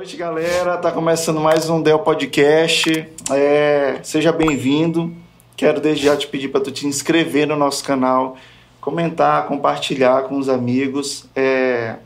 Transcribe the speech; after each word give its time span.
noite, 0.00 0.16
galera. 0.16 0.78
Tá 0.78 0.90
começando 0.90 1.38
mais 1.38 1.68
um 1.68 1.82
Del 1.82 1.98
Podcast. 1.98 3.06
É, 3.30 4.00
seja 4.02 4.32
bem-vindo. 4.32 5.14
Quero 5.54 5.78
desde 5.78 6.06
já 6.06 6.16
te 6.16 6.26
pedir 6.26 6.48
para 6.48 6.62
tu 6.62 6.72
te 6.72 6.86
inscrever 6.86 7.46
no 7.46 7.54
nosso 7.54 7.84
canal, 7.84 8.34
comentar, 8.80 9.46
compartilhar 9.46 10.22
com 10.22 10.38
os 10.38 10.48
amigos 10.48 11.26
é, 11.36 11.96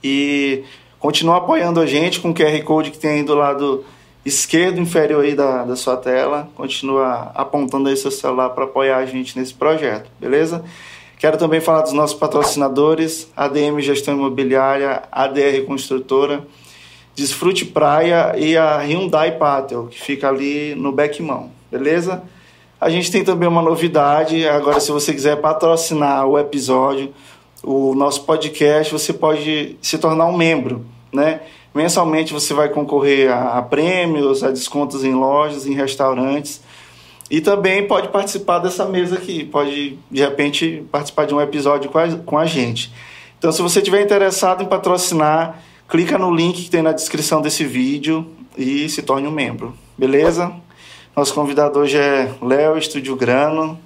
e 0.00 0.62
continuar 1.00 1.38
apoiando 1.38 1.80
a 1.80 1.86
gente 1.86 2.20
com 2.20 2.30
o 2.30 2.34
QR 2.34 2.62
Code 2.62 2.92
que 2.92 2.98
tem 2.98 3.10
aí 3.10 3.22
do 3.24 3.34
lado 3.34 3.84
esquerdo 4.24 4.78
inferior 4.78 5.24
aí 5.24 5.34
da, 5.34 5.64
da 5.64 5.74
sua 5.74 5.96
tela. 5.96 6.48
Continua 6.54 7.32
apontando 7.34 7.88
aí 7.88 7.96
seu 7.96 8.12
celular 8.12 8.50
para 8.50 8.62
apoiar 8.62 8.98
a 8.98 9.06
gente 9.06 9.36
nesse 9.36 9.54
projeto, 9.54 10.08
beleza? 10.20 10.64
Quero 11.18 11.36
também 11.36 11.60
falar 11.60 11.80
dos 11.80 11.92
nossos 11.92 12.16
patrocinadores, 12.16 13.28
ADM 13.36 13.80
Gestão 13.80 14.14
Imobiliária, 14.14 15.02
ADR 15.10 15.64
Construtora, 15.66 16.46
Desfrute 17.14 17.64
Praia 17.64 18.34
e 18.38 18.56
a 18.56 18.78
Hyundai 18.78 19.32
Patel, 19.32 19.86
que 19.86 20.00
fica 20.00 20.28
ali 20.28 20.74
no 20.74 20.92
Beckmão, 20.92 21.50
beleza? 21.70 22.22
A 22.80 22.88
gente 22.88 23.12
tem 23.12 23.22
também 23.22 23.48
uma 23.48 23.62
novidade, 23.62 24.48
agora 24.48 24.80
se 24.80 24.90
você 24.90 25.12
quiser 25.12 25.36
patrocinar 25.36 26.26
o 26.26 26.38
episódio, 26.38 27.12
o 27.62 27.94
nosso 27.94 28.24
podcast, 28.24 28.92
você 28.92 29.12
pode 29.12 29.76
se 29.80 29.98
tornar 29.98 30.26
um 30.26 30.36
membro, 30.36 30.84
né? 31.12 31.42
Mensalmente 31.74 32.32
você 32.32 32.52
vai 32.52 32.68
concorrer 32.68 33.30
a, 33.30 33.58
a 33.58 33.62
prêmios, 33.62 34.42
a 34.42 34.50
descontos 34.50 35.04
em 35.04 35.14
lojas, 35.14 35.66
em 35.66 35.74
restaurantes, 35.74 36.60
e 37.30 37.40
também 37.40 37.86
pode 37.86 38.08
participar 38.08 38.58
dessa 38.58 38.84
mesa 38.84 39.16
aqui, 39.16 39.44
pode 39.44 39.98
de 40.10 40.20
repente 40.20 40.84
participar 40.90 41.26
de 41.26 41.34
um 41.34 41.40
episódio 41.40 41.90
com 41.90 41.98
a, 41.98 42.08
com 42.08 42.38
a 42.38 42.46
gente. 42.46 42.92
Então, 43.38 43.50
se 43.50 43.62
você 43.62 43.78
estiver 43.78 44.02
interessado 44.02 44.62
em 44.62 44.66
patrocinar, 44.66 45.62
clica 45.92 46.16
no 46.16 46.34
link 46.34 46.62
que 46.62 46.70
tem 46.70 46.80
na 46.80 46.92
descrição 46.92 47.42
desse 47.42 47.66
vídeo 47.66 48.26
e 48.56 48.88
se 48.88 49.02
torne 49.02 49.28
um 49.28 49.30
membro, 49.30 49.76
beleza? 49.96 50.50
Nosso 51.14 51.34
convidado 51.34 51.78
hoje 51.80 51.98
é 51.98 52.32
Léo 52.40 52.78
Estúdio 52.78 53.14
Grano. 53.14 53.78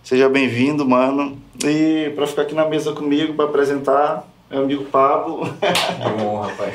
Seja 0.00 0.28
bem-vindo, 0.28 0.88
mano. 0.88 1.36
E 1.64 2.12
para 2.14 2.28
ficar 2.28 2.42
aqui 2.42 2.54
na 2.54 2.64
mesa 2.64 2.92
comigo 2.92 3.34
para 3.34 3.46
apresentar, 3.46 4.24
meu 4.48 4.62
amigo 4.62 4.84
Pablo. 4.84 5.52
É 5.60 6.06
uma 6.06 6.30
honra, 6.30 6.52
pai. 6.52 6.74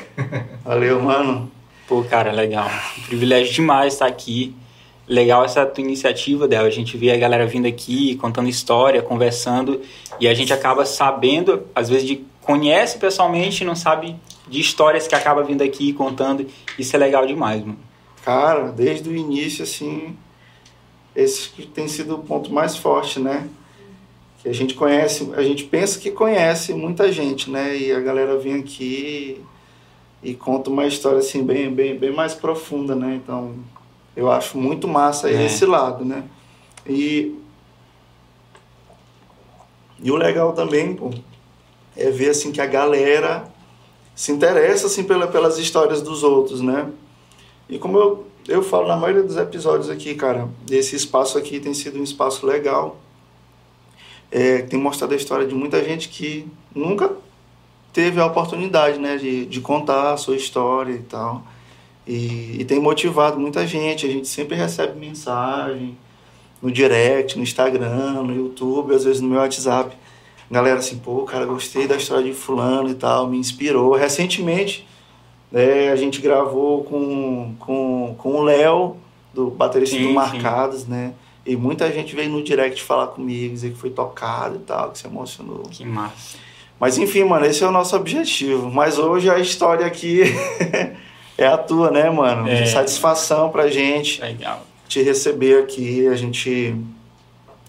Valeu, 0.66 1.02
mano. 1.02 1.50
Pô, 1.88 2.04
cara, 2.04 2.34
legal. 2.34 2.70
Um 2.98 3.04
privilégio 3.04 3.54
demais 3.54 3.94
estar 3.94 4.08
aqui. 4.08 4.54
Legal 5.08 5.46
essa 5.46 5.66
tua 5.66 5.82
iniciativa, 5.82 6.46
Del. 6.46 6.66
A 6.66 6.70
gente 6.70 6.98
vê 6.98 7.12
a 7.12 7.18
galera 7.18 7.46
vindo 7.46 7.70
aqui, 7.70 8.18
contando 8.18 8.50
história, 8.50 9.02
conversando, 9.02 9.80
e 10.20 10.28
a 10.28 10.34
gente 10.34 10.52
acaba 10.52 10.86
sabendo, 10.86 11.64
às 11.74 11.88
vezes, 11.88 12.06
de 12.06 12.26
conhece 12.42 12.98
pessoalmente 12.98 13.64
e 13.64 13.66
não 13.66 13.78
sabe 13.78 14.18
de 14.48 14.60
histórias 14.60 15.08
que 15.08 15.16
acaba 15.16 15.44
vindo 15.44 15.62
aqui 15.64 15.94
contando. 15.94 16.46
Isso 16.78 16.96
é 16.96 17.00
legal 17.00 17.26
demais, 17.26 17.62
mano. 17.62 17.80
Cara, 18.24 18.72
desde 18.72 19.10
o 19.10 19.16
início, 19.16 19.64
assim, 19.64 20.16
esse 21.16 21.50
tem 21.74 21.88
sido 21.88 22.16
o 22.16 22.20
ponto 22.20 22.52
mais 22.52 22.76
forte, 22.78 23.20
né? 23.20 23.48
Que 24.42 24.50
a 24.50 24.54
gente 24.54 24.74
conhece, 24.74 25.32
a 25.36 25.42
gente 25.42 25.64
pensa 25.66 26.00
que 26.00 26.12
conhece 26.12 26.74
muita 26.74 27.12
gente, 27.12 27.50
né? 27.50 27.76
E 27.78 27.92
a 27.92 28.00
galera 28.00 28.38
vem 28.38 28.56
aqui 28.56 29.42
e 30.22 30.34
conta 30.34 30.70
uma 30.70 30.86
história 30.86 31.20
assim 31.20 31.44
bem, 31.44 31.74
bem, 31.74 31.98
bem 31.98 32.12
mais 32.12 32.34
profunda, 32.34 32.96
né? 32.96 33.20
Então, 33.22 33.56
eu 34.16 34.32
acho 34.32 34.58
muito 34.58 34.88
massa 34.88 35.30
É. 35.30 35.46
esse 35.46 35.66
lado, 35.66 36.04
né? 36.06 36.24
E 36.88 37.36
e 40.02 40.12
o 40.12 40.16
legal 40.18 40.52
também, 40.52 40.94
pô, 40.96 41.12
é 41.96 42.10
ver 42.10 42.30
assim 42.32 42.52
que 42.52 42.60
a 42.60 42.66
galera 42.66 43.48
se 44.16 44.32
interessa 44.32 44.88
assim 44.88 45.04
pela, 45.04 45.28
pelas 45.28 45.58
histórias 45.58 46.02
dos 46.02 46.24
outros, 46.24 46.62
né? 46.62 46.90
E 47.68 47.80
como 47.80 47.98
eu, 47.98 48.28
eu 48.48 48.62
falo 48.62 48.88
na 48.88 48.98
maioria 48.98 49.24
dos 49.24 49.38
episódios 49.38 49.90
aqui, 49.90 50.14
cara, 50.16 50.48
esse 50.70 50.96
espaço 50.96 51.38
aqui 51.38 51.60
tem 51.60 51.74
sido 51.74 52.00
um 52.00 52.04
espaço 52.04 52.46
legal. 52.46 52.98
É, 54.32 54.64
tem 54.64 54.80
mostrado 54.80 55.14
a 55.14 55.18
história 55.18 55.46
de 55.46 55.56
muita 55.56 55.84
gente 55.84 56.10
que 56.10 56.48
nunca 56.74 57.12
teve 57.92 58.20
a 58.20 58.26
oportunidade, 58.26 59.00
né, 59.00 59.18
de, 59.18 59.46
de 59.46 59.62
contar 59.62 60.14
a 60.14 60.18
sua 60.18 60.36
história 60.36 60.94
e 60.94 61.04
tal. 61.04 61.44
E, 62.06 62.58
e 62.60 62.66
tem 62.66 62.80
motivado 62.80 63.40
muita 63.40 63.66
gente. 63.66 64.06
A 64.06 64.10
gente 64.10 64.28
sempre 64.28 64.56
recebe 64.56 65.00
mensagem 65.00 65.98
no 66.62 66.72
direct, 66.72 67.38
no 67.38 67.44
Instagram, 67.44 68.24
no 68.24 68.36
YouTube, 68.36 68.94
às 68.94 69.04
vezes 69.04 69.22
no 69.22 69.30
meu 69.30 69.40
WhatsApp. 69.40 69.96
Galera 70.54 70.78
assim, 70.78 71.00
pô, 71.00 71.24
cara, 71.24 71.48
gostei 71.48 71.88
da 71.88 71.96
história 71.96 72.24
de 72.24 72.34
fulano 72.34 72.88
e 72.88 72.94
tal, 72.94 73.28
me 73.28 73.40
inspirou. 73.40 73.96
Recentemente, 73.96 74.88
né, 75.52 75.92
a 75.92 75.96
gente 75.96 76.22
gravou 76.22 76.84
com, 76.84 77.56
com, 77.58 78.14
com 78.20 78.36
o 78.36 78.44
Léo, 78.44 78.98
do 79.34 79.50
baterista 79.50 79.96
Sim, 79.96 80.04
do 80.04 80.08
sim. 80.10 80.14
Marcados, 80.14 80.86
né? 80.88 81.14
E 81.44 81.56
muita 81.56 81.92
gente 81.92 82.16
veio 82.16 82.30
no 82.30 82.44
direct 82.44 82.84
falar 82.84 83.08
comigo, 83.08 83.52
dizer 83.52 83.72
que 83.72 83.80
foi 83.80 83.90
tocado 83.90 84.58
e 84.58 84.60
tal, 84.60 84.92
que 84.92 85.00
se 85.00 85.08
emocionou. 85.08 85.64
Que 85.64 85.84
massa. 85.84 86.38
Mas 86.80 87.00
enfim, 87.00 87.24
mano, 87.24 87.48
esse 87.48 87.64
é 87.64 87.68
o 87.68 87.72
nosso 87.72 87.96
objetivo. 87.96 88.70
Mas 88.70 89.00
hoje 89.00 89.32
a 89.32 89.40
história 89.40 89.88
aqui 89.88 90.22
é 91.36 91.48
a 91.48 91.58
tua, 91.58 91.90
né, 91.90 92.12
mano? 92.12 92.48
É. 92.48 92.68
Satisfação 92.68 93.50
pra 93.50 93.70
gente 93.70 94.22
Legal. 94.22 94.62
te 94.88 95.02
receber 95.02 95.64
aqui. 95.64 96.08
A 96.08 96.16
gente 96.16 96.76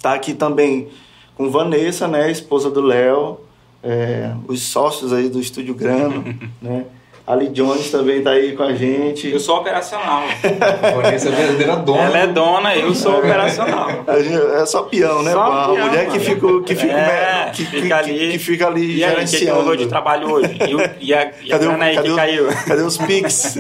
tá 0.03 0.12
aqui 0.12 0.34
também 0.34 0.89
com 1.37 1.50
Vanessa, 1.50 2.06
né, 2.09 2.31
esposa 2.31 2.71
do 2.71 2.81
Léo, 2.81 3.41
é, 3.83 4.31
os 4.49 4.62
sócios 4.62 5.12
aí 5.12 5.28
do 5.28 5.41
Estúdio 5.41 5.75
Grano, 5.75 6.25
né? 6.62 6.84
Ali 7.27 7.49
Jones 7.49 7.91
também 7.91 8.22
tá 8.22 8.33
aí 8.33 8.53
com 8.55 8.62
a 8.65 8.75
gente. 8.75 9.31
Eu 9.31 9.41
sou 9.41 9.56
operacional. 9.56 10.25
Vanessa 10.94 11.31
é 11.31 11.33
a 11.33 11.34
verdadeira 11.34 11.77
dona. 11.77 12.03
Ela 12.03 12.19
é 12.19 12.27
dona, 12.27 12.77
eu 12.77 12.94
sou 12.94 13.17
operacional. 13.19 14.05
A 14.06 14.21
gente- 14.21 14.37
É 14.61 14.67
só 14.67 14.83
peão, 14.83 15.23
né? 15.23 15.33
Só 15.33 15.43
pô? 15.47 15.50
a 15.53 15.69
peão, 15.75 15.87
mulher 15.87 16.09
que 16.11 16.19
fica, 16.21 16.47
que 16.67 16.75
fica, 16.75 16.93
É, 16.93 17.50
que, 17.50 17.65
fica 17.65 17.87
que- 17.87 17.93
ali. 17.94 18.31
que 18.33 18.39
fica 18.39 18.67
ali 18.67 18.97
E 18.99 19.05
aí, 19.05 19.11
o 19.15 19.17
que, 19.17 19.21
que 19.23 19.27
gerenciando. 19.39 19.75
de 19.75 19.87
trabalho 19.87 20.31
hoje? 20.33 20.55
E, 20.69 20.75
o, 20.75 20.81
e 21.00 21.15
a, 21.15 21.33
e 21.43 21.50
a 21.50 21.50
Cadê, 21.56 21.65
o, 21.65 21.69
grana 21.71 21.84
aí 21.87 21.94
cadê, 21.97 22.09
que 22.09 22.12
o- 22.12 22.17
caiu? 22.17 22.47
cadê 22.69 22.83
os 22.83 22.99
Pix? 22.99 23.56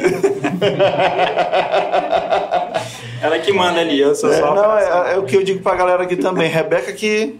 Ela 3.22 3.38
que 3.38 3.50
manda 3.52 3.80
ali, 3.80 3.98
eu 3.98 4.14
sou 4.14 4.30
É, 4.30 4.38
só 4.40 4.54
não, 4.54 4.62
operacional. 4.62 5.06
é, 5.06 5.14
é 5.14 5.18
o 5.18 5.22
que 5.22 5.36
eu 5.36 5.42
digo 5.42 5.60
pra 5.62 5.74
galera 5.74 6.02
aqui 6.02 6.16
também. 6.16 6.50
Rebeca 6.50 6.92
que 6.92 7.36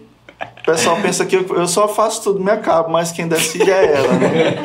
o 0.67 0.71
pessoal 0.71 0.97
pensa 1.01 1.25
que 1.25 1.35
eu, 1.35 1.45
eu 1.55 1.67
só 1.67 1.87
faço 1.87 2.23
tudo, 2.23 2.39
me 2.43 2.49
acabo, 2.51 2.89
mas 2.91 3.11
quem 3.11 3.27
decide 3.27 3.69
é 3.71 3.85
ela, 3.93 4.13
né? 4.13 4.55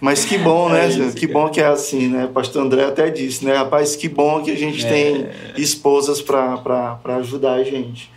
Mas 0.00 0.24
que 0.24 0.36
bom, 0.38 0.68
né? 0.68 0.86
É 0.86 0.88
isso, 0.88 1.14
que 1.14 1.28
cara. 1.28 1.38
bom 1.38 1.48
que 1.48 1.60
é 1.60 1.66
assim, 1.66 2.08
né? 2.08 2.28
Pastor 2.32 2.62
André 2.62 2.84
até 2.84 3.08
disse, 3.10 3.44
né? 3.44 3.54
Rapaz, 3.54 3.94
que 3.94 4.08
bom 4.08 4.42
que 4.42 4.50
a 4.50 4.56
gente 4.56 4.84
É. 4.84 4.88
tem 4.88 5.28
esposas 5.56 6.20
pra 6.20 6.98
ajudar 7.18 7.52
a 7.54 7.62
gente. 7.62 8.10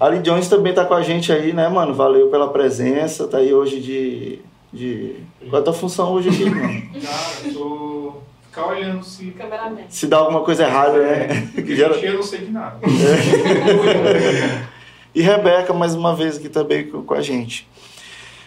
Ali 0.00 0.20
Jones 0.20 0.48
também 0.48 0.72
tá 0.72 0.84
com 0.84 0.94
a 0.94 1.02
gente 1.02 1.30
aí, 1.32 1.52
né, 1.52 1.68
mano? 1.68 1.92
Valeu 1.92 2.28
pela 2.28 2.48
presença, 2.48 3.26
tá 3.26 3.38
aí 3.38 3.52
hoje 3.52 3.80
de... 3.80 4.38
de... 4.72 5.16
Qual 5.50 5.56
é 5.56 5.60
a 5.60 5.64
tua 5.64 5.72
função 5.74 6.12
hoje 6.12 6.28
aqui, 6.30 6.48
mano? 6.48 6.82
Cara, 7.02 7.46
eu 7.46 7.52
tô 7.52 8.12
ficar 8.48 8.66
olhando 8.68 9.04
se. 9.04 9.26
Cameraman. 9.32 9.82
Se 9.88 10.06
dá 10.06 10.18
alguma 10.18 10.40
coisa 10.40 10.64
errada, 10.64 10.98
né? 10.98 11.48
Que 11.54 11.76
gera- 11.76 11.94
Gente, 11.94 12.06
eu 12.06 12.14
não 12.14 12.22
sei 12.22 12.38
de 12.40 12.52
nada. 12.52 12.78
E 15.14 15.22
Rebeca, 15.22 15.72
mais 15.72 15.94
uma 15.94 16.14
vez 16.14 16.36
aqui 16.36 16.48
também 16.48 16.88
com 16.88 17.14
a 17.14 17.22
gente. 17.22 17.66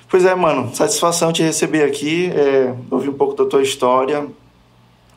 Pois 0.07 0.25
é, 0.25 0.35
mano, 0.35 0.75
satisfação 0.75 1.31
te 1.31 1.41
receber 1.41 1.83
aqui, 1.83 2.31
é, 2.35 2.75
ouvir 2.89 3.09
um 3.09 3.13
pouco 3.13 3.33
da 3.33 3.49
tua 3.49 3.61
história. 3.61 4.27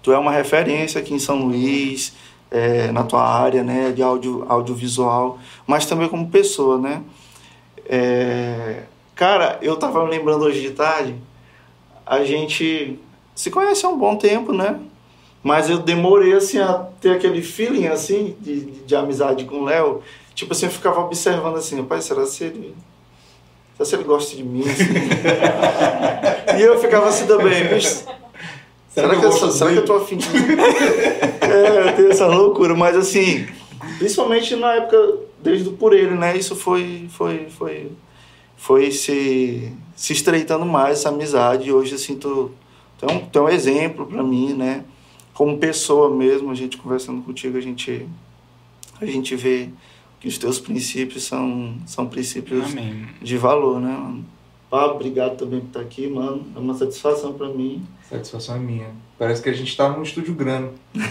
Tu 0.03 0.13
é 0.13 0.19
uma 0.19 0.31
referência 0.31 1.01
aqui 1.01 1.13
em 1.13 1.19
São 1.19 1.39
Luís, 1.47 2.15
é, 2.51 2.93
na 2.93 3.03
tua 3.03 3.23
área, 3.23 3.63
né, 3.63 3.91
de 3.91 4.03
audio, 4.03 4.45
audiovisual, 4.49 5.39
mas 5.67 5.87
também 5.87 6.09
como 6.09 6.31
pessoa, 6.31 6.79
né? 6.79 7.03
É, 7.87 8.85
cara, 9.15 9.59
eu 9.61 9.77
tava 9.77 10.03
lembrando 10.05 10.45
hoje 10.45 10.61
de 10.61 10.71
tarde, 10.71 11.17
a 12.07 12.23
gente 12.25 12.99
se 13.35 13.51
conhece 13.51 13.85
há 13.85 13.89
um 13.89 13.99
bom 13.99 14.17
tempo, 14.17 14.53
né? 14.53 14.79
Mas 15.43 15.69
eu 15.69 15.79
demorei, 15.79 16.33
assim, 16.33 16.59
a 16.59 16.87
ter 17.01 17.11
aquele 17.11 17.43
feeling, 17.43 17.87
assim, 17.89 18.35
de, 18.41 18.61
de, 18.61 18.81
de 18.85 18.97
amizade 18.97 19.45
com 19.45 19.57
o 19.57 19.65
Léo. 19.65 20.01
Tipo 20.35 20.53
assim, 20.53 20.67
eu 20.67 20.73
ficava 20.73 21.01
observando 21.01 21.57
assim, 21.57 21.81
rapaz, 21.81 22.05
será 22.05 22.27
se 22.27 22.45
ele... 22.45 22.75
Será 23.77 23.85
se 23.85 23.95
ele 23.95 24.05
gosta 24.05 24.37
de 24.37 24.43
mim? 24.43 24.63
assim? 24.63 24.85
e 26.59 26.63
eu 26.63 26.79
ficava 26.81 27.09
assim 27.09 27.27
também, 27.27 27.69
bicho... 27.69 28.05
Será, 28.89 29.19
que, 29.19 29.25
eu, 29.25 29.33
sou- 29.33 29.51
será 29.51 29.73
que 29.73 29.79
eu 29.79 29.85
tô 29.85 29.97
afim 29.97 30.17
de... 30.17 30.29
é, 31.43 31.89
eu 31.89 31.97
tenho 31.97 32.11
essa 32.13 32.27
loucura, 32.27 32.75
mas 32.75 32.97
assim... 32.97 33.47
Principalmente 33.99 34.55
na 34.55 34.75
época, 34.75 35.19
desde 35.43 35.69
o 35.69 35.73
Por 35.73 35.93
Ele, 35.93 36.15
né? 36.15 36.37
Isso 36.37 36.55
foi... 36.55 37.09
Foi, 37.11 37.49
foi, 37.51 37.91
foi 38.57 38.91
se, 38.93 39.73
se 39.95 40.13
estreitando 40.13 40.65
mais, 40.65 41.01
essa 41.01 41.09
amizade. 41.11 41.69
E 41.69 41.73
hoje, 41.73 41.97
assim, 41.97 42.17
tu, 42.17 42.51
tu, 42.99 43.07
é 43.07 43.13
um, 43.13 43.19
tu 43.21 43.39
é 43.39 43.43
um 43.43 43.49
exemplo 43.49 44.07
pra 44.07 44.23
mim, 44.23 44.55
né? 44.55 44.85
Como 45.35 45.59
pessoa 45.59 46.09
mesmo, 46.09 46.51
a 46.51 46.55
gente 46.55 46.77
conversando 46.77 47.21
contigo, 47.23 47.59
a 47.59 47.61
gente, 47.61 48.09
a 49.01 49.07
gente 49.07 49.35
vê 49.35 49.69
que 50.25 50.29
os 50.29 50.39
teus 50.39 50.59
princípios 50.59 51.25
são, 51.25 51.75
são 51.85 52.07
princípios 52.07 52.73
Amém. 52.73 53.05
de 53.21 53.37
valor, 53.37 53.79
né? 53.79 53.91
mano? 53.91 54.25
Pablo, 54.71 54.95
obrigado 54.95 55.37
também 55.37 55.61
por 55.61 55.67
estar 55.67 55.81
aqui, 55.81 56.09
mano. 56.09 56.47
É 56.57 56.59
uma 56.59 56.73
satisfação 56.73 57.35
pra 57.35 57.49
mim. 57.49 57.87
Satisfação 58.09 58.57
é 58.57 58.59
minha. 58.59 58.87
Parece 59.19 59.43
que 59.43 59.51
a 59.51 59.53
gente 59.53 59.77
tá 59.77 59.87
num 59.91 60.03
estúdio 60.03 60.33
grande. 60.33 60.71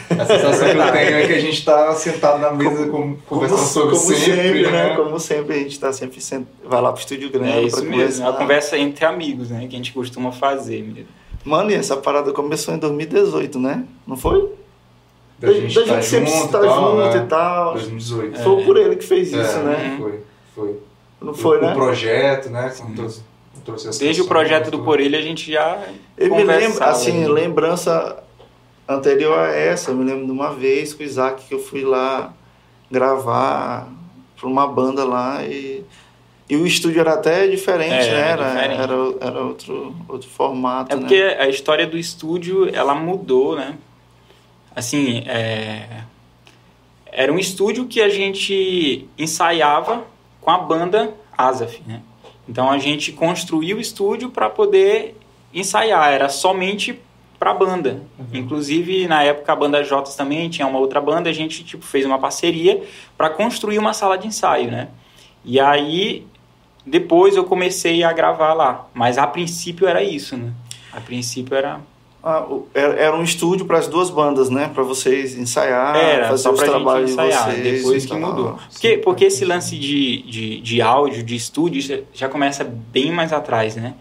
A 0.10 0.26
sensação 0.26 0.68
que 0.68 0.78
eu 0.78 0.92
tenho 0.92 1.16
é 1.16 1.28
que 1.28 1.34
a 1.34 1.40
gente 1.40 1.64
tá 1.64 1.94
sentado 1.94 2.42
na 2.42 2.52
mesa 2.54 2.88
com, 2.88 3.16
conversando 3.18 3.60
sobre 3.60 3.96
como 3.96 4.16
sempre, 4.16 4.72
né? 4.72 4.96
Como 4.96 5.20
sempre, 5.20 5.56
a 5.58 5.60
gente 5.60 5.80
tá 5.80 5.94
sempre 5.94 6.20
sent... 6.20 6.48
vai 6.66 6.82
lá 6.82 6.92
pro 6.92 7.02
estúdio 7.02 7.30
grande 7.30 7.52
É 7.52 7.62
isso 7.62 7.84
mesmo, 7.84 7.94
é 7.94 7.98
conversar. 7.98 8.24
uma 8.24 8.34
conversa 8.34 8.78
entre 8.80 9.06
amigos, 9.06 9.52
né? 9.52 9.68
Que 9.68 9.76
a 9.76 9.78
gente 9.78 9.94
costuma 9.94 10.32
fazer 10.32 10.82
mesmo. 10.82 11.10
Mano, 11.46 11.70
e 11.70 11.76
essa 11.76 11.96
parada 11.96 12.34
começou 12.34 12.74
em 12.74 12.80
2018, 12.80 13.60
né? 13.60 13.86
Não 14.08 14.18
foi? 14.18 14.50
Da 15.48 15.54
gente 15.54 15.84
tá 15.86 16.02
sempre 16.02 16.30
junto 16.32 16.46
estar 16.46 16.60
tal, 16.62 16.92
junto 17.02 17.18
né? 17.18 17.24
e 17.24 17.28
tal. 17.28 17.74
2018. 17.74 18.40
Foi 18.44 18.64
por 18.64 18.78
ele 18.78 18.96
que 18.96 19.04
fez 19.06 19.28
isso, 19.34 19.58
É, 19.58 19.64
né? 19.64 19.98
Foi, 20.00 20.20
foi. 20.56 20.80
Não 21.22 21.34
foi, 21.34 21.58
o, 21.58 21.62
né? 21.62 21.72
O 21.72 21.76
projeto, 21.76 22.50
né? 22.50 22.72
Desde 24.00 24.22
o 24.22 24.26
projeto 24.28 24.72
do. 24.72 24.80
Por 24.84 25.00
Ele 25.00 25.16
a 25.16 25.22
gente 25.22 25.52
já 25.52 25.82
Eu 26.18 26.36
me 26.36 26.44
lembro, 26.44 26.84
assim, 26.84 27.20
né? 27.22 27.28
lembrança 27.28 28.22
anterior 28.88 29.38
a 29.40 29.48
essa, 29.54 29.92
eu 29.92 29.96
me 29.96 30.04
lembro 30.04 30.26
de 30.26 30.32
uma 30.32 30.52
vez 30.54 30.94
com 30.94 31.02
o 31.02 31.06
Isaac 31.06 31.44
que 31.48 31.54
eu 31.54 31.60
fui 31.60 31.84
lá 31.84 32.34
gravar 32.92 33.88
pra 34.38 34.48
uma 34.48 34.68
banda 34.68 35.04
lá 35.06 35.44
e, 35.46 35.84
e 36.50 36.56
o 36.58 36.68
estúdio 36.68 37.00
era 37.00 37.14
até 37.14 37.48
diferente, 37.48 37.94
É, 37.94 38.12
né? 38.12 38.20
era 38.20 38.44
Era, 38.44 38.46
diferente. 38.50 38.82
era, 38.82 38.94
era 39.22 39.40
outro, 39.44 39.96
outro 40.10 40.30
formato, 40.30 40.92
É 40.92 40.96
né? 40.96 41.02
porque 41.02 41.16
a 41.40 41.48
história 41.48 41.88
do 41.88 41.98
estúdio, 41.98 42.70
ela 42.74 42.94
mudou, 42.94 43.56
né? 43.56 43.76
Assim, 44.76 45.24
é... 45.28 46.02
era 47.12 47.32
um 47.32 47.40
estúdio 47.40 47.86
que 47.86 48.02
a 48.02 48.10
gente 48.10 49.08
ensaiava 49.18 50.06
com 50.42 50.52
a 50.52 50.58
banda 50.58 51.14
Asaf, 51.38 51.82
né? 51.86 52.02
Então 52.48 52.70
a 52.70 52.78
gente 52.78 53.12
construiu 53.12 53.78
o 53.78 53.80
estúdio 53.80 54.30
para 54.30 54.50
poder 54.50 55.16
ensaiar, 55.54 56.12
era 56.12 56.30
somente 56.30 57.00
para 57.40 57.52
a 57.52 57.54
banda. 57.54 58.04
Inclusive, 58.34 59.06
na 59.08 59.22
época, 59.22 59.52
a 59.52 59.56
banda 59.56 59.84
Jotas 59.84 60.16
também 60.16 60.50
tinha 60.50 60.66
uma 60.66 60.80
outra 60.80 61.02
banda, 61.02 61.30
a 61.30 61.34
gente 61.34 61.64
tipo, 61.64 61.84
fez 61.84 62.06
uma 62.06 62.18
parceria 62.18 62.82
para 63.18 63.30
construir 63.30 63.78
uma 63.78 63.94
sala 63.94 64.18
de 64.18 64.28
ensaio, 64.28 64.72
né? 64.72 64.88
E 65.44 65.60
aí, 65.60 66.26
depois 66.86 67.36
eu 67.36 67.44
comecei 67.44 68.04
a 68.04 68.14
gravar 68.14 68.54
lá. 68.54 68.88
Mas 68.94 69.18
a 69.18 69.28
princípio 69.28 69.88
era 69.88 70.02
isso, 70.02 70.38
né? 70.38 70.54
A 70.94 71.02
princípio 71.02 71.56
era. 71.56 71.82
Ah, 72.24 72.48
era, 72.74 73.18
um 73.18 73.24
estúdio 73.24 73.66
para 73.66 73.80
as 73.80 73.88
duas 73.88 74.10
bandas, 74.10 74.50
né? 74.50 74.72
Para 74.74 74.84
vocês 74.84 75.38
ensaiar, 75.38 75.96
era 75.98 76.30
fazer 76.30 76.44
só 76.44 76.52
os 76.52 76.60
pra 76.60 76.68
gente 76.68 76.76
trabalhos 76.76 77.12
ensaiar, 77.12 77.50
de 77.50 77.62
vocês. 77.62 77.78
depois 77.78 78.04
e 78.06 78.08
que 78.08 78.14
mudou. 78.14 78.60
Porque, 78.72 78.98
porque 79.00 79.26
esse 79.26 79.44
lance 79.44 79.78
de, 79.78 80.22
de, 80.22 80.62
de 80.62 80.82
áudio, 80.82 81.22
de 81.22 81.36
estúdio, 81.36 82.06
já 82.14 82.30
começa 82.30 82.64
bem 82.64 83.12
mais 83.12 83.34
atrás, 83.34 83.76
né? 83.76 83.96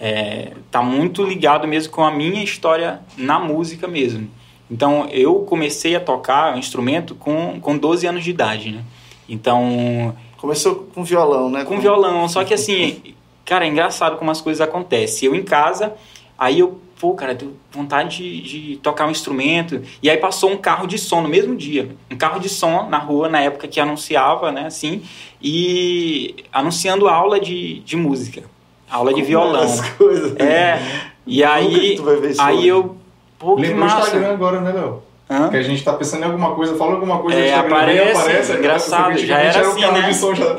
É, 0.00 0.52
tá 0.70 0.82
muito 0.82 1.22
ligado 1.22 1.68
mesmo 1.68 1.92
com 1.92 2.02
a 2.02 2.10
minha 2.10 2.42
história 2.42 3.00
na 3.16 3.38
música 3.38 3.86
mesmo. 3.86 4.30
Então, 4.70 5.06
eu 5.10 5.40
comecei 5.40 5.94
a 5.94 6.00
tocar 6.00 6.54
um 6.54 6.58
instrumento 6.58 7.14
com, 7.14 7.60
com 7.60 7.76
12 7.76 8.06
anos 8.06 8.24
de 8.24 8.30
idade, 8.30 8.72
né? 8.72 8.82
Então, 9.28 10.14
Começou 10.38 10.86
com 10.94 11.02
violão, 11.02 11.50
né? 11.50 11.64
com 11.64 11.80
violão. 11.80 12.28
Só 12.28 12.44
que 12.44 12.52
assim, 12.54 13.14
cara, 13.44 13.64
é 13.64 13.68
engraçado 13.68 14.16
como 14.16 14.30
as 14.30 14.40
coisas 14.40 14.60
acontecem. 14.60 15.28
Eu 15.28 15.34
em 15.34 15.42
casa, 15.42 15.94
aí 16.38 16.60
eu, 16.60 16.80
pô, 16.98 17.14
cara, 17.14 17.34
tenho 17.34 17.54
vontade 17.70 18.16
de, 18.16 18.40
de 18.70 18.76
tocar 18.78 19.06
um 19.06 19.10
instrumento. 19.10 19.82
E 20.02 20.08
aí 20.08 20.16
passou 20.16 20.50
um 20.50 20.56
carro 20.56 20.86
de 20.86 20.98
som 20.98 21.20
no 21.20 21.28
mesmo 21.28 21.54
dia. 21.54 21.88
Um 22.10 22.16
carro 22.16 22.40
de 22.40 22.48
som 22.48 22.88
na 22.88 22.98
rua, 22.98 23.28
na 23.28 23.40
época 23.40 23.68
que 23.68 23.78
anunciava, 23.78 24.50
né, 24.50 24.66
assim, 24.66 25.02
e 25.42 26.34
anunciando 26.52 27.08
aula 27.08 27.38
de, 27.38 27.80
de 27.80 27.96
música. 27.96 28.42
Aula 28.90 29.12
de 29.12 29.22
violão. 29.22 29.62
As 29.62 29.80
coisas. 29.90 30.36
É, 30.36 30.80
e 31.26 31.42
aí, 31.44 31.96
tu 31.96 32.02
vai 32.04 32.16
ver 32.16 32.30
isso 32.30 32.40
aí 32.42 32.66
eu, 32.68 32.96
pô, 33.38 33.56
que 33.56 33.62
Lembrou 33.62 33.84
o 33.84 33.98
Instagram 33.98 34.32
agora, 34.32 34.60
né, 34.60 34.72
Léo? 34.72 35.02
Hã? 35.28 35.48
Que 35.50 35.56
a 35.56 35.62
gente 35.62 35.82
tá 35.82 35.92
pensando 35.92 36.22
em 36.22 36.26
alguma 36.26 36.54
coisa, 36.54 36.76
fala 36.76 36.92
alguma 36.92 37.18
coisa 37.18 37.36
É, 37.36 37.52
aparece, 37.52 38.16
aparece 38.16 38.52
aí, 38.52 38.58
engraçado, 38.58 39.18
já 39.18 39.38
era 39.38 39.68
o 39.68 39.72
assim, 39.72 39.80
né? 39.80 40.02
de 40.02 40.14
som 40.14 40.34
já- 40.34 40.56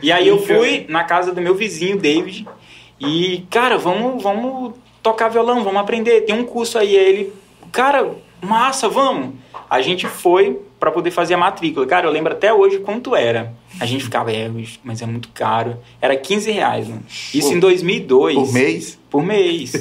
E 0.00 0.12
aí 0.12 0.28
eu 0.28 0.38
fui 0.40 0.86
na 0.88 1.02
casa 1.02 1.32
do 1.34 1.40
meu 1.40 1.54
vizinho, 1.56 1.98
David, 1.98 2.46
e, 3.00 3.44
cara, 3.50 3.76
vamos, 3.76 4.22
vamos 4.22 4.74
tocar 5.04 5.28
violão, 5.28 5.62
vamos 5.62 5.80
aprender. 5.80 6.22
Tem 6.22 6.34
um 6.34 6.44
curso 6.44 6.78
aí. 6.78 6.96
Aí 6.96 7.04
ele, 7.06 7.32
cara, 7.70 8.10
massa, 8.42 8.88
vamos. 8.88 9.34
A 9.70 9.80
gente 9.80 10.06
foi 10.06 10.58
para 10.80 10.90
poder 10.90 11.10
fazer 11.10 11.34
a 11.34 11.38
matrícula. 11.38 11.86
Cara, 11.86 12.06
eu 12.06 12.10
lembro 12.10 12.32
até 12.32 12.52
hoje 12.52 12.78
quanto 12.78 13.14
era. 13.16 13.54
A 13.80 13.86
gente 13.86 14.04
ficava, 14.04 14.30
é, 14.32 14.50
mas 14.84 15.00
é 15.02 15.06
muito 15.06 15.28
caro. 15.32 15.76
Era 16.00 16.14
15 16.16 16.50
reais, 16.50 16.86
mano. 16.88 17.02
Isso 17.32 17.48
Por- 17.48 17.56
em 17.56 17.60
2002. 17.60 18.34
Por 18.36 18.52
mês? 18.52 18.98
Por 19.10 19.22
mês. 19.24 19.72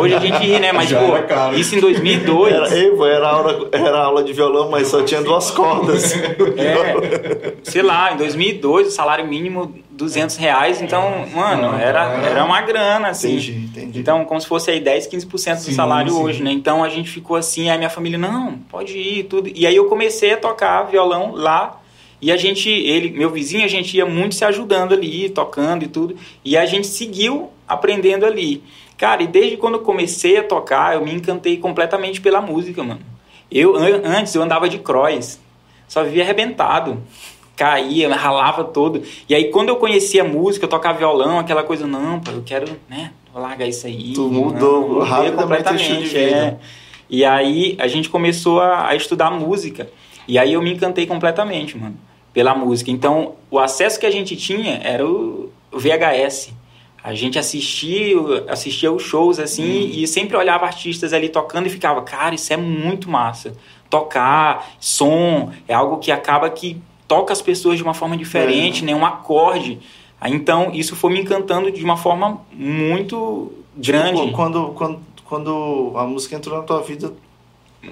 Hoje 0.00 0.14
a 0.14 0.18
gente 0.20 0.36
ri, 0.38 0.58
né? 0.60 0.72
Mas, 0.72 0.88
Já 0.90 1.00
pô, 1.00 1.16
era 1.16 1.22
caro. 1.26 1.58
isso 1.58 1.74
em 1.74 1.80
2002. 1.80 2.54
Era, 2.54 2.68
era, 3.08 3.28
aula, 3.28 3.68
era 3.72 3.98
aula 4.04 4.22
de 4.24 4.32
violão, 4.32 4.70
mas 4.70 4.88
só 4.88 5.02
tinha 5.02 5.20
duas 5.22 5.50
cordas. 5.50 6.12
É, 6.56 7.54
sei 7.64 7.82
lá, 7.82 8.12
em 8.12 8.16
2002 8.16 8.88
o 8.88 8.90
salário 8.90 9.26
mínimo 9.26 9.74
200 10.00 10.36
reais, 10.36 10.80
então, 10.82 11.26
mano, 11.34 11.78
era, 11.78 12.04
era 12.24 12.44
uma 12.44 12.60
grana, 12.62 13.08
assim. 13.08 13.34
Entendi, 13.36 13.52
entendi. 13.52 13.98
Então, 14.00 14.24
como 14.24 14.40
se 14.40 14.46
fosse 14.46 14.70
aí 14.70 14.80
10, 14.80 15.06
15% 15.06 15.26
do 15.56 15.60
Sim, 15.62 15.72
salário 15.72 16.10
sim. 16.12 16.18
hoje, 16.22 16.42
né? 16.42 16.50
Então 16.50 16.82
a 16.82 16.88
gente 16.88 17.08
ficou 17.10 17.36
assim, 17.36 17.68
aí 17.70 17.76
minha 17.78 17.90
família, 17.90 18.18
não, 18.18 18.54
pode 18.70 18.96
ir, 18.98 19.24
tudo. 19.24 19.50
E 19.54 19.66
aí 19.66 19.76
eu 19.76 19.84
comecei 19.86 20.32
a 20.32 20.36
tocar 20.36 20.82
violão 20.84 21.32
lá. 21.34 21.80
E 22.22 22.30
a 22.32 22.36
gente, 22.36 22.68
ele, 22.68 23.10
meu 23.10 23.30
vizinho, 23.30 23.64
a 23.64 23.68
gente 23.68 23.96
ia 23.96 24.04
muito 24.04 24.34
se 24.34 24.44
ajudando 24.44 24.92
ali, 24.92 25.28
tocando 25.30 25.84
e 25.84 25.88
tudo. 25.88 26.16
E 26.44 26.56
a 26.56 26.66
gente 26.66 26.86
seguiu 26.86 27.50
aprendendo 27.68 28.26
ali. 28.26 28.62
Cara, 28.98 29.22
e 29.22 29.26
desde 29.26 29.56
quando 29.56 29.74
eu 29.74 29.80
comecei 29.80 30.36
a 30.36 30.42
tocar, 30.42 30.94
eu 30.96 31.04
me 31.04 31.14
encantei 31.14 31.56
completamente 31.56 32.20
pela 32.20 32.40
música, 32.42 32.82
mano. 32.82 33.00
Eu, 33.50 33.74
an- 33.76 34.02
antes, 34.04 34.34
eu 34.34 34.42
andava 34.42 34.68
de 34.68 34.78
cross. 34.78 35.40
Só 35.88 36.04
vivia 36.04 36.22
arrebentado. 36.22 37.02
Caía, 37.60 38.08
ralava 38.16 38.64
todo. 38.64 39.02
E 39.28 39.34
aí, 39.34 39.50
quando 39.50 39.68
eu 39.68 39.76
conhecia 39.76 40.24
música, 40.24 40.64
eu 40.64 40.68
tocava 40.68 40.96
violão, 40.96 41.38
aquela 41.38 41.62
coisa, 41.62 41.86
não, 41.86 42.18
pô, 42.18 42.30
eu 42.30 42.42
quero, 42.42 42.66
né, 42.88 43.12
vou 43.30 43.42
largar 43.42 43.66
isso 43.66 43.86
aí. 43.86 44.14
Tu 44.14 44.26
mudou 44.28 44.94
não, 44.94 45.04
rapidamente 45.04 45.96
de 45.98 46.08
vida. 46.08 46.18
é. 46.18 46.56
E 47.10 47.22
aí, 47.22 47.76
a 47.78 47.86
gente 47.86 48.08
começou 48.08 48.60
a, 48.60 48.88
a 48.88 48.96
estudar 48.96 49.30
música. 49.30 49.90
E 50.26 50.38
aí, 50.38 50.54
eu 50.54 50.62
me 50.62 50.72
encantei 50.72 51.06
completamente, 51.06 51.76
mano, 51.76 51.98
pela 52.32 52.54
música. 52.54 52.90
Então, 52.90 53.34
o 53.50 53.58
acesso 53.58 54.00
que 54.00 54.06
a 54.06 54.10
gente 54.10 54.34
tinha 54.36 54.80
era 54.82 55.06
o, 55.06 55.52
VHS. 55.70 56.54
A 57.04 57.12
gente 57.12 57.38
assistia, 57.38 58.16
assistia 58.48 58.90
os 58.90 59.02
shows 59.02 59.38
assim 59.38 59.90
e 59.94 60.06
sempre 60.06 60.34
olhava 60.34 60.64
artistas 60.64 61.12
ali 61.12 61.28
tocando 61.28 61.66
e 61.66 61.70
ficava, 61.70 62.00
cara, 62.02 62.34
isso 62.34 62.52
é 62.54 62.56
muito 62.56 63.10
massa. 63.10 63.52
Tocar, 63.90 64.70
som, 64.80 65.52
é 65.68 65.74
algo 65.74 65.98
que 65.98 66.10
acaba 66.10 66.48
que 66.48 66.80
toca 67.10 67.32
as 67.32 67.42
pessoas 67.42 67.76
de 67.76 67.82
uma 67.82 67.92
forma 67.92 68.16
diferente, 68.16 68.84
né? 68.84 68.94
Um 68.94 69.04
acorde. 69.04 69.80
Então, 70.26 70.70
isso 70.72 70.94
foi 70.94 71.12
me 71.12 71.20
encantando 71.20 71.68
de 71.68 71.82
uma 71.82 71.96
forma 71.96 72.40
muito 72.52 73.50
grande. 73.76 74.20
Tipo, 74.20 74.32
quando, 74.32 74.68
quando, 74.76 75.00
quando 75.24 75.92
a 75.96 76.04
música 76.04 76.36
entrou 76.36 76.56
na 76.56 76.62
tua 76.62 76.80
vida, 76.82 77.12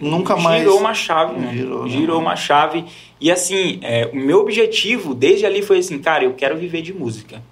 nunca 0.00 0.37
mais. 0.37 0.62
Girou 0.62 0.78
uma 0.78 0.94
chave, 0.94 1.37
né? 1.37 1.52
Girou, 1.52 1.82
né? 1.82 1.90
Girou 1.90 2.20
uma 2.20 2.37
chave. 2.37 2.84
E 3.20 3.28
assim, 3.28 3.80
é, 3.82 4.08
o 4.12 4.16
meu 4.16 4.38
objetivo 4.38 5.16
desde 5.16 5.44
ali 5.44 5.62
foi 5.62 5.78
assim, 5.78 5.98
cara, 5.98 6.22
eu 6.22 6.34
quero 6.34 6.56
viver 6.56 6.82
de 6.82 6.94
música. 6.94 7.42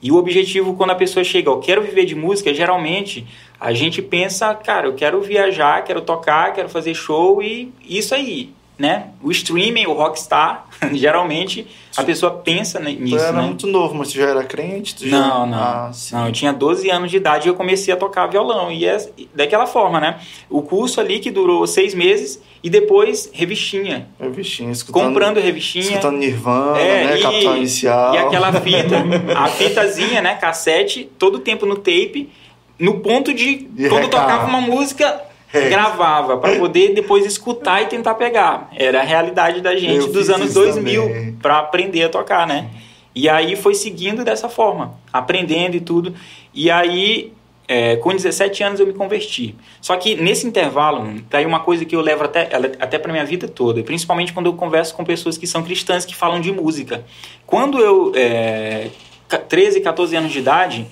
E 0.00 0.12
o 0.12 0.16
objetivo, 0.16 0.74
quando 0.74 0.90
a 0.90 0.94
pessoa 0.94 1.24
chega, 1.24 1.50
eu 1.50 1.58
quero 1.58 1.82
viver 1.82 2.04
de 2.04 2.14
música, 2.14 2.54
geralmente 2.54 3.26
a 3.58 3.72
gente 3.72 4.00
pensa, 4.00 4.54
cara, 4.54 4.86
eu 4.86 4.94
quero 4.94 5.20
viajar, 5.20 5.82
quero 5.82 6.02
tocar, 6.02 6.52
quero 6.52 6.68
fazer 6.68 6.94
show 6.94 7.42
e 7.42 7.72
isso 7.84 8.14
aí, 8.14 8.54
né? 8.78 9.08
O 9.22 9.30
streaming, 9.32 9.86
o 9.86 9.92
rockstar, 9.92 10.66
geralmente 10.92 11.66
a 11.96 12.04
pessoa 12.04 12.30
pensa 12.30 12.78
ni- 12.78 12.94
Tu 12.94 13.02
nisso, 13.02 13.18
era 13.18 13.32
né? 13.32 13.42
muito 13.42 13.66
novo, 13.66 13.92
mas 13.96 14.08
tu 14.12 14.14
já 14.18 14.26
era 14.28 14.44
crente? 14.44 14.94
Tu 14.94 15.08
já... 15.08 15.18
Não, 15.18 15.46
não. 15.46 15.58
Ah, 15.58 15.90
não, 16.12 16.26
eu 16.26 16.32
tinha 16.32 16.52
12 16.52 16.88
anos 16.88 17.10
de 17.10 17.16
idade 17.16 17.48
e 17.48 17.50
eu 17.50 17.56
comecei 17.56 17.92
a 17.92 17.96
tocar 17.96 18.26
violão. 18.28 18.70
E 18.70 18.86
é 18.86 18.96
daquela 19.34 19.66
forma, 19.66 19.98
né? 19.98 20.20
O 20.48 20.62
curso 20.62 21.00
ali 21.00 21.18
que 21.18 21.28
durou 21.30 21.66
seis 21.66 21.92
meses 21.92 22.40
e 22.62 22.70
depois 22.70 23.28
revistinha. 23.32 24.06
Bichinho, 24.32 24.70
escutando, 24.70 25.02
Comprando 25.06 25.40
revistinha. 25.40 25.84
escutando 25.84 26.18
Nirvana, 26.18 26.78
É, 26.78 27.04
né? 27.06 27.18
e- 27.18 27.22
Capital 27.22 27.56
Inicial. 27.56 28.14
E 28.14 28.18
aquela 28.18 28.52
fita, 28.52 28.96
a 29.36 29.48
fitazinha, 29.48 30.22
né? 30.22 30.36
Cassete, 30.36 31.10
todo 31.18 31.40
tempo 31.40 31.66
no 31.66 31.74
tape, 31.76 32.30
no 32.78 33.00
ponto 33.00 33.34
de. 33.34 33.68
Quando 33.88 34.04
recar. 34.04 34.08
tocava 34.10 34.46
uma 34.46 34.60
música, 34.60 35.20
É. 35.52 35.68
gravava, 35.70 36.36
para 36.36 36.56
poder 36.58 36.94
depois 36.94 37.24
escutar 37.24 37.82
e 37.82 37.86
tentar 37.86 38.14
pegar. 38.14 38.68
Era 38.76 39.00
a 39.00 39.04
realidade 39.04 39.60
da 39.60 39.74
gente 39.76 40.06
Eu 40.06 40.12
dos 40.12 40.28
anos 40.28 40.50
isso 40.50 40.58
2000 40.60 41.02
também. 41.02 41.32
para 41.40 41.58
aprender 41.58 42.02
a 42.04 42.08
tocar, 42.08 42.46
né? 42.46 42.68
E 43.14 43.28
aí 43.28 43.56
foi 43.56 43.74
seguindo 43.74 44.24
dessa 44.24 44.48
forma, 44.48 44.94
aprendendo 45.12 45.74
e 45.76 45.80
tudo. 45.80 46.14
E 46.54 46.70
aí, 46.70 47.32
é, 47.66 47.96
com 47.96 48.10
17 48.10 48.62
anos 48.62 48.78
eu 48.78 48.86
me 48.86 48.92
converti. 48.92 49.54
Só 49.80 49.96
que 49.96 50.14
nesse 50.14 50.46
intervalo, 50.46 51.14
tá 51.30 51.38
aí 51.38 51.46
uma 51.46 51.60
coisa 51.60 51.84
que 51.84 51.96
eu 51.96 52.00
levo 52.00 52.24
até, 52.24 52.48
até 52.78 52.98
para 52.98 53.10
minha 53.10 53.24
vida 53.24 53.48
toda, 53.48 53.82
principalmente 53.82 54.32
quando 54.32 54.46
eu 54.46 54.52
converso 54.52 54.94
com 54.94 55.04
pessoas 55.04 55.36
que 55.38 55.46
são 55.46 55.62
cristãs 55.62 56.04
que 56.04 56.14
falam 56.14 56.40
de 56.40 56.52
música. 56.52 57.04
Quando 57.46 57.80
eu 57.80 58.12
é, 58.14 58.88
ca- 59.26 59.38
13, 59.38 59.80
14 59.80 60.14
anos 60.14 60.30
de 60.30 60.38
idade, 60.38 60.86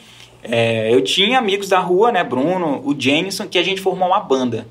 é, 0.51 0.95
eu 0.95 1.03
tinha 1.03 1.39
amigos 1.39 1.69
da 1.69 1.79
rua, 1.79 2.11
né? 2.13 2.23
Bruno, 2.25 2.81
o 2.85 2.95
Jameson, 2.99 3.47
que 3.47 3.59
a 3.59 3.63
gente 3.63 3.81
formou 3.81 4.09
uma 4.09 4.21
banda. 4.21 4.67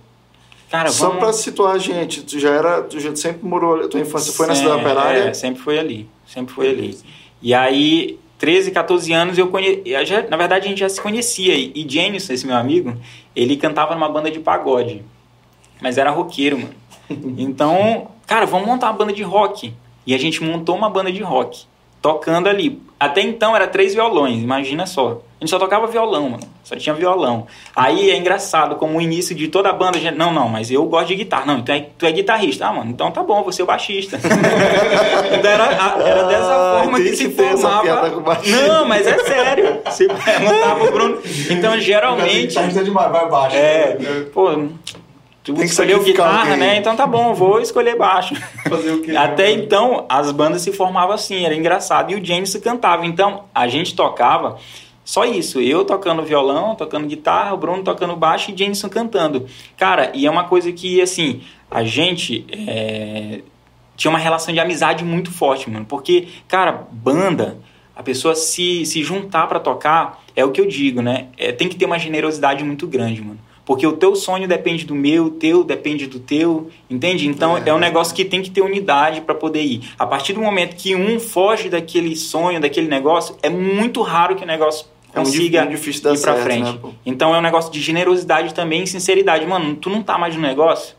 Cara, 0.69 0.89
Só 0.89 1.07
vamos... 1.07 1.19
pra 1.23 1.31
situar 1.33 1.75
a 1.75 1.77
gente, 1.77 2.23
tu 2.23 2.39
já 2.39 2.49
era, 2.49 2.81
tu 2.81 2.99
já 2.99 3.15
sempre 3.15 3.47
morou, 3.47 3.87
tua 3.87 3.99
infância 3.99 4.33
foi 4.33 4.47
na 4.47 4.55
cidade 4.55 4.81
operária? 4.81 5.19
É, 5.29 5.33
sempre 5.33 5.61
foi 5.61 5.77
ali. 5.77 6.09
Sempre 6.25 6.53
foi 6.53 6.69
ali. 6.69 6.97
E 7.41 7.53
aí, 7.53 8.19
13, 8.39 8.71
14 8.71 9.13
anos, 9.13 9.37
eu 9.37 9.47
conhe... 9.47 9.81
eu 9.85 10.05
já- 10.05 10.27
na 10.27 10.35
verdade 10.35 10.65
a 10.65 10.69
gente 10.69 10.79
já 10.79 10.89
se 10.89 10.99
conhecia. 10.99 11.53
E 11.55 11.71
e 11.75 11.87
Jameson, 11.87 12.33
esse 12.33 12.45
meu 12.47 12.55
amigo, 12.55 12.95
ele 13.35 13.55
cantava 13.55 13.93
numa 13.93 14.09
banda 14.09 14.29
de 14.31 14.39
pagode. 14.39 15.03
Mas 15.81 15.97
era 15.97 16.09
roqueiro, 16.09 16.57
mano. 16.57 16.73
Então, 17.37 18.07
cara, 18.25 18.45
vamos 18.47 18.65
montar 18.67 18.87
uma 18.87 18.97
banda 18.97 19.13
de 19.13 19.21
rock. 19.21 19.71
E 20.07 20.13
a 20.13 20.17
gente 20.17 20.41
montou 20.43 20.75
uma 20.75 20.89
banda 20.89 21.11
de 21.11 21.21
rock. 21.21 21.65
Tocando 22.01 22.47
ali. 22.47 22.81
Até 22.99 23.21
então 23.21 23.55
era 23.55 23.67
três 23.67 23.93
violões, 23.93 24.41
imagina 24.41 24.85
só. 24.87 25.21
A 25.39 25.43
gente 25.43 25.49
só 25.49 25.59
tocava 25.59 25.85
violão, 25.85 26.29
mano. 26.29 26.43
Só 26.63 26.75
tinha 26.77 26.95
violão. 26.95 27.45
Aí 27.75 28.09
é 28.09 28.15
engraçado, 28.17 28.77
como 28.77 28.97
o 28.97 29.01
início 29.01 29.35
de 29.35 29.49
toda 29.49 29.69
a 29.69 29.73
banda, 29.73 29.97
a 29.97 30.01
gente, 30.01 30.15
não, 30.17 30.31
não, 30.33 30.47
mas 30.47 30.71
eu 30.71 30.83
gosto 30.85 31.07
de 31.07 31.15
guitarra. 31.15 31.45
Não, 31.45 31.61
tu 31.61 31.71
é, 31.73 31.87
tu 31.97 32.05
é 32.05 32.11
guitarrista. 32.11 32.65
Ah, 32.67 32.71
mano, 32.73 32.89
então 32.89 33.11
tá 33.11 33.21
bom, 33.21 33.43
você 33.43 33.61
é 33.61 33.63
o 33.63 33.67
baixista. 33.67 34.17
então 35.37 35.51
era, 35.51 35.65
a- 35.65 36.01
era 36.01 36.23
dessa 36.23 36.53
Ah, 36.53 36.79
forma 36.81 36.97
que 36.99 37.15
se 37.15 37.29
formava. 37.31 38.11
Não, 38.47 38.85
mas 38.87 39.05
é 39.05 39.17
sério. 39.19 39.79
Você 39.85 40.07
perguntava 40.23 40.83
o 40.85 40.91
Bruno. 40.91 41.17
Então, 41.49 41.79
geralmente. 41.79 42.55
Tá 42.55 42.61
demais, 42.81 43.11
vai 43.11 43.29
baixo. 43.29 43.55
É, 43.57 43.97
pô, 44.33 44.51
tu 45.43 45.53
Tem 45.53 45.55
que 45.55 45.63
escolheu 45.65 46.01
guitarra, 46.01 46.39
alguém. 46.53 46.57
né? 46.57 46.77
Então 46.77 46.95
tá 46.95 47.05
bom, 47.05 47.33
vou 47.33 47.59
escolher 47.59 47.97
baixo. 47.97 48.35
Fazer 48.69 48.91
o 48.91 49.01
quê? 49.01 49.15
Até 49.15 49.51
então, 49.51 50.05
as 50.07 50.31
bandas 50.31 50.61
se 50.61 50.71
formavam 50.71 51.13
assim, 51.13 51.45
era 51.45 51.53
engraçado. 51.53 52.11
E 52.11 52.15
o 52.15 52.23
James 52.25 52.55
cantava. 52.63 53.05
Então, 53.05 53.43
a 53.53 53.67
gente 53.67 53.95
tocava 53.95 54.57
só 55.05 55.23
isso. 55.23 55.61
Eu 55.61 55.85
tocando 55.85 56.23
violão, 56.23 56.75
tocando 56.75 57.07
guitarra, 57.07 57.53
o 57.53 57.57
Bruno 57.57 57.83
tocando 57.83 58.15
baixo 58.15 58.51
e 58.51 58.57
Jameson 58.57 58.89
cantando. 58.89 59.45
Cara, 59.77 60.11
e 60.15 60.25
é 60.25 60.31
uma 60.31 60.45
coisa 60.45 60.71
que, 60.71 60.99
assim, 60.99 61.41
a 61.69 61.83
gente 61.83 62.43
é, 62.51 63.41
tinha 63.95 64.09
uma 64.09 64.17
relação 64.19 64.51
de 64.51 64.59
amizade 64.59 65.05
muito 65.05 65.31
forte, 65.31 65.69
mano. 65.69 65.85
Porque, 65.85 66.27
cara, 66.47 66.87
banda, 66.91 67.59
a 67.95 68.01
pessoa 68.01 68.33
se, 68.33 68.83
se 68.85 69.03
juntar 69.03 69.47
pra 69.47 69.59
tocar, 69.59 70.23
é 70.35 70.43
o 70.43 70.51
que 70.51 70.59
eu 70.59 70.65
digo, 70.65 71.03
né? 71.03 71.27
É, 71.37 71.51
tem 71.51 71.69
que 71.69 71.75
ter 71.75 71.85
uma 71.85 71.99
generosidade 71.99 72.63
muito 72.63 72.87
grande, 72.87 73.21
mano. 73.21 73.39
Porque 73.65 73.85
o 73.85 73.93
teu 73.93 74.15
sonho 74.15 74.47
depende 74.47 74.85
do 74.85 74.93
meu, 74.93 75.25
o 75.25 75.29
teu 75.31 75.63
depende 75.63 76.05
do 76.05 76.19
teu, 76.19 76.69
entende? 76.87 77.27
Então 77.27 77.57
é, 77.57 77.73
um 77.73 77.79
negócio 77.79 78.15
que 78.15 78.23
tem 78.23 78.41
que 78.41 78.51
ter 78.51 78.61
unidade 78.61 79.21
para 79.21 79.33
poder 79.33 79.63
ir. 79.63 79.89
A 79.97 80.05
partir 80.05 80.33
do 80.33 80.39
momento 80.39 80.75
que 80.75 80.95
um 80.95 81.19
foge 81.19 81.67
daquele 81.67 82.15
sonho, 82.15 82.61
daquele 82.61 82.87
negócio, 82.87 83.35
é 83.41 83.49
muito 83.49 84.03
raro 84.03 84.35
que 84.35 84.43
o 84.43 84.47
negócio 84.47 84.85
É 84.85 84.94
consiga 85.21 85.63
di- 85.63 85.69
difícil 85.69 86.01
ir 86.13 86.19
pra 86.21 86.33
certo, 86.33 86.43
frente. 86.43 86.71
né? 86.73 86.79
Então 87.05 87.33
é 87.33 87.37
um 87.39 87.41
negócio 87.41 87.71
de 87.71 87.81
generosidade 87.81 88.53
também 88.53 88.83
e 88.83 88.87
sinceridade. 88.87 89.45
Mano, 89.45 89.75
tu 89.75 89.89
não 89.89 90.01
tá 90.03 90.17
mais 90.17 90.35
no 90.35 90.41
negócio? 90.41 90.95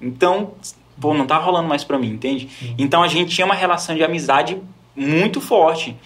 Então, 0.00 0.52
pô, 1.00 1.12
não 1.14 1.26
tá 1.26 1.36
rolando 1.38 1.68
mais 1.68 1.84
pra 1.84 1.98
mim, 1.98 2.08
entende? 2.10 2.48
Então 2.78 3.02
a 3.02 3.08
gente 3.08 3.34
tinha 3.34 3.44
uma 3.44 3.54
relação 3.54 3.94
de 3.94 4.02
amizade 4.04 4.58
muito 4.96 5.40
forte. 5.40 5.96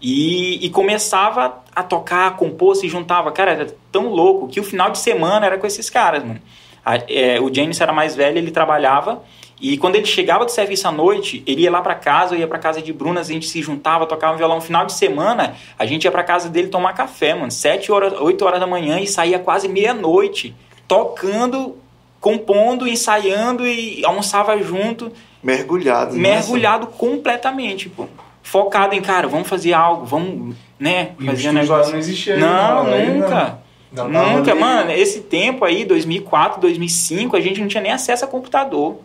E, 0.00 0.64
e 0.64 0.68
começava 0.70 1.62
a 1.74 1.82
tocar, 1.82 2.26
a 2.26 2.30
compor, 2.30 2.76
se 2.76 2.88
juntava. 2.88 3.32
Cara, 3.32 3.52
era 3.52 3.74
tão 3.90 4.08
louco 4.08 4.48
que 4.48 4.60
o 4.60 4.64
final 4.64 4.90
de 4.90 4.98
semana 4.98 5.46
era 5.46 5.56
com 5.58 5.66
esses 5.66 5.88
caras, 5.88 6.22
mano. 6.22 6.40
A- 6.84 6.96
é, 7.08 7.40
o 7.40 7.52
James 7.52 7.80
era 7.80 7.92
mais 7.92 8.14
velho, 8.14 8.36
ele 8.36 8.50
trabalhava. 8.50 9.22
E 9.60 9.78
quando 9.78 9.96
ele 9.96 10.04
chegava 10.04 10.44
do 10.44 10.50
serviço 10.50 10.86
à 10.88 10.92
noite, 10.92 11.42
ele 11.46 11.62
ia 11.62 11.70
lá 11.70 11.80
pra 11.80 11.94
casa, 11.94 12.34
eu 12.34 12.40
ia 12.40 12.46
pra 12.46 12.58
casa 12.58 12.82
de 12.82 12.92
Brunas, 12.92 13.30
a 13.30 13.32
gente 13.32 13.46
se 13.46 13.62
juntava, 13.62 14.04
tocava 14.04 14.36
violão. 14.36 14.56
No 14.56 14.62
final 14.62 14.84
de 14.84 14.92
semana, 14.92 15.54
a 15.78 15.86
gente 15.86 16.04
ia 16.04 16.10
pra 16.10 16.22
casa 16.24 16.48
dele 16.48 16.68
tomar 16.68 16.92
café, 16.92 17.34
mano. 17.34 17.50
Sete 17.50 17.90
horas, 17.90 18.12
oito 18.20 18.44
horas 18.44 18.60
da 18.60 18.66
manhã 18.66 18.98
e 19.00 19.06
saía 19.06 19.38
quase 19.38 19.68
meia-noite, 19.68 20.54
tocando, 20.88 21.76
compondo, 22.20 22.86
ensaiando 22.86 23.66
e 23.66 24.04
almoçava 24.04 24.56
junto 24.62 25.12
Mergulhado. 25.42 26.14
né? 26.14 26.20
mergulhado 26.34 26.86
completamente, 26.88 27.88
pô. 27.88 28.06
Focado 28.42 28.94
em, 28.94 29.00
cara, 29.00 29.26
vamos 29.28 29.48
fazer 29.48 29.72
algo, 29.72 30.04
vamos, 30.04 30.54
né, 30.78 31.12
E 31.18 31.26
fazer 31.26 31.48
um 31.48 31.52
negócio. 31.52 31.92
não 31.92 31.98
existia 31.98 32.36
Não, 32.36 32.80
ainda, 32.82 32.94
ainda- 32.96 33.12
nunca. 33.14 33.58
ainda 33.90 34.18
tava 34.20 34.36
Nunca, 34.36 34.50
ali. 34.52 34.60
mano. 34.60 34.90
Esse 34.90 35.20
tempo 35.20 35.64
aí, 35.64 35.84
2004, 35.84 36.60
2005, 36.60 37.36
a 37.36 37.40
gente 37.40 37.60
não 37.60 37.68
tinha 37.68 37.82
nem 37.82 37.92
acesso 37.92 38.24
a 38.24 38.28
computador. 38.28 38.98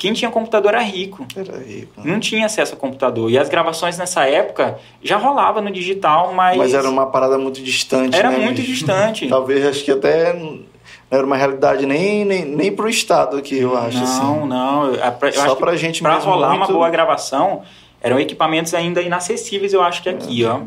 Quem 0.00 0.14
tinha 0.14 0.30
computador 0.30 0.72
era 0.72 0.82
rico. 0.82 1.26
Peraí, 1.34 1.86
pô. 1.94 2.00
Não 2.02 2.18
tinha 2.18 2.46
acesso 2.46 2.72
a 2.72 2.76
computador. 2.76 3.30
E 3.30 3.36
as 3.36 3.50
gravações 3.50 3.98
nessa 3.98 4.24
época 4.24 4.78
já 5.02 5.18
rolava 5.18 5.60
no 5.60 5.70
digital, 5.70 6.32
mas, 6.32 6.56
Mas 6.56 6.72
era 6.72 6.88
uma 6.88 7.04
parada 7.04 7.36
muito 7.36 7.60
distante, 7.62 8.16
era 8.16 8.30
né, 8.30 8.38
muito 8.38 8.62
distante. 8.62 9.28
Talvez, 9.28 9.62
acho 9.66 9.84
que 9.84 9.90
até 9.90 10.32
não 10.32 10.62
era 11.10 11.26
uma 11.26 11.36
realidade 11.36 11.84
nem, 11.84 12.24
nem, 12.24 12.46
nem 12.46 12.72
pro 12.74 12.88
estado 12.88 13.36
aqui, 13.36 13.58
eu 13.58 13.76
acho, 13.76 13.98
não, 13.98 14.04
assim. 14.04 14.46
não. 14.48 14.84
Eu, 14.86 14.94
eu 14.94 15.32
Só 15.34 15.54
pra 15.54 15.76
gente 15.76 16.00
Pra 16.00 16.14
mesmo 16.14 16.30
rolar 16.30 16.48
uma 16.48 16.56
muito- 16.60 16.72
boa 16.72 16.88
gravação, 16.88 17.60
eram 18.00 18.18
equipamentos 18.18 18.72
ainda 18.72 19.02
inacessíveis, 19.02 19.74
eu 19.74 19.82
acho 19.82 20.02
que 20.02 20.08
aqui, 20.08 20.46
ó. 20.46 20.60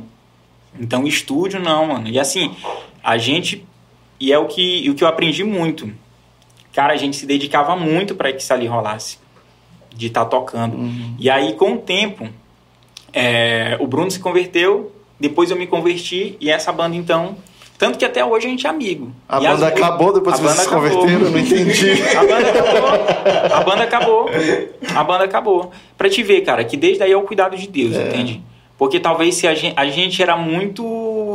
Então, 0.80 1.08
estúdio 1.08 1.60
não, 1.60 1.88
mano. 1.88 2.08
E 2.08 2.20
assim, 2.20 2.56
a 3.04 3.18
gente. 3.18 3.66
E 4.20 4.32
é 4.32 4.38
o 4.38 4.46
que, 4.46 4.88
o 4.92 4.94
que 4.94 5.04
eu 5.04 5.08
aprendi 5.08 5.44
muito. 5.44 5.92
Cara, 6.72 6.94
a 6.94 6.98
gente 6.98 7.16
se 7.16 7.26
dedicava 7.26 7.76
muito 7.76 8.14
para 8.14 8.32
que 8.32 8.40
isso 8.42 8.54
ali 8.54 8.68
rolasse. 8.68 9.23
De 9.96 10.08
estar 10.08 10.26
tocando. 10.26 10.76
Uhum. 10.76 11.16
E 11.20 11.30
aí, 11.30 11.54
com 11.54 11.74
o 11.74 11.78
tempo, 11.78 12.28
é, 13.14 13.78
o 13.80 13.88
Bruno 13.88 14.10
se 14.10 14.20
converteu, 14.20 14.92
depois 15.20 15.52
eu 15.52 15.58
me 15.58 15.68
converti, 15.68 16.36
e 16.42 16.50
essa 16.50 16.72
banda, 16.72 16.96
então. 16.96 17.36
Tanto 17.78 17.98
que 17.98 18.06
até 18.06 18.24
hoje 18.24 18.48
a 18.48 18.50
gente 18.50 18.66
é 18.66 18.70
amigo. 18.70 19.12
A 19.28 19.42
E 19.42 19.48
as 19.48 19.60
banda 19.60 19.72
mu- 19.72 19.78
acabou 19.78 20.14
depois 20.14 20.36
que 20.38 20.42
vocês 20.44 20.60
se 20.60 20.70
converteram? 20.70 21.20
Não 21.32 21.38
entendi. 21.38 21.92
A 22.16 22.24
banda 22.24 22.50
acabou. 22.50 22.90
A 23.52 23.64
banda 23.64 23.84
acabou. 23.84 24.30
A 24.96 25.04
banda 25.04 25.24
acabou. 25.26 25.72
Pra 25.98 26.10
te 26.10 26.24
ver, 26.24 26.42
cara, 26.42 26.64
que 26.64 26.78
desde 26.78 27.04
aí 27.04 27.12
é 27.12 27.18
o 27.18 27.24
cuidado 27.24 27.58
de 27.58 27.68
Deus, 27.68 27.96
É. 27.96 28.08
entende? 28.08 28.42
Porque 28.78 29.00
talvez 29.00 29.36
se 29.36 29.48
a 29.48 29.54
gente, 29.56 29.74
a 29.78 29.86
gente 29.88 30.22
era 30.22 30.38
muito 30.38 30.84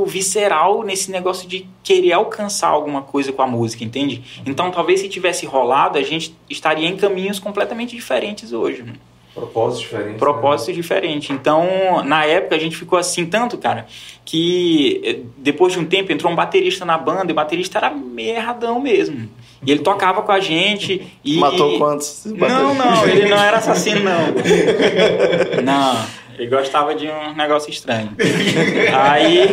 visceral 0.06 0.82
nesse 0.82 1.10
negócio 1.10 1.48
de 1.48 1.66
querer 1.82 2.12
alcançar 2.12 2.68
alguma 2.68 3.02
coisa 3.02 3.32
com 3.32 3.42
a 3.42 3.46
música, 3.46 3.84
entende? 3.84 4.42
Então 4.44 4.70
talvez 4.70 5.00
se 5.00 5.08
tivesse 5.08 5.46
rolado, 5.46 5.98
a 5.98 6.02
gente 6.02 6.36
estaria 6.48 6.88
em 6.88 6.96
caminhos 6.96 7.38
completamente 7.38 7.94
diferentes 7.94 8.52
hoje. 8.52 8.82
mano. 8.82 8.98
Propósito 9.38 9.82
diferente. 9.82 10.12
né? 10.12 10.18
Propósito 10.18 10.72
diferente. 10.72 11.32
Então, 11.32 12.02
na 12.04 12.24
época, 12.24 12.56
a 12.56 12.58
gente 12.58 12.76
ficou 12.76 12.98
assim 12.98 13.24
tanto, 13.24 13.56
cara, 13.56 13.86
que 14.24 15.00
eh, 15.04 15.18
depois 15.36 15.72
de 15.72 15.78
um 15.78 15.84
tempo 15.84 16.12
entrou 16.12 16.32
um 16.32 16.36
baterista 16.36 16.84
na 16.84 16.98
banda 16.98 17.26
e 17.28 17.32
o 17.32 17.34
baterista 17.34 17.78
era 17.78 17.90
meio 17.90 18.34
erradão 18.34 18.80
mesmo. 18.80 19.28
E 19.64 19.70
ele 19.70 19.80
tocava 19.80 20.22
com 20.22 20.32
a 20.32 20.40
gente 20.40 21.06
e... 21.24 21.36
Matou 21.38 21.78
quantos? 21.78 22.24
Não, 22.24 22.74
não, 22.74 23.06
ele 23.06 23.28
não 23.28 23.38
era 23.38 23.58
assassino, 23.58 24.00
não. 24.02 24.18
Não, 25.62 26.06
ele 26.38 26.48
gostava 26.48 26.94
de 26.94 27.08
um 27.08 27.34
negócio 27.34 27.70
estranho. 27.70 28.10
Aí, 28.96 29.48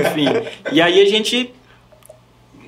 enfim. 0.00 0.28
E 0.72 0.80
aí 0.80 1.00
a 1.00 1.06
gente. 1.06 1.52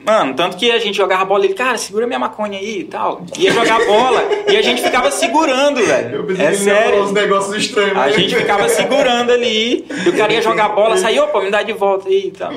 Mano, 0.05 0.35
tanto 0.35 0.57
que 0.57 0.71
a 0.71 0.79
gente 0.79 0.97
jogava 0.97 1.25
bola, 1.25 1.45
ele, 1.45 1.55
cara, 1.55 1.79
segura 1.79 2.07
minha 2.07 2.19
maconha 2.19 2.59
aí 2.59 2.81
e 2.81 2.85
tal. 2.85 3.25
Ia 3.39 3.51
jogar 3.53 3.85
bola 3.87 4.23
e 4.49 4.57
a 4.57 4.63
gente 4.63 4.83
ficava 4.83 5.11
segurando, 5.11 5.85
velho. 5.85 6.17
Eu 6.17 6.25
pensei 6.25 6.45
É 6.45 6.51
que 6.51 6.57
falar 6.59 6.77
uns 6.79 7.09
sério. 7.09 7.13
negócios 7.13 7.57
estranhos. 7.57 7.97
A 7.97 8.07
né? 8.07 8.13
gente 8.13 8.35
ficava 8.37 8.69
segurando 8.69 9.33
ali, 9.33 9.87
e 10.05 10.09
o 10.09 10.17
cara 10.17 10.33
ia 10.33 10.43
jogar 10.43 10.69
bola, 10.71 10.97
saía, 10.97 11.25
opa, 11.25 11.41
me 11.41 11.51
dá 11.51 11.63
de 11.63 11.73
volta 11.73 12.09
aí 12.09 12.27
e 12.27 12.31
tal. 12.31 12.53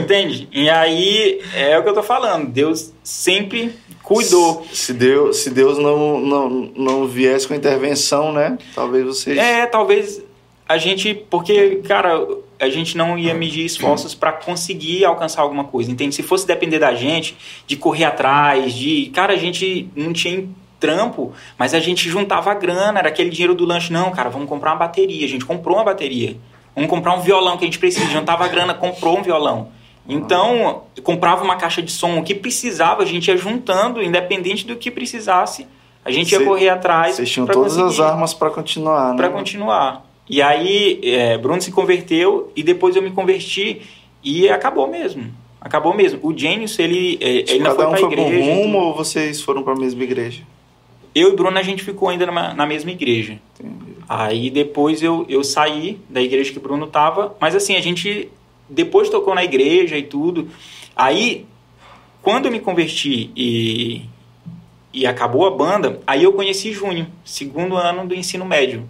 Entende? 0.00 0.48
E 0.52 0.68
aí 0.68 1.40
é 1.54 1.78
o 1.78 1.82
que 1.82 1.88
eu 1.88 1.94
tô 1.94 2.02
falando. 2.02 2.48
Deus 2.48 2.92
sempre 3.02 3.72
cuidou. 4.02 4.66
Se 4.72 4.92
Deus, 4.92 5.38
se 5.38 5.50
Deus 5.50 5.78
não, 5.78 6.18
não, 6.18 6.50
não 6.74 7.06
viesse 7.06 7.46
com 7.46 7.54
intervenção, 7.54 8.32
né? 8.32 8.58
Talvez 8.74 9.04
vocês. 9.04 9.38
É, 9.38 9.66
talvez 9.66 10.22
a 10.68 10.76
gente. 10.78 11.14
Porque, 11.30 11.80
cara, 11.86 12.26
a 12.60 12.68
gente 12.68 12.96
não 12.96 13.16
ia 13.18 13.34
medir 13.34 13.64
esforços 13.64 14.14
para 14.14 14.32
conseguir 14.32 15.04
alcançar 15.04 15.42
alguma 15.42 15.64
coisa, 15.64 15.90
entende? 15.90 16.14
Se 16.14 16.22
fosse 16.22 16.46
depender 16.46 16.78
da 16.78 16.94
gente, 16.94 17.36
de 17.66 17.76
correr 17.76 18.04
atrás, 18.04 18.74
de. 18.74 19.10
Cara, 19.14 19.32
a 19.32 19.36
gente 19.36 19.88
não 19.94 20.12
tinha 20.12 20.48
trampo, 20.80 21.32
mas 21.56 21.74
a 21.74 21.80
gente 21.80 22.08
juntava 22.08 22.50
a 22.50 22.54
grana, 22.54 22.98
era 22.98 23.08
aquele 23.08 23.30
dinheiro 23.30 23.54
do 23.54 23.64
lanche. 23.64 23.92
Não, 23.92 24.10
cara, 24.10 24.28
vamos 24.28 24.48
comprar 24.48 24.72
uma 24.72 24.78
bateria. 24.78 25.24
A 25.24 25.28
gente 25.28 25.44
comprou 25.44 25.76
uma 25.76 25.84
bateria. 25.84 26.36
Vamos 26.74 26.90
comprar 26.90 27.14
um 27.14 27.20
violão 27.20 27.56
que 27.56 27.64
a 27.64 27.66
gente 27.66 27.78
precisa. 27.78 28.06
Juntava 28.06 28.44
a 28.44 28.48
grana, 28.48 28.74
comprou 28.74 29.18
um 29.18 29.22
violão. 29.22 29.68
Então, 30.08 30.84
comprava 31.02 31.44
uma 31.44 31.56
caixa 31.56 31.82
de 31.82 31.92
som, 31.92 32.18
o 32.18 32.24
que 32.24 32.34
precisava, 32.34 33.02
a 33.02 33.06
gente 33.06 33.28
ia 33.28 33.36
juntando, 33.36 34.02
independente 34.02 34.66
do 34.66 34.74
que 34.74 34.90
precisasse, 34.90 35.66
a 36.02 36.10
gente 36.10 36.32
ia 36.32 36.42
correr 36.42 36.70
atrás. 36.70 37.16
Vocês 37.16 37.30
tinham 37.30 37.46
todas 37.46 37.76
as 37.76 38.00
armas 38.00 38.32
pra 38.32 38.48
continuar, 38.48 39.10
né? 39.10 39.16
para 39.16 39.28
continuar. 39.28 40.07
E 40.28 40.42
aí, 40.42 41.00
é, 41.02 41.38
Bruno 41.38 41.60
se 41.60 41.70
converteu 41.72 42.52
e 42.54 42.62
depois 42.62 42.94
eu 42.96 43.02
me 43.02 43.10
converti 43.10 43.82
e 44.22 44.48
acabou 44.48 44.86
mesmo. 44.88 45.26
Acabou 45.60 45.94
mesmo. 45.94 46.20
O 46.22 46.36
Gênius, 46.36 46.78
ele, 46.78 47.18
é, 47.20 47.28
ele 47.50 47.58
não 47.60 47.74
Cada 47.74 47.76
foi 47.76 47.86
um 47.86 47.90
pra 47.90 47.98
foi 47.98 48.10
pra 48.10 48.22
um 48.22 48.26
igreja. 48.28 48.54
rumo 48.54 48.78
ou 48.78 48.94
vocês 48.94 49.40
foram 49.40 49.62
pra 49.62 49.74
mesma 49.74 50.02
igreja? 50.04 50.42
Eu 51.14 51.32
e 51.32 51.36
Bruno, 51.36 51.58
a 51.58 51.62
gente 51.62 51.82
ficou 51.82 52.08
ainda 52.08 52.26
numa- 52.26 52.52
na 52.54 52.66
mesma 52.66 52.90
igreja. 52.90 53.38
Entendi. 53.58 53.92
Aí 54.08 54.50
depois 54.50 55.02
eu, 55.02 55.24
eu 55.28 55.42
saí 55.42 55.98
da 56.08 56.20
igreja 56.22 56.52
que 56.52 56.58
o 56.58 56.60
Bruno 56.60 56.86
tava, 56.86 57.36
mas 57.40 57.54
assim, 57.56 57.74
a 57.76 57.80
gente 57.80 58.28
depois 58.68 59.08
tocou 59.08 59.34
na 59.34 59.42
igreja 59.42 59.96
e 59.96 60.02
tudo. 60.02 60.48
Aí, 60.94 61.44
quando 62.22 62.46
eu 62.46 62.52
me 62.52 62.60
converti 62.60 63.30
e, 63.34 64.02
e 64.92 65.06
acabou 65.06 65.46
a 65.46 65.50
banda, 65.50 66.00
aí 66.06 66.22
eu 66.22 66.32
conheci 66.32 66.72
Júnior, 66.72 67.06
segundo 67.24 67.76
ano 67.76 68.06
do 68.06 68.14
ensino 68.14 68.44
médio. 68.44 68.88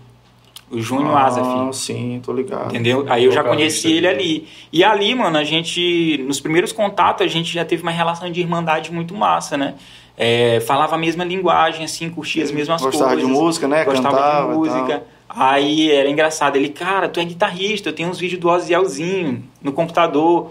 O 0.71 0.81
Júnior 0.81 1.17
ah, 1.17 1.25
Azaf. 1.25 1.77
sim, 1.77 2.21
tô 2.23 2.33
ligado. 2.33 2.69
Entendeu? 2.69 3.07
Aí 3.09 3.25
eu 3.25 3.33
já 3.33 3.43
conheci 3.43 3.91
ele 3.91 4.07
ali. 4.07 4.49
E 4.73 4.85
ali, 4.85 5.15
mano, 5.15 5.39
a 5.39 5.45
gente, 5.45 6.23
nos 6.27 6.41
primeiros 6.41 6.73
contatos, 6.73 7.25
a 7.25 7.29
gente 7.29 7.53
já 7.53 7.65
teve 7.65 7.83
uma 7.83 7.91
relação 7.91 8.31
de 8.31 8.41
irmandade 8.41 8.93
muito 8.93 9.15
massa, 9.15 9.57
né? 9.57 9.75
É, 10.17 10.61
falava 10.61 10.97
a 10.97 10.99
mesma 10.99 11.25
linguagem, 11.25 11.85
assim, 11.85 12.11
curtia 12.11 12.45
as 12.45 12.51
mesmas 12.51 12.83
Gostava 12.83 13.13
coisas. 13.13 13.27
de 13.27 13.33
música, 13.33 13.69
né? 13.69 13.85
Gostava 13.85 14.17
Cantava 14.17 14.53
de 14.53 14.59
música. 14.59 15.03
Aí 15.29 15.91
era 15.91 16.11
engraçado. 16.11 16.57
Ele, 16.57 16.69
cara, 16.69 17.09
tu 17.09 17.21
é 17.21 17.25
guitarrista, 17.25 17.89
eu 17.89 17.93
tenho 17.93 18.11
uns 18.11 18.19
vídeos 18.19 18.41
do 18.41 18.49
Ozielzinho 18.49 19.45
no 19.63 19.73
computador. 19.73 20.51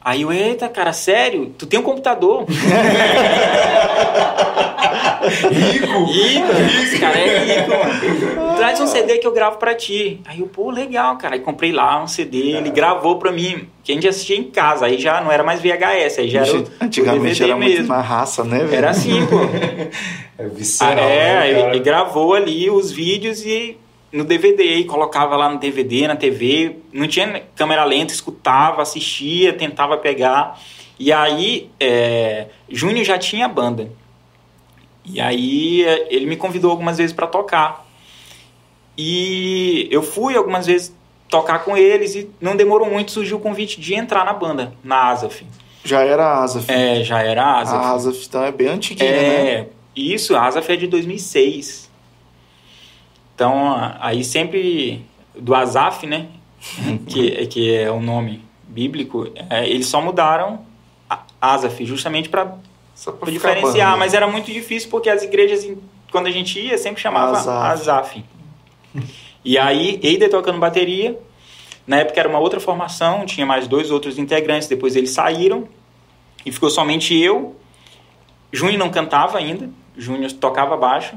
Aí 0.00 0.22
eu, 0.22 0.32
eita, 0.32 0.68
cara, 0.68 0.92
sério? 0.92 1.52
Tu 1.58 1.66
tem 1.66 1.78
um 1.78 1.82
computador? 1.82 2.46
Rico! 5.26 6.04
Rico, 6.04 6.82
esse 6.82 6.98
cara 6.98 7.18
é 7.18 7.44
rico, 7.44 7.70
mano. 7.70 8.56
Traz 8.56 8.80
um 8.80 8.86
CD 8.86 9.18
que 9.18 9.26
eu 9.26 9.32
gravo 9.32 9.58
pra 9.58 9.74
ti. 9.74 10.20
Aí 10.26 10.40
eu, 10.40 10.46
pô, 10.46 10.70
legal, 10.70 11.16
cara. 11.16 11.34
Aí 11.34 11.40
comprei 11.40 11.72
lá 11.72 12.02
um 12.02 12.06
CD, 12.06 12.52
ele 12.56 12.70
gravou 12.70 13.18
pra 13.18 13.30
mim, 13.32 13.68
que 13.82 13.92
a 13.92 13.94
gente 13.94 14.06
assistia 14.08 14.36
em 14.36 14.44
casa. 14.44 14.86
Aí 14.86 14.98
já 14.98 15.20
não 15.20 15.30
era 15.30 15.42
mais 15.42 15.60
VHS, 15.60 16.18
aí 16.18 16.28
já 16.28 16.40
era 16.46 16.56
o, 16.56 16.64
Antigamente 16.80 17.18
o 17.18 17.22
DVD 17.22 17.44
era 17.44 17.56
muito 17.56 17.70
mesmo. 17.78 17.88
na 17.88 18.00
raça, 18.00 18.44
né, 18.44 18.58
velho? 18.58 18.74
Era 18.74 18.90
assim, 18.90 19.26
pô. 19.26 19.36
É 20.40 20.44
Ah, 20.44 20.48
visceral, 20.54 21.04
é, 21.04 21.52
né, 21.52 21.70
ele 21.70 21.80
gravou 21.80 22.32
ali 22.32 22.70
os 22.70 22.92
vídeos 22.92 23.44
e 23.44 23.76
no 24.12 24.22
DVD, 24.24 24.76
e 24.76 24.84
colocava 24.84 25.36
lá 25.36 25.48
no 25.50 25.58
DVD, 25.58 26.06
na 26.06 26.14
TV, 26.14 26.76
não 26.92 27.08
tinha 27.08 27.42
câmera 27.56 27.82
lenta, 27.82 28.12
escutava, 28.12 28.80
assistia, 28.80 29.52
tentava 29.52 29.96
pegar. 29.98 30.56
E 30.96 31.12
aí, 31.12 31.68
é, 31.80 32.46
Júnior 32.68 33.04
já 33.04 33.18
tinha 33.18 33.48
banda. 33.48 33.90
E 35.10 35.20
aí 35.20 35.84
é, 35.84 36.14
ele 36.14 36.26
me 36.26 36.36
convidou 36.36 36.70
algumas 36.70 36.98
vezes 36.98 37.12
para 37.12 37.26
tocar. 37.26 37.86
E 38.96 39.88
eu 39.90 40.02
fui 40.02 40.36
algumas 40.36 40.66
vezes 40.66 40.94
tocar 41.28 41.60
com 41.60 41.76
eles 41.76 42.14
e 42.14 42.30
não 42.40 42.56
demorou 42.56 42.90
muito, 42.90 43.10
surgiu 43.12 43.36
o 43.36 43.40
convite 43.40 43.80
de 43.80 43.94
entrar 43.94 44.24
na 44.24 44.32
banda, 44.32 44.72
na 44.82 45.08
Asaf. 45.10 45.44
Já 45.84 46.02
era 46.02 46.26
a 46.26 46.42
Asaf. 46.42 46.70
É, 46.70 47.02
já 47.04 47.22
era 47.22 47.42
a 47.44 47.60
Asaf. 47.60 47.84
A 47.84 47.90
Asaf 47.92 48.26
então 48.26 48.42
é 48.44 48.50
bem 48.52 48.68
antiguinha, 48.68 49.10
né? 49.10 49.18
É, 49.60 49.66
isso, 49.94 50.34
a 50.34 50.46
Asaf 50.46 50.70
é 50.72 50.76
de 50.76 50.86
2006. 50.86 51.88
Então, 53.34 53.76
aí 54.00 54.24
sempre 54.24 55.04
do 55.38 55.54
Asaf, 55.54 56.06
né, 56.06 56.26
que, 57.06 57.46
que 57.46 57.74
é 57.74 57.90
o 57.90 58.00
nome 58.00 58.42
bíblico, 58.66 59.28
é, 59.48 59.68
eles 59.68 59.86
só 59.86 60.00
mudaram 60.00 60.60
a- 61.08 61.22
Asaf 61.40 61.84
justamente 61.84 62.28
para 62.28 62.54
Ficar 62.98 63.30
diferenciar, 63.30 63.96
mas 63.96 64.12
era 64.12 64.26
muito 64.26 64.52
difícil 64.52 64.90
porque 64.90 65.08
as 65.08 65.22
igrejas, 65.22 65.66
quando 66.10 66.26
a 66.26 66.30
gente 66.30 66.58
ia, 66.58 66.76
sempre 66.76 67.00
chamava. 67.00 67.38
Asaf. 67.70 68.24
E 69.44 69.56
aí, 69.56 70.00
Eider 70.02 70.28
tocando 70.28 70.58
bateria, 70.58 71.18
na 71.86 71.98
época 71.98 72.18
era 72.18 72.28
uma 72.28 72.38
outra 72.38 72.58
formação, 72.58 73.24
tinha 73.24 73.46
mais 73.46 73.68
dois 73.68 73.90
outros 73.90 74.18
integrantes, 74.18 74.68
depois 74.68 74.96
eles 74.96 75.10
saíram 75.10 75.68
e 76.44 76.50
ficou 76.50 76.68
somente 76.68 77.16
eu. 77.16 77.56
Júnior 78.52 78.78
não 78.78 78.90
cantava 78.90 79.38
ainda, 79.38 79.70
Júnior 79.96 80.32
tocava 80.32 80.76
baixo, 80.76 81.16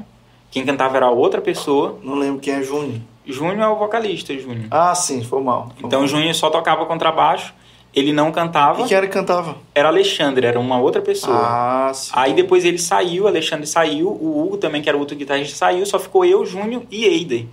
quem 0.50 0.64
cantava 0.64 0.96
era 0.96 1.10
outra 1.10 1.40
pessoa. 1.40 1.98
Não 2.02 2.14
lembro 2.14 2.40
quem 2.40 2.54
é 2.54 2.62
Júnior. 2.62 3.00
Júnior 3.26 3.60
é 3.60 3.68
o 3.68 3.76
vocalista, 3.76 4.36
Júnior. 4.38 4.66
Ah, 4.70 4.94
sim, 4.94 5.22
foi 5.22 5.42
mal. 5.42 5.72
foi 5.76 5.86
Então 5.86 6.00
mal. 6.00 6.08
Júnior 6.08 6.34
só 6.34 6.48
tocava 6.48 6.86
contrabaixo, 6.86 7.52
ele 7.94 8.12
não 8.12 8.32
cantava, 8.32 8.82
E 8.82 8.88
quem 8.88 8.96
era 8.96 9.06
que 9.06 9.12
cantava? 9.12 9.56
era 9.74 9.88
Alexandre, 9.88 10.46
era 10.46 10.58
uma 10.58 10.80
outra 10.80 11.02
pessoa. 11.02 11.36
Ah, 11.36 11.92
sim. 11.94 12.10
Aí 12.14 12.32
depois 12.32 12.64
ele 12.64 12.78
saiu, 12.78 13.26
Alexandre 13.26 13.66
saiu, 13.66 14.08
o 14.08 14.42
Hugo 14.44 14.56
também, 14.56 14.80
que 14.80 14.88
era 14.88 14.96
outro 14.96 15.16
guitarrista, 15.16 15.56
saiu, 15.56 15.84
só 15.84 15.98
ficou 15.98 16.24
eu, 16.24 16.44
Júnior 16.46 16.82
e 16.90 17.04
Eider. 17.04 17.44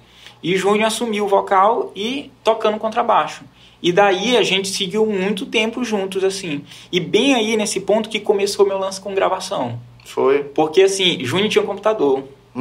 E 0.42 0.56
Júnior 0.56 0.88
assumiu 0.88 1.26
o 1.26 1.28
vocal 1.28 1.92
e 1.96 2.32
tocando 2.44 2.78
contrabaixo. 2.78 3.44
E 3.82 3.92
daí 3.92 4.36
a 4.38 4.44
gente 4.44 4.68
seguiu 4.70 5.06
muito 5.06 5.46
tempo 5.46 5.84
juntos, 5.84 6.24
assim. 6.24 6.64
E 6.92 7.00
bem 7.00 7.36
aí 7.36 7.56
nesse 7.58 7.80
ponto 7.80 8.10
que 8.10 8.20
começou 8.20 8.66
meu 8.66 8.78
lance 8.78 9.00
com 9.00 9.14
gravação. 9.14 9.80
Foi. 10.06 10.40
Porque 10.44 10.82
assim, 10.84 11.24
Júnior 11.24 11.50
tinha 11.50 11.64
um 11.64 11.68
computador. 11.68 12.24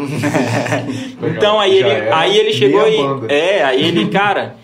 Então 1.22 1.58
aí 1.58 1.80
Já 1.80 1.88
ele, 1.88 1.88
era 1.88 2.18
aí 2.18 2.36
ele 2.36 2.52
chegou 2.52 2.86
e. 2.86 3.32
É, 3.32 3.64
aí 3.64 3.84
ele, 3.84 4.08
cara, 4.08 4.56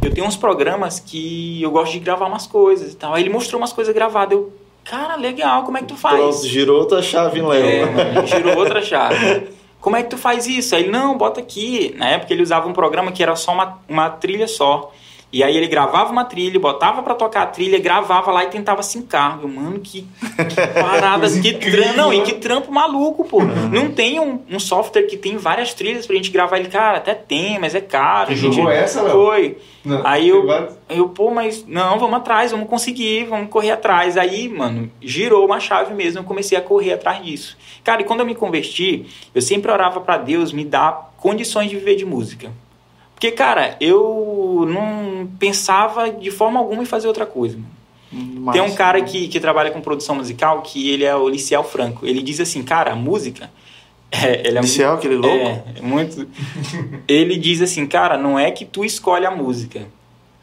eu 0.00 0.12
tenho 0.12 0.26
uns 0.26 0.36
programas 0.36 0.98
que 1.00 1.60
eu 1.60 1.70
gosto 1.70 1.92
de 1.92 2.00
gravar 2.00 2.26
umas 2.26 2.46
coisas 2.46 2.92
e 2.92 2.96
tal. 2.96 3.14
Aí 3.14 3.22
ele 3.22 3.30
mostrou 3.30 3.60
umas 3.60 3.72
coisas 3.72 3.94
gravadas. 3.94 4.32
Eu, 4.32 4.52
cara, 4.84 5.16
legal, 5.16 5.64
como 5.64 5.76
é 5.78 5.80
que 5.80 5.88
tu 5.88 5.96
faz? 5.96 6.16
Pronto, 6.16 6.46
girou 6.46 6.80
outra 6.80 7.02
chave 7.02 7.40
em 7.40 7.46
Léo. 7.46 7.66
É, 7.66 7.84
mano, 7.84 8.26
girou 8.26 8.58
outra 8.58 8.80
chave. 8.82 9.48
Como 9.80 9.96
é 9.96 10.02
que 10.02 10.10
tu 10.10 10.16
faz 10.16 10.46
isso? 10.46 10.76
Aí 10.76 10.84
ele, 10.84 10.92
não, 10.92 11.18
bota 11.18 11.40
aqui. 11.40 11.92
Na 11.98 12.08
época 12.08 12.32
ele 12.32 12.42
usava 12.42 12.68
um 12.68 12.72
programa 12.72 13.10
que 13.10 13.22
era 13.22 13.34
só 13.34 13.52
uma, 13.52 13.78
uma 13.88 14.08
trilha 14.10 14.46
só. 14.46 14.92
E 15.32 15.42
aí 15.42 15.56
ele 15.56 15.66
gravava 15.66 16.12
uma 16.12 16.26
trilha, 16.26 16.60
botava 16.60 17.02
pra 17.02 17.14
tocar 17.14 17.42
a 17.42 17.46
trilha, 17.46 17.78
gravava 17.78 18.30
lá 18.30 18.44
e 18.44 18.48
tentava 18.48 18.82
sincar. 18.82 19.38
Eu, 19.40 19.48
mano, 19.48 19.80
que, 19.80 20.02
que 20.02 20.54
parada, 20.78 21.26
que 21.40 21.54
trampo. 21.54 21.96
Não, 21.96 22.12
e 22.12 22.20
que 22.20 22.34
trampo 22.34 22.70
maluco, 22.70 23.24
pô. 23.24 23.40
Não 23.42 23.90
tem 23.90 24.20
um, 24.20 24.40
um 24.50 24.58
software 24.60 25.04
que 25.04 25.16
tem 25.16 25.38
várias 25.38 25.72
trilhas 25.72 26.06
pra 26.06 26.14
gente 26.16 26.30
gravar. 26.30 26.58
Ele, 26.58 26.68
cara, 26.68 26.98
até 26.98 27.14
tem, 27.14 27.58
mas 27.58 27.74
é 27.74 27.80
caro. 27.80 28.28
Tu 28.28 28.36
gente... 28.36 28.56
jogou 28.56 28.70
essa, 28.70 29.00
Léo? 29.00 29.12
Foi. 29.12 29.56
Não, 29.82 30.02
Aí 30.06 30.28
eu, 30.28 30.46
vários- 30.46 30.74
eu, 30.90 31.08
pô, 31.08 31.30
mas 31.30 31.64
não, 31.66 31.98
vamos 31.98 32.16
atrás, 32.18 32.50
vamos 32.50 32.68
conseguir, 32.68 33.24
vamos 33.24 33.48
correr 33.48 33.70
atrás. 33.70 34.18
Aí, 34.18 34.50
mano, 34.50 34.90
girou 35.00 35.46
uma 35.46 35.58
chave 35.58 35.94
mesmo, 35.94 36.20
eu 36.20 36.24
comecei 36.24 36.58
a 36.58 36.60
correr 36.60 36.92
atrás 36.92 37.24
disso. 37.24 37.56
Cara, 37.82 38.02
e 38.02 38.04
quando 38.04 38.20
eu 38.20 38.26
me 38.26 38.34
converti, 38.34 39.06
eu 39.34 39.40
sempre 39.40 39.72
orava 39.72 39.98
pra 40.00 40.18
Deus 40.18 40.52
me 40.52 40.62
dar 40.64 41.14
condições 41.16 41.70
de 41.70 41.76
viver 41.76 41.96
de 41.96 42.04
música. 42.04 42.50
Porque, 43.22 43.36
cara, 43.36 43.76
eu 43.80 44.64
não 44.68 45.28
pensava 45.38 46.10
de 46.10 46.28
forma 46.32 46.58
alguma 46.58 46.82
em 46.82 46.86
fazer 46.86 47.06
outra 47.06 47.24
coisa. 47.24 47.56
Mas- 48.10 48.54
Tem 48.54 48.60
um 48.62 48.74
cara 48.74 49.00
que, 49.00 49.28
que 49.28 49.38
trabalha 49.38 49.70
com 49.70 49.80
produção 49.80 50.16
musical, 50.16 50.60
que 50.62 50.90
ele 50.90 51.04
é 51.04 51.14
o 51.14 51.28
Liciel 51.28 51.62
Franco. 51.62 52.04
Ele 52.04 52.20
diz 52.20 52.40
assim, 52.40 52.64
cara, 52.64 52.90
a 52.92 52.96
música... 52.96 53.48
É, 54.14 54.46
ele 54.46 54.58
é 54.58 54.60
Liciel, 54.60 54.92
aquele 54.94 55.14
louco? 55.14 55.34
é, 55.36 55.62
é 55.78 55.80
muito. 55.80 56.28
Ele 57.08 57.34
diz 57.38 57.62
assim, 57.62 57.86
cara, 57.86 58.18
não 58.18 58.38
é 58.38 58.50
que 58.50 58.64
tu 58.66 58.84
escolhe 58.84 59.24
a 59.24 59.30
música. 59.30 59.86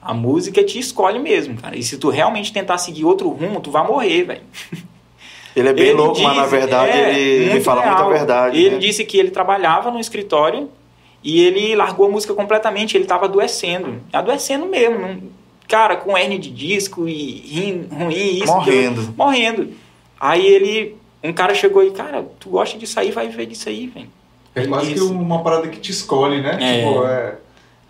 A 0.02 0.12
música 0.12 0.64
te 0.64 0.80
escolhe 0.80 1.20
mesmo, 1.20 1.56
cara. 1.56 1.76
E 1.78 1.84
se 1.84 1.98
tu 2.00 2.10
realmente 2.10 2.52
tentar 2.52 2.80
seguir 2.80 3.06
outro 3.06 3.30
rumo, 3.30 3.60
tu 3.60 3.70
vai 3.70 3.86
morrer, 3.86 4.24
velho. 4.24 4.42
Ele 5.56 5.68
é 5.70 5.74
bem 5.74 5.84
Ele 5.88 5.94
louco, 5.94 6.20
mas 6.20 6.36
na 6.38 6.42
diz- 6.44 6.52
verdade 6.52 6.92
é, 6.98 7.10
ele, 7.12 7.20
ele 7.20 7.50
muito 7.52 7.64
fala 7.64 7.82
real. 7.84 7.96
muita 8.06 8.10
verdade. 8.18 8.58
Ele 8.58 8.70
né? 8.72 8.78
disse 8.80 9.04
que 9.06 9.18
ele 9.20 9.30
trabalhava 9.30 9.92
no 9.92 10.00
escritório 10.00 10.70
e 11.24 11.42
ele 11.42 11.76
largou 11.76 12.08
a 12.08 12.10
música 12.10 12.34
completamente. 12.34 12.96
Ele 12.98 13.06
tava 13.06 13.26
adoecendo. 13.26 14.02
Adoecendo 14.12 14.66
mesmo. 14.66 15.32
Cara, 15.68 15.96
com 15.98 16.18
hernia 16.18 16.40
de 16.40 16.50
disco 16.50 17.08
e 17.08 17.14
rim, 17.46 17.88
ruim, 17.92 18.14
isso. 18.38 18.48
Morrendo. 18.48 19.02
aquilo. 19.02 19.16
morrendo. 19.18 19.70
Aí 20.20 20.46
ele. 20.46 20.96
Um 21.24 21.34
cara 21.34 21.54
chegou 21.54 21.84
e, 21.84 21.92
cara, 21.92 22.24
tu 22.40 22.50
gosta 22.50 22.78
disso 22.78 22.98
aí, 23.00 23.12
vai 23.12 23.28
viver 23.28 23.46
disso 23.46 23.68
aí, 23.68 23.88
velho. 23.88 24.08
É 24.56 24.66
quase 24.66 24.88
que 24.88 24.94
Isso. 24.96 25.12
uma 25.14 25.44
parada 25.44 25.68
que 25.68 25.80
te 25.80 25.92
escolhe, 25.92 26.42
né? 26.42 26.58
É. 26.60 26.78
Tipo, 26.88 27.06
é. 27.06 27.38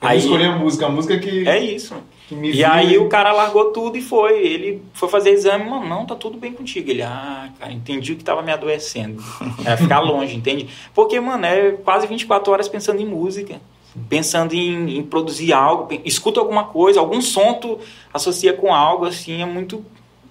Eu 0.01 0.07
Aí- 0.09 0.19
escolhi 0.19 0.43
a 0.45 0.51
música, 0.57 0.85
a 0.85 0.89
música 0.89 1.17
que, 1.19 1.47
É 1.47 1.59
isso. 1.59 1.93
E 2.31 2.51
viu 2.51 2.67
aí 2.67 2.97
o 2.97 3.09
cara 3.09 3.31
largou 3.31 3.65
tudo 3.71 3.97
e 3.97 4.01
foi. 4.01 4.39
Ele 4.45 4.81
foi 4.93 5.09
fazer 5.09 5.31
exame, 5.31 5.69
mano, 5.69 5.87
não, 5.87 6.05
tá 6.05 6.15
tudo 6.15 6.37
bem 6.37 6.51
contigo. 6.53 6.89
Ele, 6.89 7.01
ah, 7.01 7.49
cara, 7.59 7.71
entendi 7.71 8.13
o 8.13 8.15
que 8.15 8.23
tava 8.23 8.41
me 8.41 8.51
adoecendo. 8.51 9.23
Era 9.65 9.75
ficar 9.77 9.99
longe, 9.99 10.35
entende? 10.35 10.67
Porque, 10.93 11.19
mano, 11.19 11.45
é 11.45 11.71
quase 11.83 12.07
24 12.07 12.51
horas 12.53 12.67
pensando 12.67 13.01
em 13.01 13.05
música. 13.05 13.59
Pensando 14.07 14.53
em, 14.53 14.97
em 14.99 15.03
produzir 15.03 15.51
algo, 15.51 15.87
escuta 16.05 16.39
alguma 16.39 16.65
coisa, 16.65 16.99
algum 16.99 17.19
som 17.21 17.55
tu 17.55 17.79
associa 18.13 18.53
com 18.53 18.73
algo, 18.73 19.05
assim, 19.05 19.41
é 19.41 19.45
muito. 19.45 19.83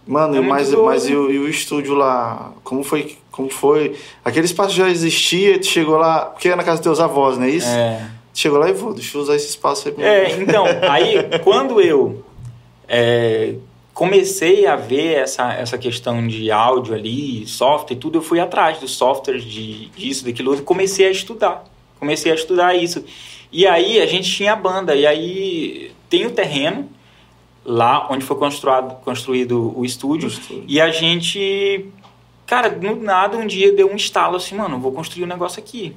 Mano, 0.07 0.37
É 0.37 0.41
muito 0.41 0.49
mas, 0.49 0.71
doido. 0.71 0.85
mas 0.85 1.09
e, 1.09 1.15
o, 1.15 1.31
e 1.31 1.39
o 1.39 1.49
estúdio 1.49 1.95
lá? 1.95 2.53
Como 2.63 2.83
foi? 2.85 3.19
Como 3.33 3.51
foi? 3.51 3.97
Aquele 4.25 4.47
espaço 4.47 4.71
já 4.75 4.89
existia, 4.89 5.59
tu 5.59 5.67
chegou 5.67 5.97
lá, 5.97 6.27
porque 6.27 6.49
é 6.49 6.57
na 6.57 6.63
casa 6.63 6.77
dos 6.79 6.85
teus 6.85 7.01
avós, 7.01 7.37
não 7.37 7.45
é 7.45 7.51
isso? 7.51 7.69
É, 7.69 8.09
chegou 8.41 8.59
lá 8.59 8.69
e 8.69 8.73
vou, 8.73 8.93
deixa 8.95 9.17
eu 9.17 9.23
usar 9.23 9.37
esse 9.37 9.49
espaço 9.49 9.89
aí. 9.89 9.95
pra- 9.95 10.05
É, 10.05 10.31
então, 10.41 10.65
aí 10.89 11.39
quando 11.43 11.81
eu 11.81 12.25
é, 12.87 13.55
comecei 13.95 14.67
a 14.67 14.77
ver 14.77 15.17
essa, 15.19 15.53
essa 15.55 15.77
questão 15.79 16.27
de 16.27 16.51
áudio 16.51 16.95
ali, 16.95 17.47
software 17.47 17.97
e 17.97 17.99
tudo, 17.99 18.19
eu 18.19 18.23
fui 18.23 18.41
atrás 18.41 18.79
dos 18.79 18.93
softwares 18.97 19.45
de, 19.45 19.87
disso, 19.91 20.25
daquilo 20.25 20.51
outro, 20.51 20.65
comecei 20.65 21.07
a 21.07 21.11
estudar. 21.11 21.65
Comecei 21.99 22.31
a 22.31 22.35
estudar 22.35 22.75
isso. 22.77 23.05
E 23.51 23.67
aí 23.67 24.01
a 24.01 24.07
gente 24.07 24.31
tinha 24.31 24.53
a 24.53 24.57
banda, 24.57 24.95
e 24.95 25.07
aí 25.07 25.91
tem 26.09 26.27
o 26.27 26.31
terreno 26.31 26.89
lá 27.65 28.07
onde 28.11 28.25
foi 28.25 28.37
construído, 28.37 28.95
construído 29.05 29.77
o 29.77 29.85
estúdio, 29.85 30.29
O 30.29 30.33
estúdio. 30.33 30.65
e 30.69 30.81
a 30.81 30.91
gente, 30.91 31.87
cara, 32.47 32.71
no 32.71 32.97
nada 33.03 33.37
um 33.37 33.47
dia 33.47 33.73
deu 33.73 33.91
um 33.91 33.97
estalo 33.97 34.37
assim, 34.37 34.55
mano, 34.55 34.79
vou 34.79 34.93
construir 34.93 35.25
um 35.25 35.27
negócio 35.27 35.59
aqui. 35.61 35.95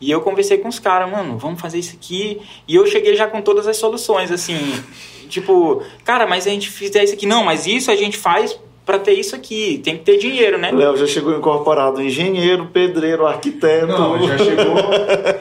E 0.00 0.10
eu 0.10 0.20
conversei 0.20 0.58
com 0.58 0.68
os 0.68 0.78
caras, 0.78 1.10
mano, 1.10 1.36
vamos 1.36 1.60
fazer 1.60 1.78
isso 1.78 1.94
aqui. 1.94 2.40
E 2.66 2.74
eu 2.74 2.86
cheguei 2.86 3.14
já 3.14 3.26
com 3.26 3.42
todas 3.42 3.66
as 3.66 3.76
soluções, 3.76 4.30
assim. 4.30 4.58
tipo, 5.28 5.82
cara, 6.04 6.26
mas 6.26 6.46
a 6.46 6.50
gente 6.50 6.70
fizer 6.70 7.04
isso 7.04 7.14
aqui. 7.14 7.26
Não, 7.26 7.44
mas 7.44 7.66
isso 7.66 7.90
a 7.90 7.96
gente 7.96 8.16
faz 8.16 8.58
para 8.84 8.98
ter 8.98 9.12
isso 9.12 9.36
aqui. 9.36 9.80
Tem 9.84 9.96
que 9.96 10.04
ter 10.04 10.18
dinheiro, 10.18 10.58
né? 10.58 10.70
Léo 10.72 10.96
já 10.96 11.06
chegou 11.06 11.36
incorporado 11.36 12.02
engenheiro, 12.02 12.66
pedreiro, 12.66 13.26
arquiteto. 13.26 13.86
Não, 13.86 14.26
já 14.26 14.38
chegou. 14.38 14.74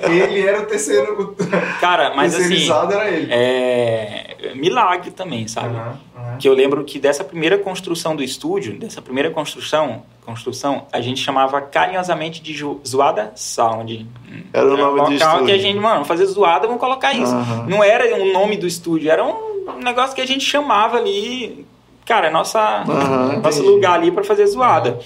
ele 0.10 0.42
era 0.48 0.62
o 0.62 0.66
terceiro. 0.66 1.36
Cara, 1.80 2.14
mas 2.16 2.36
assim. 2.36 2.70
era 2.72 3.10
ele. 3.10 3.28
É. 3.32 4.54
Milagre 4.56 5.12
também, 5.12 5.48
sabe? 5.48 5.76
Aham, 5.76 6.00
aham. 6.16 6.38
Que 6.38 6.48
eu 6.48 6.54
lembro 6.54 6.84
que 6.86 7.00
dessa 7.00 7.24
primeira 7.24 7.58
construção 7.58 8.16
do 8.16 8.24
estúdio, 8.24 8.78
dessa 8.78 9.02
primeira 9.02 9.30
construção, 9.32 10.04
construção, 10.26 10.86
a 10.92 11.02
gente 11.02 11.22
chamava 11.22 11.60
carinhosamente 11.62 12.42
de 12.42 12.56
Zoada 12.88 13.32
Sound. 13.36 14.08
Era 14.54 14.66
o 14.66 14.74
Era 14.74 14.78
nome 14.78 15.02
um 15.02 15.04
do 15.06 15.12
local 15.12 15.16
estúdio. 15.16 15.46
que 15.46 15.52
a 15.52 15.58
gente, 15.58 15.80
mano, 15.80 16.06
fazer 16.06 16.26
zoada, 16.26 16.68
vamos 16.68 16.80
colocar 16.80 17.14
isso. 17.14 17.34
Aham. 17.34 17.66
Não 17.68 17.84
era 17.84 18.16
o 18.16 18.32
nome 18.32 18.58
do 18.58 18.68
estúdio, 18.68 19.12
era 19.12 19.24
um 19.26 19.80
negócio 19.84 20.16
que 20.16 20.22
a 20.22 20.28
gente 20.28 20.44
chamava 20.46 20.98
ali, 20.98 21.66
cara, 22.10 22.28
é 22.28 22.32
nossa, 22.32 22.60
Aham, 22.60 23.40
nosso 23.44 23.60
entendi. 23.60 23.76
lugar 23.76 23.94
ali 23.94 24.12
para 24.12 24.24
fazer 24.24 24.48
zoada. 24.48 25.00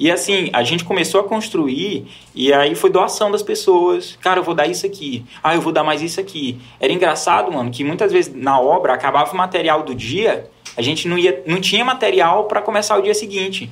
E 0.00 0.10
assim, 0.10 0.48
a 0.54 0.62
gente 0.62 0.84
começou 0.84 1.20
a 1.20 1.24
construir 1.24 2.06
e 2.34 2.52
aí 2.52 2.74
foi 2.74 2.88
doação 2.88 3.30
das 3.30 3.42
pessoas. 3.42 4.16
Cara, 4.22 4.40
eu 4.40 4.42
vou 4.42 4.54
dar 4.54 4.66
isso 4.66 4.86
aqui. 4.86 5.24
Ah, 5.42 5.54
eu 5.54 5.60
vou 5.60 5.72
dar 5.72 5.84
mais 5.84 6.00
isso 6.00 6.18
aqui. 6.18 6.58
Era 6.80 6.92
engraçado, 6.92 7.52
mano, 7.52 7.70
que 7.70 7.84
muitas 7.84 8.10
vezes 8.10 8.34
na 8.34 8.58
obra 8.58 8.94
acabava 8.94 9.32
o 9.32 9.36
material 9.36 9.82
do 9.82 9.94
dia, 9.94 10.50
a 10.76 10.82
gente 10.82 11.06
não 11.06 11.18
ia 11.18 11.42
não 11.46 11.60
tinha 11.60 11.84
material 11.84 12.44
para 12.44 12.62
começar 12.62 12.96
o 12.96 13.02
dia 13.02 13.14
seguinte. 13.14 13.70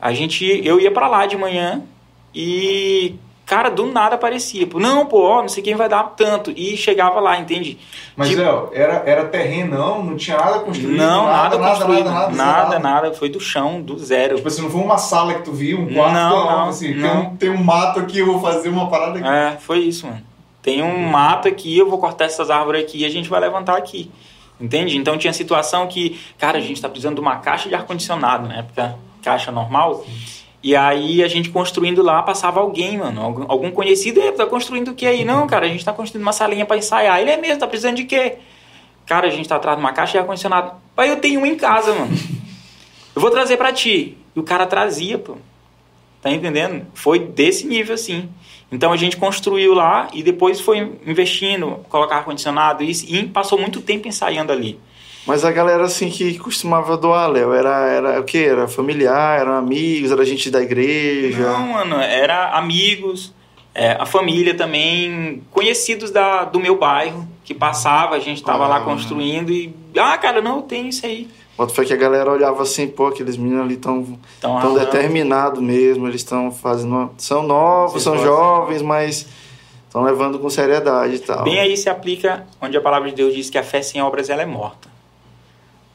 A 0.00 0.12
gente 0.12 0.44
eu 0.64 0.80
ia 0.80 0.92
para 0.92 1.08
lá 1.08 1.26
de 1.26 1.36
manhã 1.36 1.82
e 2.32 3.16
cara, 3.48 3.70
do 3.70 3.86
nada 3.86 4.14
aparecia. 4.16 4.66
Pô, 4.66 4.78
Não, 4.78 5.06
pô, 5.06 5.22
ó, 5.22 5.40
não 5.40 5.48
sei 5.48 5.62
quem 5.62 5.74
vai 5.74 5.88
dar 5.88 6.02
tanto 6.16 6.52
e 6.54 6.76
chegava 6.76 7.18
lá, 7.18 7.38
entende? 7.38 7.78
Mas, 8.14 8.28
Tipo- 8.28 8.42
Léo, 8.42 8.70
era, 8.72 9.02
era 9.06 9.24
terrenão, 9.24 10.04
não 10.04 10.16
tinha 10.16 10.36
nada 10.36 10.58
construído. 10.60 10.96
Não, 10.96 11.24
nada, 11.26 11.58
nada, 11.58 11.70
construído, 11.74 12.04
nada, 12.10 12.32
nada, 12.32 12.34
nada, 12.34 12.78
nada, 12.78 13.12
foi 13.14 13.28
do 13.28 13.40
chão, 13.40 13.80
do 13.80 13.98
zero. 13.98 14.36
Tipo 14.36 14.48
assim, 14.48 14.62
não 14.62 14.70
foi 14.70 14.80
uma 14.82 14.98
sala 14.98 15.34
que 15.34 15.42
tu 15.42 15.52
viu, 15.52 15.80
um 15.80 15.92
quarto, 15.94 16.12
Não, 16.14 16.44
não, 16.50 16.68
assim, 16.68 16.92
Tem, 16.92 17.00
não. 17.02 17.20
um, 17.22 17.36
tem 17.36 17.50
um 17.50 17.64
mato 17.64 17.98
aqui, 18.00 18.18
eu 18.18 18.26
vou 18.26 18.40
fazer 18.40 18.68
uma 18.68 18.88
parada 18.90 19.18
aqui. 19.18 19.26
É, 19.28 19.56
foi 19.58 19.78
isso, 19.78 20.06
mano. 20.06 20.20
Tem 20.62 20.82
um 20.82 20.98
mato 21.08 21.48
aqui, 21.48 21.78
eu 21.78 21.88
vou 21.88 21.98
cortar 21.98 22.26
essas 22.26 22.50
árvores 22.50 22.82
aqui 22.84 22.98
e 22.98 23.04
a 23.06 23.08
gente 23.10 23.28
vai 23.30 23.40
levantar 23.40 23.76
aqui. 23.78 24.10
Entende? 24.60 24.96
Então 24.96 25.16
tinha 25.16 25.32
situação 25.32 25.86
que, 25.86 26.20
cara, 26.36 26.58
a 26.58 26.60
gente 26.60 26.82
tá 26.82 26.88
precisando 26.88 27.14
de 27.14 27.20
uma 27.20 27.36
caixa 27.36 27.68
de 27.68 27.74
ar-condicionado, 27.76 28.48
na 28.48 28.56
época, 28.58 28.96
caixa 29.22 29.50
normal. 29.52 30.04
E 30.62 30.74
aí 30.74 31.22
a 31.22 31.28
gente 31.28 31.50
construindo 31.50 32.02
lá, 32.02 32.22
passava 32.22 32.60
alguém, 32.60 32.98
mano, 32.98 33.22
algum, 33.22 33.44
algum 33.48 33.70
conhecido, 33.70 34.20
"Ei, 34.20 34.32
tá 34.32 34.44
construindo 34.44 34.88
o 34.88 34.94
que 34.94 35.06
aí? 35.06 35.24
Não, 35.24 35.46
cara, 35.46 35.66
a 35.66 35.68
gente 35.68 35.84
tá 35.84 35.92
construindo 35.92 36.22
uma 36.22 36.32
salinha 36.32 36.66
pra 36.66 36.76
ensaiar. 36.76 37.20
Ele 37.20 37.30
é 37.30 37.36
mesmo, 37.36 37.60
tá 37.60 37.66
precisando 37.66 37.96
de 37.96 38.04
quê? 38.04 38.38
Cara, 39.06 39.28
a 39.28 39.30
gente 39.30 39.48
tá 39.48 39.56
atrás 39.56 39.76
de 39.76 39.82
uma 39.82 39.92
caixa 39.92 40.12
de 40.12 40.18
ar-condicionado. 40.18 40.72
Pai, 40.94 41.10
eu 41.10 41.16
tenho 41.16 41.40
um 41.40 41.46
em 41.46 41.56
casa, 41.56 41.94
mano. 41.94 42.14
Eu 43.14 43.22
vou 43.22 43.30
trazer 43.30 43.56
pra 43.56 43.72
ti. 43.72 44.18
E 44.36 44.40
o 44.40 44.42
cara 44.42 44.66
trazia, 44.66 45.18
pô. 45.18 45.36
Tá 46.20 46.30
entendendo? 46.30 46.86
Foi 46.92 47.18
desse 47.18 47.66
nível 47.66 47.94
assim. 47.94 48.28
Então 48.70 48.92
a 48.92 48.96
gente 48.96 49.16
construiu 49.16 49.72
lá 49.72 50.08
e 50.12 50.22
depois 50.22 50.60
foi 50.60 50.92
investindo, 51.06 51.84
colocar 51.88 52.16
ar-condicionado 52.16 52.84
isso, 52.84 53.06
e 53.08 53.26
passou 53.26 53.58
muito 53.58 53.80
tempo 53.80 54.06
ensaiando 54.06 54.52
ali. 54.52 54.78
Mas 55.28 55.44
a 55.44 55.52
galera 55.52 55.84
assim 55.84 56.08
que 56.10 56.38
costumava 56.38 56.96
doar, 56.96 57.28
Léo, 57.30 57.52
era, 57.52 57.86
era 57.86 58.20
o 58.20 58.24
quê? 58.24 58.46
Era 58.50 58.66
familiar, 58.66 59.38
eram 59.40 59.52
amigos, 59.52 60.10
era 60.10 60.24
gente 60.24 60.50
da 60.50 60.60
igreja. 60.62 61.38
Não, 61.52 61.68
mano, 61.74 61.96
era 62.00 62.52
amigos, 62.56 63.34
é, 63.74 63.92
a 63.92 64.06
família 64.06 64.54
também, 64.56 65.42
conhecidos 65.50 66.10
da, 66.10 66.44
do 66.44 66.58
meu 66.58 66.76
bairro, 66.78 67.28
que 67.44 67.52
passava, 67.54 68.16
a 68.16 68.18
gente 68.18 68.42
tava 68.42 68.64
Ah. 68.64 68.68
lá 68.68 68.80
construindo 68.80 69.52
e. 69.52 69.74
Ah, 69.96 70.16
cara, 70.16 70.40
não, 70.40 70.62
tem 70.62 70.88
isso 70.88 71.04
aí. 71.04 71.28
Bota 71.56 71.74
fé 71.74 71.84
que 71.84 71.92
a 71.92 71.96
galera 71.96 72.30
olhava 72.30 72.62
assim, 72.62 72.86
pô, 72.86 73.08
aqueles 73.08 73.36
meninos 73.36 73.64
ali 73.64 73.76
tão, 73.76 73.98
Então, 73.98 74.18
tão 74.38 74.54
ralando. 74.58 74.78
determinados 74.80 75.60
mesmo, 75.60 76.06
eles 76.06 76.20
estão 76.22 76.50
fazendo. 76.52 77.10
São 77.18 77.42
novos, 77.42 77.92
Vocês 78.02 78.04
são 78.04 78.12
gostam? 78.14 78.32
jovens, 78.32 78.80
mas 78.82 79.26
estão 79.86 80.02
levando 80.02 80.38
com 80.38 80.48
seriedade 80.48 81.16
e 81.16 81.18
tal. 81.18 81.42
Bem 81.44 81.58
aí 81.58 81.76
se 81.76 81.90
aplica 81.90 82.46
onde 82.62 82.76
a 82.76 82.80
palavra 82.80 83.08
de 83.10 83.14
Deus 83.16 83.34
diz 83.34 83.50
que 83.50 83.58
a 83.58 83.62
fé 83.64 83.82
sem 83.82 84.00
obras 84.00 84.30
ela 84.30 84.42
é 84.42 84.46
morta. 84.46 84.88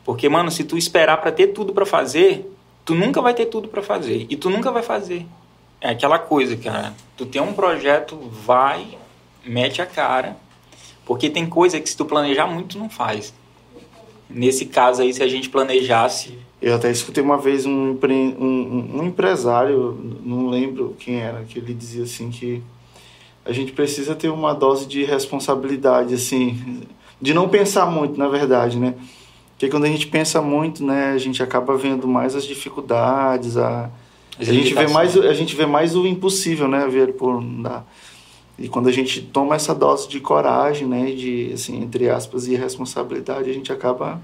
Porque, 0.06 0.28
mano, 0.28 0.52
se 0.52 0.64
tu 0.64 0.78
esperar 0.78 1.18
pra 1.18 1.32
ter 1.32 1.48
tudo 1.48 1.74
pra 1.74 1.86
fazer, 1.86 2.52
tu 2.84 2.94
nunca 2.96 3.22
vai 3.22 3.34
ter 3.34 3.46
tudo 3.46 3.68
pra 3.68 3.82
fazer 3.82 4.26
e 4.30 4.36
tu 4.36 4.50
nunca 4.50 4.72
vai 4.72 4.84
fazer. 4.84 5.26
É 5.80 5.90
aquela 5.90 6.20
coisa, 6.20 6.56
cara. 6.58 6.94
Tu 7.18 7.26
tem 7.26 7.42
um 7.42 7.54
projeto, 7.54 8.18
vai, 8.46 8.86
mete 9.46 9.82
a 9.82 9.86
cara, 9.86 10.36
porque 11.06 11.30
tem 11.30 11.46
coisa 11.46 11.80
que 11.80 11.90
se 11.90 11.96
tu 11.98 12.06
planejar 12.06 12.48
muito 12.48 12.78
não 12.78 12.90
faz. 12.90 13.34
Nesse 14.30 14.66
caso 14.66 15.02
aí, 15.02 15.14
se 15.14 15.22
a 15.22 15.28
gente 15.28 15.50
planejasse, 15.50 16.38
Eu 16.62 16.76
até 16.76 16.90
escutei 16.90 17.22
uma 17.22 17.38
vez 17.38 17.66
um, 17.66 17.92
empre- 17.92 18.14
um- 18.40 19.00
um 19.00 19.04
empresário, 19.04 20.00
não 20.24 20.48
lembro 20.50 20.96
quem 20.98 21.20
era, 21.20 21.44
que 21.44 21.60
ele 21.60 21.74
dizia 21.74 22.04
assim 22.06 22.30
que 22.32 22.64
a 23.46 23.52
gente 23.52 23.74
precisa 23.74 24.16
ter 24.16 24.30
uma 24.30 24.54
dose 24.54 24.86
de 24.86 25.04
responsabilidade, 25.04 26.14
assim, 26.14 26.84
de 27.22 27.34
não 27.34 27.50
pensar 27.50 27.86
muito, 27.86 28.18
na 28.18 28.30
verdade, 28.30 28.80
né? 28.80 28.94
Porque 29.54 29.70
quando 29.70 29.86
a 29.86 29.88
gente 29.88 30.08
pensa 30.08 30.42
muito, 30.42 30.84
né, 30.84 31.12
a 31.12 31.18
gente 31.18 31.42
acaba 31.42 31.78
vendo 31.78 32.08
mais 32.08 32.36
as 32.36 32.44
dificuldades, 32.44 33.56
a, 33.58 33.90
as 34.40 34.50
a 34.50 34.54
gente 34.54 34.74
vê 34.74 34.88
mais 34.88 35.16
o- 35.16 35.24
a 35.24 35.34
gente 35.34 35.56
vê 35.56 35.66
mais 35.66 35.96
o 35.96 36.06
impossível, 36.06 36.68
né, 36.68 36.88
ver 36.88 37.14
por 37.14 37.42
dar. 37.44 37.86
E 38.60 38.68
quando 38.68 38.88
a 38.88 38.92
gente 38.92 39.22
toma 39.22 39.56
essa 39.56 39.74
dose 39.74 40.08
de 40.08 40.20
coragem, 40.20 40.88
né, 40.88 41.12
de 41.12 41.52
assim, 41.54 41.82
entre 41.82 42.10
aspas, 42.10 42.48
e 42.48 42.56
responsabilidade, 42.56 43.50
a 43.50 43.54
gente 43.54 43.72
acaba 43.72 44.22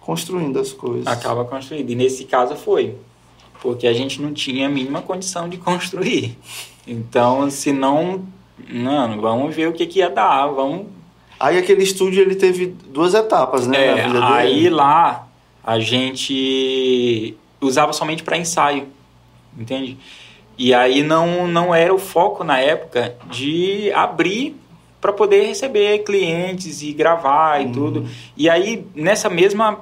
construindo 0.00 0.58
as 0.58 0.72
coisas. 0.72 1.06
acaba 1.06 1.44
construindo. 1.44 1.88
E 1.90 1.94
nesse 1.94 2.24
caso 2.24 2.56
foi. 2.56 2.94
Porque 3.62 3.86
a 3.86 3.92
gente 3.92 4.20
não 4.20 4.32
tinha 4.32 4.66
a 4.66 4.70
mínima 4.70 5.00
condição 5.02 5.48
de 5.48 5.56
construir. 5.58 6.36
Então, 6.86 7.48
se 7.50 7.72
não. 7.72 8.22
Mano, 8.70 9.20
vamos 9.20 9.54
ver 9.54 9.68
o 9.68 9.72
que, 9.72 9.86
que 9.86 9.98
ia 10.00 10.10
dar. 10.10 10.46
Vamos. 10.48 10.86
Aí 11.44 11.58
aquele 11.58 11.82
estúdio 11.82 12.22
ele 12.22 12.34
teve 12.34 12.74
duas 12.86 13.12
etapas, 13.12 13.66
né, 13.66 13.98
É, 13.98 14.06
aí 14.22 14.54
dele. 14.54 14.70
lá 14.70 15.28
a 15.62 15.78
gente 15.78 17.36
usava 17.60 17.92
somente 17.92 18.22
para 18.22 18.38
ensaio. 18.38 18.88
Entende? 19.58 19.98
E 20.56 20.72
aí 20.72 21.02
não, 21.02 21.46
não 21.46 21.74
era 21.74 21.94
o 21.94 21.98
foco 21.98 22.44
na 22.44 22.58
época 22.58 23.14
de 23.30 23.92
abrir 23.92 24.56
para 25.02 25.12
poder 25.12 25.44
receber 25.46 25.98
clientes 25.98 26.80
e 26.80 26.92
gravar 26.94 27.60
e 27.60 27.68
tudo. 27.70 28.08
E 28.34 28.48
aí, 28.48 28.86
nessa 28.94 29.28
mesma 29.28 29.80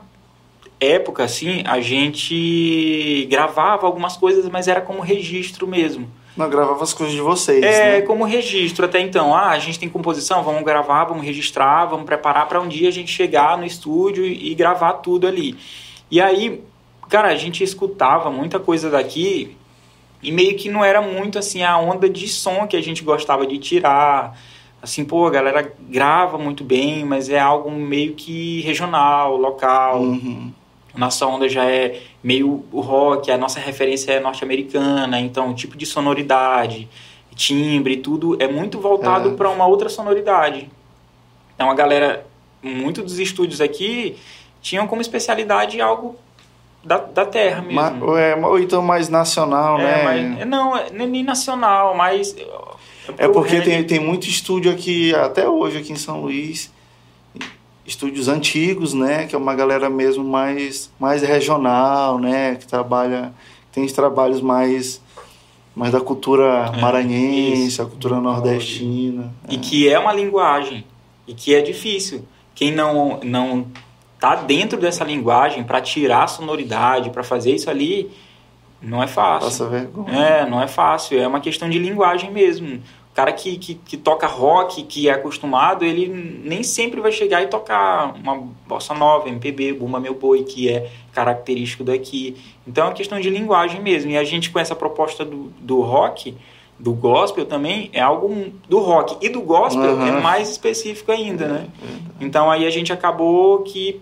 época, 0.80 1.22
assim, 1.22 1.62
a 1.64 1.80
gente 1.80 3.28
gravava 3.30 3.86
algumas 3.86 4.16
coisas, 4.16 4.48
mas 4.48 4.66
era 4.66 4.80
como 4.80 5.00
registro 5.00 5.64
mesmo. 5.68 6.08
Não 6.36 6.48
gravava 6.48 6.82
as 6.82 6.94
coisas 6.94 7.14
de 7.14 7.20
vocês, 7.20 7.62
É, 7.62 8.00
né? 8.00 8.00
como 8.02 8.24
registro 8.24 8.84
até 8.86 9.00
então. 9.00 9.34
Ah, 9.34 9.50
a 9.50 9.58
gente 9.58 9.78
tem 9.78 9.88
composição, 9.88 10.42
vamos 10.42 10.62
gravar, 10.62 11.04
vamos 11.04 11.24
registrar, 11.24 11.84
vamos 11.84 12.06
preparar 12.06 12.48
para 12.48 12.60
um 12.60 12.68
dia 12.68 12.88
a 12.88 12.92
gente 12.92 13.12
chegar 13.12 13.58
no 13.58 13.64
estúdio 13.64 14.24
e, 14.24 14.50
e 14.50 14.54
gravar 14.54 14.94
tudo 14.94 15.26
ali. 15.26 15.56
E 16.10 16.20
aí, 16.20 16.62
cara, 17.08 17.28
a 17.28 17.36
gente 17.36 17.62
escutava 17.62 18.30
muita 18.30 18.58
coisa 18.58 18.88
daqui 18.88 19.56
e 20.22 20.30
meio 20.30 20.56
que 20.56 20.70
não 20.70 20.84
era 20.84 21.02
muito 21.02 21.38
assim 21.38 21.62
a 21.62 21.76
onda 21.78 22.08
de 22.08 22.28
som 22.28 22.66
que 22.66 22.76
a 22.76 22.82
gente 22.82 23.02
gostava 23.02 23.46
de 23.46 23.58
tirar. 23.58 24.38
Assim, 24.80 25.04
pô, 25.04 25.26
a 25.26 25.30
galera 25.30 25.72
grava 25.88 26.38
muito 26.38 26.64
bem, 26.64 27.04
mas 27.04 27.28
é 27.28 27.38
algo 27.38 27.70
meio 27.70 28.14
que 28.14 28.60
regional, 28.62 29.36
local. 29.36 30.00
Uhum. 30.00 30.52
Nossa 30.94 31.26
onda 31.26 31.48
já 31.48 31.64
é 31.64 32.00
meio 32.22 32.64
rock, 32.72 33.30
a 33.30 33.38
nossa 33.38 33.58
referência 33.58 34.12
é 34.12 34.20
norte-americana, 34.20 35.18
então 35.20 35.50
o 35.50 35.54
tipo 35.54 35.76
de 35.76 35.86
sonoridade, 35.86 36.88
timbre, 37.34 37.96
tudo 37.96 38.36
é 38.42 38.46
muito 38.46 38.78
voltado 38.78 39.30
É. 39.30 39.34
para 39.34 39.48
uma 39.48 39.66
outra 39.66 39.88
sonoridade. 39.88 40.68
Então 41.54 41.70
a 41.70 41.74
galera, 41.74 42.26
muito 42.62 43.02
dos 43.02 43.18
estúdios 43.18 43.60
aqui 43.60 44.16
tinham 44.60 44.86
como 44.86 45.00
especialidade 45.00 45.80
algo 45.80 46.16
da, 46.84 46.98
da 46.98 47.24
terra 47.24 47.62
mesmo. 47.62 47.74
Ma- 47.80 47.96
ou, 48.00 48.18
é, 48.18 48.36
ou 48.36 48.58
então 48.58 48.82
mais 48.82 49.08
nacional, 49.08 49.78
é, 49.80 50.20
né? 50.20 50.44
não, 50.44 50.76
é 50.76 50.90
nem 50.90 51.22
nacional, 51.22 51.94
mas. 51.96 52.36
É 53.18 53.24
pro 53.24 53.32
porque 53.32 53.60
tem, 53.62 53.82
tem 53.84 53.98
muito 53.98 54.28
estúdio 54.28 54.70
aqui, 54.70 55.14
até 55.14 55.48
hoje 55.48 55.78
aqui 55.78 55.92
em 55.92 55.96
São 55.96 56.20
Luís, 56.20 56.72
estúdios 57.86 58.28
antigos, 58.28 58.94
né? 58.94 59.26
Que 59.26 59.34
é 59.34 59.38
uma 59.38 59.54
galera 59.54 59.90
mesmo 59.90 60.24
mais, 60.24 60.90
mais 60.98 61.22
regional, 61.22 62.18
né? 62.18 62.56
Que 62.56 62.66
trabalha, 62.66 63.32
tem 63.72 63.84
os 63.84 63.92
trabalhos 63.92 64.40
mais, 64.40 65.00
mais 65.74 65.92
da 65.92 66.00
cultura 66.00 66.72
É, 66.76 66.80
maranhense, 66.80 67.66
isso. 67.66 67.82
a 67.82 67.86
cultura 67.86 68.20
nordestina. 68.20 69.32
E 69.48 69.56
que 69.58 69.88
é 69.88 69.98
uma 69.98 70.12
linguagem. 70.12 70.84
E 71.26 71.34
que 71.34 71.54
é 71.54 71.60
difícil. 71.60 72.24
Quem 72.54 72.72
não, 72.72 73.20
não 73.22 73.66
tá 74.18 74.36
dentro 74.36 74.78
dessa 74.78 75.02
linguagem 75.04 75.64
para 75.64 75.80
tirar 75.80 76.24
a 76.24 76.26
sonoridade, 76.28 77.10
para 77.10 77.24
fazer 77.24 77.54
isso 77.54 77.68
ali, 77.68 78.10
não 78.80 79.02
é 79.02 79.06
fácil. 79.06 79.48
Passa 79.48 79.68
vergonha. 79.68 80.12
É, 80.16 80.48
não 80.48 80.60
é 80.60 80.68
fácil. 80.68 81.18
É 81.20 81.26
uma 81.26 81.40
questão 81.40 81.68
de 81.68 81.78
linguagem 81.78 82.30
mesmo. 82.30 82.80
O 83.12 83.14
cara 83.14 83.30
que, 83.30 83.58
que, 83.58 83.74
que, 83.74 83.96
toca 83.98 84.26
rock, 84.26 84.82
que 84.84 85.06
é 85.06 85.12
acostumado, 85.12 85.84
ele 85.84 86.08
nem 86.08 86.62
sempre 86.62 86.98
vai 86.98 87.12
chegar 87.12 87.42
e 87.42 87.46
tocar 87.46 88.14
uma 88.14 88.48
bossa 88.66 88.94
nova, 88.94 89.28
MPB, 89.28 89.74
Bumba 89.74 90.00
Meu 90.00 90.14
Boi, 90.14 90.44
que 90.44 90.70
é 90.70 90.90
característico 91.12 91.84
daqui. 91.84 92.34
Então 92.66 92.84
é 92.84 92.86
uma 92.88 92.94
questão 92.94 93.20
de 93.20 93.28
linguagem 93.28 93.82
mesmo. 93.82 94.10
E 94.10 94.16
a 94.16 94.24
gente 94.24 94.50
com 94.50 94.58
essa 94.58 94.74
proposta 94.74 95.26
do, 95.26 95.52
do 95.60 95.82
rock, 95.82 96.34
do 96.78 96.94
gospel 96.94 97.44
também, 97.44 97.90
é 97.92 98.00
algo 98.00 98.50
do 98.66 98.78
rock. 98.78 99.14
E 99.20 99.28
do 99.28 99.42
gospel 99.42 99.94
uhum. 99.94 100.06
é 100.06 100.20
mais 100.20 100.48
específico 100.48 101.12
ainda, 101.12 101.46
né? 101.46 101.68
É 102.20 102.24
então 102.24 102.50
aí 102.50 102.66
a 102.66 102.70
gente 102.70 102.94
acabou 102.94 103.58
que 103.58 104.00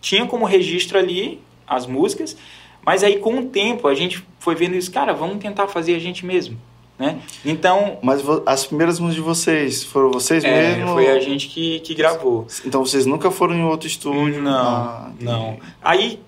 tinha 0.00 0.26
como 0.26 0.44
registro 0.44 0.98
ali 0.98 1.40
as 1.66 1.86
músicas, 1.86 2.36
mas 2.84 3.04
aí 3.04 3.18
com 3.18 3.38
o 3.38 3.44
tempo 3.46 3.86
a 3.86 3.94
gente 3.94 4.26
foi 4.40 4.56
vendo 4.56 4.74
isso, 4.74 4.90
cara, 4.90 5.14
vamos 5.14 5.38
tentar 5.38 5.68
fazer 5.68 5.94
a 5.94 6.00
gente 6.00 6.26
mesmo. 6.26 6.58
Né? 6.98 7.18
Então. 7.44 7.98
Mas 8.02 8.22
as 8.46 8.66
primeiras 8.66 9.00
músicas 9.00 9.16
de 9.16 9.28
vocês 9.28 9.82
foram 9.82 10.12
vocês 10.12 10.44
é, 10.44 10.76
mesmo? 10.76 10.92
Foi 10.92 11.10
a 11.10 11.18
gente 11.18 11.48
que, 11.48 11.80
que 11.80 11.94
gravou. 11.94 12.46
Então 12.64 12.84
vocês 12.84 13.04
nunca 13.04 13.30
foram 13.30 13.54
em 13.54 13.64
outro 13.64 13.88
estúdio? 13.88 14.40
Não, 14.40 14.52
ah, 14.52 15.10
não. 15.20 15.58
Aí, 15.82 16.20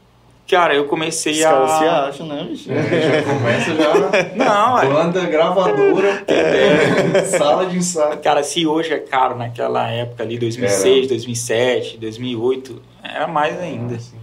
cara, 0.49 0.75
eu 0.75 0.87
comecei 0.87 1.35
Os 1.35 1.45
a. 1.45 1.63
Os 1.63 1.71
caras 1.71 1.79
se 1.79 1.85
acham, 1.85 2.27
né, 2.27 2.45
bicho? 2.51 2.73
É, 2.73 3.23
já 3.23 3.33
começa 3.33 3.75
já. 3.77 4.35
Não, 4.35 4.79
é. 4.79 4.87
Banda, 4.89 5.21
gravadora, 5.27 6.25
é. 6.27 7.23
sala 7.39 7.67
de 7.67 7.77
ensaio. 7.77 8.19
Cara, 8.19 8.43
se 8.43 8.67
hoje 8.67 8.93
é 8.93 8.99
caro 8.99 9.37
naquela 9.37 9.89
época 9.89 10.25
ali, 10.25 10.37
2006, 10.37 10.99
era. 10.99 11.09
2007, 11.09 11.99
2008, 11.99 12.83
era 13.05 13.29
mais 13.29 13.57
ainda. 13.61 13.97
Ah, 13.97 14.17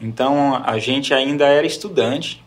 então 0.00 0.62
a 0.64 0.78
gente 0.78 1.12
ainda 1.12 1.44
era 1.44 1.66
estudante. 1.66 2.41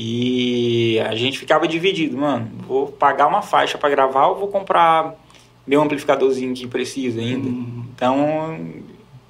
E 0.00 1.00
a 1.00 1.16
gente 1.16 1.36
ficava 1.36 1.66
dividido, 1.66 2.16
mano, 2.16 2.48
vou 2.68 2.86
pagar 2.86 3.26
uma 3.26 3.42
faixa 3.42 3.76
para 3.76 3.90
gravar 3.90 4.28
ou 4.28 4.36
vou 4.36 4.46
comprar 4.46 5.16
meu 5.66 5.82
amplificadorzinho 5.82 6.54
que 6.54 6.68
precisa 6.68 7.20
ainda. 7.20 7.48
Uhum. 7.48 7.84
Então, 7.96 8.60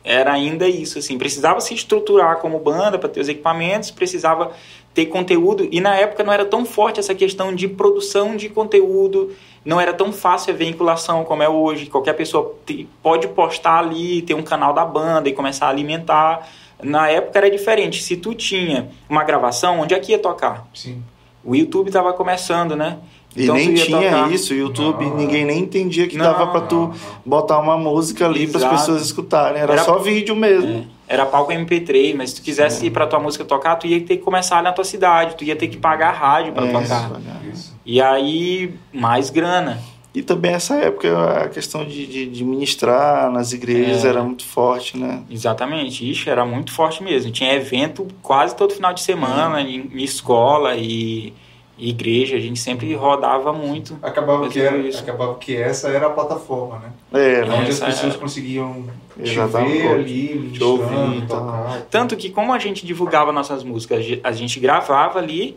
era 0.04 0.30
ainda 0.30 0.68
isso, 0.68 0.98
assim, 0.98 1.16
precisava 1.16 1.58
se 1.62 1.72
estruturar 1.72 2.36
como 2.36 2.58
banda 2.58 2.98
para 2.98 3.08
ter 3.08 3.18
os 3.18 3.30
equipamentos, 3.30 3.90
precisava 3.90 4.52
ter 4.92 5.06
conteúdo, 5.06 5.66
e 5.70 5.80
na 5.80 5.94
época 5.94 6.22
não 6.22 6.32
era 6.32 6.44
tão 6.44 6.66
forte 6.66 7.00
essa 7.00 7.14
questão 7.14 7.54
de 7.54 7.66
produção 7.66 8.36
de 8.36 8.50
conteúdo, 8.50 9.32
não 9.64 9.80
era 9.80 9.94
tão 9.94 10.12
fácil 10.12 10.52
a 10.52 10.56
vinculação 10.56 11.24
como 11.24 11.42
é 11.42 11.48
hoje, 11.48 11.86
qualquer 11.86 12.12
pessoa 12.12 12.56
pode 13.02 13.28
postar 13.28 13.78
ali, 13.78 14.20
ter 14.20 14.34
um 14.34 14.42
canal 14.42 14.74
da 14.74 14.84
banda 14.84 15.28
e 15.30 15.32
começar 15.32 15.66
a 15.66 15.70
alimentar, 15.70 16.46
na 16.82 17.08
época 17.08 17.38
era 17.38 17.50
diferente. 17.50 18.02
Se 18.02 18.16
tu 18.16 18.34
tinha 18.34 18.88
uma 19.08 19.24
gravação, 19.24 19.80
onde 19.80 19.94
é 19.94 19.98
que 19.98 20.12
ia 20.12 20.18
tocar? 20.18 20.66
Sim. 20.74 21.02
O 21.44 21.54
YouTube 21.54 21.88
estava 21.88 22.12
começando, 22.12 22.76
né? 22.76 22.98
Então, 23.36 23.56
e 23.56 23.66
nem 23.66 23.74
tinha 23.74 24.10
tocar... 24.10 24.32
isso, 24.32 24.52
o 24.52 24.56
YouTube, 24.56 25.04
não, 25.04 25.16
ninguém 25.16 25.44
nem 25.44 25.60
entendia 25.60 26.08
que 26.08 26.16
não, 26.16 26.24
dava 26.24 26.48
para 26.48 26.62
tu 26.62 26.92
botar 27.24 27.58
uma 27.58 27.76
música 27.76 28.26
ali 28.26 28.46
para 28.46 28.66
as 28.66 28.80
pessoas 28.80 29.02
escutarem, 29.02 29.60
era, 29.60 29.74
era, 29.74 29.84
só 29.84 29.98
vídeo 29.98 30.34
mesmo. 30.34 30.86
É, 31.06 31.14
era 31.14 31.26
palco 31.26 31.52
MP3, 31.52 32.16
mas 32.16 32.30
se 32.30 32.36
tu 32.36 32.42
quisesse 32.42 32.84
é. 32.84 32.86
ir 32.86 32.90
para 32.90 33.06
tua 33.06 33.20
música 33.20 33.44
tocar, 33.44 33.76
tu 33.76 33.86
ia 33.86 34.00
ter 34.00 34.16
que 34.16 34.22
começar 34.22 34.62
na 34.62 34.72
tua 34.72 34.84
cidade, 34.84 35.36
tu 35.36 35.44
ia 35.44 35.54
ter 35.54 35.68
que 35.68 35.76
pagar 35.76 36.08
a 36.08 36.12
rádio 36.12 36.52
para 36.52 36.66
é, 36.66 36.72
tocar. 36.72 37.10
Isso. 37.52 37.76
E 37.84 38.00
aí, 38.00 38.74
mais 38.92 39.30
grana. 39.30 39.78
E 40.14 40.22
também 40.22 40.52
essa 40.52 40.74
época 40.76 41.42
a 41.42 41.48
questão 41.48 41.84
de, 41.84 42.06
de, 42.06 42.26
de 42.26 42.44
ministrar 42.44 43.30
nas 43.30 43.52
igrejas 43.52 44.04
é. 44.04 44.08
era 44.08 44.22
muito 44.22 44.44
forte, 44.44 44.96
né? 44.96 45.22
Exatamente, 45.30 46.08
isso 46.08 46.28
era 46.30 46.44
muito 46.44 46.72
forte 46.72 47.02
mesmo. 47.02 47.30
Tinha 47.30 47.54
evento 47.54 48.06
quase 48.22 48.56
todo 48.56 48.72
final 48.72 48.92
de 48.94 49.02
semana, 49.02 49.60
é. 49.60 49.64
em, 49.64 49.90
em, 49.94 50.02
escola 50.02 50.74
e, 50.76 51.32
e, 51.76 51.90
igreja, 51.90 52.36
a 52.36 52.40
gente 52.40 52.58
sempre 52.58 52.92
rodava 52.94 53.52
muito. 53.52 53.98
Acabava 54.02 54.48
que, 54.48 54.58
era, 54.58 54.88
acabava 54.98 55.34
que 55.34 55.54
essa 55.54 55.88
era 55.88 56.06
a 56.06 56.10
plataforma, 56.10 56.78
né? 56.78 56.92
É, 57.12 57.42
onde 57.44 57.70
as 57.70 57.78
pessoas 57.78 58.14
era. 58.14 58.18
conseguiam 58.18 58.86
te 59.22 59.34
ver 59.34 59.88
ali, 59.88 60.50
te 60.52 60.64
ouvir, 60.64 61.26
tocar. 61.26 61.82
Tanto 61.90 62.16
que 62.16 62.30
como 62.30 62.52
a 62.54 62.58
gente 62.58 62.86
divulgava 62.86 63.30
nossas 63.30 63.62
músicas, 63.62 64.04
a 64.24 64.32
gente 64.32 64.58
gravava 64.58 65.18
ali 65.18 65.56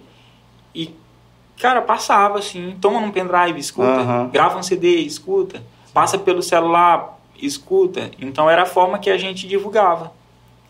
e 0.75 0.93
Cara, 1.59 1.81
passava 1.81 2.39
assim, 2.39 2.75
toma 2.81 2.99
num 2.99 3.11
pendrive, 3.11 3.59
escuta, 3.59 4.01
uhum. 4.01 4.29
grava 4.29 4.57
um 4.57 4.63
CD, 4.63 4.97
escuta, 4.97 5.63
passa 5.93 6.17
pelo 6.17 6.41
celular, 6.41 7.19
escuta. 7.39 8.11
Então 8.19 8.49
era 8.49 8.63
a 8.63 8.65
forma 8.65 8.97
que 8.99 9.09
a 9.09 9.17
gente 9.17 9.47
divulgava 9.47 10.11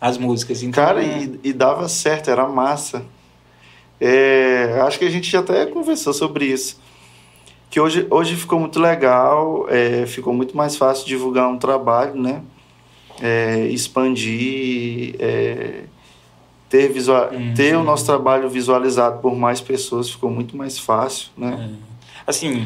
as 0.02 0.18
músicas. 0.18 0.64
Então, 0.64 0.84
Cara, 0.84 1.04
e, 1.04 1.40
e 1.44 1.54
dava 1.54 1.88
certo, 1.88 2.32
era 2.32 2.48
massa. 2.48 3.06
É, 4.00 4.82
acho 4.82 4.98
que 4.98 5.06
a 5.06 5.10
gente 5.12 5.30
já 5.30 5.42
até 5.42 5.66
conversou 5.68 6.12
sobre 6.12 6.46
isso. 6.46 6.82
Que 7.70 7.80
hoje, 7.80 8.08
hoje 8.10 8.36
ficou 8.36 8.60
muito 8.60 8.80
legal, 8.80 9.68
é, 9.70 10.06
ficou 10.08 10.34
muito 10.34 10.58
mais 10.58 10.76
fácil 10.76 11.06
divulgar 11.06 11.48
um 11.48 11.58
trabalho, 11.58 12.20
né? 12.20 12.42
É, 13.22 13.68
expandir, 13.68 15.16
é, 15.20 15.84
ter, 16.72 16.88
visual, 16.88 17.30
uhum. 17.34 17.54
ter 17.54 17.76
o 17.76 17.84
nosso 17.84 18.06
trabalho 18.06 18.50
visualizado 18.50 19.20
por 19.20 19.36
mais 19.36 19.60
pessoas 19.60 20.10
ficou 20.10 20.32
muito 20.32 20.56
mais 20.56 20.80
fácil, 20.80 21.28
né? 21.38 21.70
É. 21.70 21.92
Assim, 22.26 22.66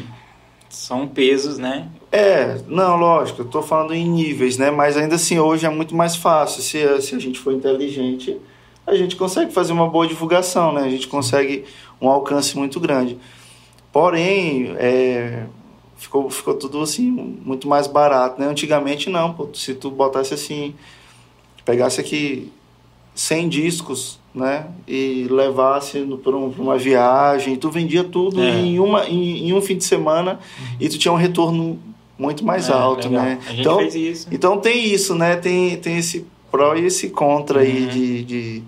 são 0.70 1.08
pesos, 1.08 1.58
né? 1.58 1.88
É, 2.12 2.60
não, 2.68 2.96
lógico, 2.96 3.40
eu 3.40 3.46
estou 3.46 3.62
falando 3.62 3.92
em 3.92 4.08
níveis, 4.08 4.56
né? 4.56 4.70
Mas 4.70 4.96
ainda 4.96 5.16
assim, 5.16 5.40
hoje 5.40 5.66
é 5.66 5.68
muito 5.68 5.92
mais 5.96 6.14
fácil. 6.14 6.62
Se, 6.62 7.02
se 7.02 7.16
a 7.16 7.18
gente 7.18 7.40
for 7.40 7.52
inteligente, 7.52 8.40
a 8.86 8.94
gente 8.94 9.16
consegue 9.16 9.52
fazer 9.52 9.72
uma 9.72 9.88
boa 9.88 10.06
divulgação, 10.06 10.72
né? 10.72 10.82
A 10.82 10.88
gente 10.88 11.08
consegue 11.08 11.64
um 12.00 12.08
alcance 12.08 12.56
muito 12.56 12.78
grande. 12.78 13.18
Porém, 13.90 14.72
é, 14.78 15.46
ficou, 15.96 16.30
ficou 16.30 16.54
tudo 16.54 16.80
assim, 16.80 17.10
muito 17.10 17.66
mais 17.66 17.88
barato, 17.88 18.40
né? 18.40 18.46
Antigamente 18.46 19.10
não, 19.10 19.32
pô, 19.34 19.48
se 19.52 19.74
tu 19.74 19.90
botasse 19.90 20.32
assim, 20.32 20.76
pegasse 21.64 22.00
aqui 22.00 22.52
100 23.16 23.48
discos, 23.48 24.20
né? 24.34 24.66
E 24.86 25.26
levasse 25.30 25.98
para 26.22 26.36
um, 26.36 26.50
uma 26.58 26.76
viagem, 26.76 27.56
tu 27.56 27.70
vendia 27.70 28.04
tudo 28.04 28.42
é. 28.42 28.60
em, 28.60 28.78
uma, 28.78 29.08
em, 29.08 29.48
em, 29.48 29.52
um 29.54 29.60
fim 29.62 29.76
de 29.76 29.84
semana 29.84 30.38
uhum. 30.58 30.76
e 30.78 30.88
tu 30.90 30.98
tinha 30.98 31.10
um 31.10 31.16
retorno 31.16 31.78
muito 32.18 32.44
mais 32.44 32.68
é, 32.68 32.72
alto, 32.72 33.08
legal. 33.08 33.24
né? 33.24 33.38
então. 33.54 33.80
Então 34.30 34.58
tem 34.58 34.84
isso, 34.84 35.14
né? 35.14 35.36
Tem, 35.36 35.76
tem 35.78 35.96
esse 35.96 36.26
pró 36.50 36.76
e 36.76 36.84
esse 36.84 37.08
contra 37.08 37.60
uhum. 37.60 37.64
aí 37.64 37.86
de, 37.86 38.24
de, 38.24 38.62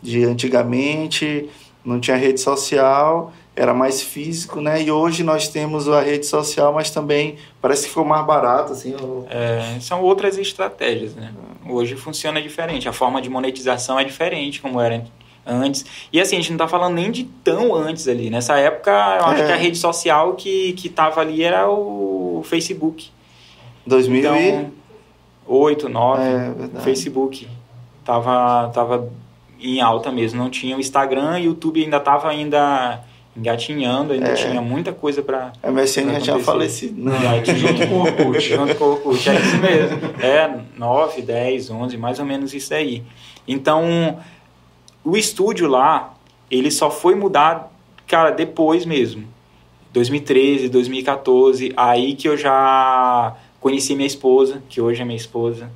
de 0.00 0.24
antigamente, 0.24 1.48
não 1.84 1.98
tinha 1.98 2.16
rede 2.16 2.40
social 2.40 3.32
era 3.58 3.74
mais 3.74 4.00
físico, 4.00 4.60
né? 4.60 4.80
E 4.80 4.88
hoje 4.88 5.24
nós 5.24 5.48
temos 5.48 5.88
a 5.88 6.00
rede 6.00 6.26
social, 6.26 6.72
mas 6.72 6.90
também 6.90 7.34
parece 7.60 7.82
que 7.82 7.88
ficou 7.88 8.04
mais 8.04 8.24
barato, 8.24 8.72
assim. 8.72 8.94
É, 9.28 9.80
são 9.80 10.00
outras 10.00 10.38
estratégias, 10.38 11.16
né? 11.16 11.32
Hoje 11.68 11.96
funciona 11.96 12.40
diferente, 12.40 12.88
a 12.88 12.92
forma 12.92 13.20
de 13.20 13.28
monetização 13.28 13.98
é 13.98 14.04
diferente 14.04 14.62
como 14.62 14.80
era 14.80 15.04
antes. 15.44 15.84
E 16.12 16.20
assim, 16.20 16.36
a 16.36 16.38
gente 16.38 16.50
não 16.50 16.54
está 16.54 16.68
falando 16.68 16.94
nem 16.94 17.10
de 17.10 17.24
tão 17.24 17.74
antes 17.74 18.06
ali. 18.06 18.30
Nessa 18.30 18.56
época, 18.56 18.92
eu 18.92 19.26
acho 19.26 19.42
é. 19.42 19.46
que 19.46 19.52
a 19.52 19.56
rede 19.56 19.76
social 19.76 20.34
que, 20.34 20.74
que 20.74 20.88
tava 20.88 21.20
ali 21.20 21.42
era 21.42 21.68
o 21.68 22.42
Facebook. 22.44 23.10
2008, 23.84 25.86
então, 25.86 25.90
9, 25.90 26.22
é, 26.22 26.80
Facebook. 26.82 27.48
Tava, 28.04 28.70
tava 28.72 29.10
em 29.60 29.80
alta 29.80 30.12
mesmo. 30.12 30.40
Não 30.40 30.48
tinha 30.48 30.76
o 30.76 30.80
Instagram, 30.80 31.40
YouTube 31.40 31.82
ainda 31.82 31.98
tava 31.98 32.28
ainda 32.28 33.02
engatinhando, 33.38 34.12
ainda 34.12 34.28
é. 34.28 34.34
tinha 34.34 34.60
muita 34.60 34.92
coisa 34.92 35.22
para. 35.22 35.52
A 35.62 35.70
MSN 35.70 36.10
já 36.14 36.20
tinha 36.20 36.38
falecido. 36.40 37.00
Não, 37.00 37.12
já 37.12 37.42
tinha, 37.42 37.56
junto 37.56 37.86
com 37.86 37.94
o 37.94 38.00
Orkut. 38.00 38.40
junto 38.48 38.74
com 38.74 38.84
o 38.84 38.90
Orkut, 38.90 39.30
é 39.30 39.34
isso 39.40 39.56
mesmo. 39.58 39.98
É 40.20 40.60
9, 40.76 41.22
10, 41.22 41.70
11, 41.70 41.96
mais 41.96 42.18
ou 42.18 42.24
menos 42.24 42.52
isso 42.52 42.74
aí. 42.74 43.04
Então, 43.46 44.18
o 45.04 45.16
estúdio 45.16 45.68
lá, 45.68 46.14
ele 46.50 46.70
só 46.70 46.90
foi 46.90 47.14
mudar, 47.14 47.72
cara, 48.06 48.30
depois 48.30 48.84
mesmo. 48.84 49.24
2013, 49.92 50.68
2014, 50.68 51.72
aí 51.76 52.14
que 52.14 52.28
eu 52.28 52.36
já 52.36 53.34
conheci 53.60 53.94
minha 53.94 54.06
esposa, 54.06 54.62
que 54.68 54.80
hoje 54.80 55.00
é 55.00 55.04
minha 55.04 55.16
esposa. 55.16 55.70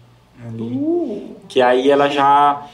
Uh. 0.59 1.37
Que 1.49 1.63
aí 1.63 1.89
ela 1.89 2.09
já. 2.09 2.67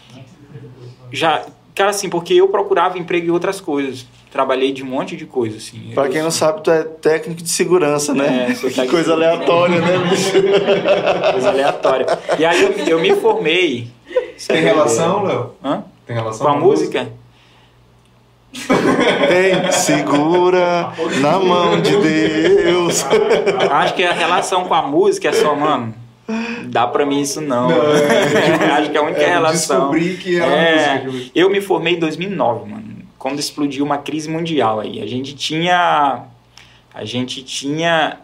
Já. 1.13 1.45
Cara, 1.75 1.91
assim, 1.91 2.09
porque 2.09 2.35
eu 2.35 2.49
procurava 2.49 2.99
emprego 2.99 3.27
em 3.27 3.31
outras 3.31 3.61
coisas 3.61 4.07
trabalhei 4.31 4.73
de 4.73 4.83
um 4.83 4.87
monte 4.87 5.17
de 5.17 5.27
coisa, 5.27 5.57
assim. 5.57 5.91
Pra 5.95 6.09
quem 6.09 6.23
não 6.23 6.31
sabe, 6.31 6.63
tu 6.63 6.71
é 6.71 6.83
técnico 6.83 7.43
de 7.43 7.49
segurança, 7.49 8.15
né? 8.15 8.49
É, 8.51 8.55
que 8.71 8.89
coisa 8.89 9.13
aleatória, 9.13 9.81
né, 9.81 9.99
bicho? 10.11 10.33
coisa 11.33 11.49
aleatória. 11.49 12.07
E 12.39 12.45
aí 12.45 12.63
eu, 12.63 12.71
eu 12.87 13.01
me 13.01 13.15
formei. 13.17 13.89
Tem 14.47 14.63
relação, 14.63 15.25
Léo? 15.25 15.55
Hã? 15.65 15.85
Tem 16.07 16.17
relação 16.17 16.47
com 16.47 16.53
a 16.53 16.57
música? 16.57 17.09
Tem, 19.29 19.73
segura 19.73 20.93
na 21.21 21.39
mão 21.39 21.81
de 21.81 21.97
Deus. 21.97 23.05
Acho 23.71 23.95
que 23.95 24.03
a 24.03 24.13
relação 24.13 24.65
com 24.65 24.75
a 24.75 24.83
música 24.83 25.29
é 25.29 25.33
só, 25.33 25.55
mano. 25.55 25.95
Dá 26.65 26.87
pra 26.87 27.07
mim 27.07 27.21
isso 27.21 27.41
não. 27.41 27.69
não 27.69 27.77
é, 27.77 28.71
Acho 28.73 28.91
que 28.91 28.97
é 28.97 29.01
a 29.01 29.03
única 29.03 29.21
é, 29.21 29.31
relação. 29.31 29.91
Descobri 29.91 30.17
que 30.17 30.39
era 30.39 30.53
é, 30.53 31.05
música. 31.05 31.31
Eu 31.35 31.51
me 31.51 31.61
formei 31.61 31.95
em 31.95 31.99
2009, 31.99 32.71
mano 32.71 32.88
quando 33.19 33.39
explodiu 33.41 33.85
uma 33.85 33.99
crise 33.99 34.31
mundial 34.31 34.81
aí. 34.81 35.03
A 35.03 35.07
gente 35.07 35.35
tinha 35.35 36.25
a 36.95 37.05
gente 37.05 37.43
tinha 37.43 38.19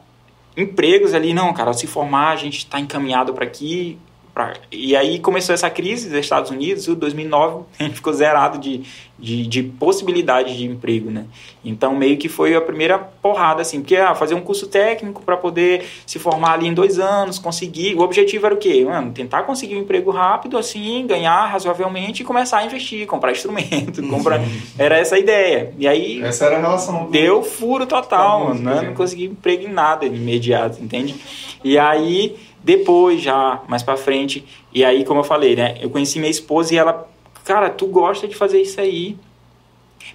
empregos 0.57 1.15
ali, 1.15 1.35
não, 1.35 1.53
cara, 1.53 1.73
se 1.73 1.87
formar, 1.87 2.31
a 2.31 2.37
gente 2.37 2.59
está 2.59 2.79
encaminhado 2.79 3.35
para 3.35 3.45
aqui, 3.45 3.99
Pra... 4.35 4.55
E 4.73 4.97
aí 4.97 5.21
começou 5.21 5.55
essa 5.55 5.71
crise 5.71 6.09
dos 6.09 6.19
Estados 6.19 6.51
Unidos, 6.51 6.89
em 6.89 6.95
2009 6.95 7.67
a 7.79 7.85
gente 7.85 7.95
ficou 7.95 8.13
zerado 8.13 8.59
de, 8.59 8.83
de, 9.17 9.47
de, 9.47 9.63
possibilidade 9.63 10.57
de 10.59 10.65
emprego, 10.67 11.09
né? 11.09 11.27
Então 11.65 11.95
meio 11.95 12.17
que 12.17 12.29
foi 12.29 12.53
a 12.57 12.61
primeira 12.61 12.99
porrada, 12.99 13.63
assim, 13.63 13.81
porque 13.81 13.95
ah, 13.95 14.13
fazer 14.13 14.35
um 14.35 14.41
curso 14.41 14.67
técnico 14.67 15.23
para 15.23 15.37
poder 15.37 15.87
se 16.05 16.19
formar 16.19 16.55
ali 16.55 16.67
em 16.67 16.75
dois 16.75 16.99
anos, 16.99 17.39
conseguir. 17.39 17.95
O 17.95 18.01
objetivo 18.01 18.45
era 18.47 18.55
o 18.57 18.59
quê? 18.59 18.85
Mano, 18.85 19.13
tentar 19.13 19.45
conseguir 19.45 19.77
um 19.77 19.83
emprego 19.83 20.11
rápido, 20.11 20.59
assim, 20.59 21.07
ganhar 21.07 21.47
razoavelmente 21.47 22.23
e 22.23 22.25
começar 22.25 22.59
a 22.59 22.67
investir, 22.67 23.07
comprar 23.07 23.31
instrumento, 23.31 24.03
comprar. 24.11 24.41
Era 24.77 24.99
essa 24.99 25.15
a 25.15 25.19
ideia. 25.21 25.73
E 25.79 25.87
aí. 25.87 26.21
Essa 26.25 26.47
era 26.47 26.57
a 26.57 26.61
relação. 26.61 27.05
Do... 27.05 27.11
Deu 27.13 27.41
furo 27.45 27.87
total, 27.87 28.49
mano. 28.49 28.61
Né? 28.61 28.83
Não 28.83 28.95
consegui 28.95 29.27
emprego 29.27 29.63
em 29.63 29.73
nada 29.73 30.05
imediato, 30.05 30.83
entende? 30.83 31.15
E 31.63 31.79
aí 31.79 32.37
depois, 32.65 33.21
já, 33.21 33.63
mais 33.69 33.83
pra 33.83 33.95
frente. 33.95 34.43
E 34.73 34.83
aí, 34.83 35.05
como 35.05 35.21
eu 35.21 35.25
falei, 35.25 35.55
né? 35.55 35.77
Eu 35.83 35.91
conheci 35.91 36.19
minha 36.19 36.31
esposa 36.31 36.75
e 36.75 36.79
ela, 36.79 37.07
cara, 37.45 37.69
tu 37.69 37.87
gosta 37.87 38.27
de 38.27 38.35
fazer 38.35 38.63
isso 38.63 38.81
aí. 38.81 39.19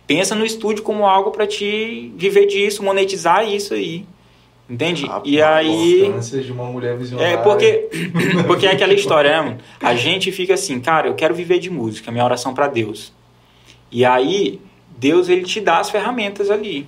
Pensa 0.08 0.34
no 0.34 0.44
estúdio 0.44 0.84
como 0.84 1.06
algo 1.06 1.30
para 1.30 1.46
te 1.46 2.12
viver 2.16 2.48
disso, 2.48 2.82
monetizar 2.82 3.48
isso 3.48 3.76
aí. 3.76 4.04
Entende? 4.68 5.06
Ah, 5.08 5.22
e 5.24 5.40
aí. 5.40 6.12
de 6.44 6.52
uma 6.52 6.66
mulher 6.66 6.98
visionária. 6.98 7.34
É, 7.34 7.38
porque, 7.38 7.90
porque 8.48 8.66
é 8.66 8.72
aquela 8.72 8.94
história, 8.94 9.44
né? 9.44 9.58
A 9.80 9.94
gente 9.94 10.32
fica 10.32 10.56
assim, 10.56 10.80
cara, 10.80 11.08
eu 11.08 11.14
quero 11.14 11.36
viver 11.36 11.60
de 11.60 11.70
música, 11.70 12.12
minha 12.12 12.26
oração 12.26 12.54
para 12.54 12.68
Deus. 12.68 13.14
E 13.92 14.04
aí, 14.04 14.60
Deus, 14.98 15.30
ele 15.30 15.44
te 15.44 15.62
dá 15.62 15.78
as 15.78 15.92
ferramentas 15.92 16.50
ali. 16.50 16.88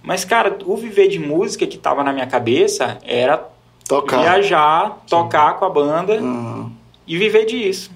Mas, 0.00 0.24
cara, 0.24 0.56
o 0.64 0.76
viver 0.76 1.08
de 1.08 1.18
música 1.18 1.66
que 1.66 1.76
tava 1.76 2.04
na 2.04 2.12
minha 2.12 2.26
cabeça 2.26 2.98
era 3.04 3.55
Tocar. 3.88 4.20
Viajar, 4.20 5.04
tocar 5.08 5.52
Sim. 5.52 5.58
com 5.58 5.64
a 5.64 5.70
banda 5.70 6.14
uhum. 6.14 6.70
e 7.06 7.16
viver 7.16 7.44
disso. 7.44 7.90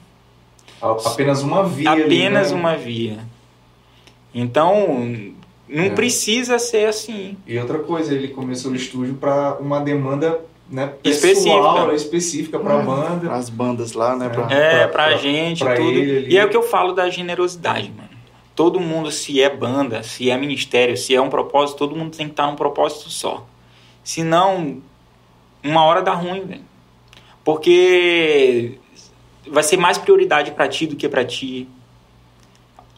Apenas 0.80 1.42
uma 1.42 1.64
via. 1.64 1.90
Apenas 1.90 2.46
ali, 2.46 2.54
né? 2.54 2.60
uma 2.60 2.76
via. 2.76 3.18
Então, 4.32 5.34
não 5.68 5.84
é. 5.84 5.90
precisa 5.90 6.58
ser 6.58 6.88
assim. 6.88 7.36
E 7.46 7.58
outra 7.58 7.80
coisa, 7.80 8.14
ele 8.14 8.28
começou 8.28 8.70
o 8.72 8.76
estúdio 8.76 9.14
para 9.14 9.56
uma 9.60 9.80
demanda 9.80 10.40
né, 10.70 10.92
específica, 11.02 11.94
específica 11.94 12.58
para 12.58 12.76
a 12.76 12.80
é. 12.80 12.84
banda. 12.84 13.32
As 13.32 13.50
bandas 13.50 13.92
lá, 13.92 14.16
né? 14.16 14.28
Pra, 14.28 14.50
é, 14.50 14.86
para 14.86 15.06
a 15.06 15.16
gente, 15.16 15.64
pra 15.64 15.74
tudo. 15.74 15.98
E 15.98 16.38
é 16.38 16.44
o 16.44 16.48
que 16.48 16.56
eu 16.56 16.62
falo 16.62 16.92
da 16.92 17.10
generosidade, 17.10 17.90
mano. 17.90 18.08
Todo 18.54 18.78
mundo, 18.78 19.10
se 19.10 19.42
é 19.42 19.48
banda, 19.48 20.02
se 20.02 20.30
é 20.30 20.36
ministério, 20.36 20.96
se 20.96 21.14
é 21.14 21.20
um 21.20 21.30
propósito, 21.30 21.78
todo 21.78 21.96
mundo 21.96 22.16
tem 22.16 22.26
que 22.26 22.32
estar 22.32 22.46
num 22.46 22.56
propósito 22.56 23.10
só. 23.10 23.46
Senão, 24.04 24.80
uma 25.62 25.84
hora 25.84 26.02
dá 26.02 26.12
ruim, 26.12 26.44
velho. 26.44 26.64
Porque 27.44 28.78
vai 29.50 29.62
ser 29.62 29.76
mais 29.76 29.98
prioridade 29.98 30.52
para 30.52 30.68
ti 30.68 30.86
do 30.86 30.96
que 30.96 31.08
para 31.08 31.24
ti. 31.24 31.68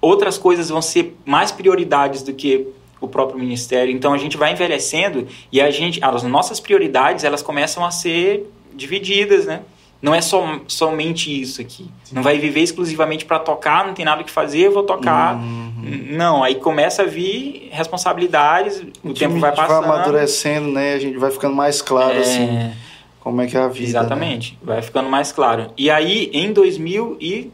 Outras 0.01 0.37
coisas 0.37 0.69
vão 0.69 0.83
ser 0.83 1.17
mais 1.25 1.53
prioridades 1.53 2.23
do 2.23 2.33
que 2.33 2.69
o 3.01 3.09
próprio 3.09 3.39
ministério. 3.39 3.95
Então 3.95 4.13
a 4.13 4.19
gente 4.19 4.37
vai 4.37 4.53
envelhecendo 4.53 5.27
e 5.51 5.61
a 5.61 5.71
gente, 5.71 6.03
as 6.03 6.23
nossas 6.23 6.61
prioridades, 6.61 7.25
elas 7.25 7.43
começam 7.43 7.85
a 7.85 7.91
ser 7.91 8.51
divididas, 8.75 9.47
né? 9.47 9.63
Não 10.03 10.13
é 10.13 10.21
somente 10.21 11.41
isso 11.41 11.61
aqui. 11.61 11.89
Sim. 12.03 12.17
Não 12.17 12.25
vai 12.25 12.37
viver 12.37 12.61
exclusivamente 12.61 13.25
para 13.25 13.39
tocar, 13.39 13.87
não 13.87 13.95
tem 13.95 14.05
nada 14.05 14.25
que 14.25 14.33
fazer, 14.33 14.67
eu 14.67 14.73
vou 14.73 14.83
tocar. 14.83 15.37
Uhum. 15.37 16.09
Não, 16.11 16.43
aí 16.43 16.57
começa 16.57 17.03
a 17.03 17.07
vir 17.07 17.69
responsabilidades, 17.71 18.83
o, 19.05 19.11
o 19.11 19.15
tempo 19.15 19.39
vai 19.39 19.55
passando. 19.55 19.87
vai 19.87 19.95
amadurecendo, 19.95 20.73
né? 20.73 20.95
A 20.95 20.99
gente 20.99 21.17
vai 21.17 21.31
ficando 21.31 21.55
mais 21.55 21.81
claro, 21.81 22.15
é... 22.15 22.19
assim, 22.19 22.73
como 23.21 23.41
é 23.43 23.47
que 23.47 23.57
é 23.57 23.61
a 23.61 23.69
vida. 23.69 23.81
Né? 23.81 23.89
Exatamente, 23.89 24.53
né? 24.55 24.75
vai 24.75 24.83
ficando 24.83 25.09
mais 25.09 25.31
claro. 25.31 25.71
E 25.79 25.89
aí, 25.89 26.31
em 26.33 26.53
2000 26.53 27.19
e... 27.21 27.53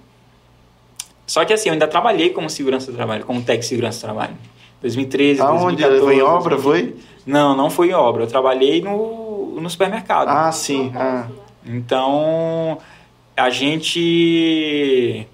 Só 1.27 1.45
que 1.45 1.53
assim, 1.53 1.69
eu 1.69 1.75
ainda 1.75 1.87
trabalhei 1.87 2.31
como 2.31 2.49
segurança 2.49 2.91
do 2.91 2.97
trabalho, 2.97 3.27
como 3.27 3.41
técnico 3.41 3.61
de 3.61 3.69
segurança 3.69 3.99
do 3.99 4.05
trabalho. 4.11 4.35
2013, 4.81 5.43
Aonde? 5.43 5.83
2014. 5.83 6.01
Foi 6.01 6.17
em 6.17 6.23
obra, 6.23 6.59
foi? 6.59 6.97
Não, 7.27 7.55
não 7.55 7.69
foi 7.69 7.91
em 7.91 7.93
obra. 7.93 8.23
Eu 8.23 8.27
trabalhei 8.27 8.81
no, 8.81 9.61
no 9.61 9.69
supermercado. 9.69 10.29
Ah, 10.29 10.51
sim. 10.51 10.91
Ah. 10.97 11.27
Então, 11.65 12.79
a 13.37 13.51
gente. 13.51 15.27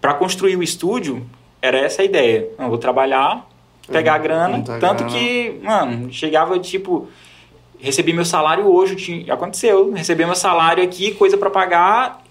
Para 0.00 0.14
construir 0.14 0.56
o 0.56 0.62
estúdio, 0.62 1.26
era 1.60 1.78
essa 1.78 2.02
a 2.02 2.04
ideia. 2.04 2.48
Vou 2.58 2.78
trabalhar, 2.78 3.48
pegar 3.90 4.14
a 4.14 4.18
grana. 4.18 4.62
Tanto 4.62 5.04
grana. 5.04 5.10
que, 5.10 5.60
mano, 5.62 6.12
chegava 6.12 6.58
tipo. 6.58 7.08
Recebi 7.78 8.12
meu 8.12 8.24
salário 8.24 8.66
hoje, 8.66 8.96
tinha, 8.96 9.32
aconteceu. 9.32 9.92
Recebi 9.92 10.24
meu 10.24 10.34
salário 10.34 10.82
aqui, 10.82 11.12
coisa 11.12 11.36
para 11.36 11.50
pagar 11.50 12.25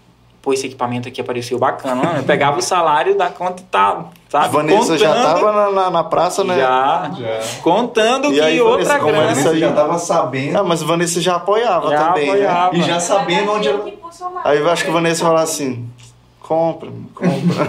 pô, 0.45 0.53
esse 0.53 0.67
equipamento 0.67 1.07
aqui 1.07 1.19
apareceu 1.19 1.57
bacana. 1.57 2.17
Eu 2.17 2.23
pegava 2.23 2.59
o 2.59 2.61
salário 2.61 3.17
da 3.17 3.29
conta 3.29 3.63
e 3.63 3.65
tal, 3.65 4.11
sabe? 4.29 4.53
Vanessa 4.53 4.79
contando, 4.79 4.97
já 4.99 5.13
tava 5.15 5.51
na, 5.51 5.71
na, 5.71 5.89
na, 5.89 6.03
praça, 6.03 6.43
né? 6.43 6.59
Já. 6.59 7.11
já. 7.17 7.61
Contando 7.63 8.31
e 8.31 8.35
que 8.35 8.41
aí, 8.41 8.61
outra 8.61 8.99
Vanessa, 8.99 9.05
grana. 9.05 9.23
Vanessa 9.23 9.57
já 9.57 9.73
tava 9.73 9.97
sabendo. 9.97 10.59
Ah, 10.59 10.63
mas 10.63 10.83
Vanessa 10.83 11.19
já 11.19 11.37
apoiava 11.37 11.89
já 11.89 12.03
também, 12.05 12.27
né? 12.27 12.45
apoiava. 12.45 12.73
né? 12.73 12.79
E 12.79 12.83
já 12.83 12.99
sabendo 12.99 13.53
onde 13.53 13.67
ela... 13.67 13.83
Aí 14.43 14.59
eu 14.59 14.69
acho 14.69 14.85
que 14.85 14.91
Vanessa 14.91 15.23
falava 15.23 15.43
assim, 15.43 15.89
compra, 16.39 16.91
compra. 17.15 17.65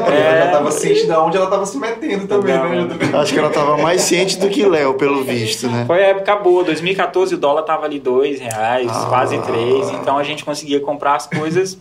Não, 0.00 0.08
é. 0.12 0.20
Ela 0.20 0.38
já 0.38 0.46
estava 0.46 0.70
ciente 0.72 1.06
de 1.06 1.12
onde 1.12 1.36
ela 1.36 1.46
estava 1.46 1.64
se 1.64 1.78
metendo 1.78 2.26
também, 2.26 2.58
né? 2.58 2.88
Acho 3.20 3.32
que 3.32 3.38
ela 3.38 3.48
estava 3.48 3.76
mais 3.76 4.02
ciente 4.02 4.36
do 4.36 4.48
que 4.48 4.66
Léo, 4.66 4.94
pelo 4.94 5.22
visto, 5.22 5.68
né? 5.68 5.84
Foi 5.86 6.02
a 6.02 6.08
época 6.08 6.34
boa. 6.36 6.64
2014 6.64 7.36
o 7.36 7.38
dólar 7.38 7.62
tava 7.62 7.86
ali 7.86 8.00
dois 8.00 8.40
reais, 8.40 8.90
ah. 8.90 9.06
quase 9.08 9.38
três. 9.42 9.90
Então 9.90 10.18
a 10.18 10.24
gente 10.24 10.44
conseguia 10.44 10.80
comprar 10.80 11.14
as 11.14 11.28
coisas 11.28 11.78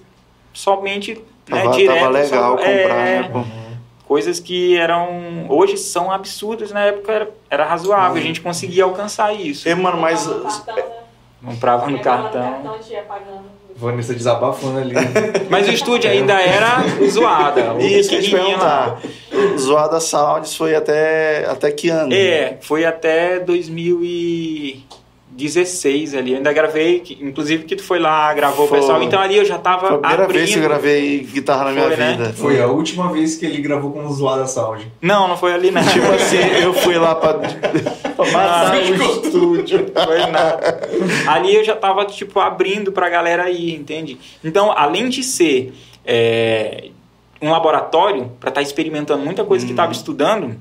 somente 0.53 1.15
né, 1.49 1.63
tava, 1.63 1.75
direto. 1.75 1.99
Tava 1.99 2.09
legal 2.09 2.51
só, 2.51 2.57
comprar, 2.57 3.07
é, 3.07 3.29
né? 3.29 3.45
Coisas 4.07 4.39
que 4.39 4.75
eram. 4.75 5.45
Hoje 5.49 5.77
são 5.77 6.11
absurdas, 6.11 6.71
na 6.71 6.85
época 6.85 7.11
era, 7.11 7.29
era 7.49 7.65
razoável, 7.65 8.17
a 8.17 8.25
gente 8.25 8.41
conseguia 8.41 8.83
alcançar 8.83 9.33
isso. 9.33 9.67
É, 9.69 9.75
mano, 9.75 9.99
mas. 9.99 10.27
Comprava 11.43 11.89
no 11.89 11.99
cartão. 11.99 12.79
Vanessa 13.79 14.13
desabafando 14.13 14.79
ali. 14.79 14.93
Mas 15.49 15.65
o 15.69 15.71
estúdio 15.71 16.11
ainda 16.11 16.33
era 16.33 16.83
zoada. 17.09 17.81
Isso, 17.81 18.09
que 18.09 18.21
te 18.21 18.31
perguntar. 18.31 18.99
Zoada 19.57 20.01
Sounds 20.01 20.53
foi 20.53 20.75
até, 20.75 21.45
até 21.45 21.71
que 21.71 21.87
ano? 21.87 22.13
É, 22.13 22.57
foi 22.59 22.83
até 22.83 23.39
2000 23.39 24.03
e... 24.03 24.83
16 25.39 26.13
ali. 26.13 26.31
Eu 26.31 26.37
ainda 26.37 26.51
gravei, 26.51 27.01
inclusive 27.21 27.63
que 27.63 27.75
tu 27.75 27.83
foi 27.83 27.97
lá, 27.97 28.33
gravou 28.33 28.67
foi. 28.67 28.77
o 28.77 28.81
pessoal. 28.81 29.01
Então 29.01 29.19
ali 29.19 29.37
eu 29.37 29.45
já 29.45 29.57
tava. 29.57 29.87
Foi 29.87 29.95
a 29.95 29.99
primeira 29.99 30.23
abrindo. 30.25 30.39
vez 30.39 30.51
que 30.51 30.59
eu 30.59 30.63
gravei 30.63 31.19
guitarra 31.19 31.65
na 31.65 31.71
minha 31.71 31.87
foi, 31.87 31.95
né? 31.95 32.11
vida. 32.11 32.23
Né? 32.25 32.33
Foi 32.33 32.61
a 32.61 32.67
última 32.67 33.11
vez 33.11 33.35
que 33.35 33.45
ele 33.45 33.61
gravou 33.61 33.91
com 33.91 34.05
o 34.05 34.13
Zoada 34.13 34.45
Sound. 34.45 34.91
Não, 35.01 35.27
não 35.27 35.37
foi 35.37 35.53
ali, 35.53 35.71
não. 35.71 35.81
tipo 35.87 36.11
assim, 36.11 36.37
eu 36.61 36.73
fui 36.73 36.97
lá 36.97 37.15
pra, 37.15 37.35
pra 37.35 38.31
matar 38.31 38.75
o 38.75 39.25
estúdio. 39.25 39.91
Foi 39.93 40.19
nada. 40.31 40.89
Ali 41.27 41.55
eu 41.55 41.63
já 41.63 41.75
tava, 41.75 42.05
tipo, 42.05 42.39
abrindo 42.39 42.91
pra 42.91 43.09
galera 43.09 43.43
aí, 43.43 43.73
entende? 43.73 44.19
Então, 44.43 44.71
além 44.71 45.07
de 45.07 45.23
ser 45.23 45.73
é, 46.05 46.89
um 47.41 47.49
laboratório, 47.49 48.31
pra 48.39 48.49
estar 48.49 48.59
tá 48.59 48.61
experimentando 48.61 49.23
muita 49.23 49.45
coisa 49.45 49.65
hum. 49.65 49.69
que 49.69 49.73
tava 49.73 49.91
estudando, 49.91 50.57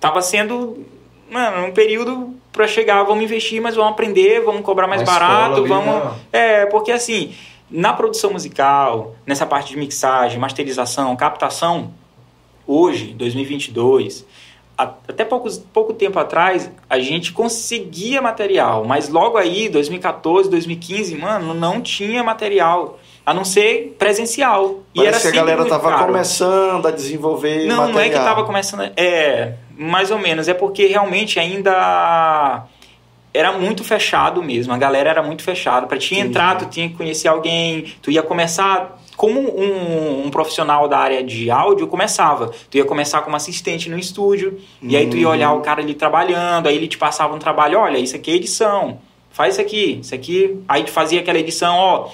tava 0.00 0.22
sendo, 0.22 0.86
mano, 1.30 1.66
um 1.66 1.72
período 1.72 2.37
para 2.52 2.66
chegar, 2.66 3.02
vamos 3.02 3.22
investir, 3.24 3.60
mas 3.60 3.76
vamos 3.76 3.92
aprender, 3.92 4.40
vamos 4.40 4.62
cobrar 4.62 4.86
mais 4.86 5.02
barato, 5.02 5.60
ali, 5.60 5.68
vamos. 5.68 5.94
Né? 5.94 6.12
É, 6.32 6.66
porque 6.66 6.90
assim, 6.90 7.34
na 7.70 7.92
produção 7.92 8.32
musical, 8.32 9.14
nessa 9.26 9.46
parte 9.46 9.70
de 9.70 9.78
mixagem, 9.78 10.38
masterização, 10.38 11.14
captação, 11.16 11.92
hoje, 12.66 13.14
2022, 13.14 14.26
até 14.76 15.24
poucos, 15.24 15.58
pouco 15.58 15.92
tempo 15.92 16.18
atrás, 16.18 16.70
a 16.88 17.00
gente 17.00 17.32
conseguia 17.32 18.22
material, 18.22 18.84
mas 18.84 19.08
logo 19.08 19.36
aí, 19.36 19.68
2014, 19.68 20.48
2015, 20.48 21.16
mano, 21.16 21.52
não 21.52 21.80
tinha 21.80 22.22
material. 22.22 22.98
A 23.28 23.34
não 23.34 23.44
ser 23.44 23.94
presencial. 23.98 24.80
Parece 24.96 25.04
e 25.04 25.06
era 25.06 25.20
que 25.20 25.28
a 25.28 25.30
galera 25.30 25.66
tava 25.66 25.90
caro. 25.90 26.06
começando 26.06 26.86
a 26.86 26.90
desenvolver 26.90 27.66
Não, 27.66 27.76
material. 27.76 27.92
não 27.92 28.00
é 28.00 28.08
que 28.08 28.14
tava 28.14 28.42
começando... 28.44 28.90
É, 28.96 29.52
mais 29.76 30.10
ou 30.10 30.18
menos. 30.18 30.48
É 30.48 30.54
porque 30.54 30.86
realmente 30.86 31.38
ainda 31.38 32.64
era 33.34 33.52
muito 33.52 33.84
fechado 33.84 34.42
mesmo. 34.42 34.72
A 34.72 34.78
galera 34.78 35.10
era 35.10 35.22
muito 35.22 35.42
fechada. 35.42 35.86
Para 35.86 35.98
te 35.98 36.14
entrar, 36.14 36.56
tu 36.56 36.64
tinha 36.70 36.88
que 36.88 36.94
conhecer 36.94 37.28
alguém. 37.28 37.92
Tu 38.00 38.12
ia 38.12 38.22
começar 38.22 38.98
como 39.14 39.38
um, 39.38 40.24
um, 40.24 40.30
profissional 40.30 40.88
da 40.88 40.96
área 40.96 41.22
de 41.22 41.50
áudio 41.50 41.86
começava. 41.86 42.50
Tu 42.70 42.78
ia 42.78 42.84
começar 42.86 43.20
como 43.20 43.36
assistente 43.36 43.90
no 43.90 43.98
estúdio. 43.98 44.58
Uhum. 44.80 44.88
E 44.88 44.96
aí 44.96 45.06
tu 45.06 45.18
ia 45.18 45.28
olhar 45.28 45.52
o 45.52 45.60
cara 45.60 45.82
ali 45.82 45.92
trabalhando. 45.92 46.66
Aí 46.66 46.74
ele 46.74 46.88
te 46.88 46.96
passava 46.96 47.34
um 47.34 47.38
trabalho. 47.38 47.78
Olha, 47.78 47.98
isso 47.98 48.16
aqui 48.16 48.30
é 48.30 48.34
edição. 48.36 49.00
Faz 49.30 49.52
isso 49.52 49.60
aqui. 49.60 49.98
Isso 50.00 50.14
aqui. 50.14 50.58
Aí 50.66 50.82
tu 50.82 50.90
fazia 50.90 51.20
aquela 51.20 51.38
edição, 51.38 51.76
ó 51.76 52.08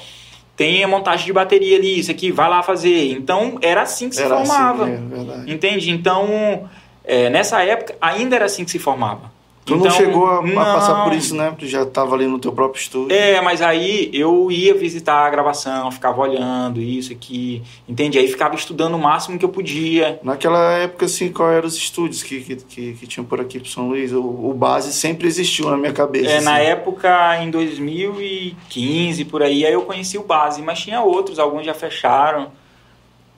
tem 0.56 0.84
a 0.84 0.88
montagem 0.88 1.26
de 1.26 1.32
bateria 1.32 1.76
ali, 1.76 1.98
isso 1.98 2.10
aqui, 2.10 2.30
vai 2.30 2.48
lá 2.48 2.62
fazer. 2.62 3.12
Então, 3.12 3.58
era 3.60 3.82
assim 3.82 4.08
que 4.08 4.14
se 4.14 4.22
era 4.22 4.36
assim, 4.36 4.46
formava. 4.46 4.84
Assim, 4.84 5.44
é, 5.48 5.52
entende? 5.52 5.90
Então, 5.90 6.68
é, 7.04 7.28
nessa 7.28 7.62
época, 7.62 7.96
ainda 8.00 8.36
era 8.36 8.44
assim 8.44 8.64
que 8.64 8.70
se 8.70 8.78
formava. 8.78 9.33
Tu 9.64 9.76
não 9.76 9.90
chegou 9.90 10.26
a, 10.26 10.40
a 10.40 10.74
passar 10.74 11.04
por 11.04 11.12
isso, 11.14 11.34
né? 11.34 11.54
Tu 11.58 11.66
já 11.66 11.82
estava 11.82 12.14
ali 12.14 12.26
no 12.26 12.38
teu 12.38 12.52
próprio 12.52 12.80
estúdio. 12.80 13.16
É, 13.16 13.40
mas 13.40 13.62
aí 13.62 14.10
eu 14.12 14.50
ia 14.50 14.74
visitar 14.74 15.26
a 15.26 15.30
gravação, 15.30 15.90
ficava 15.90 16.20
olhando 16.20 16.80
isso 16.80 17.12
aqui, 17.12 17.62
entende? 17.88 18.18
Aí 18.18 18.28
ficava 18.28 18.54
estudando 18.54 18.94
o 18.94 18.98
máximo 18.98 19.38
que 19.38 19.44
eu 19.44 19.48
podia. 19.48 20.20
Naquela 20.22 20.72
época, 20.72 21.06
assim, 21.06 21.32
qual 21.32 21.50
eram 21.50 21.66
os 21.66 21.76
estúdios 21.76 22.22
que, 22.22 22.40
que, 22.40 22.56
que, 22.56 22.92
que 22.92 23.06
tinham 23.06 23.24
por 23.24 23.40
aqui 23.40 23.58
pro 23.58 23.68
São 23.68 23.88
Luís? 23.88 24.12
O, 24.12 24.20
o 24.22 24.52
base 24.52 24.92
sempre 24.92 25.26
existiu 25.26 25.70
na 25.70 25.76
minha 25.76 25.92
cabeça. 25.92 26.30
É, 26.30 26.36
assim. 26.36 26.44
na 26.44 26.58
época, 26.58 27.42
em 27.42 27.50
2015, 27.50 29.24
por 29.24 29.42
aí, 29.42 29.64
aí 29.64 29.72
eu 29.72 29.82
conheci 29.82 30.18
o 30.18 30.24
base, 30.24 30.60
mas 30.60 30.80
tinha 30.80 31.00
outros, 31.00 31.38
alguns 31.38 31.64
já 31.64 31.74
fecharam. 31.74 32.52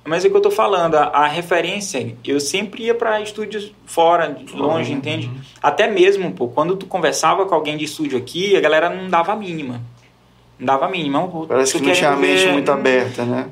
Mas 0.07 0.25
é 0.25 0.29
o 0.29 0.31
que 0.31 0.37
eu 0.37 0.41
tô 0.41 0.51
falando, 0.51 0.95
a, 0.95 1.05
a 1.05 1.27
referência, 1.27 2.15
eu 2.25 2.39
sempre 2.41 2.85
ia 2.85 2.95
para 2.95 3.21
estúdios 3.21 3.73
fora, 3.85 4.37
longe, 4.55 4.93
Uhum. 4.93 4.99
entende? 4.99 5.31
Até 5.63 5.89
mesmo, 5.89 6.31
pô, 6.33 6.49
quando 6.49 6.77
tu 6.77 6.87
conversava 6.87 7.45
com 7.45 7.55
alguém 7.55 7.77
de 7.77 7.85
estúdio 7.85 8.17
aqui, 8.17 8.57
a 8.57 8.61
galera 8.61 8.89
não 8.89 9.09
dava 9.11 9.33
a 9.33 9.37
mínima. 9.37 9.81
Não 10.59 10.67
dava 10.67 10.87
a 10.87 10.89
mínima. 10.89 11.27
Pô, 11.29 11.47
Parece 11.47 11.77
que 11.79 11.85
não 11.85 11.93
tinha 11.93 12.11
a 12.11 12.17
mente 12.17 12.47
muito 12.49 12.71
aberta, 12.71 13.25
né? 13.25 13.49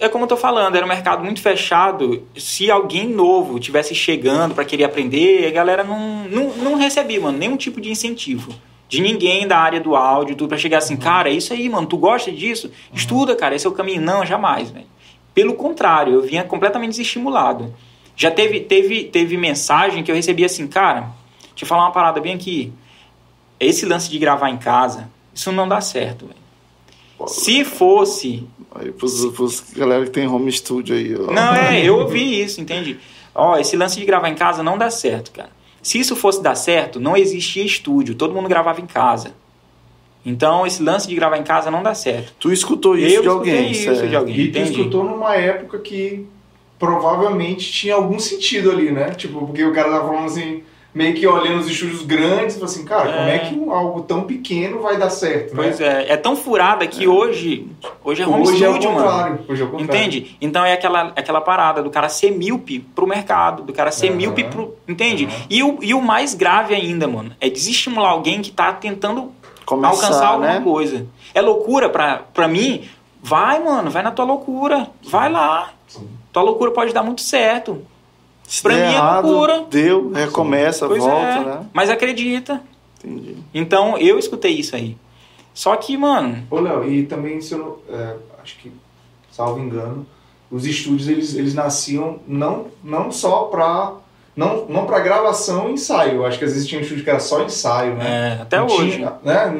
É 0.00 0.08
como 0.08 0.24
eu 0.24 0.28
tô 0.28 0.36
falando, 0.36 0.74
era 0.74 0.84
um 0.84 0.88
mercado 0.88 1.22
muito 1.24 1.40
fechado. 1.40 2.26
Se 2.36 2.70
alguém 2.70 3.08
novo 3.08 3.60
tivesse 3.60 3.94
chegando 3.94 4.54
para 4.54 4.64
querer 4.64 4.84
aprender, 4.84 5.46
a 5.46 5.50
galera 5.52 5.84
não, 5.84 6.24
não, 6.24 6.48
não 6.56 6.74
recebia, 6.74 7.20
mano, 7.20 7.38
nenhum 7.38 7.56
tipo 7.56 7.80
de 7.80 7.90
incentivo. 7.90 8.52
De 8.88 9.00
ninguém 9.00 9.46
da 9.46 9.56
área 9.58 9.80
do 9.80 9.96
áudio, 9.96 10.34
tudo, 10.36 10.48
pra 10.48 10.58
chegar 10.58 10.78
assim, 10.78 10.96
cara, 10.96 11.30
é 11.30 11.32
isso 11.32 11.52
aí, 11.52 11.68
mano, 11.68 11.86
tu 11.86 11.96
gosta 11.96 12.30
disso? 12.30 12.70
Estuda, 12.92 13.34
cara, 13.34 13.54
esse 13.54 13.66
é 13.66 13.70
o 13.70 13.72
caminho. 13.72 14.00
Não, 14.02 14.26
jamais, 14.26 14.70
velho. 14.70 14.84
Pelo 15.34 15.54
contrário, 15.54 16.14
eu 16.14 16.22
vinha 16.22 16.44
completamente 16.44 16.90
desestimulado. 16.92 17.74
Já 18.16 18.30
teve, 18.30 18.60
teve, 18.60 19.04
teve 19.04 19.36
mensagem 19.36 20.04
que 20.04 20.10
eu 20.10 20.14
recebi 20.14 20.44
assim, 20.44 20.66
cara, 20.68 21.10
deixa 21.50 21.64
eu 21.64 21.66
falar 21.66 21.82
uma 21.82 21.92
parada 21.92 22.20
bem 22.20 22.34
aqui. 22.34 22.72
Esse 23.58 23.84
lance 23.84 24.08
de 24.08 24.18
gravar 24.18 24.50
em 24.50 24.56
casa, 24.56 25.10
isso 25.34 25.50
não 25.50 25.66
dá 25.66 25.80
certo, 25.80 26.26
velho. 26.26 26.44
Se 27.26 27.64
fosse 27.64 28.46
Aí 28.74 28.90
pros, 28.90 29.24
pros 29.26 29.60
galera 29.72 30.04
que 30.04 30.10
tem 30.10 30.26
home 30.26 30.50
studio 30.50 30.96
aí, 30.96 31.14
ó. 31.14 31.32
não, 31.32 31.54
é, 31.54 31.82
eu 31.82 31.98
ouvi 32.00 32.42
isso, 32.42 32.60
entende? 32.60 32.98
Ó, 33.32 33.56
esse 33.56 33.76
lance 33.76 33.98
de 33.98 34.04
gravar 34.04 34.28
em 34.28 34.34
casa 34.34 34.62
não 34.62 34.76
dá 34.76 34.90
certo, 34.90 35.30
cara. 35.30 35.50
Se 35.80 35.98
isso 35.98 36.16
fosse 36.16 36.42
dar 36.42 36.54
certo, 36.54 36.98
não 36.98 37.16
existia 37.16 37.64
estúdio, 37.64 38.14
todo 38.14 38.34
mundo 38.34 38.48
gravava 38.48 38.80
em 38.80 38.86
casa. 38.86 39.34
Então, 40.26 40.66
esse 40.66 40.82
lance 40.82 41.06
de 41.06 41.14
gravar 41.14 41.36
em 41.38 41.42
casa 41.42 41.70
não 41.70 41.82
dá 41.82 41.94
certo. 41.94 42.32
Tu 42.38 42.50
escutou 42.52 42.96
isso 42.96 43.16
eu 43.16 43.22
de 43.22 43.28
alguém, 43.28 43.52
escutei 43.54 43.70
isso 43.72 43.94
certo? 43.94 44.08
de 44.08 44.16
alguém, 44.16 44.34
E 44.34 44.48
tu 44.48 44.58
entende? 44.58 44.70
escutou 44.70 45.04
numa 45.04 45.34
época 45.34 45.78
que 45.78 46.26
provavelmente 46.78 47.70
tinha 47.72 47.94
algum 47.94 48.18
sentido 48.18 48.70
ali, 48.70 48.90
né? 48.90 49.10
Tipo, 49.10 49.40
porque 49.46 49.64
o 49.64 49.72
cara 49.72 49.90
tava 49.90 50.06
falando 50.08 50.26
assim, 50.26 50.62
meio 50.94 51.14
que 51.14 51.26
olhando 51.26 51.60
os 51.60 51.66
estúdios 51.68 52.02
grandes, 52.02 52.54
falou 52.54 52.66
assim, 52.68 52.84
cara, 52.84 53.12
como 53.12 53.28
É. 53.28 53.36
é 53.36 53.38
que 53.40 53.68
algo 53.68 54.02
tão 54.02 54.22
pequeno 54.24 54.80
vai 54.80 54.96
dar 54.96 55.10
certo, 55.10 55.54
Pois 55.54 55.78
né? 55.78 56.04
é, 56.08 56.12
é 56.12 56.16
tão 56.16 56.36
furada 56.36 56.86
que 56.86 57.06
hoje, 57.08 57.66
hoje 58.02 58.22
é 58.22 58.26
home 58.26 58.42
Hoje 58.48 58.64
é 58.64 58.68
studio, 58.68 58.92
mano. 58.92 59.04
contrário. 59.06 59.38
Hoje 59.48 59.62
é 59.62 59.64
o 59.64 59.68
contrário. 59.68 59.94
Entende? 60.06 60.36
Então 60.40 60.64
é 60.64 60.72
aquela, 60.72 61.12
aquela 61.16 61.40
parada 61.40 61.82
do 61.82 61.90
cara 61.90 62.08
ser 62.08 62.30
míope 62.30 62.80
pro 62.94 63.06
mercado, 63.06 63.62
do 63.62 63.72
cara 63.72 63.90
ser 63.90 64.08
Aham. 64.08 64.16
míope 64.16 64.44
pro. 64.44 64.74
Entende? 64.86 65.24
Aham. 65.26 65.34
E, 65.50 65.62
o, 65.62 65.78
e 65.82 65.94
o 65.94 66.00
mais 66.02 66.34
grave 66.34 66.74
ainda, 66.74 67.06
mano, 67.08 67.32
é 67.40 67.48
desestimular 67.48 68.10
alguém 68.10 68.40
que 68.42 68.50
tá 68.50 68.72
tentando 68.72 69.32
Começar, 69.64 69.92
alcançar 70.06 70.26
alguma 70.28 70.48
né? 70.54 70.60
coisa. 70.60 71.06
É 71.34 71.40
loucura 71.40 71.88
pra, 71.88 72.18
pra 72.32 72.46
mim? 72.48 72.88
Vai, 73.22 73.62
mano, 73.62 73.90
vai 73.90 74.02
na 74.02 74.10
tua 74.10 74.24
loucura. 74.24 74.88
Vai 75.08 75.30
lá. 75.30 75.72
Tua 76.32 76.42
loucura 76.42 76.70
pode 76.70 76.92
dar 76.92 77.02
muito 77.02 77.22
certo. 77.22 77.82
Se 78.42 78.62
Pra 78.62 78.74
mim 78.74 78.80
é 78.80 78.92
errado, 78.92 79.26
loucura. 79.26 79.64
deu, 79.70 80.10
recomeça, 80.12 80.86
Pois 80.86 81.02
volta, 81.02 81.16
é. 81.26 81.44
né? 81.44 81.66
Mas 81.72 81.88
acredita. 81.88 82.60
Entendi. 83.02 83.36
Então 83.54 83.96
eu 83.96 84.18
escutei 84.18 84.52
isso 84.52 84.76
aí. 84.76 84.96
Só 85.54 85.74
que, 85.76 85.96
mano, 85.96 86.42
Ô, 86.50 86.60
Léo, 86.60 86.84
e 86.90 87.06
também, 87.06 87.40
se 87.40 87.54
eu 87.54 87.58
não, 87.58 87.96
é, 87.96 88.16
acho 88.42 88.58
que, 88.58 88.72
salvo 89.30 89.60
engano, 89.60 90.04
os 90.50 90.66
estúdios, 90.66 91.08
eles, 91.08 91.34
eles 91.34 91.54
nasciam 91.54 92.18
não, 92.26 92.66
não 92.82 93.10
só 93.10 93.44
pra... 93.44 93.94
Não, 94.36 94.66
não 94.66 94.84
pra 94.84 94.98
gravação 94.98 95.70
e 95.70 95.74
ensaio. 95.74 96.24
Acho 96.26 96.38
que 96.38 96.44
às 96.44 96.52
vezes 96.52 96.66
tinha 96.66 96.80
um 96.80 96.82
estúdio 96.82 97.04
que 97.04 97.10
era 97.10 97.20
só 97.20 97.42
ensaio, 97.42 97.94
né? 97.94 98.36
é, 98.38 98.42
até 98.42 98.58
Não 98.58 98.66
hoje. 98.66 98.96
tinha, 98.96 99.12
né? 99.22 99.54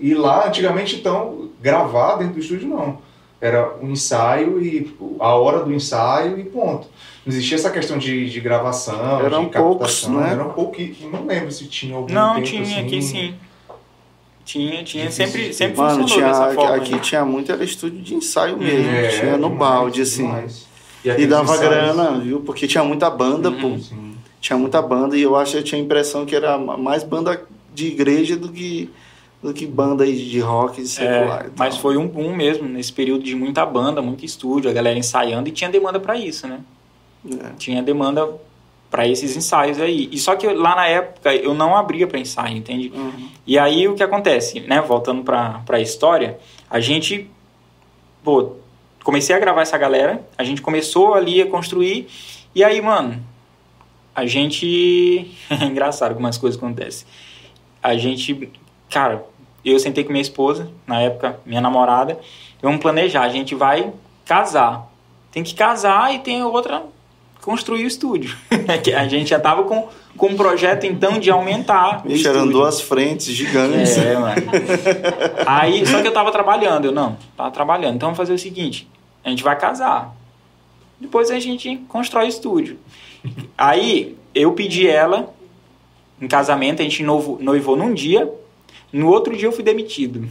E 0.00 0.14
lá, 0.14 0.48
antigamente, 0.48 0.96
então, 0.96 1.48
gravar 1.62 2.16
dentro 2.16 2.34
do 2.34 2.40
estúdio, 2.40 2.68
não. 2.68 2.98
Era 3.40 3.76
um 3.80 3.92
ensaio 3.92 4.60
e 4.60 4.96
a 5.20 5.28
hora 5.36 5.62
do 5.62 5.72
ensaio 5.72 6.38
e 6.40 6.44
ponto. 6.44 6.88
Não 7.24 7.32
existia 7.32 7.56
essa 7.56 7.70
questão 7.70 7.96
de, 7.98 8.28
de 8.28 8.40
gravação, 8.40 9.20
Eram 9.24 9.44
de 9.44 9.50
poucos, 9.50 10.00
captação. 10.00 10.20
né? 10.20 10.32
Eram 10.32 10.50
poucos. 10.50 10.88
Não 11.12 11.24
lembro 11.24 11.52
se 11.52 11.66
tinha 11.68 11.94
algum 11.94 12.12
Não, 12.12 12.34
tempo 12.34 12.46
tinha 12.46 12.62
assim. 12.62 12.80
aqui 12.80 13.02
sim. 13.02 13.34
Tinha, 14.44 14.82
tinha. 14.82 15.06
Difícil 15.06 15.26
Sempre, 15.26 15.52
sempre 15.54 15.76
Mano, 15.76 16.00
funcionou 16.02 16.06
tinha, 16.16 16.26
dessa 16.26 16.44
aqui, 16.46 16.54
forma. 16.54 16.76
aqui 16.76 16.92
né? 16.92 16.98
tinha 17.00 17.24
muito, 17.24 17.52
era 17.52 17.62
estúdio 17.62 18.00
de 18.02 18.14
ensaio 18.14 18.56
mesmo. 18.56 18.90
É, 18.90 19.08
tinha 19.08 19.36
no 19.36 19.50
demais, 19.50 19.58
balde, 19.58 20.02
assim. 20.02 20.26
demais. 20.26 20.66
E 21.04 21.26
dava 21.26 21.54
ensaios- 21.54 21.60
grana, 21.60 22.18
viu? 22.18 22.40
Porque 22.40 22.66
tinha 22.66 22.82
muita 22.84 23.08
banda, 23.10 23.50
Uhum. 23.50 23.60
pô. 23.76 23.78
Sim. 23.78 24.14
Tinha 24.40 24.56
muita 24.58 24.80
banda 24.82 25.16
e 25.16 25.22
eu 25.22 25.34
acho 25.36 25.56
eu 25.56 25.62
tinha 25.62 25.80
a 25.80 25.84
impressão 25.84 26.24
que 26.24 26.34
era 26.34 26.56
mais 26.58 27.02
banda 27.02 27.40
de 27.74 27.86
igreja 27.88 28.36
do 28.36 28.48
que, 28.50 28.88
do 29.42 29.52
que 29.52 29.66
banda 29.66 30.06
de 30.06 30.38
rock 30.40 30.80
de 30.82 30.88
secular. 30.88 31.46
É, 31.46 31.50
mas 31.56 31.76
foi 31.76 31.96
um 31.96 32.06
boom 32.06 32.34
mesmo, 32.36 32.68
nesse 32.68 32.92
período 32.92 33.22
de 33.24 33.34
muita 33.34 33.64
banda, 33.66 34.00
muito 34.02 34.24
estúdio, 34.24 34.70
a 34.70 34.72
galera 34.72 34.98
ensaiando 34.98 35.48
e 35.48 35.52
tinha 35.52 35.70
demanda 35.70 35.98
pra 35.98 36.16
isso, 36.16 36.46
né? 36.46 36.60
É. 37.28 37.50
Tinha 37.58 37.82
demanda 37.82 38.28
pra 38.90 39.06
esses 39.06 39.36
ensaios 39.36 39.80
aí. 39.80 40.08
E 40.12 40.18
só 40.18 40.34
que 40.36 40.46
lá 40.46 40.74
na 40.76 40.86
época 40.86 41.34
eu 41.34 41.52
não 41.52 41.76
abria 41.76 42.06
pra 42.06 42.18
ensaio, 42.18 42.56
entende? 42.56 42.92
Uhum. 42.94 43.28
E 43.46 43.58
aí 43.58 43.86
o 43.88 43.94
que 43.94 44.02
acontece, 44.02 44.60
né? 44.60 44.80
Voltando 44.80 45.22
pra, 45.22 45.60
pra 45.66 45.80
história, 45.80 46.38
a 46.70 46.78
gente, 46.80 47.28
pô, 48.24 48.52
comecei 49.08 49.34
a 49.34 49.38
gravar 49.38 49.62
essa 49.62 49.78
galera, 49.78 50.20
a 50.36 50.44
gente 50.44 50.60
começou 50.60 51.14
ali 51.14 51.40
a 51.40 51.46
construir, 51.46 52.08
e 52.54 52.62
aí, 52.62 52.78
mano, 52.78 53.18
a 54.14 54.26
gente. 54.26 55.34
é 55.48 55.64
engraçado 55.64 56.14
como 56.14 56.26
as 56.26 56.36
coisas 56.36 56.58
acontecem. 56.58 57.08
A 57.82 57.96
gente, 57.96 58.50
cara, 58.90 59.24
eu 59.64 59.78
sentei 59.78 60.04
com 60.04 60.12
minha 60.12 60.20
esposa, 60.20 60.70
na 60.86 61.00
época, 61.00 61.40
minha 61.46 61.62
namorada, 61.62 62.20
e 62.58 62.62
vamos 62.62 62.82
planejar, 62.82 63.22
a 63.22 63.30
gente 63.30 63.54
vai 63.54 63.90
casar. 64.26 64.92
Tem 65.32 65.42
que 65.42 65.54
casar 65.54 66.14
e 66.14 66.18
tem 66.18 66.42
outra 66.42 66.82
construir 67.40 67.84
o 67.84 67.86
estúdio. 67.86 68.36
A 68.94 69.08
gente 69.08 69.30
já 69.30 69.40
tava 69.40 69.62
com, 69.62 69.88
com 70.18 70.26
um 70.26 70.36
projeto 70.36 70.84
então 70.84 71.18
de 71.18 71.30
aumentar. 71.30 72.02
Vixe, 72.04 72.28
eram 72.28 72.46
duas 72.46 72.80
frentes 72.80 73.28
gigantes. 73.28 73.96
É, 73.96 74.18
mano. 74.18 74.42
Aí, 75.46 75.86
só 75.86 76.02
que 76.02 76.08
eu 76.08 76.12
tava 76.12 76.30
trabalhando, 76.30 76.86
eu 76.86 76.92
não, 76.92 77.16
tava 77.36 77.50
trabalhando. 77.50 77.94
Então 77.94 78.08
vamos 78.08 78.18
fazer 78.18 78.34
o 78.34 78.38
seguinte: 78.38 78.86
a 79.24 79.30
gente 79.30 79.42
vai 79.42 79.58
casar. 79.58 80.14
Depois 81.00 81.30
a 81.30 81.38
gente 81.38 81.76
constrói 81.88 82.26
o 82.26 82.28
estúdio. 82.28 82.78
Aí 83.56 84.16
eu 84.34 84.52
pedi 84.52 84.88
ela 84.88 85.32
em 86.20 86.26
casamento, 86.26 86.80
a 86.80 86.84
gente 86.84 87.02
novo, 87.02 87.38
noivou 87.40 87.76
num 87.76 87.94
dia, 87.94 88.30
no 88.92 89.08
outro 89.08 89.36
dia 89.36 89.46
eu 89.46 89.52
fui 89.52 89.62
demitido. 89.64 90.26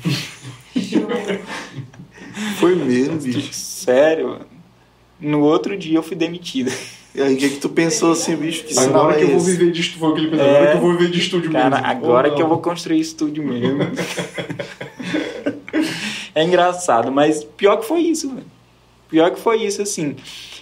Foi 2.60 2.76
mesmo, 2.76 3.18
bicho. 3.20 3.54
Sério, 3.54 4.30
mano. 4.30 4.46
No 5.20 5.42
outro 5.44 5.76
dia 5.78 5.98
eu 5.98 6.04
fui 6.04 6.16
demitido. 6.16 6.72
E 7.16 7.22
aí, 7.22 7.34
o 7.34 7.38
que, 7.38 7.50
que 7.50 7.58
tu 7.58 7.70
pensou 7.70 8.12
assim, 8.12 8.36
bicho? 8.36 8.64
Que 8.64 8.78
Agora 8.78 9.16
é 9.16 9.18
que 9.18 9.24
eu 9.24 9.30
vou 9.30 9.38
esse? 9.38 9.52
viver 9.52 9.72
de 9.72 9.82
estúdio, 9.82 10.00
foi 10.00 10.10
o 10.10 10.14
que 10.14 10.20
ele 10.22 10.30
pensou, 10.30 10.46
É. 10.46 10.50
agora 10.58 10.72
que 10.72 10.78
eu 10.78 10.82
vou 10.82 10.92
viver 10.92 11.12
de 11.12 11.20
estúdio 11.20 11.52
Cara, 11.52 11.70
mesmo. 11.70 11.86
agora 11.88 12.30
que 12.32 12.42
eu 12.42 12.48
vou 12.48 12.58
construir 12.60 13.00
estúdio 13.00 13.44
mesmo. 13.44 13.80
é 16.36 16.44
engraçado, 16.44 17.12
mas 17.12 17.44
pior 17.44 17.78
que 17.78 17.88
foi 17.88 18.02
isso, 18.02 18.30
velho. 18.30 18.46
Pior 19.10 19.32
que 19.32 19.40
foi 19.40 19.64
isso, 19.64 19.82
assim. 19.82 20.16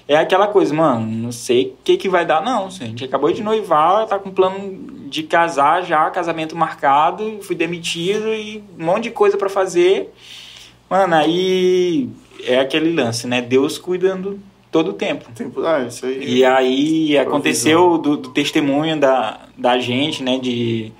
É 0.08 0.16
aquela 0.18 0.48
coisa, 0.48 0.72
mano, 0.74 1.06
não 1.06 1.32
sei 1.32 1.68
o 1.68 1.74
que, 1.84 1.98
que 1.98 2.08
vai 2.08 2.26
dar, 2.26 2.43
não. 2.43 2.68
A 2.68 2.70
gente 2.70 3.04
acabou 3.04 3.32
de 3.32 3.41
noivar, 3.41 4.06
tá 4.06 4.20
com 4.20 4.30
plano 4.30 5.08
de 5.10 5.24
casar 5.24 5.84
já, 5.84 6.10
casamento 6.12 6.56
marcado, 6.56 7.39
fui 7.41 7.56
demitido 7.56 8.34
e 8.34 8.64
um 8.80 8.86
monte 8.86 9.04
de 9.06 9.12
coisa 9.12 9.36
pra 9.38 9.50
fazer. 9.50 10.14
Mano, 10.89 11.16
aí 11.16 12.08
é 12.43 12.60
aquele 12.60 12.93
lance, 12.93 13.26
né? 13.26 13.41
Deus 13.41 13.80
cuidando 13.80 14.39
todo 14.72 14.89
o 14.89 14.93
tempo. 14.93 15.26
Tempo- 15.34 15.66
Ah, 15.66 15.82
isso 15.88 16.06
aí. 16.06 16.24
E 16.38 16.46
aí 16.46 17.18
aconteceu 17.18 17.98
do, 17.98 18.18
do 18.18 18.30
testemunho 18.30 19.00
da, 19.00 19.39
da 19.58 19.80
gente, 19.80 20.22
né? 20.22 20.38
De 20.38 20.91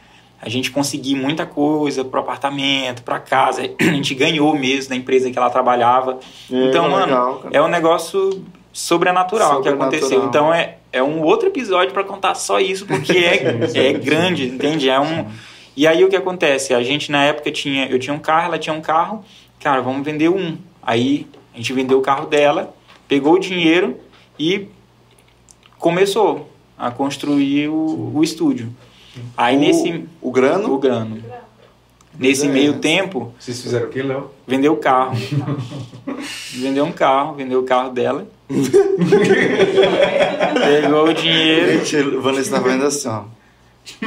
a 0.46 0.50
gente 0.50 0.70
conseguir 0.70 1.16
muita 1.16 1.44
coisa 1.44 2.06
pro 2.06 2.20
apartamento, 2.20 3.02
pra 3.02 3.20
casa. 3.20 3.64
A 3.82 3.84
gente 3.84 4.14
ganhou 4.14 4.56
mesmo 4.56 4.92
da 4.92 4.96
empresa 4.96 5.32
que 5.32 5.38
ela 5.38 5.50
trabalhava. 5.50 6.20
É, 6.52 6.66
então, 6.66 6.88
mano, 6.88 7.06
legal, 7.08 7.44
é 7.52 7.60
um 7.60 7.68
negócio 7.68 8.46
sobrenatural, 8.72 9.64
que 9.64 9.70
Sobrenatural. 9.70 9.88
aconteceu. 9.88 10.26
Então 10.26 10.54
é, 10.54 10.78
é 10.94 11.02
um 11.02 11.24
outro 11.24 11.48
episódio 11.48 11.92
pra 11.92 12.04
contar 12.04 12.36
só 12.36 12.60
isso, 12.60 12.86
porque 12.86 13.18
é, 13.18 13.72
é 13.90 13.94
grande, 13.94 14.46
entende? 14.46 14.88
É 14.88 15.00
um. 15.00 15.26
E 15.76 15.88
aí 15.88 16.04
o 16.04 16.10
que 16.10 16.16
acontece? 16.16 16.76
A 16.76 16.84
gente 16.84 17.12
na 17.12 17.24
época 17.24 17.52
tinha. 17.52 17.88
Eu 17.88 17.98
tinha 17.98 18.14
um 18.14 18.20
carro, 18.20 18.46
ela 18.46 18.60
tinha 18.60 18.76
um 18.76 18.82
carro. 18.82 19.26
Cara, 19.60 19.82
vamos 19.82 20.06
vender 20.06 20.30
um. 20.30 20.60
Aí 20.84 21.26
a 21.56 21.58
gente 21.58 21.74
vendeu 21.74 21.98
o 21.98 22.02
carro 22.02 22.28
dela, 22.28 22.72
pegou 23.08 23.34
o 23.34 23.40
dinheiro 23.40 23.98
e 24.38 24.68
começou 25.80 26.52
a 26.78 26.92
construir 26.92 27.68
o, 27.70 28.12
o 28.14 28.24
estúdio. 28.24 28.72
Aí 29.38 29.56
o, 29.56 29.60
nesse. 29.60 30.06
O 30.22 30.32
grano? 30.32 30.74
O 30.74 30.78
grano. 30.78 31.18
Nesse 32.18 32.46
É. 32.48 32.50
meio 32.50 32.76
tempo, 32.80 33.34
Vocês 33.40 33.62
fizeram 33.62 33.88
o 33.88 33.90
quê, 33.90 34.02
Léo? 34.02 34.30
vendeu 34.48 34.72
o 34.74 34.78
carro. 34.78 35.16
vendeu 36.56 36.86
um 36.86 36.92
carro, 36.92 37.34
vendeu 37.36 37.60
o 37.60 37.64
carro 37.64 37.90
dela. 37.92 38.26
Pegou 40.82 41.08
o 41.10 41.14
dinheiro. 41.14 41.80
Gente, 41.86 41.98
o 42.16 42.22
Vanessa 42.22 42.52
tá 42.52 42.60
vendo 42.62 42.86
assim, 42.86 43.08
ó. 43.10 43.24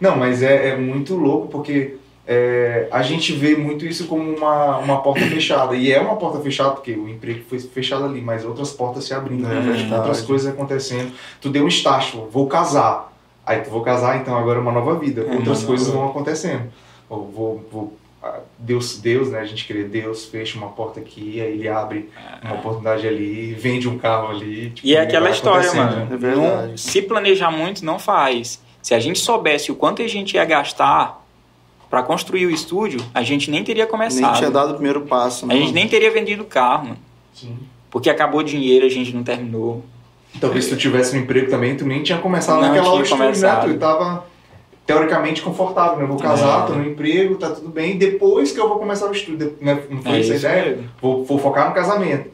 Não, 0.00 0.16
mas 0.16 0.42
é, 0.42 0.70
é 0.70 0.76
muito 0.76 1.14
louco 1.14 1.48
porque 1.48 1.96
é, 2.26 2.86
a 2.90 3.02
gente 3.02 3.32
vê 3.32 3.56
muito 3.56 3.86
isso 3.86 4.06
como 4.06 4.36
uma, 4.36 4.78
uma 4.78 5.00
porta 5.02 5.24
fechada. 5.26 5.74
E 5.74 5.90
é 5.92 6.00
uma 6.00 6.16
porta 6.16 6.40
fechada 6.40 6.70
porque 6.72 6.92
o 6.92 7.08
emprego 7.08 7.44
foi 7.48 7.58
fechado 7.60 8.04
ali, 8.04 8.20
mas 8.20 8.44
outras 8.44 8.72
portas 8.72 9.04
se 9.04 9.14
abrindo, 9.14 9.46
É 9.46 9.60
né? 9.60 9.96
outras 9.96 10.20
coisas 10.20 10.52
acontecendo. 10.52 11.12
Tu 11.40 11.48
deu 11.48 11.64
um 11.64 11.68
estágio, 11.68 12.28
vou 12.30 12.46
casar. 12.46 13.12
Aí 13.46 13.60
tu 13.60 13.70
vou 13.70 13.80
casar, 13.82 14.20
então 14.20 14.36
agora 14.36 14.58
é 14.58 14.62
uma 14.62 14.72
nova 14.72 14.98
vida. 14.98 15.22
É, 15.22 15.34
outras 15.36 15.60
uma 15.60 15.66
coisas 15.68 15.86
nova- 15.86 16.00
vão 16.00 16.08
acontecendo. 16.10 16.64
Ou 17.08 17.30
vou, 17.30 17.64
vou, 17.70 17.96
ah, 18.22 18.40
Deus, 18.58 18.98
Deus, 18.98 19.30
né? 19.30 19.38
A 19.38 19.44
gente 19.44 19.64
crê, 19.66 19.84
Deus 19.84 20.24
fecha 20.24 20.58
uma 20.58 20.68
porta 20.70 20.98
aqui, 20.98 21.40
aí 21.40 21.52
ele 21.52 21.68
abre 21.68 22.10
uma 22.42 22.54
oportunidade 22.54 23.06
ali, 23.06 23.54
vende 23.54 23.88
um 23.88 23.96
carro 23.98 24.28
ali. 24.30 24.70
tipo, 24.70 24.86
E 24.86 24.96
é 24.96 25.00
aquela 25.00 25.30
história, 25.30 25.72
mano. 25.72 25.96
né? 25.96 26.08
É 26.10 26.16
verdade. 26.16 26.68
Não- 26.70 26.76
se 26.76 27.00
planejar 27.02 27.50
muito, 27.52 27.84
não 27.84 27.98
faz. 28.00 28.60
Se 28.82 28.94
a 28.94 28.98
gente 28.98 29.18
soubesse 29.20 29.70
o 29.70 29.76
quanto 29.76 30.02
a 30.02 30.08
gente 30.08 30.34
ia 30.34 30.44
gastar 30.44 31.24
pra 31.88 32.02
construir 32.02 32.46
o 32.46 32.50
estúdio, 32.50 33.00
a 33.14 33.22
gente 33.22 33.48
nem 33.50 33.62
teria 33.62 33.84
Nem 33.84 33.90
começado. 33.90 34.36
tinha 34.38 34.50
dado 34.50 34.70
o 34.70 34.74
primeiro 34.74 35.02
passo. 35.02 35.44
A 35.44 35.48
né? 35.48 35.56
gente 35.56 35.72
nem 35.72 35.86
teria 35.88 36.10
vendido 36.10 36.42
o 36.42 36.46
carro, 36.46 36.84
mano. 36.88 36.98
Sim. 37.32 37.56
Porque 37.90 38.10
acabou 38.10 38.40
o 38.40 38.44
dinheiro, 38.44 38.84
a 38.84 38.88
gente 38.88 39.14
não 39.14 39.22
terminou. 39.22 39.84
Talvez 40.40 40.64
se 40.64 40.70
tu 40.70 40.76
tivesse 40.76 41.16
um 41.16 41.20
emprego 41.20 41.50
também, 41.50 41.76
tu 41.76 41.86
nem 41.86 42.02
tinha 42.02 42.18
começado 42.18 42.60
Não 42.60 42.68
naquela 42.68 42.90
hora 42.92 43.02
estúdio, 43.02 43.24
né? 43.40 43.60
Tu 43.64 43.78
tava 43.78 44.24
teoricamente 44.84 45.42
confortável, 45.42 45.98
né? 45.98 46.04
Eu 46.04 46.08
vou 46.08 46.16
casar, 46.16 46.64
É. 46.64 46.66
tô 46.66 46.72
no 46.74 46.86
emprego, 46.86 47.34
tá 47.36 47.50
tudo 47.50 47.68
bem. 47.68 47.96
Depois 47.98 48.52
que 48.52 48.60
eu 48.60 48.68
vou 48.68 48.78
começar 48.78 49.06
o 49.08 49.12
estudo, 49.12 49.56
né? 49.60 49.82
Não 49.90 50.00
foi 50.02 50.12
É 50.12 50.20
essa 50.20 50.32
a 50.32 50.36
isso 50.36 50.46
ideia? 50.46 50.64
mesmo. 50.76 50.88
Vou, 51.00 51.24
vou 51.24 51.38
focar 51.38 51.68
no 51.68 51.74
casamento. 51.74 52.30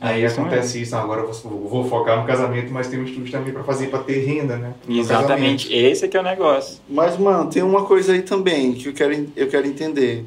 É 0.00 0.08
Aí 0.08 0.24
isso 0.24 0.40
acontece 0.40 0.82
isso, 0.82 0.96
não, 0.96 1.02
agora 1.02 1.20
eu 1.20 1.32
vou, 1.32 1.68
vou 1.68 1.84
focar 1.88 2.18
no 2.20 2.26
casamento, 2.26 2.72
mas 2.72 2.88
tem 2.88 2.98
um 2.98 3.04
estudo 3.04 3.30
também 3.30 3.52
pra 3.52 3.62
fazer, 3.62 3.86
pra 3.86 4.00
ter 4.00 4.24
renda, 4.24 4.56
né? 4.56 4.72
No 4.88 4.98
Exatamente, 4.98 5.72
esse 5.72 6.04
é 6.04 6.08
que 6.08 6.16
é 6.16 6.20
o 6.20 6.24
negócio. 6.24 6.78
Mas, 6.88 7.16
mano, 7.16 7.48
tem 7.48 7.62
uma 7.62 7.84
coisa 7.84 8.12
aí 8.12 8.22
também 8.22 8.72
que 8.72 8.88
eu 8.88 8.92
quero, 8.92 9.26
eu 9.36 9.46
quero 9.46 9.64
entender. 9.66 10.24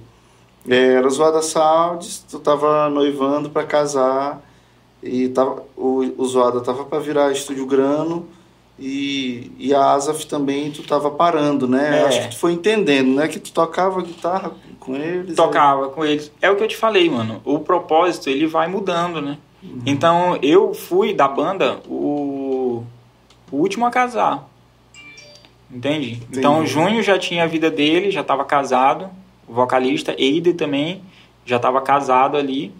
É, 0.69 0.93
era 0.93 1.09
Zoada 1.09 1.41
Saudis, 1.41 2.19
tu 2.29 2.39
tava 2.39 2.89
noivando 2.89 3.49
pra 3.49 3.63
casar 3.63 4.41
e 5.05 5.29
tava, 5.29 5.63
o, 5.77 6.03
o 6.17 6.25
Zoada 6.25 6.61
tava 6.61 6.83
pra 6.83 6.99
virar 6.99 7.31
estúdio 7.31 7.65
grano 7.65 8.27
e, 8.77 9.51
e 9.57 9.73
a 9.73 9.93
Asaf 9.93 10.25
também 10.25 10.71
tu 10.71 10.83
tava 10.83 11.11
parando, 11.11 11.67
né? 11.67 12.01
É. 12.01 12.05
Acho 12.05 12.21
que 12.23 12.27
tu 12.29 12.37
foi 12.37 12.51
entendendo, 12.51 13.15
né? 13.15 13.27
Que 13.27 13.39
tu 13.39 13.51
tocava 13.53 14.01
guitarra 14.01 14.51
com 14.79 14.95
eles. 14.95 15.35
Tocava 15.35 15.89
com 15.89 16.03
eles. 16.03 16.31
É 16.41 16.49
o 16.49 16.55
que 16.55 16.63
eu 16.63 16.67
te 16.67 16.75
falei, 16.75 17.09
mano. 17.09 17.41
O 17.45 17.59
propósito, 17.59 18.29
ele 18.29 18.47
vai 18.47 18.67
mudando, 18.67 19.21
né? 19.21 19.37
Então, 19.85 20.37
eu 20.41 20.73
fui 20.73 21.13
da 21.13 21.27
banda 21.27 21.79
o, 21.87 22.83
o 23.51 23.57
último 23.57 23.85
a 23.85 23.91
casar. 23.91 24.47
Entende? 25.71 26.21
Então, 26.31 26.61
o 26.61 26.65
Junho 26.65 27.01
já 27.01 27.17
tinha 27.17 27.43
a 27.43 27.47
vida 27.47 27.71
dele, 27.71 28.11
já 28.11 28.21
estava 28.21 28.43
casado. 28.43 29.09
O 29.47 29.53
vocalista, 29.53 30.15
Eide 30.17 30.53
também, 30.53 31.01
já 31.45 31.55
estava 31.55 31.81
casado 31.81 32.37
ali. 32.37 32.73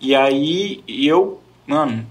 E 0.00 0.14
aí, 0.14 0.82
eu, 0.88 1.40
mano, 1.66 2.06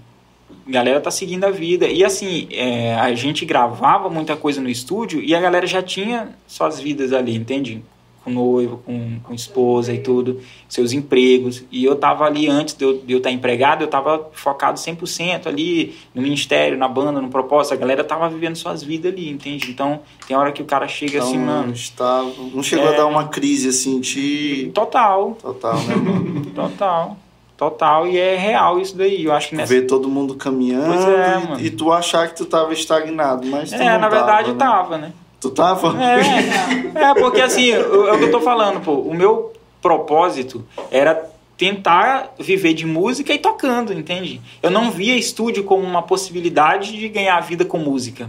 a 0.68 0.72
galera 0.72 1.00
tá 1.02 1.10
seguindo 1.12 1.44
a 1.46 1.50
vida. 1.52 1.88
E 1.88 2.04
assim, 2.04 2.48
é, 2.52 2.96
a 2.96 3.14
gente 3.16 3.46
gravava 3.46 4.10
muita 4.10 4.36
coisa 4.36 4.62
no 4.62 4.70
estúdio 4.70 5.22
e 5.22 5.34
a 5.34 5.40
galera 5.40 5.66
já 5.68 5.82
tinha 5.82 6.30
suas 6.48 6.80
vidas 6.80 7.14
ali, 7.14 7.36
entende? 7.36 7.84
Com 8.24 8.30
noivo, 8.30 8.78
com, 8.86 9.20
com 9.24 9.34
esposa 9.34 9.92
e 9.92 9.98
tudo, 9.98 10.42
seus 10.70 10.94
empregos. 10.94 11.64
E 11.72 11.84
eu 11.84 11.96
tava 11.96 12.24
ali, 12.26 12.48
antes 12.48 12.76
de 12.76 12.86
eu, 12.86 13.00
de 13.00 13.12
eu 13.14 13.18
estar 13.18 13.32
empregado, 13.32 13.82
eu 13.84 13.88
tava 13.88 14.30
focado 14.34 14.78
100% 14.80 15.48
ali 15.48 15.96
no 16.14 16.22
ministério, 16.22 16.78
na 16.78 16.88
banda, 16.88 17.20
no 17.20 17.30
propósito. 17.30 17.74
A 17.74 17.78
galera 17.78 18.04
tava 18.04 18.30
vivendo 18.30 18.56
suas 18.56 18.84
vidas 18.84 19.12
ali, 19.12 19.28
entende? 19.28 19.72
Então, 19.72 20.02
tem 20.28 20.38
hora 20.38 20.52
que 20.52 20.62
o 20.62 20.66
cara 20.66 20.88
chega 20.88 21.16
Então, 21.18 21.28
assim, 21.30 21.40
mano. 21.40 21.74
estava, 21.74 22.32
não 22.54 22.62
chegou 22.62 22.90
a 22.90 22.94
É. 22.94 22.98
dar 22.98 23.08
uma 23.08 23.28
crise 23.28 23.70
assim 23.70 24.00
de 24.00 24.70
Total, 24.72 25.36
total, 25.42 25.82
né, 25.82 25.96
mano? 25.96 26.46
total. 26.54 27.18
Total, 27.62 28.08
e 28.08 28.18
é 28.18 28.36
real 28.38 28.80
isso 28.80 28.98
daí. 28.98 29.24
Eu 29.24 29.32
acho 29.32 29.50
que 29.50 29.56
nessa. 29.56 29.72
Ver 29.72 29.84
todo 29.84 30.10
mundo 30.10 30.34
caminhando 30.34 30.92
é, 31.12 31.60
e- 31.60 31.68
e, 31.68 31.70
tu 31.70 31.92
achar 31.92 32.28
que 32.28 32.36
tu 32.36 32.44
tava 32.48 32.74
estagnado, 32.74 33.46
mas 33.46 33.72
É, 33.72 34.00
na 34.00 34.10
verdade 34.10 34.50
né? 34.52 34.58
tava, 34.58 34.98
né? 34.98 35.14
Tu 35.40 35.52
tava? 35.52 35.96
É, 36.04 37.04
é 37.12 37.14
porque 37.14 37.40
assim, 37.40 37.70
é 37.70 37.80
o 37.80 38.18
que 38.18 38.24
eu 38.24 38.32
tô 38.32 38.42
falando, 38.42 38.82
pô. 38.82 38.94
O 38.94 39.14
meu 39.14 39.54
propósito 39.80 40.66
era 40.90 41.30
tentar 41.56 42.34
viver 42.40 42.74
de 42.74 42.88
música 42.88 43.32
e 43.32 43.38
tocando, 43.38 43.94
entende? 43.94 44.42
Eu 44.64 44.72
não 44.72 44.90
via 44.90 45.16
estúdio 45.16 45.64
como 45.64 45.84
uma 45.84 46.02
possibilidade 46.02 46.98
de 46.98 47.08
ganhar 47.10 47.40
vida 47.42 47.64
com 47.64 47.78
música. 47.78 48.28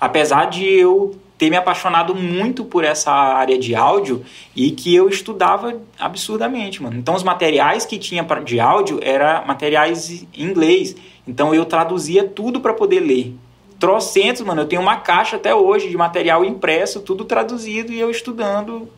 Apesar 0.00 0.46
de 0.46 0.64
eu 0.68 1.14
ter 1.38 1.50
me 1.50 1.56
apaixonado 1.56 2.14
muito 2.14 2.64
por 2.64 2.82
essa 2.84 3.10
área 3.12 3.58
de 3.58 3.74
áudio 3.74 4.24
e 4.54 4.70
que 4.70 4.94
eu 4.94 5.08
estudava 5.08 5.78
absurdamente, 5.98 6.82
mano. 6.82 6.96
Então 6.96 7.14
os 7.14 7.22
materiais 7.22 7.84
que 7.84 7.98
tinha 7.98 8.24
de 8.44 8.58
áudio 8.58 8.98
era 9.02 9.44
materiais 9.46 10.10
em 10.34 10.42
inglês. 10.44 10.96
Então 11.28 11.54
eu 11.54 11.64
traduzia 11.64 12.24
tudo 12.24 12.60
para 12.60 12.72
poder 12.72 13.00
ler. 13.00 13.34
Trocentos, 13.78 14.40
mano. 14.42 14.62
Eu 14.62 14.66
tenho 14.66 14.80
uma 14.80 14.96
caixa 14.96 15.36
até 15.36 15.54
hoje 15.54 15.90
de 15.90 15.96
material 15.96 16.42
impresso, 16.44 17.00
tudo 17.02 17.24
traduzido 17.24 17.92
e 17.92 18.00
eu 18.00 18.10
estudando, 18.10 18.88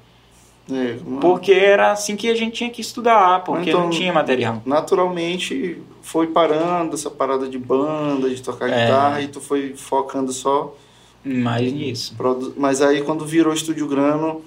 É, 0.70 0.96
porque 1.20 1.50
era 1.50 1.90
assim 1.92 2.14
que 2.14 2.28
a 2.30 2.34
gente 2.36 2.52
tinha 2.52 2.68
que 2.70 2.80
estudar, 2.82 3.42
porque 3.42 3.70
Então- 3.70 3.84
não 3.84 3.90
tinha 3.90 4.12
material. 4.12 4.62
naturalmente 4.66 5.78
foi 6.02 6.26
parando 6.28 6.94
essa 6.94 7.10
parada 7.10 7.48
de 7.48 7.58
banda, 7.58 8.28
de 8.30 8.40
tocar 8.42 8.68
É. 8.70 8.84
guitarra, 8.84 9.20
e 9.22 9.28
tu 9.28 9.40
foi 9.40 9.74
focando 9.74 10.30
só. 10.32 10.74
Mais 11.34 11.72
nisso. 11.72 12.14
Mas 12.56 12.80
aí 12.80 13.02
quando 13.02 13.24
virou 13.24 13.52
Estúdio 13.52 13.86
Grano, 13.86 14.42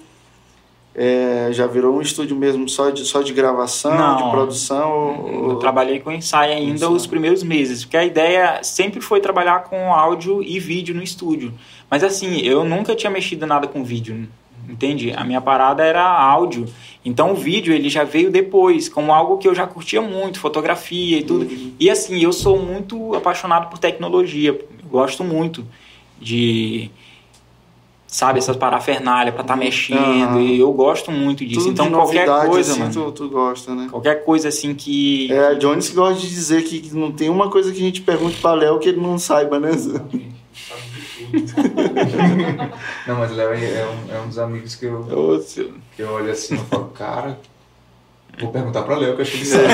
é, 0.94 1.48
já 1.52 1.66
virou 1.66 1.96
um 1.96 2.02
estúdio 2.02 2.36
mesmo 2.36 2.68
só 2.68 2.90
de, 2.90 3.04
só 3.04 3.22
de 3.22 3.32
gravação, 3.32 3.96
Não. 3.96 4.16
de 4.16 4.30
produção? 4.30 5.22
ou- 5.24 5.50
Eu 5.52 5.56
trabalhei 5.56 6.00
com 6.00 6.12
ensaio 6.12 6.52
ainda 6.52 6.72
Ensaio. 6.74 6.92
os 6.92 7.06
primeiros 7.06 7.42
meses, 7.42 7.84
porque 7.84 7.96
a 7.96 8.04
ideia 8.04 8.60
sempre 8.62 9.00
foi 9.00 9.20
trabalhar 9.20 9.64
com 9.64 9.92
áudio 9.94 10.42
e 10.42 10.58
vídeo 10.60 10.94
no 10.94 11.02
estúdio. 11.02 11.52
Mas 11.90 12.04
assim, 12.04 12.40
eu 12.42 12.62
nunca 12.64 12.94
tinha 12.94 13.10
mexido 13.10 13.46
nada 13.46 13.66
com 13.66 13.82
vídeo, 13.82 14.28
entende? 14.68 15.12
A 15.16 15.24
minha 15.24 15.40
parada 15.40 15.82
era 15.82 16.02
áudio. 16.06 16.66
Então 17.04 17.32
o 17.32 17.34
vídeo 17.34 17.72
ele 17.74 17.88
já 17.88 18.04
veio 18.04 18.30
depois, 18.30 18.88
como 18.88 19.12
algo 19.12 19.38
que 19.38 19.48
eu 19.48 19.54
já 19.54 19.66
curtia 19.66 20.02
muito, 20.02 20.38
fotografia 20.38 21.18
e 21.18 21.22
tudo. 21.22 21.48
E 21.80 21.88
assim, 21.88 22.22
eu 22.22 22.32
sou 22.34 22.58
muito 22.58 23.14
apaixonado 23.14 23.70
por 23.70 23.78
tecnologia, 23.78 24.58
gosto 24.90 25.24
muito 25.24 25.66
de 26.22 26.90
sabe 28.06 28.38
essas 28.38 28.56
parafernália 28.56 29.32
para 29.32 29.40
estar 29.40 29.56
mexendo, 29.56 29.98
Aham. 30.36 30.40
e 30.42 30.60
eu 30.60 30.70
gosto 30.72 31.10
muito 31.10 31.46
disso. 31.46 31.60
Tudo 31.60 31.72
então 31.72 31.86
de 31.86 31.92
qualquer 31.92 32.26
novidade, 32.26 32.50
coisa, 32.50 32.72
assim, 32.72 32.80
mano. 32.80 32.92
tu, 32.92 33.12
tu 33.12 33.28
gosta, 33.30 33.74
né? 33.74 33.88
Qualquer 33.90 34.22
coisa 34.22 34.48
assim 34.48 34.74
que. 34.74 35.32
É, 35.32 35.46
a 35.48 35.54
Jones 35.54 35.88
que 35.88 35.94
gosta 35.94 36.20
de 36.20 36.28
dizer 36.28 36.62
que 36.62 36.94
não 36.94 37.10
tem 37.10 37.30
uma 37.30 37.50
coisa 37.50 37.72
que 37.72 37.78
a 37.78 37.82
gente 37.82 38.02
pergunte 38.02 38.36
pra 38.36 38.52
Léo 38.52 38.78
que 38.78 38.90
ele 38.90 39.00
não 39.00 39.18
saiba, 39.18 39.58
né? 39.58 39.70
Não, 43.06 43.16
mas 43.16 43.32
o 43.32 43.34
Léo 43.34 43.52
é, 43.52 43.64
é 43.64 43.86
um, 43.86 44.14
é 44.14 44.20
um 44.20 44.28
dos 44.28 44.38
amigos 44.38 44.74
que 44.74 44.84
eu, 44.86 45.04
Nossa. 45.04 45.64
que 45.96 46.02
eu 46.02 46.10
olho 46.10 46.30
assim 46.30 46.54
e 46.54 46.58
falo, 46.58 46.88
cara, 46.88 47.38
vou 48.40 48.50
perguntar 48.50 48.82
pra 48.82 48.96
Léo, 48.96 49.14
que 49.14 49.20
eu 49.20 49.22
acho 49.22 49.30
que 49.32 49.36
ele 49.38 49.44
sabe. 49.46 49.64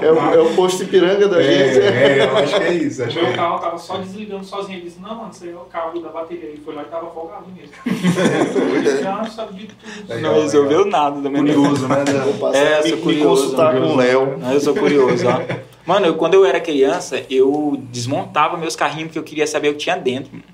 É 0.00 0.12
o, 0.12 0.18
é 0.34 0.38
o 0.40 0.54
posto 0.54 0.82
Ipiranga 0.84 1.28
da 1.28 1.42
gente. 1.42 1.78
É, 1.80 2.18
é, 2.20 2.24
eu 2.24 2.36
acho 2.38 2.54
que 2.56 2.62
é 2.62 2.72
isso. 2.74 3.02
Acho 3.04 3.18
O 3.18 3.22
meu 3.22 3.32
é. 3.32 3.36
carro 3.36 3.58
tava 3.58 3.78
só 3.78 3.96
desligando 3.98 4.44
sozinho. 4.44 4.78
Ele 4.78 4.86
disse, 4.86 5.00
não, 5.00 5.14
mano, 5.14 5.30
isso 5.32 5.44
aí 5.44 5.50
é 5.50 5.54
o 5.54 5.60
cabo 5.60 5.98
da 6.00 6.08
bateria. 6.10 6.44
Ele 6.48 6.62
foi 6.64 6.74
lá 6.74 6.82
e 6.82 6.84
tava 6.86 7.10
folgado 7.10 7.44
mesmo. 7.54 7.72
Ele 7.86 8.96
já 9.02 9.24
sabe 9.24 9.54
de 9.54 9.66
tudo. 9.66 10.08
Legal, 10.08 10.32
Não 10.34 10.40
resolveu 10.42 10.84
nada 10.86 11.20
também. 11.20 11.42
curioso, 11.44 11.88
né? 11.88 12.04
Vou 12.24 12.34
passar 12.34 12.58
É, 12.58 12.82
me, 12.82 12.88
sou 12.88 12.96
me 12.96 13.02
curioso, 13.02 13.42
consultar 13.42 13.72
curioso. 13.72 13.88
com 13.92 13.94
o 13.94 14.00
Léo. 14.02 14.38
Não, 14.38 14.52
eu 14.52 14.60
sou 14.60 14.74
curioso, 14.74 15.24
ó. 15.28 15.40
Mano, 15.84 16.06
eu- 16.06 16.14
quando 16.14 16.34
eu 16.34 16.44
era 16.44 16.60
criança, 16.60 17.22
eu 17.30 17.76
desmontava 17.90 18.56
meus 18.56 18.76
carrinhos 18.76 19.06
porque 19.08 19.18
eu 19.18 19.22
queria 19.24 19.46
saber 19.46 19.70
o 19.70 19.72
que 19.72 19.78
tinha 19.78 19.96
dentro. 19.96 20.30
mano. 20.32 20.44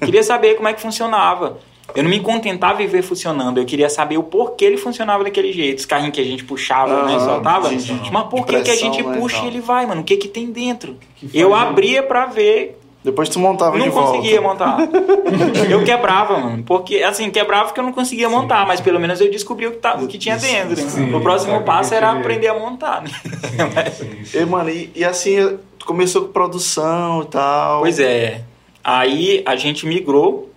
Queria 0.00 0.22
saber 0.22 0.54
como 0.54 0.68
é 0.68 0.72
que 0.72 0.80
funcionava. 0.80 1.58
Eu 1.94 2.02
não 2.02 2.10
me 2.10 2.20
contentava 2.20 2.82
em 2.82 2.86
ver 2.86 3.02
funcionando, 3.02 3.58
eu 3.58 3.64
queria 3.64 3.88
saber 3.88 4.18
o 4.18 4.22
porquê 4.22 4.64
ele 4.64 4.76
funcionava 4.76 5.24
daquele 5.24 5.52
jeito. 5.52 5.78
Os 5.78 5.86
carrinhos 5.86 6.14
que 6.14 6.20
a 6.20 6.24
gente 6.24 6.44
puxava, 6.44 7.04
né, 7.04 7.14
Aham, 7.14 7.24
soltava. 7.24 7.70
Mas 7.70 8.24
por 8.28 8.44
que, 8.44 8.60
que 8.60 8.70
a 8.70 8.76
gente 8.76 9.02
né, 9.02 9.18
puxa 9.18 9.44
e 9.44 9.46
ele 9.46 9.60
vai, 9.60 9.86
mano? 9.86 10.00
O 10.00 10.04
que 10.04 10.16
que 10.16 10.28
tem 10.28 10.50
dentro? 10.50 10.96
que 11.16 11.30
Eu 11.32 11.50
faz, 11.50 11.62
né? 11.62 11.68
abria 11.68 12.02
pra 12.02 12.26
ver 12.26 12.78
Depois 13.02 13.28
tu 13.28 13.38
montava 13.38 13.78
não 13.78 13.84
de 13.84 13.90
volta. 13.90 14.10
conseguia 14.18 14.40
montar. 14.42 14.78
eu 15.70 15.84
quebrava, 15.84 16.38
mano. 16.38 16.62
Porque, 16.64 17.02
assim, 17.02 17.30
quebrava 17.30 17.66
porque 17.66 17.80
eu 17.80 17.84
não 17.84 17.92
conseguia 17.92 18.28
montar, 18.28 18.66
mas 18.66 18.80
pelo 18.80 18.98
menos 19.00 19.20
eu 19.20 19.30
descobri 19.30 19.66
o 19.68 19.70
que, 19.70 19.78
tá, 19.78 19.94
o 19.94 20.06
que 20.08 20.18
tinha 20.18 20.36
dentro. 20.36 20.70
né? 20.70 20.90
sim, 20.90 21.14
o 21.14 21.20
próximo 21.20 21.62
passo 21.62 21.94
era 21.94 22.10
aprender 22.10 22.48
a 22.48 22.58
montar. 22.58 23.02
Né? 23.02 23.10
Sim, 23.96 24.24
sim. 24.24 24.38
E, 24.40 24.44
mano, 24.44 24.68
e, 24.68 24.90
e 24.94 25.04
assim, 25.04 25.56
começou 25.86 26.22
com 26.22 26.32
produção 26.32 27.22
e 27.22 27.26
tal. 27.26 27.80
pois 27.80 27.98
é. 28.00 28.42
Aí 28.84 29.42
a 29.46 29.56
gente 29.56 29.86
migrou 29.86 30.50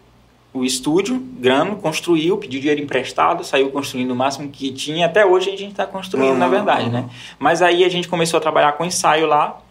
o 0.53 0.65
estúdio, 0.65 1.19
grano, 1.39 1.75
construiu, 1.75 2.37
pediu 2.37 2.59
dinheiro 2.59 2.81
emprestado, 2.81 3.43
saiu 3.43 3.69
construindo 3.69 4.11
o 4.11 4.15
máximo 4.15 4.49
que 4.49 4.71
tinha. 4.71 5.05
Até 5.05 5.25
hoje 5.25 5.49
a 5.49 5.55
gente 5.55 5.71
está 5.71 5.85
construindo, 5.85 6.37
na 6.37 6.47
verdade, 6.47 6.89
né? 6.89 7.07
Mas 7.37 7.61
aí 7.61 7.83
a 7.83 7.89
gente 7.89 8.07
começou 8.07 8.37
a 8.37 8.41
trabalhar 8.41 8.71
com 8.73 8.83
ensaio 8.83 9.27
lá, 9.27 9.61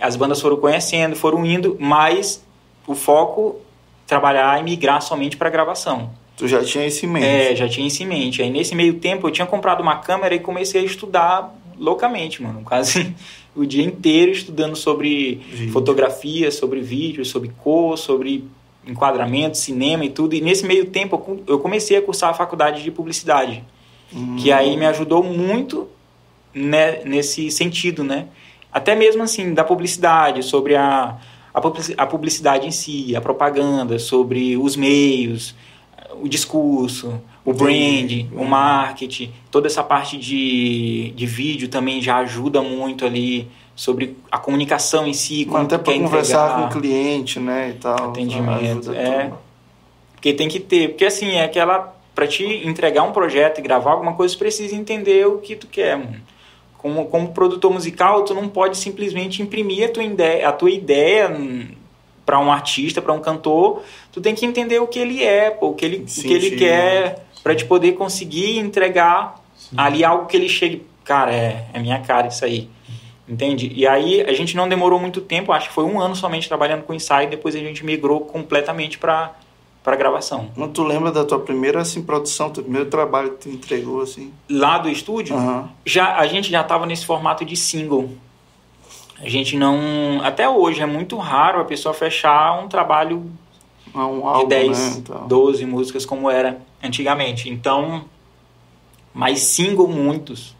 as 0.00 0.16
bandas 0.16 0.40
foram 0.40 0.56
conhecendo, 0.56 1.14
foram 1.14 1.44
indo, 1.44 1.76
mas 1.78 2.44
o 2.86 2.94
foco 2.94 3.56
trabalhar 4.06 4.58
e 4.60 4.64
migrar 4.64 5.00
somente 5.02 5.36
para 5.36 5.50
gravação. 5.50 6.10
Tu 6.36 6.48
já 6.48 6.64
tinha 6.64 6.86
isso 6.86 7.04
em 7.04 7.08
mente? 7.08 7.26
É, 7.26 7.54
já 7.54 7.68
tinha 7.68 7.86
isso 7.86 8.02
em 8.02 8.06
mente. 8.06 8.42
Aí 8.42 8.50
nesse 8.50 8.74
meio 8.74 8.94
tempo 8.94 9.28
eu 9.28 9.30
tinha 9.30 9.46
comprado 9.46 9.80
uma 9.80 9.96
câmera 9.96 10.34
e 10.34 10.40
comecei 10.40 10.80
a 10.80 10.84
estudar 10.84 11.54
loucamente, 11.78 12.42
mano. 12.42 12.62
Quase 12.64 13.14
o 13.54 13.66
dia 13.66 13.84
inteiro 13.84 14.32
estudando 14.32 14.74
sobre 14.74 15.68
fotografia, 15.72 16.50
sobre 16.50 16.80
vídeo, 16.80 17.24
sobre 17.24 17.50
cor, 17.62 17.98
sobre 17.98 18.44
enquadramento, 18.86 19.56
cinema 19.56 20.04
e 20.04 20.10
tudo. 20.10 20.34
E 20.34 20.40
nesse 20.40 20.66
meio 20.66 20.86
tempo 20.86 21.16
eu 21.16 21.18
co- 21.20 21.38
eu 21.46 21.58
comecei 21.58 21.96
a 21.96 22.02
cursar 22.02 22.30
a 22.30 22.34
faculdade 22.34 22.82
de 22.82 22.90
publicidade, 22.90 23.62
Hum. 24.14 24.36
que 24.36 24.52
aí 24.52 24.76
me 24.76 24.84
ajudou 24.86 25.22
muito 25.22 25.88
né, 26.54 27.02
nesse 27.04 27.50
sentido, 27.50 28.04
né? 28.04 28.26
Até 28.72 28.94
mesmo 28.94 29.22
assim, 29.22 29.54
da 29.54 29.64
publicidade, 29.64 30.42
sobre 30.42 30.74
a, 30.76 31.16
a 31.54 31.60
publici- 31.60 31.94
a 31.96 32.06
publicidade 32.06 32.66
em 32.66 32.70
si, 32.70 33.14
a 33.16 33.20
propaganda, 33.20 33.98
sobre 33.98 34.56
os 34.56 34.76
meios, 34.76 35.54
o 36.20 36.28
discurso, 36.28 37.20
o 37.44 37.52
brand, 37.54 38.26
o 38.34 38.44
marketing, 38.44 39.30
toda 39.50 39.66
essa 39.66 39.82
parte 39.82 40.16
de, 40.18 41.12
de 41.16 41.26
vídeo 41.26 41.68
também 41.68 42.00
já 42.02 42.18
ajuda 42.18 42.60
muito 42.62 43.04
ali 43.06 43.48
sobre 43.74 44.16
a 44.30 44.38
comunicação 44.38 45.06
em 45.06 45.14
si, 45.14 45.44
como 45.44 45.64
Até 45.64 45.78
para 45.78 45.94
conversar 45.94 46.46
entregar. 46.46 46.68
com 46.70 46.78
o 46.78 46.80
cliente, 46.80 47.40
né, 47.40 47.70
e 47.70 47.78
tal. 47.78 48.10
Atendimento, 48.10 48.92
é. 48.92 49.24
tudo. 49.24 49.38
Porque 50.14 50.32
tem 50.32 50.48
que 50.48 50.60
ter, 50.60 50.90
porque 50.90 51.04
assim, 51.04 51.32
é 51.32 51.44
aquela 51.44 51.94
para 52.14 52.26
te 52.26 52.44
entregar 52.44 53.02
um 53.04 53.12
projeto 53.12 53.58
e 53.58 53.62
gravar 53.62 53.92
alguma 53.92 54.14
coisa, 54.14 54.34
tu 54.34 54.38
precisa 54.38 54.76
entender 54.76 55.26
o 55.26 55.38
que 55.38 55.56
tu 55.56 55.66
quer, 55.66 55.96
mano. 55.96 56.20
Como, 56.76 57.06
como 57.06 57.32
produtor 57.32 57.72
musical, 57.72 58.24
tu 58.24 58.34
não 58.34 58.48
pode 58.48 58.76
simplesmente 58.76 59.40
imprimir 59.40 59.88
a 59.88 59.88
tua 59.88 60.02
ideia, 60.02 60.48
a 60.48 60.52
tua 60.52 60.70
ideia 60.70 61.30
para 62.26 62.40
um 62.40 62.52
artista, 62.52 63.00
para 63.00 63.12
um 63.12 63.20
cantor, 63.20 63.82
tu 64.10 64.20
tem 64.20 64.34
que 64.34 64.44
entender 64.44 64.80
o 64.80 64.86
que 64.86 64.98
ele 64.98 65.22
é, 65.22 65.50
pô, 65.50 65.68
o 65.68 65.74
que 65.74 65.84
ele, 65.84 65.98
o 65.98 66.22
que 66.22 66.32
ele 66.32 66.56
quer, 66.56 67.24
para 67.42 67.54
te 67.54 67.64
poder 67.64 67.92
conseguir 67.92 68.58
entregar 68.58 69.40
ali 69.76 70.04
algo 70.04 70.26
que 70.26 70.36
ele 70.36 70.48
chegue, 70.48 70.84
cara, 71.04 71.32
é, 71.32 71.66
é 71.72 71.78
minha 71.78 72.00
cara 72.00 72.28
isso 72.28 72.44
aí. 72.44 72.68
Entende? 73.32 73.72
E 73.74 73.86
aí 73.86 74.20
a 74.20 74.34
gente 74.34 74.54
não 74.54 74.68
demorou 74.68 75.00
muito 75.00 75.22
tempo, 75.22 75.52
acho 75.52 75.68
que 75.68 75.74
foi 75.74 75.84
um 75.84 75.98
ano 75.98 76.14
somente 76.14 76.46
trabalhando 76.46 76.82
com 76.82 76.92
ensaio, 76.92 77.30
depois 77.30 77.54
a 77.54 77.58
gente 77.58 77.82
migrou 77.82 78.20
completamente 78.20 78.98
para 78.98 79.32
para 79.82 79.96
gravação. 79.96 80.48
Mas 80.56 80.70
tu 80.72 80.84
lembra 80.84 81.10
da 81.10 81.24
tua 81.24 81.40
primeira 81.40 81.80
assim, 81.80 82.02
produção, 82.04 82.50
teu 82.50 82.62
primeiro 82.62 82.88
trabalho 82.88 83.30
que 83.30 83.38
tu 83.38 83.48
entregou 83.48 84.00
assim? 84.00 84.32
Lá 84.48 84.78
do 84.78 84.88
estúdio, 84.88 85.34
Aham. 85.34 85.70
já 85.84 86.18
a 86.18 86.26
gente 86.28 86.48
já 86.50 86.60
estava 86.60 86.86
nesse 86.86 87.04
formato 87.04 87.44
de 87.44 87.56
single. 87.56 88.10
A 89.20 89.28
gente 89.28 89.56
não, 89.56 90.20
até 90.22 90.48
hoje 90.48 90.82
é 90.82 90.86
muito 90.86 91.16
raro 91.16 91.60
a 91.60 91.64
pessoa 91.64 91.92
fechar 91.94 92.62
um 92.62 92.68
trabalho 92.68 93.28
Ah, 93.92 94.06
Um 94.06 94.20
de 94.20 94.26
álbum, 94.26 94.48
10, 94.48 94.78
né? 94.78 94.94
Então. 94.98 95.26
12 95.26 95.66
músicas 95.66 96.06
como 96.06 96.30
era 96.30 96.60
antigamente. 96.80 97.48
Então, 97.50 98.04
mas 99.12 99.40
single 99.40 99.88
muitos. 99.88 100.54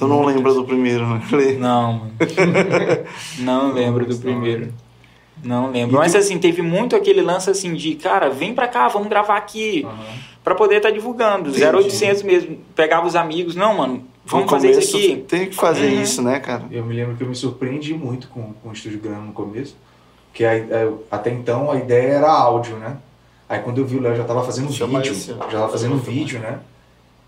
Tu 0.00 0.08
não 0.08 0.24
lembra 0.24 0.54
do 0.54 0.64
primeiro, 0.64 1.06
né? 1.06 1.20
Não, 1.58 1.92
mano. 1.92 2.10
não 3.38 3.72
lembro 3.72 4.06
do 4.06 4.16
primeiro. 4.16 4.72
Não 5.44 5.70
lembro. 5.70 5.96
Mas 5.98 6.14
assim, 6.14 6.38
teve 6.38 6.62
muito 6.62 6.96
aquele 6.96 7.20
lance 7.22 7.48
assim 7.50 7.74
de, 7.74 7.94
cara, 7.96 8.30
vem 8.30 8.54
pra 8.54 8.66
cá, 8.66 8.88
vamos 8.88 9.08
gravar 9.08 9.36
aqui. 9.36 9.84
Aham. 9.84 9.94
Pra 10.42 10.54
poder 10.54 10.76
estar 10.78 10.90
divulgando. 10.90 11.50
Entendi. 11.50 11.64
0800 11.66 12.22
mesmo. 12.22 12.58
Pegava 12.74 13.06
os 13.06 13.14
amigos. 13.14 13.54
Não, 13.54 13.76
mano, 13.76 14.04
vamos 14.24 14.46
No 14.46 14.50
fazer 14.50 14.70
isso 14.70 14.96
aqui. 14.96 15.16
Tem 15.28 15.46
que 15.50 15.54
fazer 15.54 15.92
Uhum. 15.92 16.02
isso, 16.02 16.22
né, 16.22 16.40
cara? 16.40 16.64
Eu 16.70 16.82
me 16.84 16.94
lembro 16.94 17.14
que 17.14 17.22
eu 17.22 17.28
me 17.28 17.34
surpreendi 17.34 17.92
muito 17.92 18.28
com, 18.28 18.54
com 18.54 18.70
o 18.70 18.72
Estúdio 18.72 18.98
Grano 19.00 19.26
no 19.26 19.32
começo, 19.32 19.76
porque 20.30 20.44
a- 20.46 20.52
a- 20.54 21.16
até 21.16 21.30
então 21.30 21.70
a 21.70 21.76
ideia 21.76 22.12
era 22.14 22.30
áudio, 22.32 22.76
né? 22.76 22.96
Aí 23.46 23.58
quando 23.60 23.78
eu 23.78 23.84
vi 23.84 23.96
o 23.96 24.00
Léo 24.00 24.16
já 24.16 24.24
tava 24.24 24.42
fazendo 24.44 24.72
Chama 24.72 25.00
vídeo, 25.00 25.14
já 25.14 25.34
tava 25.36 25.68
fazendo 25.68 25.96
vídeo, 25.98 26.38
né? 26.40 26.60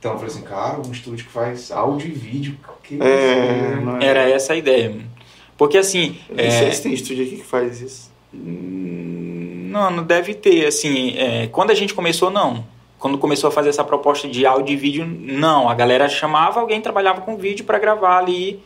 Então 0.03 0.15
eu 0.15 0.19
falei 0.19 0.35
assim, 0.35 0.43
cara, 0.43 0.81
um 0.85 0.91
estúdio 0.91 1.25
que 1.25 1.31
faz 1.31 1.71
áudio 1.71 2.09
e 2.09 2.11
vídeo, 2.11 2.57
que 2.83 3.01
É, 3.01 3.77
não 3.81 3.99
é? 3.99 4.05
Era 4.05 4.29
essa 4.29 4.53
a 4.53 4.57
ideia. 4.57 4.91
mano. 4.91 5.05
Porque 5.57 5.79
assim. 5.79 6.19
É, 6.37 6.51
sei 6.51 6.73
se 6.73 6.83
tem 6.83 6.93
estúdio 6.93 7.25
aqui 7.25 7.37
que 7.37 7.45
faz 7.45 7.81
isso. 7.81 8.11
hum, 8.35 9.69
Não, 9.71 9.93
não 9.93 10.03
deve 10.03 10.35
ter. 10.35 10.67
Assim, 10.67 11.17
é, 11.17 11.47
quando 11.47 11.71
a 11.71 11.75
gente 11.75 11.95
começou, 11.95 12.33
não. 12.33 12.65
Quando 12.99 13.17
começou 13.17 13.47
a 13.47 13.53
fazer 13.53 13.69
essa 13.69 13.85
proposta 13.85 14.27
de 14.27 14.45
áudio 14.45 14.73
e 14.73 14.77
vídeo, 14.77 15.07
não. 15.07 15.69
A 15.69 15.75
galera 15.75 16.09
chamava, 16.09 16.59
alguém 16.59 16.81
trabalhava 16.81 17.21
com 17.21 17.37
vídeo 17.37 17.65
para 17.65 17.79
gravar 17.79 18.19
ali 18.19 18.61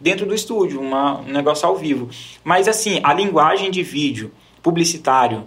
dentro 0.00 0.26
do 0.26 0.34
estúdio, 0.34 0.80
uma, 0.80 1.20
um 1.20 1.30
negócio 1.30 1.68
ao 1.68 1.76
vivo. 1.76 2.08
Mas 2.42 2.66
assim, 2.66 2.98
a 3.04 3.14
linguagem 3.14 3.70
de 3.70 3.84
vídeo 3.84 4.32
publicitário, 4.60 5.46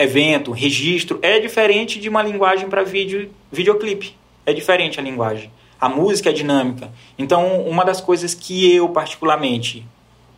evento, 0.00 0.50
registro, 0.50 1.18
é 1.20 1.38
diferente 1.38 2.00
de 2.00 2.08
uma 2.08 2.22
linguagem 2.22 2.70
para 2.70 2.82
vídeo, 2.82 3.30
videoclipe. 3.52 4.16
É 4.46 4.52
diferente 4.52 4.98
a 4.98 5.02
linguagem. 5.02 5.52
A 5.78 5.90
música 5.90 6.30
é 6.30 6.32
dinâmica. 6.32 6.90
Então, 7.18 7.60
uma 7.68 7.84
das 7.84 8.00
coisas 8.00 8.34
que 8.34 8.74
eu 8.74 8.88
particularmente 8.88 9.86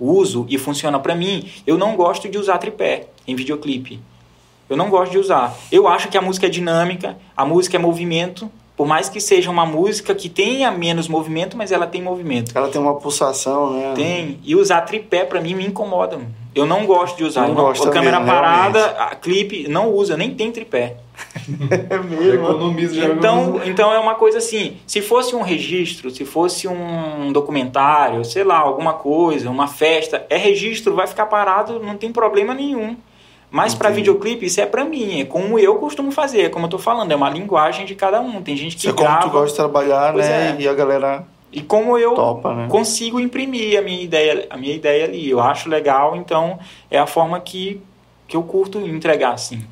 uso 0.01 0.45
e 0.49 0.59
funciona 0.59 0.99
para 0.99 1.15
mim, 1.15 1.49
eu 1.65 1.79
não 1.79 1.95
gosto 1.95 2.29
de 2.29 2.37
usar 2.37 2.59
tripé 2.59 3.07
em 3.27 3.37
videoclipe. 3.37 4.01
Eu 4.69 4.77
não 4.77 4.91
gosto 4.91 5.13
de 5.13 5.19
usar. 5.19 5.57
Eu 5.71 5.87
acho 5.87 6.09
que 6.09 6.19
a 6.19 6.23
música 6.23 6.47
é 6.47 6.51
dinâmica, 6.51 7.17
a 7.37 7.45
música 7.45 7.77
é 7.77 7.79
movimento, 7.79 8.51
por 8.83 8.89
mais 8.89 9.09
que 9.09 9.21
seja 9.21 9.49
uma 9.49 9.65
música 9.65 10.13
que 10.13 10.29
tenha 10.29 10.69
menos 10.73 11.07
movimento, 11.07 11.57
mas 11.57 11.71
ela 11.71 11.87
tem 11.87 12.03
movimento. 12.03 12.51
Ela 12.53 12.67
tem 12.69 12.81
uma 12.81 12.97
pulsação, 12.97 13.73
né? 13.75 13.93
Tem. 13.95 14.41
E 14.43 14.57
usar 14.57 14.81
tripé 14.81 15.25
pra 15.25 15.41
mim 15.41 15.55
me 15.55 15.65
incomoda. 15.65 16.17
mano. 16.17 16.35
Eu 16.53 16.67
não 16.67 16.85
gosto 16.85 17.17
de 17.17 17.23
usar. 17.23 17.43
Não 17.43 17.51
Eu 17.51 17.55
não- 17.55 17.63
gosta 17.67 17.89
a 17.89 17.93
câmera 17.93 18.19
mesmo, 18.19 18.35
parada, 18.35 18.85
a 18.99 19.15
clipe 19.15 19.69
não 19.69 19.89
usa, 19.95 20.17
nem 20.17 20.35
tem 20.35 20.51
tripé. 20.51 20.97
É 21.89 21.97
mesmo. 21.97 22.45
economizo, 22.45 22.95
já 22.97 23.07
Então, 23.07 23.61
então 23.65 23.93
é 23.93 24.01
uma 24.01 24.17
coisa 24.17 24.39
assim, 24.39 24.79
se 24.85 25.01
fosse 25.01 25.37
um 25.37 25.43
registro, 25.43 26.11
se 26.11 26.25
fosse 26.25 26.67
um 26.67 27.31
documentário, 27.31 28.25
sei 28.25 28.43
lá, 28.43 28.59
alguma 28.59 28.95
coisa, 28.95 29.49
uma 29.49 29.69
festa, 29.69 30.27
é 30.29 30.37
registro, 30.37 30.93
vai 30.97 31.07
ficar 31.07 31.27
parado, 31.27 31.79
não 31.79 31.97
tem 31.97 32.11
problema 32.11 32.53
nenhum. 32.53 32.97
Mas 33.53 33.75
para 33.75 33.91
videoclipe, 33.91 34.47
isso 34.47 34.63
é 34.63 34.67
para 34.67 34.83
mim, 34.83 35.21
é 35.21 35.25
como 35.27 35.59
eu 35.59 35.77
costumo 35.77 36.11
fazer, 36.11 36.45
é 36.45 36.49
como 36.49 36.65
eu 36.65 36.71
tô 36.71 36.79
falando, 36.79 37.13
é 37.13 37.15
uma 37.15 37.29
linguagem 37.29 37.85
de 37.85 37.95
cada 37.95 38.19
um. 38.19 38.41
Tem 38.41 38.57
gente 38.57 38.77
que 38.77 38.81
Isso 38.81 38.89
é 38.89 38.93
como 38.95 39.07
grava 39.07 39.27
tu 39.27 39.31
gosta 39.31 39.49
de 39.49 39.55
trabalhar, 39.57 40.15
né? 40.15 40.57
é. 40.59 40.63
E 40.63 40.67
a 40.67 40.73
galera 40.73 41.27
e 41.53 41.61
como 41.61 41.99
eu 41.99 42.15
topa, 42.15 42.55
né? 42.55 42.67
consigo 42.71 43.21
imprimir 43.21 43.79
a 43.79 43.83
minha 43.83 44.03
ideia, 44.03 44.47
a 44.49 44.57
minha 44.57 44.75
ideia 44.75 45.05
ali. 45.05 45.29
Eu 45.29 45.39
acho 45.39 45.69
legal, 45.69 46.17
então 46.17 46.59
é 46.91 46.99
a 46.99 47.07
forma 47.07 47.39
que, 47.41 47.79
que 48.27 48.35
eu 48.35 48.43
curto 48.43 48.81
entregar 48.81 49.35
assim. 49.35 49.63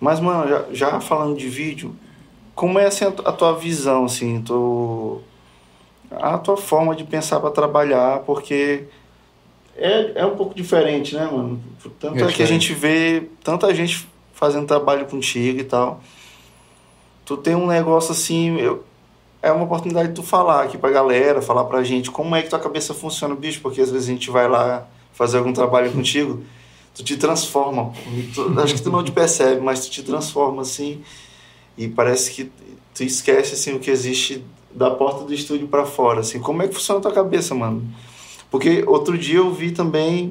Mas, 0.00 0.18
mano, 0.18 0.48
já, 0.48 0.64
já 0.72 1.00
falando 1.00 1.36
de 1.36 1.48
vídeo, 1.48 1.94
como 2.56 2.76
é 2.76 2.86
assim, 2.86 3.04
a 3.04 3.32
tua 3.32 3.52
visão, 3.52 4.06
assim, 4.06 4.42
tu, 4.42 5.20
a 6.10 6.36
tua 6.38 6.56
forma 6.56 6.96
de 6.96 7.04
pensar 7.04 7.38
para 7.38 7.52
trabalhar, 7.52 8.18
porque 8.26 8.88
é, 9.76 10.12
é 10.20 10.26
um 10.26 10.36
pouco 10.36 10.54
diferente, 10.54 11.14
né, 11.14 11.24
mano? 11.30 11.62
Tanto 11.98 12.18
É 12.18 12.22
é, 12.22 12.32
que 12.32 12.42
a 12.42 12.46
gente 12.46 12.72
vê 12.74 13.28
tanta 13.42 13.74
gente 13.74 14.06
fazendo 14.34 14.66
trabalho 14.66 15.06
contigo 15.06 15.60
e 15.60 15.64
tal. 15.64 16.00
Tu 17.24 17.36
tem 17.36 17.54
um 17.54 17.66
negócio 17.66 18.12
assim, 18.12 18.58
eu, 18.58 18.84
é 19.40 19.50
uma 19.52 19.64
oportunidade 19.64 20.08
de 20.08 20.14
tu 20.14 20.22
falar 20.22 20.62
aqui 20.64 20.76
pra 20.76 20.90
galera, 20.90 21.40
falar 21.40 21.64
pra 21.64 21.82
gente 21.82 22.10
como 22.10 22.34
é 22.34 22.42
que 22.42 22.50
tua 22.50 22.58
cabeça 22.58 22.92
funciona, 22.92 23.34
bicho, 23.34 23.60
porque 23.60 23.80
às 23.80 23.90
vezes 23.90 24.08
a 24.08 24.12
gente 24.12 24.30
vai 24.30 24.48
lá 24.48 24.86
fazer 25.12 25.38
algum 25.38 25.52
trabalho 25.52 25.90
contigo, 25.92 26.42
tu 26.94 27.02
te 27.04 27.16
transforma. 27.16 27.92
Tu- 28.34 28.60
acho 28.60 28.74
que 28.74 28.82
tu 28.82 28.90
não 28.90 29.02
te 29.02 29.12
percebe, 29.12 29.60
mas 29.60 29.86
tu 29.86 29.90
te 29.90 30.02
transforma 30.02 30.62
assim 30.62 31.02
e 31.78 31.88
parece 31.88 32.32
que 32.32 32.50
tu 32.94 33.02
esquece 33.04 33.54
assim 33.54 33.74
o 33.74 33.78
que 33.78 33.90
existe 33.90 34.44
da 34.70 34.90
porta 34.90 35.24
do 35.24 35.32
estúdio 35.32 35.68
pra 35.68 35.84
fora, 35.86 36.20
assim. 36.20 36.40
Como 36.40 36.62
é 36.62 36.68
que 36.68 36.74
funciona 36.74 36.98
a 36.98 37.02
tua 37.02 37.12
cabeça, 37.12 37.54
mano? 37.54 37.82
Porque 38.52 38.84
outro 38.86 39.16
dia 39.16 39.38
eu 39.38 39.50
vi 39.50 39.70
também, 39.70 40.30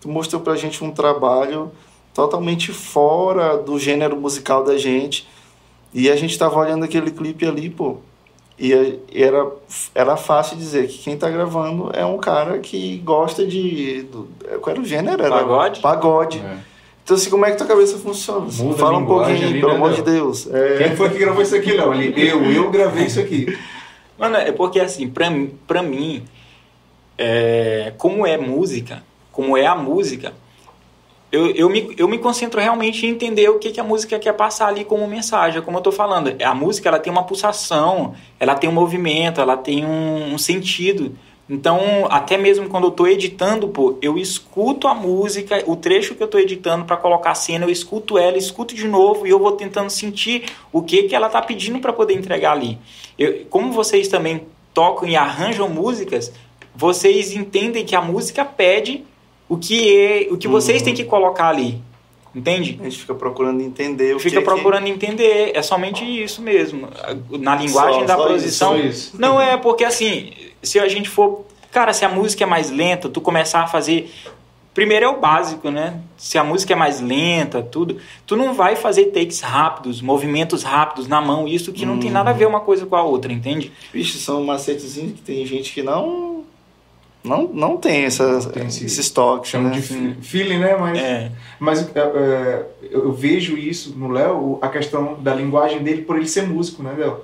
tu 0.00 0.08
mostrou 0.08 0.42
pra 0.42 0.56
gente 0.56 0.82
um 0.82 0.90
trabalho 0.90 1.70
totalmente 2.12 2.72
fora 2.72 3.56
do 3.56 3.78
gênero 3.78 4.16
musical 4.16 4.64
da 4.64 4.76
gente. 4.76 5.28
E 5.94 6.10
a 6.10 6.16
gente 6.16 6.36
tava 6.36 6.58
olhando 6.58 6.84
aquele 6.84 7.12
clipe 7.12 7.46
ali, 7.46 7.70
pô. 7.70 7.98
E 8.58 8.72
era, 9.14 9.46
era 9.94 10.16
fácil 10.16 10.56
dizer 10.56 10.88
que 10.88 10.98
quem 10.98 11.16
tá 11.16 11.30
gravando 11.30 11.90
é 11.94 12.04
um 12.04 12.18
cara 12.18 12.58
que 12.58 12.98
gosta 12.98 13.46
de. 13.46 14.02
Do, 14.02 14.28
qual 14.60 14.72
era 14.74 14.80
o 14.82 14.84
gênero? 14.84 15.22
Era 15.22 15.30
Pagode? 15.30 15.80
Pagode. 15.80 16.38
É. 16.38 16.58
Então, 17.04 17.16
assim, 17.16 17.30
como 17.30 17.46
é 17.46 17.52
que 17.52 17.56
tua 17.56 17.66
cabeça 17.66 17.98
funciona? 17.98 18.40
Muda 18.40 18.74
a 18.74 18.78
Fala 18.78 18.98
um 18.98 19.06
pouquinho, 19.06 19.46
ali, 19.46 19.60
pelo 19.60 19.72
né, 19.72 19.76
amor 19.76 19.92
de 19.92 20.02
Deus. 20.02 20.48
É, 20.52 20.78
Quem 20.78 20.96
foi 20.96 21.08
que 21.08 21.18
gravou 21.18 21.42
isso 21.42 21.56
aqui, 21.56 21.72
Léo? 21.72 21.94
Eu, 21.94 22.52
eu 22.52 22.70
gravei 22.70 23.06
isso 23.06 23.20
aqui. 23.20 23.46
Mano, 24.18 24.36
é 24.36 24.52
porque 24.52 24.78
assim, 24.78 25.08
pra, 25.08 25.26
pra 25.66 25.82
mim, 25.82 26.24
é, 27.22 27.92
como 27.98 28.26
é 28.26 28.38
música, 28.38 29.02
como 29.30 29.54
é 29.54 29.66
a 29.66 29.74
música, 29.74 30.32
eu, 31.30 31.50
eu, 31.50 31.68
me, 31.68 31.94
eu 31.98 32.08
me 32.08 32.18
concentro 32.18 32.58
realmente 32.58 33.06
em 33.06 33.10
entender 33.10 33.48
o 33.50 33.58
que, 33.58 33.70
que 33.70 33.78
a 33.78 33.84
música 33.84 34.18
quer 34.18 34.32
passar 34.32 34.68
ali 34.68 34.84
como 34.84 35.06
mensagem. 35.06 35.62
Como 35.62 35.76
eu 35.76 35.80
estou 35.80 35.92
falando, 35.92 36.34
a 36.42 36.54
música 36.54 36.88
ela 36.88 36.98
tem 36.98 37.12
uma 37.12 37.22
pulsação, 37.22 38.14
ela 38.40 38.54
tem 38.54 38.68
um 38.68 38.72
movimento, 38.72 39.40
ela 39.40 39.56
tem 39.56 39.84
um, 39.84 40.32
um 40.34 40.38
sentido. 40.38 41.14
Então, 41.48 42.06
até 42.10 42.38
mesmo 42.38 42.68
quando 42.68 42.84
eu 42.84 42.90
estou 42.90 43.06
editando, 43.06 43.68
pô, 43.68 43.98
eu 44.00 44.16
escuto 44.16 44.88
a 44.88 44.94
música, 44.94 45.62
o 45.66 45.76
trecho 45.76 46.14
que 46.14 46.22
eu 46.22 46.26
estou 46.26 46.40
editando 46.40 46.84
para 46.84 46.96
colocar 46.96 47.32
a 47.32 47.34
cena, 47.34 47.66
eu 47.66 47.70
escuto 47.70 48.16
ela, 48.16 48.38
escuto 48.38 48.74
de 48.74 48.88
novo 48.88 49.26
e 49.26 49.30
eu 49.30 49.38
vou 49.38 49.52
tentando 49.52 49.90
sentir 49.90 50.44
o 50.72 50.82
que, 50.82 51.04
que 51.04 51.14
ela 51.14 51.26
está 51.26 51.42
pedindo 51.42 51.80
para 51.80 51.92
poder 51.92 52.14
entregar 52.14 52.52
ali. 52.52 52.78
Eu, 53.18 53.44
como 53.50 53.72
vocês 53.72 54.08
também 54.08 54.46
tocam 54.72 55.08
e 55.08 55.16
arranjam 55.16 55.68
músicas, 55.68 56.32
vocês 56.80 57.32
entendem 57.36 57.84
que 57.84 57.94
a 57.94 58.00
música 58.00 58.42
pede 58.42 59.04
o 59.46 59.58
que 59.58 59.94
é, 59.94 60.28
o 60.30 60.38
que 60.38 60.48
vocês 60.48 60.78
Uhum. 60.78 60.84
têm 60.86 60.94
que 60.94 61.04
colocar 61.04 61.48
ali. 61.50 61.78
Entende? 62.34 62.78
A 62.80 62.84
gente 62.84 62.98
fica 63.00 63.14
procurando 63.14 63.60
entender 63.60 64.16
o 64.16 64.18
Fica 64.18 64.36
que 64.36 64.38
que- 64.38 64.44
procurando 64.44 64.86
entender, 64.86 65.50
é 65.54 65.60
somente 65.60 66.02
isso 66.04 66.40
mesmo. 66.40 66.88
Na 67.38 67.54
linguagem 67.56 68.00
Só- 68.00 68.06
da 68.06 68.16
só 68.16 68.26
posição. 68.28 68.68
Só 68.70 68.76
isso. 68.78 69.16
Não 69.18 69.38
é, 69.38 69.58
porque 69.58 69.84
assim, 69.84 70.32
se 70.62 70.78
a 70.78 70.88
gente 70.88 71.08
for. 71.10 71.44
Cara, 71.70 71.92
se 71.92 72.02
a 72.04 72.08
música 72.08 72.44
é 72.44 72.46
mais 72.46 72.70
lenta, 72.70 73.08
tu 73.10 73.20
começar 73.20 73.60
a 73.60 73.66
fazer. 73.66 74.10
Primeiro 74.72 75.04
é 75.04 75.08
o 75.08 75.18
básico, 75.18 75.68
né? 75.70 75.98
Se 76.16 76.38
a 76.38 76.44
música 76.44 76.72
é 76.72 76.76
mais 76.76 77.00
lenta, 77.00 77.60
tudo. 77.60 77.96
Tu 78.24 78.36
não 78.36 78.54
vai 78.54 78.76
fazer 78.76 79.06
takes 79.06 79.40
rápidos, 79.40 80.00
movimentos 80.00 80.62
rápidos 80.62 81.08
na 81.08 81.20
mão, 81.20 81.48
isso 81.48 81.72
que 81.72 81.84
não 81.84 81.98
tem 81.98 82.08
nada 82.10 82.30
a 82.30 82.32
ver 82.32 82.46
uma 82.46 82.60
coisa 82.60 82.86
com 82.86 82.94
a 82.94 83.02
outra, 83.02 83.32
entende? 83.32 83.72
Vixe, 83.92 84.18
são 84.18 84.44
macetezinhos 84.44 85.14
que 85.14 85.20
tem 85.22 85.44
gente 85.44 85.72
que 85.72 85.82
não. 85.82 86.29
Não, 87.22 87.46
não 87.52 87.76
tem, 87.76 88.04
essa, 88.04 88.48
Tem 88.50 88.66
esse- 88.66 88.86
Chama 89.44 89.68
né? 89.68 89.74
de 89.76 89.82
fe- 89.82 90.16
feeling, 90.22 90.58
né? 90.58 90.76
Mas, 90.76 90.98
É. 90.98 91.32
mas 91.58 91.86
é, 91.94 92.00
é, 92.00 92.66
eu 92.90 93.12
vejo 93.12 93.58
isso 93.58 93.94
no 93.96 94.08
Léo, 94.08 94.58
a 94.62 94.68
questão 94.68 95.14
da 95.20 95.34
linguagem 95.34 95.82
dele 95.82 96.02
por 96.02 96.16
ele 96.16 96.26
ser 96.26 96.46
músico, 96.46 96.82
né, 96.82 96.94
Léo? 96.96 97.18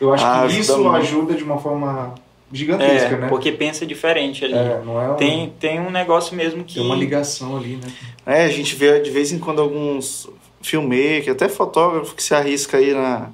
Eu 0.00 0.12
acho 0.14 0.24
Ah, 0.24 0.46
que 0.48 0.58
isso 0.58 0.78
muito. 0.78 0.96
ajuda 0.96 1.34
de 1.34 1.42
uma 1.42 1.58
forma 1.58 2.14
gigantesca, 2.52 3.14
É, 3.14 3.18
né? 3.18 3.28
porque 3.28 3.50
pensa 3.52 3.84
diferente 3.84 4.44
ali. 4.44 4.54
É, 4.54 4.80
não 4.84 5.00
é 5.00 5.10
um- 5.10 5.16
Tem, 5.16 5.52
tem 5.58 5.80
um 5.80 5.90
negócio 5.90 6.36
mesmo 6.36 6.62
que. 6.64 6.74
tem 6.74 6.84
uma 6.86 6.94
ligação 6.96 7.56
ali, 7.56 7.76
né? 7.76 7.90
É, 8.24 8.44
a 8.44 8.48
gente 8.48 8.74
vê 8.76 9.00
de 9.00 9.10
vez 9.10 9.32
em 9.32 9.38
quando 9.38 9.60
alguns 9.60 10.28
filmmakers, 10.62 11.28
até 11.28 11.48
fotógrafo 11.48 12.14
que 12.14 12.22
se 12.22 12.34
arrisca 12.34 12.76
aí 12.78 12.92
na 12.94 13.30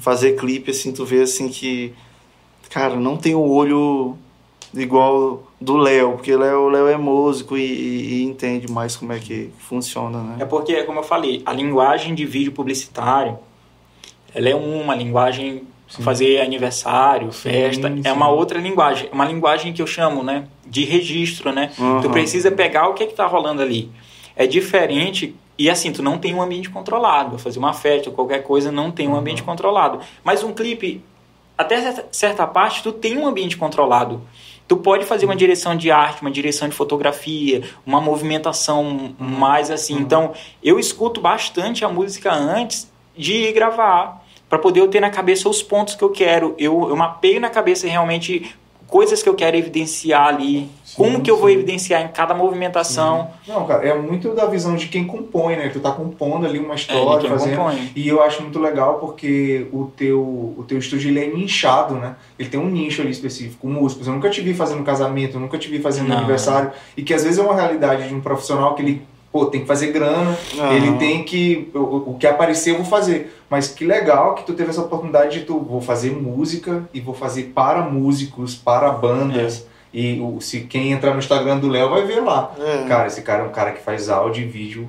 fazer 0.00 0.32
clipe, 0.36 0.70
assim, 0.70 0.90
tu 0.92 1.04
vê 1.04 1.22
assim 1.22 1.48
que, 1.48 1.92
cara, 2.70 2.96
não 2.96 3.16
tem 3.16 3.34
o 3.34 3.46
olho 3.48 4.16
igual 4.74 5.42
do 5.62 5.76
Léo, 5.76 6.12
porque 6.12 6.34
o 6.34 6.68
Léo 6.68 6.88
é 6.88 6.96
músico 6.96 7.56
e, 7.56 7.62
e- 7.62 8.14
e 8.14 8.22
entende 8.24 8.70
mais 8.70 8.96
como 8.96 9.12
é 9.12 9.18
que 9.18 9.50
funciona, 9.58 10.18
né? 10.22 10.36
É 10.40 10.44
porque, 10.44 10.82
como 10.84 10.98
eu 10.98 11.04
falei, 11.04 11.42
a 11.46 11.52
linguagem 11.52 12.14
de 12.14 12.24
vídeo 12.26 12.52
publicitário, 12.52 13.38
ela 14.34 14.48
é 14.48 14.54
uma 14.54 14.94
linguagem 14.94 15.62
Sim. 15.88 16.02
fazer 16.02 16.40
aniversário, 16.40 17.30
festa, 17.32 17.88
sim. 17.88 18.00
é 18.04 18.12
uma 18.12 18.28
outra 18.28 18.58
linguagem, 18.58 19.08
uma 19.12 19.24
linguagem 19.26 19.72
que 19.72 19.82
eu 19.82 19.86
chamo, 19.86 20.22
né, 20.22 20.46
de 20.66 20.84
registro, 20.84 21.52
né? 21.52 21.70
Tu 21.76 21.82
Uhum. 21.82 22.10
precisa 22.10 22.50
pegar 22.50 22.88
o 22.88 22.94
que 22.94 23.06
que 23.06 23.14
tá 23.14 23.26
rolando 23.26 23.60
ali. 23.62 23.90
É 24.34 24.46
diferente 24.46 25.34
e 25.58 25.68
assim, 25.68 25.92
tu 25.92 26.02
não 26.02 26.16
tem 26.18 26.34
um 26.34 26.40
ambiente 26.40 26.70
controlado. 26.70 27.38
Fazer 27.38 27.58
uma 27.58 27.74
festa 27.74 28.08
ou 28.08 28.14
qualquer 28.16 28.42
coisa 28.42 28.72
não 28.72 28.90
tem 28.90 29.06
um 29.06 29.14
ambiente 29.14 29.42
controlado. 29.42 30.00
Mas 30.24 30.42
um 30.42 30.52
clipe, 30.54 31.02
até 31.58 32.04
certa 32.10 32.46
parte, 32.46 32.82
tu 32.82 32.90
tem 32.90 33.18
um 33.18 33.26
ambiente 33.26 33.56
controlado. 33.58 34.22
Tu 34.68 34.76
pode 34.76 35.04
fazer 35.04 35.26
uma 35.26 35.36
direção 35.36 35.76
de 35.76 35.90
arte, 35.90 36.22
uma 36.22 36.30
direção 36.30 36.68
de 36.68 36.74
fotografia, 36.74 37.62
uma 37.84 38.00
movimentação 38.00 39.14
mais 39.18 39.70
assim. 39.70 39.94
Então, 39.94 40.32
eu 40.62 40.78
escuto 40.78 41.20
bastante 41.20 41.84
a 41.84 41.88
música 41.88 42.32
antes 42.32 42.90
de 43.16 43.34
ir 43.34 43.52
gravar, 43.52 44.24
para 44.48 44.58
poder 44.58 44.80
eu 44.80 44.88
ter 44.88 45.00
na 45.00 45.10
cabeça 45.10 45.48
os 45.48 45.62
pontos 45.62 45.94
que 45.94 46.02
eu 46.02 46.10
quero. 46.10 46.54
Eu, 46.58 46.88
eu 46.88 46.96
mapeio 46.96 47.40
na 47.40 47.48
cabeça 47.48 47.86
realmente 47.86 48.54
coisas 48.92 49.22
que 49.22 49.28
eu 49.28 49.34
quero 49.34 49.56
evidenciar 49.56 50.26
ali, 50.28 50.68
Sim, 50.84 50.96
como 50.96 51.22
que 51.22 51.30
eu 51.30 51.38
vou 51.38 51.48
sim. 51.48 51.54
evidenciar 51.54 52.02
em 52.02 52.08
cada 52.08 52.34
movimentação. 52.34 53.30
Não, 53.48 53.66
cara, 53.66 53.88
é 53.88 53.94
muito 53.98 54.34
da 54.34 54.44
visão 54.44 54.76
de 54.76 54.86
quem 54.88 55.06
compõe, 55.06 55.56
né? 55.56 55.70
Tu 55.70 55.80
tá 55.80 55.90
compondo 55.92 56.44
ali 56.44 56.58
uma 56.58 56.74
É, 56.74 56.76
história, 56.76 57.20
quem 57.22 57.30
fazendo. 57.30 57.56
compõe. 57.56 57.90
E 57.96 58.06
eu 58.06 58.22
acho 58.22 58.42
muito 58.42 58.58
legal 58.60 58.98
porque 58.98 59.66
o 59.72 59.86
teu, 59.96 60.20
o 60.20 60.62
teu 60.68 60.76
estúdio 60.76 61.08
ele 61.08 61.24
é 61.24 61.26
nichado, 61.26 61.94
né? 61.94 62.16
Ele 62.38 62.50
tem 62.50 62.60
um 62.60 62.68
nicho 62.68 63.00
ali 63.00 63.10
específico, 63.10 63.66
músicos. 63.66 64.06
Eu 64.06 64.12
nunca 64.12 64.28
te 64.28 64.42
vi 64.42 64.52
fazendo 64.52 64.82
casamento, 64.82 65.36
eu 65.36 65.40
nunca 65.40 65.56
te 65.56 65.70
vi 65.70 65.78
fazendo 65.78 66.08
Não. 66.08 66.18
aniversário. 66.18 66.70
E 66.94 67.02
que 67.02 67.14
às 67.14 67.24
vezes 67.24 67.38
é 67.38 67.42
uma 67.42 67.54
realidade 67.54 68.06
de 68.06 68.14
um 68.14 68.20
profissional 68.20 68.74
que 68.74 68.82
ele, 68.82 69.02
pô, 69.32 69.46
tem 69.46 69.62
que 69.62 69.66
fazer 69.66 69.88
grana, 69.90 70.36
Aham. 70.58 70.72
ele 70.74 70.92
tem 70.98 71.24
que. 71.24 71.70
O, 71.74 72.10
o 72.10 72.16
que 72.18 72.26
aparecer 72.26 72.70
eu 72.72 72.76
vou 72.76 72.84
fazer. 72.84 73.34
Mas 73.48 73.68
que 73.68 73.84
legal 73.84 74.34
que 74.34 74.44
tu 74.44 74.52
teve 74.52 74.70
essa 74.70 74.82
oportunidade 74.82 75.40
de 75.40 75.46
tu 75.46 75.58
vou 75.58 75.80
fazer 75.80 76.10
música 76.12 76.88
e 76.92 77.00
vou 77.00 77.14
fazer 77.14 77.52
para 77.54 77.82
músicos, 77.82 78.54
para 78.54 78.90
bandas. 78.90 79.66
E 79.92 80.20
o, 80.20 80.40
se 80.40 80.60
quem 80.60 80.92
entrar 80.92 81.12
no 81.12 81.18
Instagram 81.18 81.58
do 81.58 81.68
Léo 81.68 81.90
vai 81.90 82.02
ver 82.06 82.20
lá. 82.20 82.52
É. 82.58 82.86
Cara, 82.88 83.06
esse 83.08 83.22
cara 83.22 83.42
é 83.42 83.46
um 83.46 83.50
cara 83.52 83.72
que 83.72 83.82
faz 83.82 84.08
áudio 84.08 84.42
e 84.44 84.46
vídeo 84.46 84.88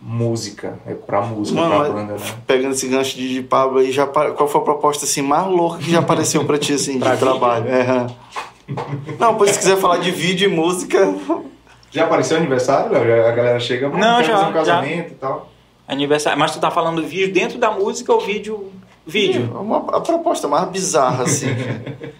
música. 0.00 0.78
É 0.86 0.94
pra 0.94 1.20
música, 1.22 1.60
Mano, 1.60 1.76
pra 1.80 1.90
banda, 1.90 2.14
né? 2.14 2.20
Pegando 2.46 2.72
esse 2.72 2.88
gancho 2.88 3.16
de, 3.16 3.34
de 3.34 3.42
Pablo 3.42 3.78
aí, 3.78 3.90
já, 3.90 4.06
qual 4.06 4.48
foi 4.48 4.60
a 4.60 4.64
proposta 4.64 5.04
assim, 5.04 5.22
mais 5.22 5.46
louca 5.46 5.78
que 5.78 5.90
já 5.90 5.98
apareceu 5.98 6.44
pra 6.44 6.58
ti 6.58 6.72
assim, 6.72 6.94
de 6.98 7.04
Pra 7.04 7.16
trabalho? 7.16 7.66
É. 7.68 8.06
Não, 9.18 9.34
pois 9.34 9.52
se 9.52 9.58
quiser 9.58 9.76
falar 9.78 9.98
de 9.98 10.10
vídeo 10.10 10.50
e 10.50 10.54
música. 10.54 11.14
Já 11.90 12.04
apareceu 12.04 12.36
aniversário, 12.36 12.92
Léo? 12.92 13.06
Já- 13.06 13.28
A 13.28 13.32
galera 13.32 13.60
chega, 13.60 13.88
"Mano, 13.88 14.00
Não, 14.00 14.22
já, 14.22 14.32
fazer 14.36 14.44
um 14.44 14.48
já. 14.48 14.52
casamento 14.54 15.12
e 15.12 15.16
tal. 15.16 15.50
Aniversário. 15.86 16.38
Mas 16.38 16.52
tu 16.52 16.60
tá 16.60 16.70
falando 16.70 17.02
vídeo 17.02 17.32
dentro 17.32 17.58
da 17.58 17.70
música 17.70 18.12
ou 18.12 18.20
vídeo? 18.20 18.70
Vídeo. 19.06 19.50
Uma, 19.58 19.78
a 19.96 20.00
proposta 20.00 20.46
mais 20.46 20.68
bizarra, 20.68 21.24
assim. 21.24 21.46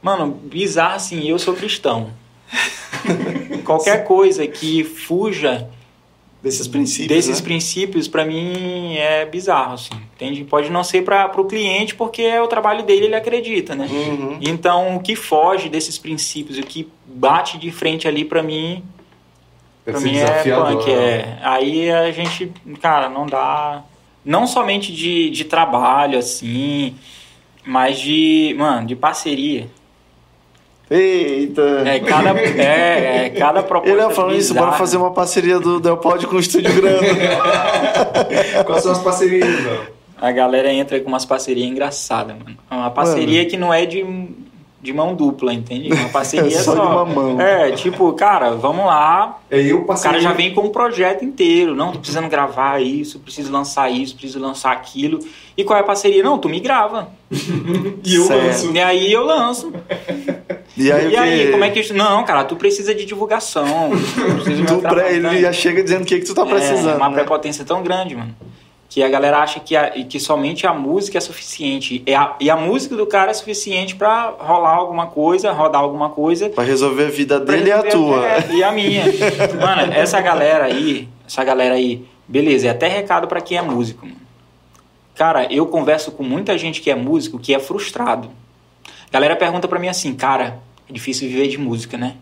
Mano, 0.00 0.28
bizarro 0.30 0.94
assim, 0.94 1.28
eu 1.28 1.38
sou 1.38 1.54
cristão. 1.54 2.10
Qualquer 3.64 4.04
coisa 4.04 4.46
que 4.46 4.84
fuja 4.84 5.68
Desses 6.48 6.68
princípios. 6.68 7.08
desses 7.08 7.40
né? 7.40 7.44
princípios, 7.44 8.08
pra 8.08 8.24
mim, 8.24 8.96
é 8.96 9.24
bizarro, 9.26 9.74
assim. 9.74 9.94
Entende? 10.14 10.44
Pode 10.44 10.70
não 10.70 10.82
ser 10.82 11.02
para 11.02 11.40
o 11.40 11.44
cliente, 11.44 11.94
porque 11.94 12.22
é 12.22 12.40
o 12.40 12.48
trabalho 12.48 12.82
dele, 12.82 13.06
ele 13.06 13.14
acredita, 13.14 13.74
né? 13.74 13.86
Uhum. 13.90 14.38
Então, 14.40 14.96
o 14.96 15.00
que 15.00 15.14
foge 15.14 15.68
desses 15.68 15.98
princípios, 15.98 16.58
o 16.58 16.62
que 16.62 16.88
bate 17.06 17.58
de 17.58 17.70
frente 17.70 18.08
ali, 18.08 18.24
pra 18.24 18.42
mim, 18.42 18.82
ser 19.84 20.00
mim 20.00 20.16
é 20.16 20.42
punk. 20.42 20.90
É. 20.90 21.38
Aí 21.42 21.90
a 21.90 22.10
gente, 22.12 22.52
cara, 22.80 23.08
não 23.08 23.26
dá. 23.26 23.82
Não 24.24 24.46
somente 24.46 24.92
de, 24.92 25.30
de 25.30 25.44
trabalho, 25.44 26.18
assim, 26.18 26.94
mas 27.64 27.98
de, 27.98 28.54
mano, 28.58 28.86
de 28.86 28.94
parceria. 28.94 29.68
Eita. 30.90 31.82
É 31.84 32.00
cada, 32.00 32.30
é, 32.40 33.26
é 33.26 33.30
cada 33.30 33.62
proposta. 33.64 33.90
Ele 33.94 34.00
é 34.00 34.10
falando 34.10 34.36
isso, 34.36 34.54
bora 34.54 34.72
fazer 34.72 34.96
uma 34.96 35.12
parceria 35.12 35.58
do 35.60 35.78
Del 35.80 35.98
Pod 35.98 36.26
com 36.26 36.36
o 36.36 36.40
Estúdio 36.40 36.74
Grande. 36.74 37.06
Quais 38.64 38.82
são 38.82 38.92
as 38.92 38.98
parcerias, 39.02 39.64
Léo? 39.64 39.98
A 40.20 40.32
galera 40.32 40.72
entra 40.72 40.98
com 41.00 41.08
umas 41.08 41.24
parcerias 41.24 41.68
engraçadas, 41.68 42.36
mano. 42.36 42.56
É 42.70 42.74
Uma 42.74 42.90
parceria 42.90 43.46
que 43.46 43.56
não 43.56 43.72
é 43.72 43.86
de, 43.86 44.04
de 44.80 44.92
mão 44.92 45.14
dupla, 45.14 45.52
entende? 45.52 45.92
Uma 45.92 46.08
parceria 46.08 46.56
É 46.56 46.60
só 46.62 46.72
de 46.74 46.80
uma 46.80 47.04
mão. 47.04 47.40
É, 47.40 47.72
tipo, 47.72 48.12
cara, 48.12 48.52
vamos 48.52 48.86
lá. 48.86 49.38
É 49.50 49.60
eu 49.60 49.80
O 49.82 50.00
cara 50.00 50.20
já 50.20 50.32
vem 50.32 50.54
com 50.54 50.62
um 50.62 50.70
projeto 50.70 51.24
inteiro. 51.24 51.74
Não, 51.74 51.90
tô 51.92 51.98
precisando 51.98 52.28
gravar 52.28 52.80
isso, 52.80 53.18
preciso 53.18 53.50
lançar 53.52 53.90
isso, 53.90 54.14
preciso 54.14 54.38
lançar 54.38 54.72
aquilo. 54.72 55.18
E 55.56 55.64
qual 55.64 55.76
é 55.76 55.80
a 55.82 55.84
parceria? 55.84 56.22
Não, 56.22 56.38
tu 56.38 56.48
me 56.48 56.60
grava. 56.60 57.08
E 58.04 58.14
eu 58.14 58.22
Certo. 58.24 58.44
lanço. 58.46 58.72
E 58.72 58.80
aí 58.80 59.12
eu 59.12 59.24
lanço. 59.24 59.72
E 60.76 60.92
aí, 60.92 61.10
E 61.12 61.16
aí, 61.16 61.50
como 61.50 61.64
é 61.64 61.70
que 61.70 61.80
isso. 61.80 61.92
Não, 61.92 62.24
cara, 62.24 62.44
tu 62.44 62.54
precisa 62.56 62.94
de 62.94 63.04
divulgação. 63.04 63.90
Tu 63.90 64.34
precisa 64.34 64.62
de 64.62 64.66
Tu 64.66 64.78
pra 64.78 65.10
ele 65.10 65.40
já 65.40 65.52
chega 65.52 65.82
dizendo 65.82 66.02
o 66.02 66.06
que, 66.06 66.20
que 66.20 66.24
tu 66.26 66.34
tá 66.34 66.42
É, 66.42 66.46
precisando. 66.46 66.96
uma 66.96 67.08
né? 67.08 67.14
prepotência 67.16 67.64
tão 67.64 67.82
grande, 67.82 68.14
mano. 68.14 68.34
Que 68.88 69.02
a 69.02 69.08
galera 69.08 69.38
acha 69.40 69.60
que, 69.60 69.76
a- 69.76 69.90
que 69.90 70.18
somente 70.18 70.66
a 70.66 70.72
música 70.72 71.18
é 71.18 71.20
suficiente. 71.20 72.02
E 72.06 72.14
a, 72.14 72.34
e 72.40 72.48
a 72.48 72.56
música 72.56 72.96
do 72.96 73.06
cara 73.06 73.30
é 73.30 73.34
suficiente 73.34 73.94
pra 73.94 74.30
rolar 74.38 74.70
alguma 74.74 75.08
coisa, 75.08 75.52
rodar 75.52 75.82
alguma 75.82 76.08
coisa. 76.08 76.48
Pra 76.48 76.64
resolver 76.64 77.06
a 77.06 77.10
vida 77.10 77.38
dele 77.38 77.68
e 77.68 77.72
a 77.72 77.82
tua. 77.82 78.26
é, 78.26 78.50
e 78.54 78.64
a 78.64 78.72
minha. 78.72 79.04
Mano, 79.60 79.92
essa 79.92 80.20
galera 80.22 80.64
aí, 80.64 81.06
essa 81.26 81.44
galera 81.44 81.74
aí, 81.74 82.06
beleza, 82.26 82.66
é 82.68 82.70
até 82.70 82.88
recado 82.88 83.28
pra 83.28 83.42
quem 83.42 83.58
é 83.58 83.62
músico, 83.62 84.06
mano. 84.06 84.16
Cara, 85.14 85.52
eu 85.52 85.66
converso 85.66 86.12
com 86.12 86.22
muita 86.22 86.56
gente 86.56 86.80
que 86.80 86.90
é 86.90 86.94
músico 86.94 87.38
que 87.38 87.52
é 87.54 87.58
frustrado. 87.58 88.30
A 89.08 89.12
galera 89.12 89.34
pergunta 89.36 89.66
pra 89.68 89.78
mim 89.78 89.88
assim, 89.88 90.14
cara, 90.14 90.60
é 90.88 90.92
difícil 90.92 91.28
viver 91.28 91.48
de 91.48 91.58
música, 91.58 91.98
né? 91.98 92.14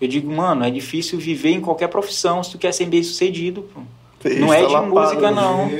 Eu 0.00 0.08
digo, 0.08 0.32
mano, 0.32 0.64
é 0.64 0.70
difícil 0.70 1.18
viver 1.18 1.50
em 1.50 1.60
qualquer 1.60 1.88
profissão 1.88 2.42
se 2.42 2.52
tu 2.52 2.58
quer 2.58 2.72
ser 2.72 2.86
bem 2.86 3.02
sucedido, 3.02 3.62
pô. 3.74 3.82
Não 4.38 4.52
é 4.52 4.66
de 4.66 4.76
música, 4.76 5.30
né? 5.30 5.40
não. 5.40 5.70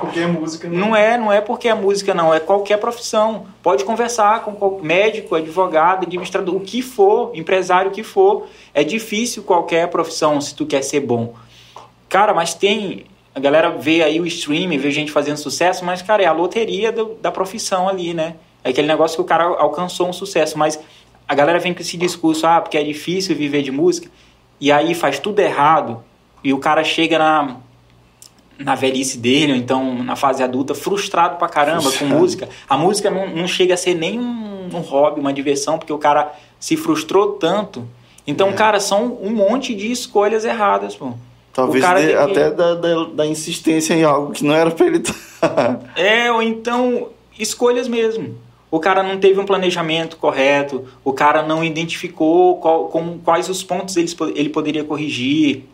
Porque 0.00 0.20
é 0.20 0.26
música, 0.26 0.68
não. 0.68 0.78
Não 0.78 0.96
é, 0.96 1.16
não 1.16 1.32
é 1.32 1.40
porque 1.40 1.66
é 1.68 1.74
música, 1.74 2.12
não. 2.12 2.32
É 2.34 2.38
qualquer 2.38 2.78
profissão. 2.78 3.46
Pode 3.62 3.84
conversar 3.84 4.42
com 4.42 4.80
médico, 4.82 5.34
advogado, 5.34 6.02
administrador, 6.04 6.54
o 6.54 6.60
que 6.60 6.82
for, 6.82 7.30
empresário, 7.34 7.90
o 7.90 7.94
que 7.94 8.02
for. 8.02 8.46
É 8.74 8.84
difícil 8.84 9.42
qualquer 9.42 9.88
profissão 9.88 10.40
se 10.40 10.54
tu 10.54 10.66
quer 10.66 10.82
ser 10.82 11.00
bom. 11.00 11.34
Cara, 12.08 12.34
mas 12.34 12.52
tem. 12.54 13.06
A 13.34 13.40
galera 13.40 13.70
vê 13.70 14.02
aí 14.02 14.20
o 14.20 14.26
streaming, 14.26 14.78
vê 14.78 14.90
gente 14.90 15.10
fazendo 15.12 15.36
sucesso, 15.36 15.84
mas, 15.84 16.00
cara, 16.02 16.22
é 16.22 16.26
a 16.26 16.32
loteria 16.32 16.90
do- 16.90 17.14
da 17.20 17.30
profissão 17.30 17.88
ali, 17.88 18.14
né? 18.14 18.34
É 18.64 18.70
aquele 18.70 18.88
negócio 18.88 19.16
que 19.16 19.20
o 19.22 19.24
cara 19.26 19.44
alcançou 19.44 20.08
um 20.08 20.12
sucesso, 20.12 20.56
mas 20.58 20.78
a 21.28 21.34
galera 21.34 21.58
vem 21.58 21.74
com 21.74 21.80
esse 21.80 21.96
discurso, 21.96 22.46
ah, 22.46 22.60
porque 22.60 22.78
é 22.78 22.82
difícil 22.82 23.36
viver 23.36 23.62
de 23.62 23.70
música, 23.70 24.08
e 24.60 24.72
aí 24.72 24.94
faz 24.94 25.18
tudo 25.18 25.40
errado, 25.40 26.02
e 26.42 26.52
o 26.54 26.58
cara 26.58 26.82
chega 26.82 27.18
na, 27.18 27.56
na 28.58 28.74
velhice 28.74 29.18
dele, 29.18 29.52
ou 29.52 29.58
então 29.58 30.02
na 30.02 30.16
fase 30.16 30.42
adulta, 30.42 30.74
frustrado 30.74 31.36
pra 31.36 31.48
caramba 31.48 31.82
com 31.84 31.90
Frustrado. 31.90 32.14
música. 32.14 32.48
A 32.68 32.76
música 32.76 33.10
não, 33.10 33.28
não 33.28 33.46
chega 33.46 33.74
a 33.74 33.76
ser 33.76 33.94
nem 33.94 34.18
um, 34.18 34.68
um 34.72 34.80
hobby, 34.80 35.20
uma 35.20 35.32
diversão, 35.32 35.78
porque 35.78 35.92
o 35.92 35.98
cara 35.98 36.32
se 36.58 36.76
frustrou 36.76 37.32
tanto. 37.34 37.86
Então, 38.26 38.48
É. 38.48 38.52
cara, 38.54 38.80
são 38.80 39.18
um 39.22 39.30
monte 39.30 39.74
de 39.74 39.90
escolhas 39.92 40.44
erradas, 40.44 40.94
pô. 40.96 41.12
Talvez 41.52 41.82
que- 41.84 42.12
até 42.14 42.50
da, 42.50 42.74
da, 42.74 43.04
da 43.04 43.26
insistência 43.26 43.94
em 43.94 44.04
algo 44.04 44.32
que 44.32 44.44
não 44.44 44.54
era 44.54 44.70
pra 44.70 44.86
ele 44.86 44.98
estar. 44.98 45.14
É, 45.96 46.30
ou 46.32 46.42
então 46.42 47.08
escolhas 47.38 47.86
mesmo. 47.88 48.34
O 48.70 48.80
cara 48.80 49.02
não 49.02 49.18
teve 49.18 49.38
um 49.38 49.44
planejamento 49.46 50.16
correto, 50.16 50.84
o 51.04 51.12
cara 51.12 51.42
não 51.42 51.62
identificou 51.62 52.56
qual, 52.56 52.88
como, 52.88 53.18
quais 53.20 53.48
os 53.48 53.62
pontos 53.62 53.96
ele, 53.96 54.08
ele 54.34 54.48
poderia 54.48 54.82
corrigir, 54.82 55.64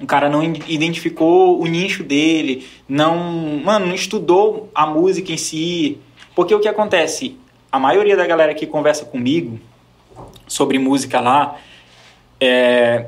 o 0.00 0.06
cara 0.06 0.28
não 0.28 0.44
identificou 0.44 1.60
o 1.60 1.66
nicho 1.66 2.04
dele, 2.04 2.66
não, 2.88 3.16
mano, 3.64 3.86
não 3.86 3.94
estudou 3.94 4.70
a 4.74 4.86
música 4.86 5.32
em 5.32 5.36
si. 5.36 5.98
Porque 6.34 6.54
o 6.54 6.60
que 6.60 6.68
acontece? 6.68 7.36
A 7.72 7.78
maioria 7.78 8.16
da 8.16 8.26
galera 8.26 8.54
que 8.54 8.66
conversa 8.66 9.04
comigo 9.06 9.58
sobre 10.46 10.78
música 10.78 11.18
lá, 11.20 11.56
é, 12.38 13.06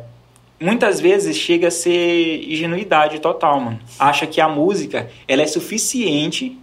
muitas 0.61 1.01
vezes 1.01 1.37
chega 1.37 1.69
a 1.69 1.71
ser 1.71 2.45
ingenuidade 2.51 3.19
total, 3.21 3.61
mano. 3.61 3.79
Acha 3.99 4.27
que 4.27 4.41
a 4.41 4.49
música 4.49 5.11
ela 5.27 5.43
é 5.43 5.47
suficiente 5.47 6.59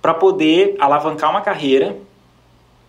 para 0.00 0.14
poder 0.14 0.76
alavancar 0.78 1.30
uma 1.30 1.40
carreira, 1.40 1.96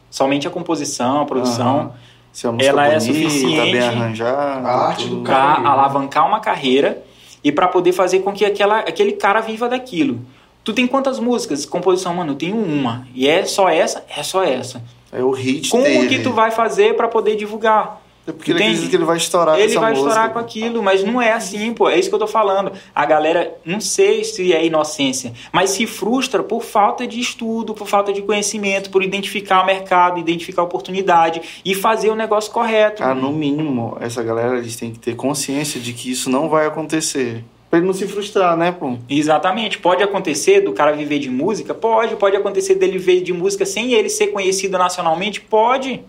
somente 0.10 0.48
a 0.48 0.52
composição, 0.52 1.22
a 1.22 1.26
produção, 1.26 1.78
Aham. 1.78 1.94
Se 2.36 2.46
a 2.46 2.52
música 2.52 2.70
Ela 2.70 2.88
é 2.88 3.00
bonita, 3.00 3.14
suficiente- 3.14 3.72
bem 3.72 3.80
arranjada. 3.82 4.68
A 4.68 4.88
arte 4.90 5.08
do 5.08 5.22
para 5.22 5.34
Carreira. 5.34 5.70
alavancar 5.70 6.28
uma 6.28 6.40
carreira 6.42 7.02
e 7.42 7.50
para 7.50 7.66
poder 7.70 7.94
fazer 7.94 8.20
com 8.20 8.34
que 8.34 8.44
aquela, 8.44 8.80
aquele 8.80 9.14
cara 9.14 9.40
viva 9.40 9.70
daquilo. 9.70 10.20
Tu 10.62 10.74
tem 10.74 10.86
quantas 10.86 11.18
músicas? 11.18 11.66
Composição, 11.66 12.14
mano, 12.14 12.34
eu 12.34 12.36
tenho 12.36 12.58
uma. 12.58 13.08
E 13.16 13.26
é 13.26 13.46
só 13.46 13.70
essa? 13.70 14.04
É 14.18 14.22
só 14.22 14.44
essa. 14.44 14.84
É 15.14 15.24
o 15.24 15.32
hit 15.32 15.70
Como 15.70 15.84
dele. 15.86 16.10
que 16.10 16.20
tu 16.24 16.34
vai 16.34 16.52
fazer 16.52 16.98
para 16.98 17.08
poder 17.08 17.38
divulgar? 17.38 18.02
É 18.28 18.32
porque 18.32 18.52
ele 18.52 18.64
acredita 18.64 18.90
que 18.90 18.96
ele 18.96 19.06
vai 19.06 19.18
estourar 19.18 19.56
com 19.56 19.62
Ele 19.62 19.76
vai 19.76 19.92
música. 19.92 20.08
estourar 20.08 20.34
com 20.34 20.40
aquilo, 20.40 20.82
mas 20.82 21.04
não 21.04 21.22
é 21.22 21.34
assim, 21.34 21.74
pô. 21.74 21.88
É 21.90 22.00
isso 22.00 22.10
que 22.10 22.16
eu 22.16 22.20
tô 22.20 22.28
falando. 22.28 22.72
A 22.94 23.06
galera, 23.06 23.56
não 23.64 23.80
sei 23.80 24.24
se 24.24 24.52
é 24.52 24.66
inocência, 24.66 25.32
mas 25.52 25.70
se 25.72 25.86
frustra 25.86 26.42
por 26.42 26.64
falta 26.64 27.06
de 27.06 27.20
estudo, 27.20 27.76
por 27.76 27.88
falta 27.88 28.12
de 28.12 28.24
conhecimento, 28.24 28.90
por 28.90 29.04
identificar 29.04 29.62
o 29.62 29.66
mercado, 29.66 30.20
identificar 30.20 30.64
a 30.64 30.66
oportunidade 30.66 31.42
e 31.64 31.76
fazer 31.76 32.10
o 32.10 32.16
negócio 32.16 32.52
correto. 32.52 33.04
Ah, 33.04 33.14
no 33.14 33.32
mínimo, 33.32 33.96
essa 34.02 34.24
galera 34.24 34.58
eles 34.58 34.76
têm 34.76 34.92
que 34.92 35.00
ter 35.00 35.16
consciência 35.16 35.80
de 35.80 35.94
que 35.94 36.12
isso 36.12 36.30
não 36.30 36.50
vai 36.50 36.66
acontecer. 36.66 37.44
Pra 37.70 37.80
ele 37.80 37.88
não 37.88 37.94
se 37.94 38.08
frustrar, 38.08 38.56
né, 38.56 38.72
pô? 38.72 38.96
Exatamente. 39.10 39.78
Pode 39.78 40.02
acontecer 40.02 40.62
do 40.62 40.72
cara 40.72 40.94
viver 40.94 41.20
de 41.20 41.30
música? 41.30 41.74
Pode. 41.74 42.16
Pode 42.16 42.36
acontecer 42.36 42.76
dele 42.76 42.94
viver 42.98 43.22
de 43.22 43.34
música 43.34 43.66
sem 43.66 43.94
ele 43.94 44.10
ser 44.10 44.28
conhecido 44.28 44.78
nacionalmente? 44.78 45.42
Pode. 45.42 46.02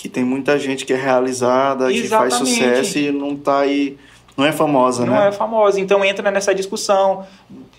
Que 0.00 0.08
tem 0.08 0.24
muita 0.24 0.58
gente 0.58 0.86
que 0.86 0.94
é 0.94 0.96
realizada, 0.96 1.92
que 1.92 2.08
faz 2.08 2.32
Exatamente. 2.32 2.56
sucesso 2.56 2.98
e 2.98 3.12
não 3.12 3.36
tá 3.36 3.58
aí. 3.58 3.98
Não 4.34 4.46
é 4.46 4.50
famosa, 4.50 5.04
Não 5.04 5.12
né? 5.12 5.28
é 5.28 5.32
famosa. 5.32 5.78
Então 5.78 6.02
entra 6.02 6.30
nessa 6.30 6.54
discussão 6.54 7.26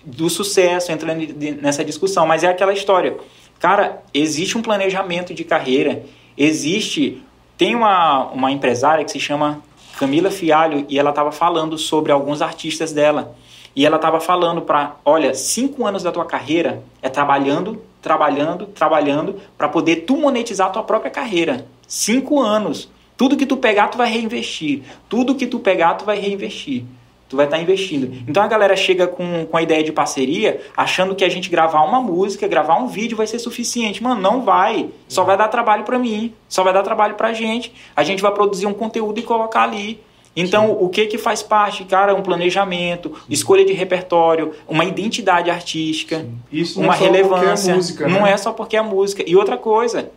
do 0.04 0.30
sucesso, 0.30 0.92
entra 0.92 1.16
nessa 1.60 1.84
discussão. 1.84 2.24
Mas 2.24 2.44
é 2.44 2.46
aquela 2.46 2.72
história. 2.72 3.16
Cara, 3.58 4.04
existe 4.14 4.56
um 4.56 4.62
planejamento 4.62 5.34
de 5.34 5.42
carreira. 5.42 6.04
Existe. 6.38 7.20
Tem 7.58 7.74
uma, 7.74 8.26
uma 8.26 8.52
empresária 8.52 9.04
que 9.04 9.10
se 9.10 9.18
chama 9.18 9.60
Camila 9.98 10.30
Fialho 10.30 10.86
e 10.88 11.00
ela 11.00 11.10
estava 11.10 11.32
falando 11.32 11.76
sobre 11.76 12.12
alguns 12.12 12.40
artistas 12.40 12.92
dela. 12.92 13.34
E 13.74 13.84
ela 13.84 13.96
estava 13.96 14.20
falando 14.20 14.62
para, 14.62 14.94
olha, 15.04 15.34
cinco 15.34 15.84
anos 15.84 16.04
da 16.04 16.12
tua 16.12 16.24
carreira 16.24 16.84
é 17.02 17.08
trabalhando, 17.08 17.82
trabalhando, 18.00 18.66
trabalhando 18.66 19.40
para 19.58 19.68
poder 19.68 20.04
tu 20.06 20.16
monetizar 20.16 20.68
a 20.68 20.70
tua 20.70 20.84
própria 20.84 21.10
carreira. 21.10 21.66
Cinco 21.92 22.40
anos. 22.40 22.88
Tudo 23.18 23.36
que 23.36 23.44
tu 23.44 23.54
pegar, 23.54 23.88
tu 23.88 23.98
vai 23.98 24.10
reinvestir. 24.10 24.80
Tudo 25.10 25.34
que 25.34 25.46
tu 25.46 25.58
pegar, 25.58 25.92
tu 25.92 26.06
vai 26.06 26.18
reinvestir. 26.18 26.84
Tu 27.28 27.36
vai 27.36 27.44
estar 27.44 27.60
investindo. 27.60 28.10
Então 28.26 28.42
a 28.42 28.46
galera 28.46 28.74
chega 28.74 29.06
com, 29.06 29.44
com 29.44 29.56
a 29.58 29.62
ideia 29.62 29.84
de 29.84 29.92
parceria, 29.92 30.58
achando 30.74 31.14
que 31.14 31.22
a 31.22 31.28
gente 31.28 31.50
gravar 31.50 31.82
uma 31.82 32.00
música, 32.00 32.48
gravar 32.48 32.78
um 32.78 32.86
vídeo 32.86 33.14
vai 33.14 33.26
ser 33.26 33.38
suficiente. 33.38 34.02
Mano, 34.02 34.22
não 34.22 34.40
vai. 34.40 34.88
Só 35.06 35.22
vai 35.22 35.36
dar 35.36 35.48
trabalho 35.48 35.84
para 35.84 35.98
mim. 35.98 36.32
Só 36.48 36.64
vai 36.64 36.72
dar 36.72 36.82
trabalho 36.82 37.14
pra 37.14 37.34
gente. 37.34 37.74
A 37.94 38.02
gente 38.02 38.22
vai 38.22 38.32
produzir 38.32 38.64
um 38.64 38.72
conteúdo 38.72 39.20
e 39.20 39.22
colocar 39.22 39.64
ali. 39.64 40.00
Então, 40.34 40.72
o 40.72 40.88
que 40.88 41.04
que 41.04 41.18
faz 41.18 41.42
parte, 41.42 41.84
cara? 41.84 42.14
Um 42.14 42.22
planejamento, 42.22 43.12
escolha 43.28 43.66
de 43.66 43.74
repertório, 43.74 44.54
uma 44.66 44.86
identidade 44.86 45.50
artística, 45.50 46.26
Isso 46.50 46.80
não 46.80 46.86
uma 46.86 46.94
é 46.94 46.96
porque 46.96 47.10
relevância. 47.10 47.72
É 47.72 47.74
música, 47.74 48.08
não 48.08 48.22
né? 48.22 48.32
é 48.32 48.36
só 48.38 48.50
porque 48.50 48.78
é 48.78 48.80
música. 48.80 49.22
E 49.26 49.36
outra 49.36 49.58
coisa, 49.58 50.10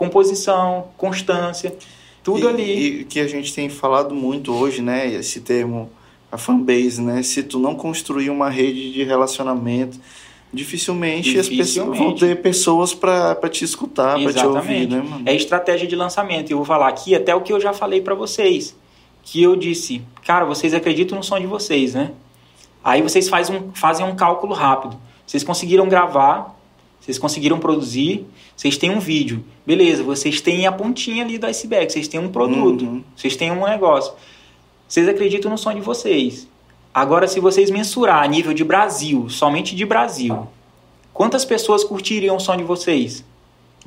composição, 0.00 0.86
constância, 0.96 1.76
tudo 2.24 2.46
e, 2.46 2.48
ali. 2.48 3.00
E 3.00 3.04
que 3.04 3.20
a 3.20 3.28
gente 3.28 3.54
tem 3.54 3.68
falado 3.68 4.14
muito 4.14 4.50
hoje, 4.50 4.80
né? 4.80 5.06
Esse 5.06 5.42
termo, 5.42 5.90
a 6.32 6.38
fanbase, 6.38 7.02
né? 7.02 7.22
Se 7.22 7.42
tu 7.42 7.58
não 7.58 7.74
construir 7.74 8.30
uma 8.30 8.48
rede 8.48 8.94
de 8.94 9.04
relacionamento, 9.04 10.00
dificilmente, 10.50 11.38
as 11.38 11.50
pessoas 11.50 11.68
Dificilmente. 11.68 11.98
vão 11.98 12.14
ter 12.14 12.40
pessoas 12.40 12.94
pra 12.94 13.34
pra 13.34 13.50
te 13.50 13.62
escutar, 13.62 14.18
pra 14.18 14.32
te 14.32 14.46
ouvir, 14.46 14.88
né, 14.88 15.02
mano? 15.06 15.22
É 15.26 15.34
estratégia 15.34 15.86
de 15.86 15.94
lançamento. 15.94 16.48
E 16.48 16.52
eu 16.52 16.56
vou 16.56 16.66
falar 16.66 16.88
aqui 16.88 17.14
até 17.14 17.34
o 17.34 17.42
que 17.42 17.52
eu 17.52 17.60
já 17.60 17.74
falei 17.74 18.00
pra 18.00 18.14
vocês. 18.14 18.74
Que 19.22 19.42
eu 19.42 19.54
disse, 19.54 20.00
cara, 20.24 20.46
vocês 20.46 20.72
acreditam 20.72 21.18
no 21.18 21.22
som 21.22 21.38
de 21.38 21.46
vocês, 21.46 21.92
né? 21.92 22.12
Aí 22.82 23.02
vocês 23.02 23.28
faz 23.28 23.50
um, 23.50 23.70
fazem 23.74 24.06
um 24.06 24.16
cálculo 24.16 24.54
rápido. 24.54 24.96
Vocês 25.26 25.44
conseguiram 25.44 25.86
gravar, 25.86 26.58
vocês 27.00 27.18
conseguiram 27.18 27.58
produzir, 27.58 28.26
vocês 28.56 28.76
têm 28.76 28.90
um 28.90 29.00
vídeo. 29.00 29.42
Beleza, 29.66 30.02
vocês 30.02 30.40
têm 30.40 30.66
a 30.66 30.72
pontinha 30.72 31.24
ali 31.24 31.38
do 31.38 31.46
iceberg, 31.46 31.90
vocês 31.90 32.06
têm 32.06 32.20
um 32.20 32.28
produto, 32.28 32.84
Uhum. 32.84 33.02
vocês 33.16 33.36
têm 33.36 33.50
um 33.50 33.64
negócio. 33.66 34.12
Vocês 34.86 35.08
acreditam 35.08 35.50
no 35.50 35.56
som 35.58 35.72
de 35.72 35.80
vocês. 35.80 36.48
Agora, 36.92 37.26
se 37.28 37.38
vocês 37.40 37.70
mensurar 37.70 38.22
a 38.22 38.26
nível 38.26 38.52
de 38.52 38.64
Brasil, 38.64 39.28
somente 39.28 39.74
de 39.76 39.86
Brasil, 39.86 40.46
quantas 41.14 41.44
pessoas 41.44 41.84
curtiriam 41.84 42.36
o 42.36 42.40
som 42.40 42.56
de 42.56 42.64
vocês? 42.64 43.24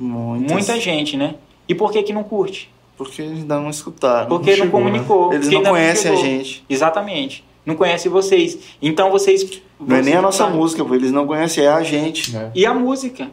Muitas. 0.00 0.50
Muita 0.52 0.80
gente, 0.80 1.16
né? 1.16 1.34
E 1.68 1.74
por 1.74 1.92
que 1.92 2.02
que 2.02 2.12
não 2.12 2.24
curte? 2.24 2.70
Porque 2.96 3.22
eles 3.22 3.40
ainda 3.40 3.60
não 3.60 3.70
escutaram. 3.70 4.28
Porque 4.28 4.50
não, 4.50 4.64
chegou, 4.64 4.80
né? 4.80 4.86
comunicou. 4.86 5.32
Eles 5.32 5.48
não 5.48 5.58
ainda 5.58 5.70
conhecem 5.70 6.12
a 6.12 6.16
gente. 6.16 6.64
Exatamente. 6.68 7.44
Não 7.64 7.74
conhece 7.74 8.08
vocês. 8.08 8.58
Então 8.82 9.10
vocês... 9.10 9.62
Não 9.80 9.96
é 9.96 10.02
nem 10.02 10.14
a 10.14 10.22
nossa 10.22 10.44
vocês- 10.44 10.56
música, 10.56 10.94
eles 10.94 11.10
não 11.12 11.26
conhecem, 11.26 11.64
é 11.64 11.68
a 11.68 11.82
gente. 11.82 12.36
É. 12.36 12.50
E 12.54 12.66
a 12.66 12.74
música. 12.74 13.30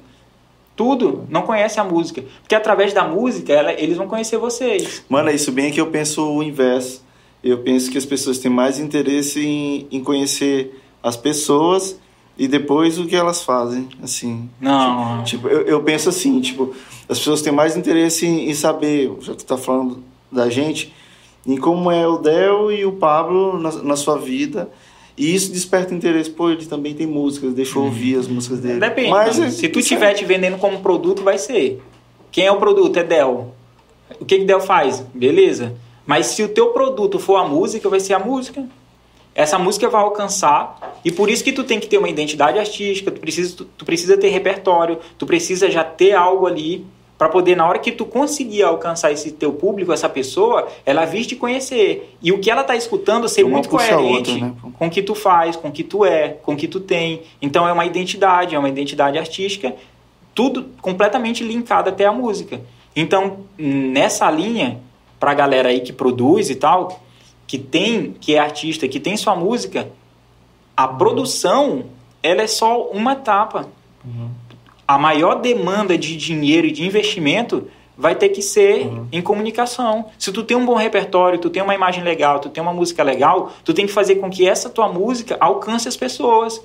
Tudo. 0.76 1.26
Não 1.30 1.42
conhece 1.44 1.80
a 1.80 1.84
música. 1.84 2.24
Porque 2.42 2.56
através 2.56 2.94
da 2.94 3.08
música, 3.08 3.52
ela- 3.54 3.74
eles 3.74 3.98
vão 3.98 4.08
conhecer 4.08 4.38
vocês. 4.38 5.04
Mano, 5.10 5.30
é 5.30 5.36
isso 5.36 5.52
bem 5.52 5.72
que 5.72 5.80
eu 5.82 5.88
penso 5.88 6.24
o 6.26 6.42
inverso. 6.42 7.04
Eu 7.44 7.60
penso 7.60 7.92
que 7.92 7.98
as 7.98 8.06
pessoas 8.06 8.38
têm 8.40 8.52
mais 8.52 8.80
interesse 8.80 9.44
em, 9.46 9.88
em 9.92 10.04
conhecer 10.04 10.80
as 11.04 11.18
pessoas 11.18 12.00
e 12.38 12.48
depois 12.48 12.98
o 13.00 13.06
que 13.06 13.16
elas 13.16 13.44
fazem, 13.44 13.90
assim. 14.02 14.50
Não. 14.60 15.24
Tipo, 15.24 15.48
eu, 15.48 15.62
eu 15.64 15.84
penso 15.84 16.10
assim, 16.10 16.40
tipo, 16.40 16.74
as 17.10 17.18
pessoas 17.18 17.42
têm 17.42 17.52
mais 17.52 17.76
interesse 17.76 18.26
em, 18.26 18.50
em 18.50 18.54
saber, 18.54 19.12
já 19.22 19.32
que 19.34 19.40
tu 19.40 19.46
tá 19.46 19.58
falando 19.58 20.04
da 20.32 20.50
gente, 20.50 20.94
em 21.46 21.58
como 21.58 21.90
é 21.92 22.08
o 22.08 22.18
Del 22.18 22.72
e 22.72 22.86
o 22.86 22.94
Pablo 22.94 23.58
na, 23.60 23.72
na 23.84 23.96
sua 23.96 24.18
vida. 24.18 24.70
E 25.18 25.36
isso 25.36 25.52
desperta 25.52 25.94
interesse. 25.94 26.30
Pô, 26.30 26.50
ele 26.50 26.66
também 26.66 26.94
tem 26.94 27.06
músicas, 27.06 27.54
deixa 27.54 27.78
eu 27.78 27.84
ouvir 27.84 28.18
as 28.18 28.28
músicas 28.28 28.60
dele. 28.60 28.80
Depende. 28.80 29.10
Mas, 29.10 29.40
é- 29.40 29.50
Se 29.50 29.68
tu 29.70 29.80
estiver 29.80 30.14
te 30.14 30.26
vendendo 30.26 30.58
como 30.58 30.80
produto, 30.80 31.24
vai 31.24 31.38
ser. 31.38 31.82
Quem 32.32 32.46
é 32.46 32.52
o 32.52 32.58
produto? 32.58 32.98
É 32.98 33.04
Dell. 33.04 33.54
O 34.20 34.26
que 34.26 34.40
que 34.40 34.46
Dell 34.46 34.62
faz? 34.62 35.00
Beleza. 35.14 35.76
Mas 36.06 36.28
se 36.28 36.44
o 36.44 36.50
teu 36.50 36.68
produto 36.70 37.20
for 37.20 37.36
a 37.38 37.48
música, 37.48 37.88
vai 37.90 38.00
ser 38.00 38.14
a 38.14 38.20
música. 38.20 38.66
Essa 39.34 39.58
música 39.58 39.90
vai 39.90 40.02
alcançar. 40.02 41.00
E 41.06 41.12
por 41.12 41.30
isso 41.30 41.44
que 41.44 41.52
tu 41.52 41.64
tem 41.64 41.80
que 41.80 41.88
ter 41.88 41.98
uma 41.98 42.10
identidade 42.10 42.58
artística, 42.60 43.12
tu 43.12 43.20
precisa, 43.20 43.56
tu, 43.56 43.66
tu 43.78 43.86
precisa 43.86 44.18
ter 44.18 44.30
repertório, 44.30 44.98
tu 45.18 45.26
precisa 45.26 45.70
já 45.70 45.84
ter 45.84 46.14
algo 46.14 46.46
ali 46.48 46.86
para 47.22 47.30
poder 47.30 47.56
na 47.56 47.68
hora 47.68 47.78
que 47.78 47.92
tu 47.92 48.04
conseguir 48.04 48.64
alcançar 48.64 49.12
esse 49.12 49.32
teu 49.34 49.54
público, 49.54 49.94
essa 49.94 50.10
pessoa, 50.10 50.68
ela 50.84 51.06
vir 51.06 51.24
te 51.24 51.36
conhecer. 51.36 52.18
E 52.20 52.32
o 52.32 52.40
que 52.40 52.50
ela 52.50 52.64
tá 52.64 52.76
escutando 52.76 53.30
ser 53.30 53.44
Uma 53.44 53.52
muito 53.52 53.68
a 53.68 53.70
coerente 53.70 54.32
outra, 54.32 54.48
né? 54.48 54.54
com 54.74 54.88
o 54.88 54.90
que 54.90 55.04
tu 55.04 55.14
faz, 55.14 55.56
com 55.56 55.68
o 55.68 55.72
que 55.72 55.84
tu 55.84 56.04
é, 56.04 56.30
com 56.30 56.54
o 56.54 56.58
que 56.58 56.68
tu 56.68 56.80
tem. 56.80 57.22
Então 57.40 57.68
é 57.68 57.72
uma 57.72 57.86
identidade, 57.86 58.56
é 58.56 58.58
uma 58.58 58.68
identidade 58.68 59.20
artística, 59.20 59.76
tudo 60.34 60.72
completamente 60.82 61.44
linkado 61.44 61.90
até 61.90 62.08
a 62.08 62.12
música. 62.12 62.60
Então, 62.96 63.42
nessa 63.56 64.32
linha, 64.32 64.80
pra 65.20 65.36
galera 65.36 65.70
aí 65.70 65.82
que 65.82 65.94
produz 65.94 66.50
e 66.50 66.56
tal, 66.56 67.04
que 67.46 67.60
tem, 67.60 68.16
que 68.20 68.34
é 68.34 68.40
artista, 68.40 68.88
que 68.88 69.00
tem 69.00 69.16
sua 69.16 69.36
música, 69.36 69.92
a 70.76 70.88
produção, 70.88 71.84
ela 72.24 72.42
é 72.42 72.48
só 72.48 72.82
uma 72.88 73.14
etapa. 73.14 73.70
A 74.92 74.98
maior 74.98 75.36
demanda 75.36 75.98
de 75.98 76.18
dinheiro 76.18 76.68
e 76.68 76.72
de 76.72 76.86
investimento 76.86 77.70
vai 77.98 78.14
ter 78.14 78.28
que 78.28 78.42
ser 78.42 78.92
em 79.10 79.22
comunicação. 79.22 80.08
Se 80.20 80.34
tu 80.34 80.44
tem 80.44 80.58
um 80.58 80.66
bom 80.66 80.76
repertório, 80.76 81.40
tu 81.40 81.50
tem 81.50 81.64
uma 81.64 81.74
imagem 81.74 82.04
legal, 82.04 82.40
tu 82.40 82.50
tem 82.50 82.62
uma 82.62 82.74
música 82.74 83.02
legal, 83.02 83.54
tu 83.64 83.74
tem 83.74 83.86
que 83.86 83.94
fazer 83.94 84.16
com 84.16 84.30
que 84.30 84.46
essa 84.46 84.70
tua 84.70 84.92
música 84.92 85.38
alcance 85.40 85.88
as 85.88 85.96
pessoas. 85.96 86.62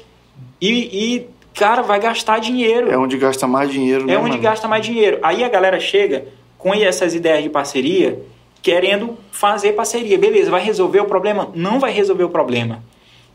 E, 0.61 0.71
e, 0.71 1.29
cara, 1.55 1.83
vai 1.83 2.01
gastar 2.01 2.41
dinheiro. 2.41 2.91
É 2.91 2.99
onde 2.99 3.17
gasta 3.17 3.47
mais 3.47 3.71
dinheiro, 3.71 4.05
né, 4.05 4.15
É 4.15 4.19
onde 4.19 4.31
mano? 4.31 4.43
gasta 4.43 4.67
mais 4.67 4.85
dinheiro. 4.85 5.21
Aí 5.23 5.45
a 5.45 5.49
galera 5.49 5.79
chega 5.79 6.27
com 6.59 6.75
essas 6.75 7.15
ideias 7.15 7.45
de 7.45 7.49
parceria, 7.49 8.21
querendo 8.61 9.17
fazer 9.31 9.75
parceria. 9.75 10.19
Beleza, 10.19 10.51
vai 10.51 10.65
resolver 10.65 10.99
o 10.99 11.05
problema? 11.05 11.49
Não 11.55 11.79
vai 11.79 11.93
resolver 11.93 12.25
o 12.25 12.31
problema. 12.31 12.83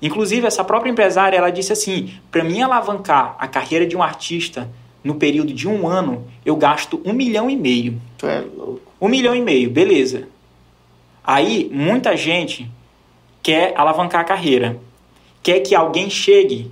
Inclusive, 0.02 0.48
essa 0.48 0.64
própria 0.64 0.90
empresária, 0.90 1.38
ela 1.38 1.52
disse 1.52 1.72
assim, 1.72 2.14
para 2.32 2.44
mim 2.44 2.62
alavancar 2.62 3.36
a 3.38 3.48
carreira 3.48 3.86
de 3.86 3.96
um 3.96 4.02
artista 4.02 4.70
no 5.04 5.16
período 5.16 5.54
de 5.54 5.68
um 5.68 5.88
ano, 5.88 6.26
eu 6.46 6.56
gasto 6.56 7.02
um 7.06 7.14
milhão 7.14 7.50
e 7.50 7.56
meio. 7.56 8.02
Tu 8.18 8.28
é 8.28 8.42
louco. 8.42 8.82
Um 9.00 9.08
milhão 9.08 9.36
e 9.36 9.42
meio, 9.42 9.70
beleza. 9.70 10.28
Aí, 11.24 11.70
muita 11.72 12.16
gente 12.16 12.70
quer 13.44 13.74
alavancar 13.76 14.22
a 14.22 14.26
carreira. 14.26 14.80
Quer 15.44 15.60
que 15.60 15.74
alguém 15.76 16.10
chegue 16.10 16.72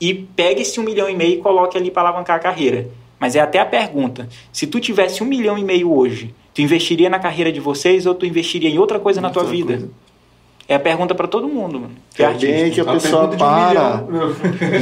e 0.00 0.12
pegue 0.14 0.62
esse 0.62 0.78
um 0.78 0.82
milhão 0.82 1.08
e 1.08 1.14
meio 1.16 1.34
e 1.34 1.38
coloque 1.42 1.76
ali 1.76 1.90
para 1.90 2.02
alavancar 2.08 2.36
a 2.36 2.40
carreira. 2.40 2.88
Mas 3.18 3.36
é 3.36 3.40
até 3.40 3.58
a 3.58 3.64
pergunta: 3.66 4.28
se 4.52 4.66
tu 4.66 4.80
tivesse 4.80 5.22
um 5.22 5.26
milhão 5.26 5.56
e 5.56 5.64
meio 5.64 5.90
hoje, 5.90 6.34
tu 6.52 6.60
investiria 6.60 7.08
na 7.08 7.18
carreira 7.18 7.50
de 7.50 7.60
vocês 7.60 8.04
ou 8.04 8.14
tu 8.14 8.26
investiria 8.26 8.68
em 8.68 8.78
outra 8.78 8.98
coisa 8.98 9.20
na 9.20 9.30
tua 9.30 9.42
Outra 9.42 9.56
vida? 9.56 9.72
coisa. 9.78 9.90
É 10.66 10.76
a 10.76 10.80
pergunta 10.80 11.14
para 11.14 11.28
todo 11.28 11.46
mundo, 11.46 11.80
mano. 11.80 11.94
Que 12.14 12.22
é 12.22 12.32
bem 12.32 12.70
que 12.70 12.80
a 12.80 12.84
A 12.84 12.92
pessoa 12.92 13.26
um 13.26 13.36
para 13.36 14.04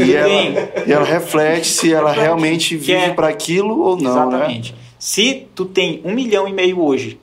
e 0.07 0.14
ela, 0.14 0.83
e 0.87 0.93
ela 0.93 1.05
reflete 1.05 1.66
se 1.66 1.93
ela 1.93 2.12
realmente 2.12 2.78
Que 2.78 2.93
é- 2.93 3.01
vive 3.01 3.14
para 3.14 3.28
aquilo 3.28 3.80
ou 3.80 3.97
não, 3.97 4.30
né? 4.30 4.37
Exatamente. 4.37 4.74
Se 4.99 5.49
tu 5.55 5.64
tem 5.64 6.01
um 6.05 6.12
milhão 6.14 6.47
e 6.47 6.53
meio 6.53 6.80
hoje, 6.80 7.18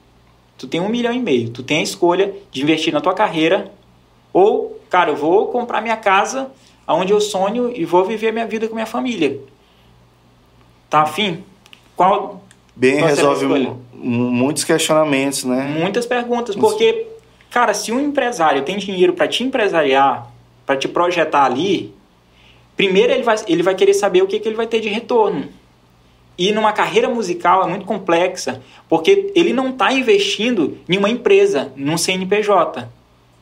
tu 0.57 0.67
tem 0.67 0.81
um 0.81 0.89
milhão 0.89 1.13
e 1.13 1.19
meio, 1.19 1.49
tu 1.49 1.63
tem 1.63 1.79
a 1.79 1.83
escolha 1.83 2.33
de 2.51 2.61
investir 2.61 2.93
na 2.93 2.99
tua 2.99 3.13
carreira 3.13 3.71
ou, 4.33 4.77
cara, 4.89 5.11
eu 5.11 5.15
vou 5.15 5.47
comprar 5.47 5.79
minha 5.81 5.95
casa 5.95 6.51
onde 6.85 7.13
eu 7.13 7.21
sonho 7.21 7.71
e 7.73 7.85
vou 7.85 8.03
viver 8.03 8.33
minha 8.33 8.45
vida 8.47 8.67
com 8.67 8.73
minha 8.73 8.85
família. 8.85 9.39
Tá 10.89 11.01
afim? 11.03 11.43
Qual? 11.95 12.43
Bem 12.75 13.01
resolve 13.01 13.45
muitos 13.93 14.63
questionamentos, 14.63 15.43
né? 15.43 15.75
Muitas 15.79 16.05
perguntas, 16.05 16.55
porque, 16.55 17.07
cara, 17.49 17.73
se 17.73 17.91
um 17.91 17.99
empresário 17.99 18.63
tem 18.63 18.77
dinheiro 18.77 19.13
para 19.13 19.27
te 19.27 19.43
empresariar, 19.43 20.31
para 20.65 20.77
te 20.77 20.87
projetar 20.87 21.45
ali, 21.45 21.93
primeiro 22.77 23.11
ele 23.11 23.23
vai, 23.23 23.35
ele 23.47 23.63
vai 23.63 23.75
querer 23.75 23.93
saber 23.93 24.21
o 24.21 24.27
que, 24.27 24.39
que 24.39 24.47
ele 24.47 24.55
vai 24.55 24.67
ter 24.67 24.79
de 24.79 24.89
retorno. 24.89 25.47
E 26.37 26.53
numa 26.53 26.71
carreira 26.71 27.09
musical 27.09 27.63
é 27.63 27.67
muito 27.67 27.85
complexa, 27.85 28.61
porque 28.87 29.31
ele 29.35 29.51
não 29.51 29.71
está 29.71 29.91
investindo 29.91 30.77
em 30.87 30.97
uma 30.97 31.09
empresa, 31.09 31.73
num 31.75 31.97
CNPJ. 31.97 32.87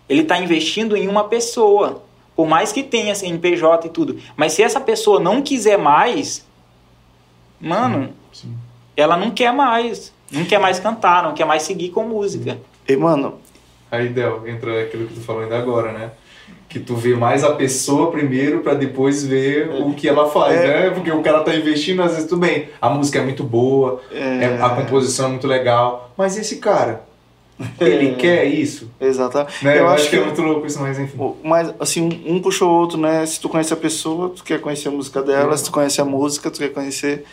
Ele 0.10 0.22
está 0.22 0.40
investindo 0.40 0.98
em 0.98 1.08
uma 1.08 1.26
pessoa. 1.26 2.02
Por 2.36 2.48
mais 2.48 2.72
que 2.72 2.82
tenha 2.82 3.14
CNPJ 3.14 3.88
e 3.88 3.90
tudo. 3.92 4.20
Mas 4.36 4.54
se 4.54 4.64
essa 4.64 4.80
pessoa 4.80 5.20
não 5.20 5.44
quiser 5.44 5.78
mais, 5.78 6.44
mano, 7.62 8.10
Sim. 8.34 8.56
ela 8.96 9.16
não 9.16 9.30
quer 9.30 9.54
mais. 9.54 10.12
Não 10.32 10.46
quer 10.46 10.60
mais 10.60 10.80
cantar, 10.80 11.24
não 11.24 11.34
quer 11.34 11.46
mais 11.46 11.64
seguir 11.64 11.90
com 11.90 12.04
música. 12.04 12.60
E, 12.88 12.96
mano, 12.96 13.36
Aí, 13.92 14.10
Del, 14.10 14.48
entra 14.48 14.82
aquilo 14.84 15.08
que 15.08 15.14
tu 15.16 15.22
falou 15.22 15.44
ainda 15.44 15.58
agora, 15.58 15.92
né? 15.92 16.12
Que 16.70 16.80
tu 16.80 16.96
vê 16.96 17.16
mais 17.16 17.44
a 17.44 17.54
pessoa 17.54 18.12
primeiro 18.12 18.60
pra 18.60 18.74
depois 18.74 19.26
ver 19.26 19.70
o 19.82 19.94
que 19.94 20.08
ela 20.08 20.30
faz, 20.30 20.60
É. 20.60 20.68
né? 20.68 20.90
Porque 20.90 21.10
o 21.12 21.22
cara 21.22 21.40
tá 21.42 21.56
investindo, 21.56 22.02
às 22.02 22.12
vezes 22.12 22.28
tudo 22.30 22.42
bem. 22.42 22.68
A 22.82 22.90
música 22.90 23.20
é 23.20 23.24
muito 23.24 23.44
boa, 23.44 24.02
é- 24.12 24.60
a 24.62 24.70
composição 24.72 25.28
é 25.28 25.30
muito 25.30 25.48
legal. 25.48 26.12
Mas 26.18 26.38
esse 26.38 26.58
cara, 26.58 27.04
ele 27.80 28.16
quer 28.16 28.46
isso? 28.46 28.92
exatamente. 29.00 29.64
Né? 29.64 29.80
Eu, 29.80 29.88
acho 29.88 30.10
que, 30.10 30.18
é 30.18 30.24
muito 30.24 30.42
louco 30.42 30.68
isso, 30.68 30.80
mas 30.82 31.00
enfim. 31.00 31.18
mas 31.44 31.74
assim, 31.80 32.02
um, 32.28 32.36
um 32.36 32.42
puxa 32.42 32.66
o 32.66 32.70
outro, 32.70 32.98
né? 33.00 33.26
Se 33.26 33.40
tu 33.40 33.48
conhece 33.50 33.72
a 33.74 33.78
pessoa, 33.78 34.30
tu 34.30 34.44
quer 34.44 34.60
conhecer 34.60 34.90
a 34.90 34.92
música 34.92 35.22
dela. 35.24 35.56
Se 35.58 35.64
tu 35.64 35.72
conhece 35.72 36.02
a 36.02 36.06
música, 36.06 36.52
tu 36.52 36.60
quer 36.60 36.70
conhecer 36.74 37.24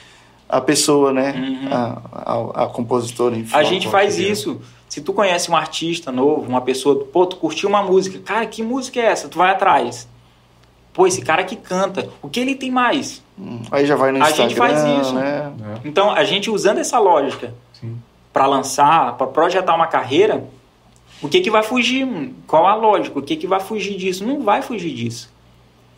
a 0.48 0.61
pessoa, 0.61 1.12
né? 1.12 1.34
Uhum. 1.36 1.68
A, 1.72 2.02
a, 2.12 2.64
a 2.64 2.66
compositora, 2.68 3.36
enfim. 3.36 3.55
A 3.57 3.64
gente 3.64 3.88
faz 3.88 4.16
isso. 4.18 4.61
Se 4.95 5.01
tu 5.01 5.12
conhece 5.12 5.51
um 5.51 5.57
artista 5.57 6.12
novo, 6.12 6.49
uma 6.49 6.61
pessoa, 6.61 7.05
pô, 7.07 7.26
tu 7.26 7.34
curtiu 7.34 7.68
uma 7.68 7.82
música, 7.82 8.16
cara, 8.20 8.47
que 8.47 8.62
música 8.62 9.01
é 9.01 9.07
essa? 9.07 9.28
Tu 9.28 9.36
vai 9.36 9.51
atrás. 9.51 10.07
Pô, 10.92 11.05
esse 11.05 11.20
cara 11.20 11.42
que 11.42 11.57
canta, 11.57 12.09
o 12.22 12.28
que 12.28 12.38
ele 12.38 12.55
tem 12.55 12.70
mais? 12.70 13.20
Hum, 13.36 13.61
Aí 13.72 13.86
já 13.86 13.97
vai 13.97 14.12
no 14.12 14.18
A 14.18 14.30
Instagram, 14.30 14.49
gente 14.49 14.57
faz 14.57 14.78
isso. 14.84 15.12
né? 15.12 15.53
né? 15.59 15.80
Então, 15.84 16.12
a 16.12 16.22
gente 16.22 16.49
usando 16.49 16.78
essa 16.78 16.97
lógica 17.01 17.53
para 18.32 18.47
lançar, 18.47 19.16
para 19.16 19.26
projetar 19.26 19.74
uma 19.74 19.88
carreira, 19.88 20.45
o 21.20 21.28
que 21.28 21.40
que 21.40 21.51
vai 21.51 21.64
fugir? 21.64 22.07
mano? 22.07 22.32
Qual 22.47 22.64
a 22.64 22.76
lógica? 22.76 23.18
O 23.18 23.22
que 23.22 23.34
que 23.34 23.49
vai 23.49 23.59
fugir 23.59 23.97
disso? 23.97 24.24
Não 24.24 24.42
vai 24.42 24.62
fugir 24.62 24.95
disso. 24.95 25.28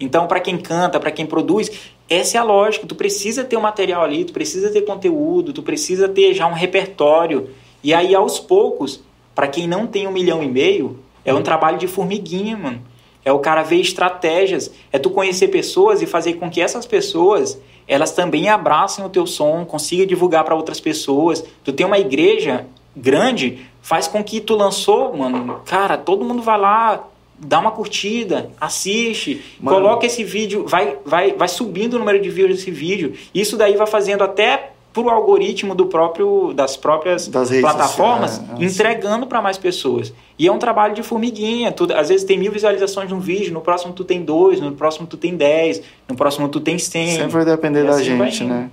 Então, 0.01 0.26
para 0.26 0.40
quem 0.40 0.57
canta, 0.57 0.99
para 0.99 1.11
quem 1.11 1.26
produz, 1.26 1.70
essa 2.09 2.38
é 2.38 2.40
a 2.40 2.44
lógica. 2.44 2.86
Tu 2.86 2.94
precisa 2.94 3.44
ter 3.44 3.59
um 3.59 3.61
material 3.61 4.03
ali, 4.05 4.24
tu 4.24 4.32
precisa 4.32 4.70
ter 4.70 4.86
conteúdo, 4.86 5.53
tu 5.53 5.62
precisa 5.62 6.09
ter 6.09 6.32
já 6.32 6.47
um 6.47 6.55
repertório. 6.55 7.51
E 7.87 7.95
aí, 7.95 8.16
aos 8.16 8.41
poucos, 8.41 9.01
para 9.32 9.47
quem 9.47 9.68
não 9.68 9.87
tem 9.87 10.09
um 10.09 10.11
milhão 10.11 10.43
e 10.43 10.49
meio, 10.49 10.99
é 11.24 11.32
um 11.32 11.41
trabalho 11.41 11.78
de 11.78 11.87
formiguinha, 11.87 12.57
mano. 12.57 12.82
É 13.24 13.30
o 13.30 13.39
cara 13.39 13.62
ver 13.62 13.80
estratégias, 13.80 14.72
é 14.91 14.99
tu 14.99 15.09
conhecer 15.09 15.47
pessoas 15.47 16.03
e 16.03 16.07
fazer 16.07 16.32
com 16.32 16.51
que 16.51 16.61
essas 16.61 16.84
pessoas 16.84 17.57
elas 17.87 18.11
também 18.11 18.49
abracem 18.49 19.05
o 19.05 19.09
teu 19.09 19.24
som, 19.24 19.64
consiga 19.64 20.05
divulgar 20.05 20.43
para 20.43 20.57
outras 20.57 20.80
pessoas. 20.80 21.45
Tu 21.62 21.72
tem 21.72 21.87
uma 21.87 21.97
igreja 21.97 22.66
grande, 22.97 23.64
faz 23.80 24.09
com 24.09 24.24
que 24.24 24.41
tu 24.41 24.57
lançou, 24.57 25.16
mano, 25.16 25.61
cara, 25.64 25.97
todo 25.97 26.24
mundo 26.24 26.43
vai 26.43 26.59
lá, 26.59 27.05
dá 27.39 27.61
uma 27.61 27.70
curtida, 27.70 28.51
assiste, 28.61 29.45
Mano. 29.61 29.76
coloca 29.76 30.05
esse 30.05 30.24
vídeo, 30.24 30.66
vai, 30.66 30.99
vai, 31.05 31.34
vai 31.34 31.47
subindo 31.47 31.95
o 31.95 31.99
número 32.01 32.20
de 32.20 32.30
views 32.30 32.51
desse 32.51 32.72
vídeo. 32.72 33.14
Isso 33.32 33.57
daí 33.57 33.76
vai 33.76 33.87
fazendo 33.87 34.24
até 34.24 34.72
pro 34.97 35.11
algoritmo 35.11 35.74
do 35.74 35.86
próprio 35.86 36.55
das 36.55 36.74
próprias 36.74 37.28
Das 37.28 37.51
plataformas 37.51 38.30
sociais, 38.30 38.61
é, 38.61 38.64
entregando 38.64 39.26
para 39.26 39.42
mais 39.42 39.59
pessoas. 39.59 40.11
E 40.38 40.47
é 40.47 40.53
um 40.53 40.59
trabalho 40.59 40.94
de 40.94 41.03
formiguinha. 41.03 41.70
Tu, 41.70 41.86
às 41.94 42.09
vezes 42.09 42.24
tem 42.24 42.38
mil 42.38 42.51
visualizações 42.51 43.07
de 43.07 43.14
um 43.14 43.20
vídeo, 43.20 43.53
no 43.53 43.61
próximo 43.61 43.92
tu 43.92 44.05
tem 44.05 44.22
dois, 44.22 44.59
no 44.59 44.72
próximo 44.72 45.07
tu 45.07 45.18
tem 45.18 45.36
dez, 45.36 45.82
no 46.09 46.16
próximo 46.16 46.49
tu 46.49 46.61
tem 46.61 46.78
cem. 46.78 47.11
Sempre 47.11 47.32
vai 47.32 47.44
depender 47.44 47.84
da 47.84 47.90
assim 47.90 48.05
gente, 48.05 48.44
né? 48.44 48.70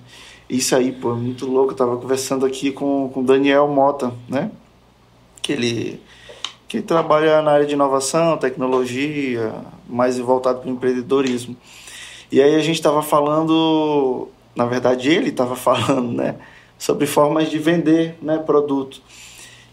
Isso 0.49 0.73
aí, 0.73 0.93
pô, 0.93 1.11
é 1.11 1.15
muito 1.15 1.45
louco. 1.45 1.73
Eu 1.73 1.75
tava 1.75 1.97
conversando 1.97 2.45
aqui 2.45 2.71
com 2.71 3.11
o 3.13 3.21
Daniel 3.21 3.67
Mota, 3.67 4.13
né? 4.29 4.49
Que 5.41 5.51
ele, 5.51 6.01
que 6.69 6.81
trabalha 6.81 7.41
na 7.41 7.51
área 7.51 7.65
de 7.65 7.73
inovação, 7.73 8.37
tecnologia, 8.37 9.53
mais 9.89 10.17
voltado 10.17 10.61
para 10.61 10.69
o 10.69 10.71
empreendedorismo. 10.71 11.57
E 12.31 12.41
aí 12.41 12.55
a 12.55 12.61
gente 12.61 12.75
estava 12.75 13.01
falando, 13.03 14.29
na 14.55 14.65
verdade 14.65 15.09
ele 15.09 15.29
estava 15.29 15.55
falando, 15.57 16.13
né? 16.13 16.35
Sobre 16.77 17.05
formas 17.05 17.49
de 17.49 17.57
vender 17.57 18.17
né, 18.21 18.37
produto. 18.37 19.01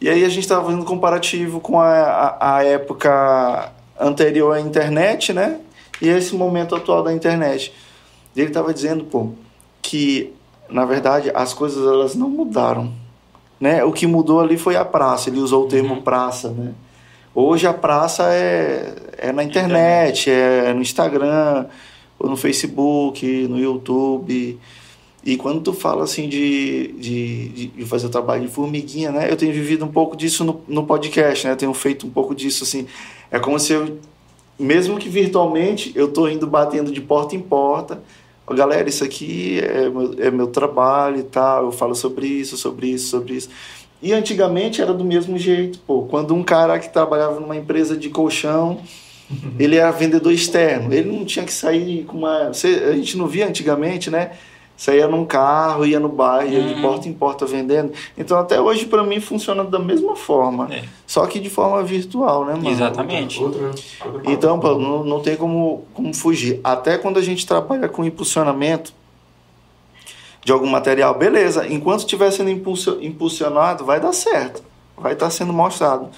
E 0.01 0.09
aí 0.09 0.25
a 0.25 0.29
gente 0.29 0.41
estava 0.41 0.65
fazendo 0.65 0.83
um 0.83 0.87
comparativo 0.87 1.61
com 1.61 1.81
a, 1.81 1.89
a, 1.89 2.57
a 2.57 2.65
época 2.65 3.73
anterior 3.99 4.57
à 4.57 4.61
internet, 4.61 5.33
né? 5.33 5.61
E 6.01 6.09
esse 6.09 6.35
momento 6.35 6.75
atual 6.75 7.03
da 7.03 7.13
internet. 7.13 7.75
E 8.35 8.41
ele 8.41 8.49
estava 8.49 8.73
dizendo, 8.73 9.05
pô, 9.05 9.31
que 9.83 10.33
na 10.69 10.85
verdade 10.85 11.31
as 11.35 11.53
coisas 11.53 11.85
elas 11.85 12.15
não 12.15 12.31
mudaram, 12.31 12.93
né? 13.61 13.85
O 13.85 13.93
que 13.93 14.07
mudou 14.07 14.41
ali 14.41 14.57
foi 14.57 14.77
a 14.77 14.85
praça. 14.85 15.29
Ele 15.29 15.41
usou 15.41 15.65
o 15.65 15.69
termo 15.69 16.01
praça, 16.03 16.49
né? 16.49 16.73
Hoje 17.35 17.67
a 17.67 17.75
praça 17.75 18.25
é, 18.33 18.95
é 19.19 19.33
na 19.33 19.45
internet, 19.45 20.31
é 20.31 20.73
no 20.73 20.81
Instagram, 20.81 21.67
no 22.23 22.37
Facebook, 22.37 23.27
no 23.49 23.59
YouTube. 23.59 24.59
E 25.25 25.37
quando 25.37 25.61
tu 25.61 25.73
fala 25.73 26.05
assim 26.05 26.29
de, 26.29 26.93
de, 26.99 27.67
de 27.69 27.85
fazer 27.85 28.07
o 28.07 28.11
trabalho 28.11 28.47
de 28.47 28.49
formiguinha, 28.49 29.13
né? 29.13 29.31
Eu 29.31 29.37
tenho 29.37 29.53
vivido 29.53 29.85
um 29.85 29.89
pouco 29.89 30.17
disso 30.17 30.45
no, 30.45 30.63
no 30.67 30.87
podcast, 30.87 31.47
né? 31.47 31.53
Eu 31.53 31.57
tenho 31.57 31.75
feito 31.75 32.07
um 32.07 32.11
pouco 32.11 32.35
disso, 32.35 32.65
assim. 32.65 32.87
É 33.31 33.39
como 33.39 33.59
se 33.59 33.73
eu, 33.75 33.99
mesmo 34.59 34.99
que 34.99 35.09
virtualmente, 35.09 35.93
eu 35.95 36.09
tô 36.09 36.27
indo 36.27 36.47
batendo 36.47 36.91
de 36.91 37.01
porta 37.01 37.37
em 37.37 37.41
porta. 37.41 38.03
Ó, 38.47 38.55
galera, 38.55 38.89
isso 38.89 39.05
aqui 39.05 39.61
é 39.61 39.91
meu, 39.91 40.15
é 40.19 40.31
meu 40.31 40.47
trabalho 40.47 41.19
e 41.19 41.23
tal, 41.23 41.67
eu 41.67 41.73
falo 41.73 41.95
sobre 41.95 42.27
isso, 42.27 42.57
sobre 42.57 42.89
isso, 42.89 43.09
sobre 43.09 43.35
isso. 43.35 43.51
E 44.03 44.15
antigamente 44.15 44.81
era 44.81 44.95
do 44.95 45.05
mesmo 45.05 45.37
jeito, 45.37 45.79
pô. 45.81 46.03
Quando 46.03 46.35
um 46.35 46.43
cara 46.43 46.79
que 46.79 46.91
trabalhava 46.91 47.39
numa 47.39 47.57
empresa 47.57 47.95
de 47.95 48.09
colchão, 48.09 48.81
ele 49.59 49.77
era 49.77 49.91
vendedor 49.91 50.33
externo, 50.33 50.93
ele 50.93 51.11
não 51.11 51.25
tinha 51.25 51.45
que 51.45 51.53
sair 51.53 52.05
com 52.05 52.19
uma. 52.19 52.49
A 52.49 52.93
gente 52.93 53.17
não 53.17 53.27
via 53.27 53.47
antigamente, 53.47 54.11
né? 54.11 54.33
Saía 54.77 55.07
num 55.07 55.27
carro, 55.27 55.85
ia 55.85 56.01
no 56.01 56.09
bairro, 56.09 56.53
ia 56.55 56.63
de 56.63 56.73
Uhum. 56.75 56.81
porta 56.81 57.07
em 57.07 57.13
porta 57.13 57.45
vendendo. 57.45 57.93
Então 58.17 58.39
até 58.39 58.59
hoje 58.59 58.87
para 58.87 59.03
mim 59.03 59.21
funciona 59.21 59.63
da 59.63 59.79
mesma 59.79 60.17
forma, 60.17 60.73
É. 60.73 60.85
só 61.07 61.27
que 61.27 61.39
de 61.39 61.51
forma 61.51 61.83
virtual, 61.83 62.47
né, 62.47 62.55
mano? 62.55 62.71
Exatamente. 62.71 63.43
Outra, 63.43 63.67
outra 64.07 64.33
Então, 64.33 64.59
pô, 64.59 64.79
não, 64.79 65.05
não 65.05 65.21
tem 65.21 65.37
como, 65.37 65.85
como 65.93 66.15
fugir. 66.15 66.61
Até 66.65 66.97
quando 66.97 67.19
a 67.19 67.23
gente 67.23 67.47
trabalha 67.47 67.91
com 67.91 68.03
impulsionamento 68.07 68.95
de 70.43 70.51
algum 70.51 70.67
material, 70.67 71.13
beleza, 71.19 71.67
enquanto 71.69 72.01
estiver 72.01 72.31
sendo 72.31 72.49
impulsio- 72.49 72.99
impulsionado, 73.03 73.85
vai 73.85 74.01
dar 74.01 74.15
certo, 74.15 74.63
vai 74.97 75.13
estar 75.13 75.29
sendo 75.29 75.53
mostrado. 75.53 76.09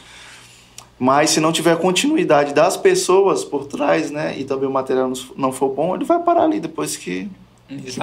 Mas 1.04 1.30
se 1.30 1.40
não 1.40 1.50
tiver 1.50 1.76
continuidade 1.78 2.54
das 2.54 2.76
pessoas 2.76 3.42
por 3.44 3.66
trás, 3.66 4.08
né, 4.12 4.38
e 4.38 4.44
também 4.44 4.68
o 4.68 4.72
material 4.72 5.10
não- 5.36 5.50
for 5.50 5.68
bom, 5.70 5.96
ele 5.96 6.04
vai 6.04 6.20
parar 6.22 6.44
ali. 6.44 6.60
Depois 6.60 6.96
que, 6.96 7.28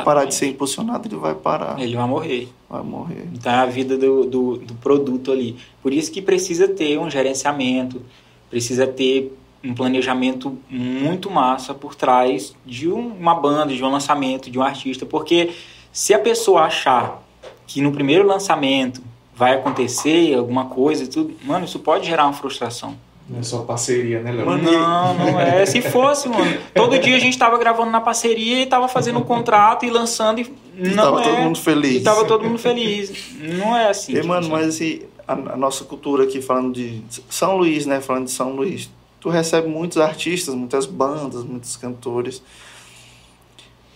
parar 0.04 0.26
de 0.26 0.36
ser 0.36 0.48
impulsionado, 0.48 1.08
ele 1.08 1.16
vai 1.16 1.34
parar, 1.34 1.80
Ele 1.80 1.96
vai 1.96 2.06
morrer. 2.06 2.50
vai 2.70 2.84
morrer. 2.84 3.26
Então 3.34 3.54
é 3.54 3.56
a 3.56 3.66
vida 3.66 3.98
do, 3.98 4.26
do, 4.26 4.58
do 4.58 4.74
produto 4.74 5.32
ali. 5.32 5.56
Por 5.82 5.94
isso 5.94 6.12
que 6.12 6.22
precisa 6.22 6.68
ter 6.68 7.00
um 7.00 7.10
gerenciamento, 7.10 8.02
precisa 8.50 8.86
ter 8.86 9.34
um 9.64 9.74
planejamento 9.74 10.58
muito 10.70 11.32
massa 11.32 11.74
por 11.74 11.96
trás 11.96 12.54
de 12.66 12.90
um- 12.92 13.14
uma 13.14 13.34
banda, 13.34 13.74
de 13.74 13.82
um 13.82 13.90
lançamento, 13.90 14.52
de 14.52 14.60
um 14.60 14.62
artista. 14.62 15.06
Porque 15.06 15.52
se 15.90 16.14
a 16.14 16.20
pessoa 16.20 16.64
achar 16.64 17.24
que 17.66 17.80
no 17.80 17.94
primeiro 17.94 18.28
lançamento 18.28 19.02
vai 19.40 19.56
acontecer 19.56 20.36
alguma 20.36 20.66
coisa 20.66 21.06
e 21.06 21.08
tudo, 21.08 21.34
mano, 21.46 21.64
isso 21.64 21.80
pode 21.80 22.06
gerar 22.06 22.26
uma 22.26 22.34
frustração. 22.34 22.98
Não 23.30 23.40
é 23.40 23.44
só 23.44 23.60
parceria, 23.60 24.22
né, 24.22 24.34
Léo? 24.34 24.46
Mano, 24.46 24.70
Não, 24.70 25.14
não 25.14 25.40
é. 25.40 25.66
Se 25.66 25.82
fosse, 25.82 26.28
mano. 26.28 26.60
Todo 26.74 27.00
dia 27.00 27.16
a 27.16 27.20
gente 27.20 27.38
tava 27.38 27.58
gravando 27.58 27.90
na 27.90 28.02
parceria 28.02 28.64
e 28.64 28.66
tava 28.66 28.90
fazendo 28.90 29.20
um 29.20 29.24
contrato 29.24 29.86
e 29.86 29.90
lançando 29.90 30.42
e 30.42 30.54
E 30.78 30.90
não 30.90 31.04
tava 31.04 31.22
é. 31.22 31.24
todo 31.24 31.38
mundo 31.38 31.60
feliz. 31.60 32.02
E 32.02 32.04
tava 32.04 32.26
todo 32.26 32.44
mundo 32.44 32.58
feliz. 32.58 33.32
Não 33.40 33.78
é 33.78 33.88
assim. 33.88 34.14
E, 34.14 34.24
mano, 34.24 34.50
mas 34.50 34.68
assim, 34.68 35.04
a, 35.26 35.34
a 35.34 35.56
nossa 35.56 35.86
cultura 35.86 36.24
aqui, 36.24 36.42
falando 36.42 36.74
de 36.74 37.02
São 37.30 37.56
Luís, 37.56 37.86
né? 37.86 38.02
Falando 38.02 38.26
de 38.26 38.32
São 38.32 38.50
Luís, 38.50 38.90
tu 39.22 39.30
recebe 39.30 39.70
muitos 39.70 40.00
artistas, 40.00 40.54
muitas 40.54 40.86
bandas, 40.86 41.44
muitos 41.46 41.78
cantores. 41.78 42.42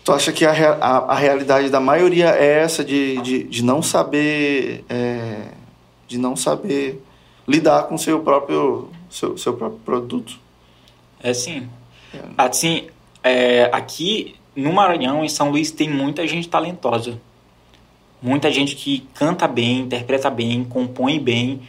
Tu 0.04 0.12
acha 0.12 0.34
que 0.34 0.46
a, 0.46 0.52
a, 0.52 0.98
a 1.14 1.16
realidade 1.16 1.70
da 1.70 1.80
maioria 1.80 2.30
é 2.32 2.60
essa 2.60 2.84
de, 2.84 3.22
de, 3.22 3.44
de 3.44 3.64
não 3.64 3.82
saber 3.82 4.84
é, 4.90 5.48
de 6.08 6.18
não 6.18 6.36
saber 6.36 7.02
lidar 7.48 7.84
com 7.84 7.98
seu 7.98 8.20
próprio 8.22 8.90
seu, 9.10 9.38
seu 9.38 9.54
próprio 9.54 9.80
produto? 9.80 10.38
É 11.22 11.30
assim. 11.30 11.70
Assim, 12.38 12.88
é, 13.24 13.70
aqui 13.72 14.36
no 14.56 14.74
Maranhão, 14.74 15.24
em 15.24 15.30
São 15.30 15.50
Luís, 15.50 15.72
tem 15.72 15.90
muita 15.90 16.28
gente 16.28 16.50
talentosa. 16.50 17.20
Muita 18.22 18.52
gente 18.52 18.76
que 18.76 19.08
canta 19.14 19.48
bem, 19.48 19.82
interpreta 19.82 20.30
bem, 20.30 20.64
compõe 20.64 21.20
bem. 21.20 21.62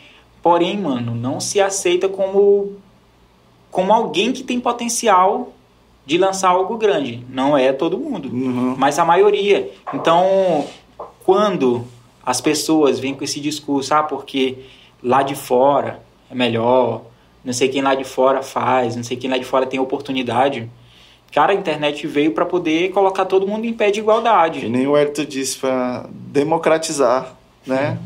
Porém, 0.42 0.78
mano, 0.78 1.14
não 1.14 1.40
se 1.40 1.60
aceita 1.60 2.08
como, 2.08 2.76
como 3.70 3.92
alguém 3.92 4.32
que 4.32 4.42
tem 4.42 4.60
potencial 4.60 5.53
de 6.06 6.18
lançar 6.18 6.50
algo 6.50 6.76
grande. 6.76 7.24
Não 7.28 7.56
é 7.56 7.72
todo 7.72 7.98
mundo. 7.98 8.28
Uhum. 8.28 8.74
mas 8.76 8.98
a 8.98 9.04
maioria. 9.04 9.70
Então, 9.92 10.66
quando 11.24 11.84
as 12.24 12.40
pessoas 12.40 12.98
vêm 12.98 13.14
com 13.14 13.24
esse 13.24 13.40
discurso, 13.40 13.94
ah, 13.94 14.02
porque 14.02 14.58
lá 15.02 15.22
de 15.22 15.34
fora 15.34 16.00
é 16.30 16.34
melhor, 16.34 17.02
não 17.44 17.52
sei 17.52 17.68
quem 17.68 17.82
lá 17.82 17.94
de 17.94 18.04
fora 18.04 18.42
faz, 18.42 18.96
não 18.96 19.02
sei 19.02 19.16
quem 19.16 19.30
lá 19.30 19.36
de 19.36 19.44
fora 19.44 19.66
tem 19.66 19.78
oportunidade. 19.78 20.68
Cara, 21.32 21.52
a 21.52 21.54
internet 21.54 22.06
veio 22.06 22.32
para 22.32 22.46
poder 22.46 22.90
colocar 22.92 23.24
todo 23.24 23.46
mundo 23.46 23.66
em 23.66 23.72
pé 23.72 23.90
de 23.90 24.00
igualdade. 24.00 24.68
nem 24.68 24.86
o 24.86 24.96
Hélito 24.96 25.26
disse, 25.26 25.58
para 25.58 26.08
democratizar, 26.12 27.34
né? 27.66 27.98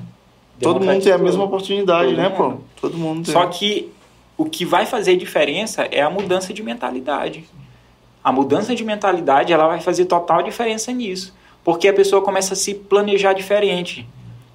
Todo 0.61 0.81
mundo 0.81 1.03
tem 1.03 1.13
a 1.13 1.19
mesma 1.19 1.45
oportunidade, 1.45 2.17
né, 2.17 2.31
pô? 2.31 2.45
mundo. 2.49 2.65
Todo 2.81 2.97
mundo 2.97 3.25
tem. 3.25 3.33
Só 3.33 3.47
que 3.47 3.93
o 4.37 4.45
que 4.45 4.65
vai 4.65 4.87
fazer 4.87 5.17
diferença 5.17 5.83
é 5.83 6.01
a 6.01 6.11
mudança 6.11 6.53
de 6.53 6.63
mentalidade. 6.63 7.45
A 8.23 8.33
mudança 8.33 8.75
de 8.75 8.85
mentalidade 8.85 9.53
ela 9.53 9.69
vai 9.69 9.81
fazer 9.81 10.05
total 10.07 10.43
diferença 10.43 10.93
nisso. 10.93 11.35
Porque 11.65 11.89
a 11.89 11.93
pessoa 11.93 12.23
começa 12.23 12.55
a 12.55 12.57
se 12.57 12.75
planejar 12.75 13.33
diferente. 13.33 14.09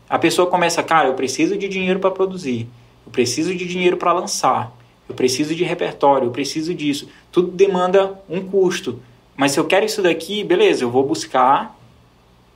A 0.09 0.20
pessoa 0.20 0.47
começa, 0.47 0.82
cara, 0.84 1.07
eu 1.07 1.14
preciso 1.14 1.57
de 1.57 1.68
dinheiro 1.68 1.99
para 1.99 2.11
produzir. 2.11 2.68
Eu 3.05 3.11
preciso 3.11 3.55
de 3.55 3.66
dinheiro 3.66 3.97
para 3.97 4.14
lançar. 4.14 4.72
Eu 5.07 5.16
preciso 5.16 5.55
de 5.55 5.64
repertório, 5.64 6.28
eu 6.28 6.32
preciso 6.32 6.74
disso. 6.74 7.07
Tudo 7.32 7.51
demanda 7.51 8.20
um 8.30 8.41
custo. 8.41 8.99
Mas 9.36 9.51
se 9.51 9.59
eu 9.59 9.66
quero 9.66 9.86
isso 9.86 10.01
daqui, 10.01 10.43
beleza, 10.43 10.84
eu 10.84 10.91
vou 10.91 11.03
buscar. 11.05 11.78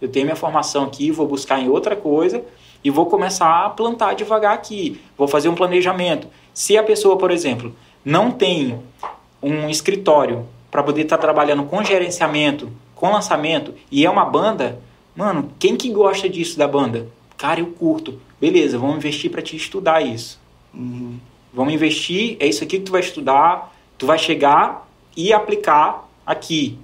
Eu 0.02 0.08
tenho 0.08 0.26
minha 0.26 0.36
formação 0.36 0.84
aqui, 0.84 1.12
vou 1.12 1.28
buscar 1.28 1.60
em 1.60 1.70
outra 1.70 1.96
coisa 1.96 2.44
e 2.84 2.90
vou 2.90 3.08
começar 3.08 3.66
a 3.66 3.70
plantar 3.70 4.14
devagar 4.14 4.54
aqui. 4.54 5.02
Vou 5.18 5.28
fazer 5.28 5.50
um 5.50 5.56
planejamento. 5.56 6.28
Se 6.54 6.78
a 6.78 6.84
pessoa, 6.84 7.18
por 7.18 7.32
exemplo, 7.32 7.76
não 8.06 8.32
tem 8.32 8.80
um 9.42 9.70
escritório 9.70 10.46
para 10.70 10.84
poder 10.84 11.04
estar 11.04 11.18
trabalhando 11.18 11.64
com 11.64 11.84
gerenciamento, 11.84 12.72
com 12.96 13.12
lançamento 13.12 13.74
e 13.92 14.06
é 14.06 14.10
uma 14.10 14.26
banda, 14.26 14.80
mano, 15.16 15.52
quem 15.60 15.76
que 15.76 15.90
gosta 15.92 16.28
disso 16.30 16.58
da 16.58 16.68
banda? 16.68 17.08
Cara, 17.38 17.60
eu 17.60 17.68
curto. 17.68 18.20
Beleza, 18.40 18.78
vamos 18.78 18.98
investir 18.98 19.32
para 19.32 19.42
te 19.42 19.56
estudar 19.56 20.02
isso. 20.02 20.40
Uhum. 20.74 21.18
Vamos 21.54 21.74
investir, 21.74 22.38
é 22.40 22.48
isso 22.48 22.64
aqui 22.64 22.78
que 22.78 22.86
tu 22.86 22.92
vai 22.92 23.02
estudar, 23.02 23.74
tu 23.98 24.06
vai 24.06 24.18
chegar 24.18 24.88
e 25.16 25.34
aplicar 25.34 26.08
aqui. 26.26 26.78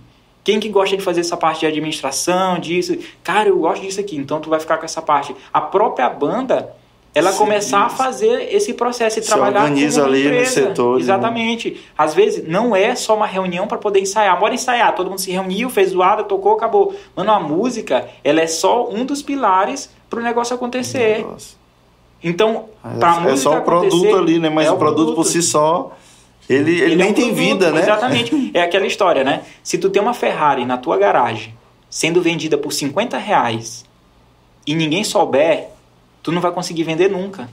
Quem 0.44 0.60
que 0.60 0.68
gosta 0.68 0.98
de 0.98 1.04
fazer 1.04 1.22
essa 1.22 1.38
parte 1.38 1.62
de 1.62 1.68
administração, 1.68 2.60
disso? 2.60 2.98
Cara, 3.24 3.50
eu 3.50 3.58
gosto 3.58 3.82
disso 3.82 4.00
aqui, 4.00 4.18
então 4.18 4.42
tu 4.42 4.50
vai 4.50 4.60
ficar 4.60 4.78
com 4.78 4.86
essa 4.86 5.02
parte. 5.02 5.36
A 5.54 5.62
própria 5.62 6.10
banda, 6.10 6.76
ela 7.16 7.32
Sim, 7.32 7.38
começar 7.38 7.84
a 7.84 7.88
isso. 7.88 7.96
fazer 7.96 8.54
esse 8.54 8.74
processo 8.74 9.20
e 9.20 9.22
Se 9.22 9.28
trabalhar 9.28 9.62
organiza 9.62 10.02
uma 10.02 10.08
ali 10.08 10.24
no 10.24 10.30
empresa. 10.30 10.52
setor, 10.52 10.96
né? 10.96 11.02
Exatamente. 11.02 11.82
Às 11.98 12.14
vezes 12.14 12.48
não 12.48 12.76
é 12.76 12.96
só 12.96 13.16
uma 13.16 13.28
reunião 13.28 13.68
para 13.68 13.78
poder 13.78 14.00
ensaiar. 14.00 14.40
Bora 14.40 14.54
ensaiar, 14.54 14.96
todo 14.96 15.10
mundo 15.10 15.20
se 15.20 15.32
reuniu, 15.32 15.70
fez 15.70 15.92
zoada, 15.92 16.24
tocou, 16.24 16.54
acabou. 16.54 16.96
Mano, 17.16 17.32
a 17.32 17.40
música, 17.40 18.08
ela 18.24 18.42
é 18.42 18.48
só 18.48 18.90
um 18.90 19.06
dos 19.06 19.22
pilares 19.22 19.90
para 20.10 20.20
o 20.20 20.24
negócio 20.24 20.56
acontecer. 20.56 21.20
Negócio. 21.20 21.58
Então, 22.24 22.66
É, 22.84 22.98
pra 22.98 23.16
é 23.18 23.20
música 23.20 23.38
só 23.38 23.58
o 23.58 23.62
produto 23.62 24.16
ali, 24.16 24.40
né? 24.40 24.50
Mas 24.50 24.68
é 24.68 24.72
o 24.72 24.78
produto 24.78 25.14
por 25.14 25.26
si 25.26 25.42
só, 25.42 25.92
ele, 26.50 26.72
ele, 26.72 26.82
Ele 26.82 26.94
é 26.94 26.96
nem 26.96 27.12
um 27.12 27.14
tem 27.14 27.26
produto, 27.26 27.44
vida, 27.46 27.72
né? 27.72 27.82
Exatamente. 27.82 28.52
É 28.56 28.62
aquela 28.62 28.86
história, 28.88 29.24
né? 29.24 29.42
Se 29.62 29.78
tu 29.78 29.90
tem 29.90 30.02
uma 30.02 30.14
Ferrari 30.14 30.66
na 30.66 30.78
tua 30.78 30.98
garagem 30.98 31.54
sendo 31.90 32.22
vendida 32.24 32.58
por 32.58 32.74
50 32.74 33.18
reais 33.20 33.86
e 34.66 34.74
ninguém 34.74 35.04
souber, 35.04 35.68
tu 36.24 36.32
não 36.32 36.42
vai 36.42 36.52
conseguir 36.52 36.84
vender 36.84 37.10
nunca. 37.12 37.48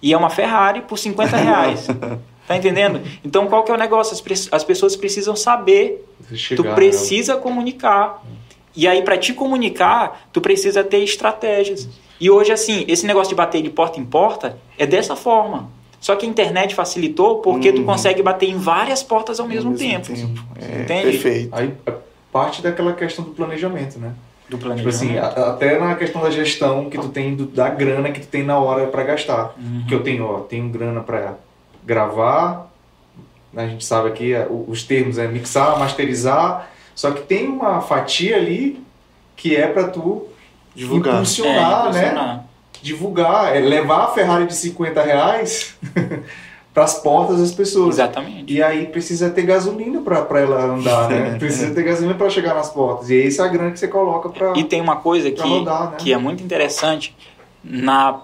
E 0.00 0.12
é 0.12 0.16
uma 0.16 0.30
Ferrari 0.30 0.82
por 0.82 0.98
50 0.98 1.36
reais. 1.36 1.86
tá 2.46 2.56
entendendo? 2.56 3.02
Então 3.24 3.46
qual 3.48 3.64
que 3.64 3.70
é 3.70 3.74
o 3.74 3.78
negócio? 3.78 4.14
As, 4.14 4.48
as 4.52 4.64
pessoas 4.64 4.94
precisam 4.96 5.34
saber 5.34 6.06
Chegar, 6.32 6.62
tu 6.62 6.74
precisa 6.74 7.36
comunicar. 7.36 8.22
E 8.74 8.86
aí, 8.86 9.02
para 9.02 9.16
te 9.16 9.32
comunicar, 9.32 10.28
tu 10.32 10.40
precisa 10.40 10.84
ter 10.84 10.98
estratégias. 10.98 11.88
E 12.20 12.30
hoje, 12.30 12.52
assim, 12.52 12.84
esse 12.86 13.06
negócio 13.06 13.30
de 13.30 13.34
bater 13.34 13.62
de 13.62 13.70
porta 13.70 13.98
em 13.98 14.04
porta 14.04 14.58
é 14.78 14.86
dessa 14.86 15.16
forma. 15.16 15.70
Só 15.98 16.14
que 16.14 16.26
a 16.26 16.28
internet 16.28 16.74
facilitou 16.74 17.36
porque 17.38 17.72
tu 17.72 17.78
Uhum. 17.80 17.86
consegue 17.86 18.22
bater 18.22 18.48
em 18.50 18.58
várias 18.58 19.02
portas 19.02 19.40
ao 19.40 19.48
mesmo, 19.48 19.74
tempo. 19.76 20.12
É, 20.60 20.82
Entende? 20.82 21.02
perfeito. 21.10 21.48
Aí 21.54 21.72
é 21.86 21.92
parte 22.30 22.60
daquela 22.62 22.92
questão 22.92 23.24
do 23.24 23.30
planejamento, 23.30 23.98
né? 23.98 24.12
Do 24.48 24.56
Tipo 24.58 24.88
assim, 24.88 25.08
planejamento. 25.08 25.38
a- 25.38 25.50
até 25.50 25.78
na 25.78 25.94
questão 25.96 26.22
da 26.22 26.30
gestão 26.30 26.88
que 26.88 26.96
tu 26.96 27.08
tem 27.08 27.34
do- 27.34 27.46
da 27.46 27.68
grana 27.68 28.10
que 28.12 28.20
tu 28.20 28.28
tem 28.28 28.44
na 28.44 28.58
hora 28.58 28.86
pra 28.86 29.02
gastar. 29.02 29.54
Uhum. 29.58 29.84
Que 29.88 29.94
eu 29.94 30.02
tenho, 30.04 30.24
ó, 30.24 30.38
tenho 30.40 30.68
grana 30.68 31.00
pra 31.00 31.34
gravar, 31.84 32.70
a 33.56 33.66
gente 33.66 33.84
sabe 33.84 34.08
aqui 34.08 34.32
é, 34.34 34.46
os 34.50 34.82
termos 34.84 35.18
é 35.18 35.26
mixar, 35.26 35.78
masterizar, 35.78 36.68
só 36.94 37.10
que 37.10 37.22
tem 37.22 37.48
uma 37.48 37.80
fatia 37.80 38.36
ali 38.36 38.80
que 39.36 39.56
é 39.56 39.66
pra 39.66 39.88
tu 39.88 40.26
Divulgar. 40.74 41.14
impulsionar, 41.14 41.54
É, 41.88 41.92
né? 41.92 41.98
impulsionar. 42.00 42.44
Divulgar, 42.82 43.56
é 43.56 43.60
levar 43.60 44.04
a 44.04 44.08
Ferrari 44.08 44.46
de 44.46 44.54
50 44.54 45.02
reais 45.02 45.76
pras 46.76 46.98
portas 46.98 47.38
das 47.38 47.52
pessoas. 47.52 47.94
Exatamente. 47.94 48.52
E 48.52 48.62
aí 48.62 48.84
precisa 48.88 49.30
ter 49.30 49.46
gasolina 49.46 50.02
pra 50.02 50.26
ela 50.38 50.62
andar, 50.62 51.08
né? 51.08 51.36
Precisa 51.40 51.74
ter 51.74 51.82
gasolina 51.82 52.14
pra 52.14 52.28
chegar 52.28 52.52
nas 52.52 52.68
portas. 52.68 53.08
E 53.08 53.26
essa 53.26 53.44
é 53.44 53.46
a 53.46 53.48
grana 53.48 53.70
que 53.70 53.78
você 53.78 53.88
coloca 53.88 54.28
pra, 54.28 54.52
E 54.54 54.62
tem 54.62 54.82
uma 54.82 54.96
coisa 54.96 55.30
que, 55.30 55.40
rodar, 55.40 55.92
né? 55.92 55.96
que 55.96 56.12
é 56.12 56.18
muito 56.18 56.44
interessante 56.44 57.16
na 57.64 58.20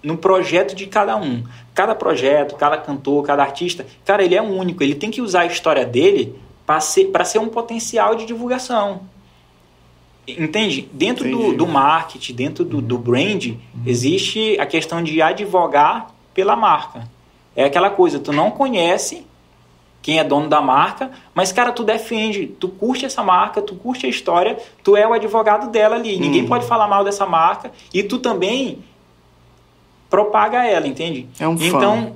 no 0.00 0.16
projeto 0.16 0.76
de 0.76 0.86
cada 0.86 1.16
um. 1.16 1.42
Cada 1.74 1.92
projeto, 1.92 2.54
cada 2.54 2.76
cantor, 2.76 3.24
cada 3.24 3.42
artista, 3.42 3.84
cara, 4.04 4.24
ele 4.24 4.36
é 4.36 4.40
único. 4.40 4.80
Ele 4.80 4.94
tem 4.94 5.10
que 5.10 5.20
usar 5.20 5.40
a 5.40 5.46
história 5.46 5.84
dele 5.84 6.38
para 6.64 6.78
ser, 6.78 7.06
pra 7.06 7.24
ser 7.24 7.40
um 7.40 7.48
potencial 7.48 8.14
de 8.14 8.26
divulgação. 8.26 9.00
Entende? 10.24 10.88
Dentro 10.92 11.28
do, 11.28 11.52
do 11.52 11.66
marketing, 11.66 12.34
dentro 12.34 12.64
do, 12.64 12.80
do 12.80 12.96
brand, 12.96 13.54
existe 13.84 14.56
a 14.60 14.66
questão 14.66 15.02
de 15.02 15.20
advogar 15.20 16.14
pela 16.32 16.54
marca. 16.54 17.17
É 17.56 17.64
aquela 17.64 17.90
coisa, 17.90 18.18
tu 18.18 18.32
não 18.32 18.50
conhece 18.50 19.26
quem 20.00 20.18
é 20.18 20.24
dono 20.24 20.48
da 20.48 20.60
marca, 20.60 21.10
mas, 21.34 21.50
cara, 21.52 21.72
tu 21.72 21.82
defende, 21.82 22.46
tu 22.46 22.68
curte 22.68 23.04
essa 23.04 23.22
marca, 23.22 23.60
tu 23.60 23.74
curte 23.74 24.06
a 24.06 24.08
história, 24.08 24.56
tu 24.82 24.96
é 24.96 25.06
o 25.06 25.12
advogado 25.12 25.70
dela 25.70 25.96
ali. 25.96 26.18
Ninguém 26.18 26.44
Hum. 26.44 26.48
pode 26.48 26.66
falar 26.66 26.86
mal 26.86 27.02
dessa 27.04 27.26
marca 27.26 27.72
e 27.92 28.02
tu 28.02 28.18
também 28.18 28.78
propaga 30.08 30.64
ela, 30.64 30.86
entende? 30.86 31.28
É 31.38 31.46
um 31.46 31.58
fã. 31.58 31.64
Então, 31.66 32.14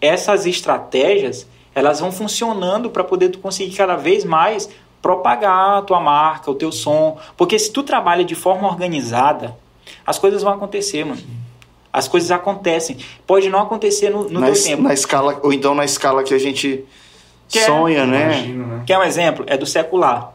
essas 0.00 0.46
estratégias, 0.46 1.46
elas 1.74 1.98
vão 2.00 2.12
funcionando 2.12 2.90
para 2.90 3.02
poder 3.02 3.30
tu 3.30 3.38
conseguir 3.38 3.74
cada 3.76 3.96
vez 3.96 4.24
mais 4.24 4.68
propagar 5.02 5.78
a 5.78 5.82
tua 5.82 6.00
marca, 6.00 6.50
o 6.50 6.54
teu 6.54 6.70
som. 6.70 7.18
Porque 7.36 7.58
se 7.58 7.72
tu 7.72 7.82
trabalha 7.82 8.24
de 8.24 8.34
forma 8.34 8.68
organizada, 8.68 9.56
as 10.06 10.18
coisas 10.18 10.42
vão 10.42 10.52
acontecer, 10.52 11.04
mano. 11.04 11.20
As 11.92 12.06
coisas 12.08 12.30
acontecem. 12.30 12.96
Pode 13.26 13.48
não 13.48 13.60
acontecer 13.60 14.10
no, 14.10 14.24
no 14.24 14.40
na, 14.40 14.46
teu 14.46 14.52
es- 14.54 14.64
tempo. 14.64 14.82
na 14.82 14.92
escala, 14.92 15.38
ou 15.42 15.52
então 15.52 15.74
na 15.74 15.84
escala 15.84 16.22
que 16.22 16.34
a 16.34 16.38
gente 16.38 16.84
Que 17.48 17.58
é- 17.58 17.64
sonha, 17.66 18.04
né? 18.06 18.24
Imagino, 18.24 18.66
né? 18.66 18.82
Quer 18.86 18.98
um 18.98 19.02
exemplo? 19.02 19.44
É 19.48 19.56
do 19.56 19.66
secular. 19.66 20.32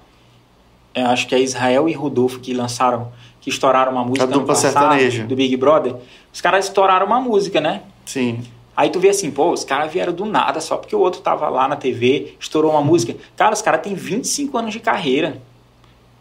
Eu 0.95 1.07
acho 1.07 1.27
que 1.27 1.33
é 1.35 1.39
Israel 1.39 1.87
e 1.89 1.93
Rodolfo 1.93 2.39
que 2.39 2.53
lançaram, 2.53 3.11
que 3.41 3.49
estouraram 3.49 3.91
uma 3.91 4.03
música 4.03 4.23
A 4.25 4.27
dupla 4.27 4.47
passado, 4.47 4.73
sertaneja. 4.73 5.23
do 5.25 5.35
Big 5.35 5.55
Brother. 5.57 5.95
Os 6.31 6.39
caras 6.41 6.65
estouraram 6.65 7.05
uma 7.07 7.19
música, 7.19 7.59
né? 7.61 7.81
Sim. 8.05 8.41
Aí 8.75 8.89
tu 8.89 8.99
vê 8.99 9.09
assim, 9.09 9.29
pô, 9.29 9.51
os 9.51 9.63
caras 9.63 9.91
vieram 9.91 10.11
do 10.13 10.25
nada 10.25 10.59
só 10.59 10.77
porque 10.77 10.95
o 10.95 10.99
outro 10.99 11.21
tava 11.21 11.47
lá 11.49 11.67
na 11.67 11.75
TV, 11.75 12.35
estourou 12.39 12.71
uma 12.71 12.81
música. 12.81 13.15
Cara, 13.35 13.53
os 13.53 13.61
caras 13.61 13.81
têm 13.81 13.93
25 13.93 14.57
anos 14.57 14.73
de 14.73 14.79
carreira. 14.79 15.39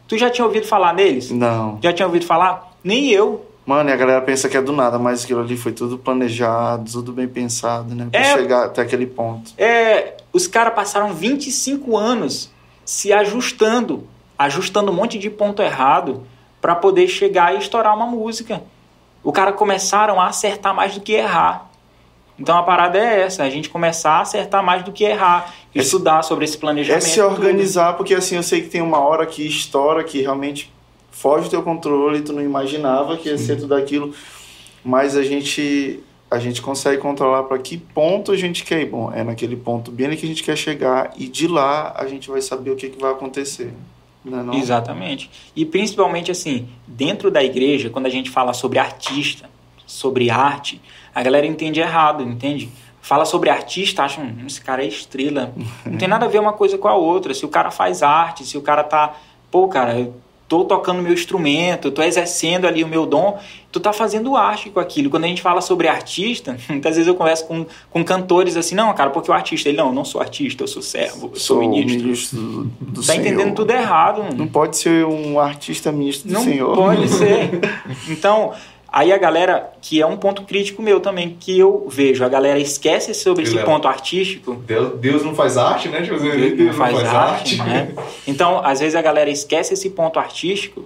Tu 0.07 0.19
já 0.19 0.29
tinha 0.29 0.45
ouvido 0.45 0.67
falar 0.67 0.93
neles? 0.95 1.31
Não. 1.31 1.79
Já 1.83 1.93
tinha 1.95 2.07
ouvido 2.07 2.27
falar? 2.27 2.75
Nem 2.85 3.09
eu. 3.11 3.47
Mano, 3.65 3.91
e 3.91 3.93
a 3.93 3.97
galera 3.97 4.21
pensa 4.21 4.49
que 4.49 4.57
é 4.57 4.63
do 4.63 4.73
nada, 4.73 4.99
mas 4.99 5.23
aquilo 5.25 5.41
ali 5.41 5.57
foi 5.57 5.71
tudo 5.73 5.97
planejado, 5.97 6.91
tudo 6.91 7.13
bem 7.13 7.29
pensado, 7.29 7.95
né? 7.95 8.09
Pra 8.11 8.21
É. 8.21 8.33
chegar 8.35 8.65
até 8.65 8.83
aquele 8.83 9.07
ponto. 9.07 9.53
É, 9.57 10.17
os 10.33 10.47
caras 10.49 10.75
passaram 10.75 11.15
25 11.15 11.97
anos 11.97 12.51
se 12.85 13.13
ajustando, 13.13 14.07
ajustando 14.37 14.91
um 14.91 14.95
monte 14.95 15.17
de 15.19 15.31
ponto 15.31 15.63
errado 15.63 16.27
para 16.61 16.75
poder 16.75 17.07
chegar 17.07 17.55
e 17.55 17.59
estourar 17.59 17.95
uma 17.95 18.07
música. 18.07 18.63
O 19.23 19.31
cara 19.33 19.53
começaram 19.53 20.21
a 20.21 20.27
acertar 20.27 20.75
mais 20.75 20.95
do 20.95 21.01
que 21.01 21.13
errar. 21.13 21.71
Então 22.37 22.59
a 22.59 22.63
parada 22.65 22.99
é 22.99 23.21
essa, 23.23 23.45
a 23.45 23.51
gente 23.51 23.69
começar 23.71 24.15
a 24.15 24.21
acertar 24.23 24.65
mais 24.65 24.83
do 24.83 24.91
que 24.91 25.05
errar, 25.05 25.55
É- 25.73 25.79
estudar 25.79 26.23
sobre 26.25 26.45
esse 26.45 26.57
É 26.57 26.61
planejamento. 26.61 27.05
se 27.05 27.21
organizar, 27.21 27.93
porque 27.97 28.15
assim, 28.15 28.35
eu 28.35 28.43
sei 28.43 28.63
que 28.63 28.69
tem 28.69 28.83
uma 28.83 28.99
hora 28.99 29.25
que 29.25 29.47
estoura, 29.47 30.03
que 30.03 30.21
realmente 30.21 30.73
foge 31.13 31.45
do 31.45 31.51
teu 31.51 31.63
controle, 31.63 32.23
tu 32.23 32.33
não 32.33 32.43
imaginava 32.43 33.17
que 33.17 33.29
ia 33.29 33.39
ser 33.39 33.57
tudo 33.57 33.75
aquilo, 33.75 34.13
mas 34.85 35.17
a 35.17 35.23
gente 35.23 36.03
a 36.29 36.39
gente 36.39 36.63
consegue 36.63 36.97
controlar 36.97 37.43
para 37.43 37.59
que 37.59 37.77
ponto 37.77 38.33
a 38.33 38.37
gente 38.37 38.65
quer 38.65 38.81
ir. 38.81 38.87
Bom, 38.87 39.13
é 39.13 39.23
naquele 39.23 39.55
ponto 39.55 39.91
bem 39.93 40.09
que 40.17 40.25
a 40.25 40.29
gente 40.29 40.43
quer 40.43 40.57
chegar 40.57 41.13
e 41.19 41.29
de 41.29 41.47
lá 41.47 41.93
a 41.95 42.07
gente 42.07 42.31
vai 42.31 42.41
saber 42.41 42.71
o 42.71 42.77
que, 42.77 42.89
que 42.89 42.99
vai 42.99 43.13
acontecer. 43.13 43.71
Não 44.25 44.41
é 44.41 44.43
não? 44.43 44.55
Exatamente. 44.55 45.31
E 45.55 45.67
principalmente 45.67 46.31
assim, 46.31 46.69
dentro 46.87 47.31
da 47.31 47.45
igreja, 47.45 47.91
quando 47.91 48.07
a 48.07 48.09
gente 48.09 48.31
fala 48.31 48.55
sobre 48.55 48.79
artista, 48.79 49.51
sobre 49.87 50.31
arte, 50.31 50.81
a 51.15 51.23
galera 51.23 51.47
entende 51.47 51.81
errado, 51.81 52.23
entende? 52.23 52.71
Fala 53.03 53.27
sobre 53.27 53.51
artista, 53.51 54.03
acham, 54.03 54.25
"Hum, 54.25 54.47
esse 54.47 54.61
cara 54.61 54.83
é 54.83 54.87
estrela. 54.87 55.53
Não 55.85 55.99
tem 55.99 56.09
nada 56.09 56.25
a 56.25 56.29
ver 56.29 56.41
uma 56.41 56.55
coisa 56.55 56.79
com 56.79 56.89
a 56.89 56.95
outra. 56.95 57.35
Se 57.35 57.45
o 57.45 57.49
cara 57.49 57.71
faz 57.71 58.03
arte, 58.03 58.47
se 58.47 58.57
o 58.57 58.63
cara 58.63 58.83
tá, 58.83 59.17
pô, 59.51 59.69
cara, 59.69 59.99
eu 59.99 60.15
tô 60.53 60.65
tocando 60.67 61.01
meu 61.01 61.15
instrumento, 61.15 61.91
tô 61.91 62.03
exercendo 62.03 62.67
ali 62.67 62.85
o 62.85 62.87
meu 62.87 63.07
dom, 63.07 63.39
tu 63.71 63.81
tá 63.81 63.91
fazendo 63.91 64.37
arte 64.37 64.69
com 64.69 64.79
aquilo. 64.79 65.09
Quando 65.09 65.25
a 65.25 65.27
gente 65.27 65.41
fala 65.41 65.63
sobre 65.63 65.89
artista, 65.89 66.59
muitas 66.69 66.97
vezes 66.97 67.09
eu 67.09 67.15
converso 67.15 67.47
com, 67.47 67.65
com 67.91 68.05
cantores 68.05 68.55
assim, 68.55 68.75
não, 68.75 68.93
cara, 68.93 69.09
porque 69.09 69.31
o 69.31 69.35
artista, 69.35 69.71
ele, 69.71 69.79
não, 69.79 69.87
eu 69.89 69.95
não 69.95 70.05
sou 70.05 70.21
artista, 70.21 70.63
eu 70.63 70.69
sou 70.69 70.83
servo, 70.83 71.31
eu 71.33 71.41
sou, 71.41 71.57
Sou 71.57 71.61
ministro. 71.61 72.03
ministro 72.03 72.39
do, 72.39 72.65
do 72.65 73.01
Tá 73.01 73.13
Senhor. 73.15 73.21
entendendo 73.27 73.55
tudo 73.55 73.71
errado, 73.71 74.23
mano. 74.23 74.37
Não 74.37 74.47
pode 74.47 74.77
ser 74.77 75.07
um 75.07 75.41
artista 75.41 75.91
ministro 75.91 76.29
do 76.29 76.35
Não 76.35 76.45
Senhor. 76.45 76.77
pode 76.77 77.09
ser. 77.09 77.51
Então, 78.11 78.53
aí 78.93 79.11
a 79.11 79.17
galera, 79.17 79.73
que 79.81 80.03
é 80.03 80.07
um 80.07 80.19
ponto 80.19 80.43
crítico 80.43 80.83
meu 80.83 81.01
também, 81.01 81.37
que 81.41 81.59
eu 81.59 81.87
vejo, 81.89 82.23
a 82.23 82.29
galera 82.29 82.59
esquece 82.59 83.15
sobre 83.15 83.45
esse 83.45 83.55
Léo. 83.55 83.65
ponto 83.65 83.89
artístico. 83.89 84.55
Deus, 84.55 85.01
Deus 85.01 85.25
não 85.25 85.35
faz 85.35 85.57
arte, 85.57 85.89
né? 85.89 86.03
Tipo, 86.03 86.21
Deus, 86.21 86.37
Deus 86.37 86.59
não 86.59 86.73
faz 86.75 87.05
arte, 87.05 87.57
né? 87.57 87.93
Então, 88.27 88.65
às 88.65 88.81
vezes 88.81 88.95
a 88.95 89.03
galera 89.03 89.31
esquece 89.31 89.75
esse 89.75 89.91
ponto 89.91 90.19
artístico, 90.19 90.85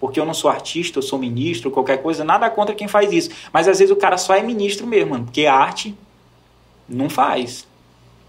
porque 0.00 0.18
eu 0.18 0.24
não 0.24 0.34
sou 0.34 0.50
artista, 0.50 0.98
eu 0.98 1.02
sou 1.02 1.18
ministro, 1.18 1.70
qualquer 1.70 1.98
coisa, 1.98 2.24
nada 2.24 2.48
contra 2.50 2.74
quem 2.74 2.88
faz 2.88 3.12
isso. 3.12 3.30
Mas 3.52 3.68
às 3.68 3.78
vezes 3.78 3.92
o 3.92 3.96
cara 3.96 4.16
só 4.16 4.34
é 4.34 4.42
ministro 4.42 4.86
mesmo, 4.86 5.10
mano, 5.10 5.24
porque 5.24 5.46
arte 5.46 5.94
não 6.88 7.08
faz. 7.08 7.66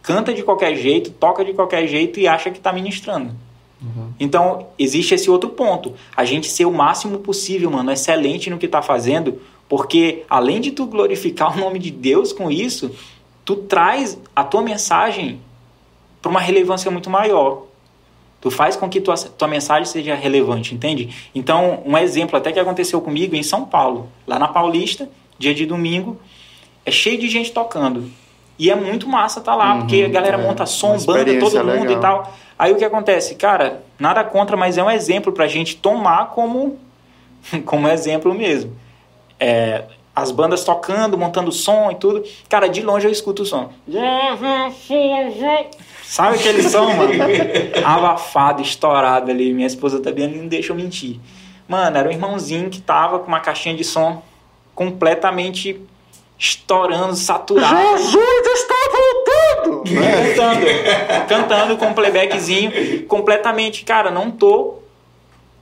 Canta 0.02 0.34
de 0.34 0.44
qualquer 0.44 0.76
jeito, 0.76 1.12
toca 1.12 1.44
de 1.46 1.54
qualquer 1.54 1.88
jeito 1.88 2.20
e 2.20 2.28
acha 2.28 2.52
que 2.52 2.58
está 2.58 2.74
ministrando. 2.74 3.34
Então, 4.20 4.68
existe 4.78 5.14
esse 5.14 5.30
outro 5.30 5.50
ponto. 5.50 5.94
A 6.16 6.24
gente 6.24 6.48
ser 6.48 6.66
o 6.66 6.72
máximo 6.72 7.20
possível, 7.20 7.70
mano, 7.70 7.92
excelente 7.92 8.50
no 8.50 8.58
que 8.58 8.68
tá 8.68 8.82
fazendo, 8.82 9.42
porque 9.68 10.24
além 10.30 10.62
de 10.62 10.72
tu 10.72 10.86
glorificar 10.86 11.56
o 11.56 11.60
nome 11.60 11.80
de 11.80 11.92
Deus 11.92 12.32
com 12.32 12.50
isso, 12.50 12.92
tu 13.44 13.56
traz 13.56 14.18
a 14.36 14.44
tua 14.44 14.62
mensagem 14.62 15.40
para 16.22 16.30
uma 16.30 16.40
relevância 16.40 16.90
muito 16.90 17.10
maior. 17.10 17.64
Tu 18.40 18.52
faz 18.52 18.76
com 18.76 18.90
que 18.90 19.00
tua, 19.00 19.16
tua 19.16 19.48
mensagem 19.48 19.86
seja 19.86 20.16
relevante, 20.16 20.76
entende? 20.76 21.10
Então, 21.34 21.82
um 21.86 21.98
exemplo 21.98 22.38
até 22.38 22.52
que 22.52 22.60
aconteceu 22.60 23.00
comigo 23.02 23.36
em 23.36 23.44
São 23.44 23.66
Paulo, 23.66 24.10
lá 24.28 24.38
na 24.38 24.48
Paulista, 24.48 25.10
dia 25.40 25.54
de 25.54 25.66
domingo, 25.66 26.20
é 26.86 26.92
cheio 26.92 27.18
de 27.18 27.30
gente 27.30 27.52
tocando. 27.52 28.10
E 28.60 28.70
é 28.70 28.76
muito 28.76 29.08
massa 29.08 29.42
tá 29.42 29.56
lá, 29.56 29.74
Uhum, 29.74 29.80
porque 29.80 30.04
a 30.04 30.10
galera 30.10 30.38
é, 30.38 30.46
monta 30.46 30.66
som, 30.66 30.98
banda, 31.06 31.40
todo 31.40 31.58
mundo 31.58 31.66
legal. 31.66 31.92
e 31.92 32.00
tal. 32.00 32.34
Aí 32.58 32.72
o 32.72 32.78
que 32.78 32.86
acontece? 32.86 33.36
Cara, 33.36 33.84
nada 34.00 34.24
contra, 34.24 34.56
mas 34.56 34.78
é 34.78 34.84
um 34.84 34.92
exemplo 34.92 35.32
pra 35.32 35.48
gente 35.48 35.76
tomar 35.76 36.30
como, 36.30 36.80
como 37.66 37.88
exemplo 37.88 38.34
mesmo. 38.34 38.76
É, 39.40 39.84
as 40.16 40.32
bandas 40.32 40.64
tocando, 40.64 41.18
montando 41.18 41.52
som 41.52 41.90
e 41.92 41.96
tudo. 41.96 42.24
Cara, 42.48 42.68
de 42.68 42.82
longe 42.82 43.08
eu 43.08 43.12
escuto 43.12 43.42
o 43.44 43.46
som. 43.46 43.72
Sabe 46.04 46.36
aquele 46.36 46.62
som, 46.62 46.94
mano? 46.94 47.14
Abafado, 47.84 48.62
estourado 48.62 49.32
ali. 49.32 49.54
Minha 49.54 49.68
esposa 49.68 50.00
também 50.00 50.28
não 50.28 50.48
deixa 50.48 50.72
eu 50.72 50.76
mentir. 50.76 51.20
Mano, 51.68 51.98
era 51.98 52.08
um 52.08 52.12
irmãozinho 52.12 52.70
que 52.70 52.80
tava 52.80 53.20
com 53.20 53.28
uma 53.28 53.40
caixinha 53.40 53.76
de 53.76 53.84
som 53.84 54.22
completamente 54.76 55.82
estourando, 56.38 57.16
saturado. 57.16 57.76
está 58.54 58.76
voltando! 58.92 59.23
Né? 59.90 60.34
Cantando, 60.36 60.66
cantando 61.28 61.78
com 61.78 61.86
um 61.88 61.94
playbackzinho, 61.94 63.06
completamente, 63.08 63.84
cara, 63.84 64.12
não 64.12 64.32
tô. 64.32 64.76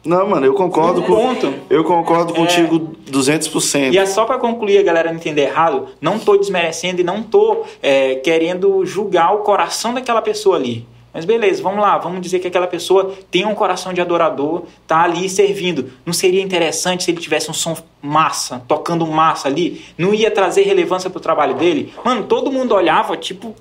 Não, 0.04 0.28
mano, 0.28 0.46
eu 0.46 0.54
concordo 0.54 1.04
com. 1.04 1.14
Ponto. 1.14 1.54
Eu 1.70 1.84
concordo 1.84 2.34
contigo 2.34 2.96
200%. 3.10 3.94
E 3.94 3.98
é 3.98 4.06
só 4.06 4.26
pra 4.26 4.40
concluir 4.40 4.80
a 4.80 4.84
galera 4.84 5.10
não 5.10 5.18
entender 5.18 5.44
errado, 5.44 5.90
não 6.02 6.18
tô 6.18 6.38
desmerecendo 6.38 7.02
e 7.02 7.04
não 7.04 7.22
tô 7.22 7.64
é, 7.82 8.16
querendo 8.16 8.84
julgar 8.86 9.34
o 9.36 9.40
coração 9.40 9.94
daquela 9.94 10.22
pessoa 10.22 10.56
ali. 10.56 10.88
Mas 11.14 11.26
beleza, 11.26 11.62
vamos 11.62 11.82
lá, 11.82 11.98
vamos 11.98 12.22
dizer 12.22 12.40
que 12.40 12.48
aquela 12.48 12.68
pessoa 12.68 13.14
tem 13.30 13.46
um 13.46 13.54
coração 13.54 13.94
de 13.94 14.00
adorador, 14.00 14.64
tá 14.88 15.04
ali 15.04 15.28
servindo. 15.28 15.92
Não 16.06 16.14
seria 16.14 16.42
interessante 16.42 17.04
se 17.04 17.12
ele 17.12 17.20
tivesse 17.20 17.52
um 17.52 17.54
som 17.54 17.76
massa, 18.02 18.64
tocando 18.68 19.06
massa 19.06 19.50
ali? 19.50 19.84
Não 19.98 20.14
ia 20.14 20.32
trazer 20.32 20.62
relevância 20.62 21.10
pro 21.10 21.20
trabalho 21.20 21.56
dele? 21.56 21.94
Mano, 22.04 22.24
todo 22.24 22.52
mundo 22.52 22.74
olhava, 22.74 23.18
tipo, 23.18 23.54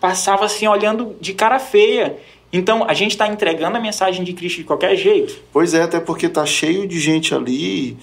passava 0.00 0.44
assim 0.44 0.66
olhando 0.66 1.16
de 1.20 1.32
cara 1.32 1.58
feia. 1.58 2.16
Então, 2.52 2.84
a 2.88 2.94
gente 2.94 3.16
tá 3.16 3.28
entregando 3.28 3.76
a 3.76 3.80
mensagem 3.80 4.24
de 4.24 4.32
Cristo 4.32 4.58
de 4.58 4.64
qualquer 4.64 4.96
jeito. 4.96 5.38
Pois 5.52 5.74
é, 5.74 5.82
até 5.82 6.00
porque 6.00 6.28
tá 6.28 6.46
cheio 6.46 6.86
de 6.86 6.98
gente 6.98 7.34
ali 7.34 7.96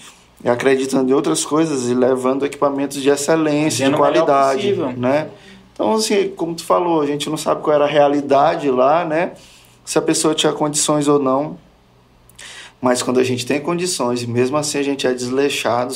acreditando 0.43 1.09
em 1.09 1.13
outras 1.13 1.43
coisas 1.43 1.89
e 1.89 1.93
levando 1.93 2.45
equipamentos 2.45 3.01
de 3.01 3.09
excelência, 3.09 3.85
Fazendo 3.85 3.93
de 3.93 3.97
qualidade, 3.97 4.73
né? 4.97 5.30
Então, 5.73 5.93
assim, 5.93 6.30
como 6.30 6.53
tu 6.53 6.63
falou, 6.63 7.01
a 7.01 7.05
gente 7.05 7.30
não 7.30 7.38
sabe 7.38 7.61
qual 7.61 7.76
era 7.76 7.85
a 7.85 7.88
realidade 7.88 8.69
lá, 8.69 9.03
né? 9.03 9.34
Se 9.84 9.97
a 9.97 10.01
pessoa 10.01 10.35
tinha 10.35 10.53
condições 10.53 11.07
ou 11.07 11.19
não. 11.19 11.57
Mas 12.80 13.01
quando 13.01 13.19
a 13.19 13.23
gente 13.23 13.45
tem 13.45 13.59
condições 13.59 14.22
e 14.22 14.27
mesmo 14.27 14.55
assim 14.57 14.77
a 14.77 14.84
gente 14.84 15.07
é 15.07 15.13
desleixado, 15.13 15.93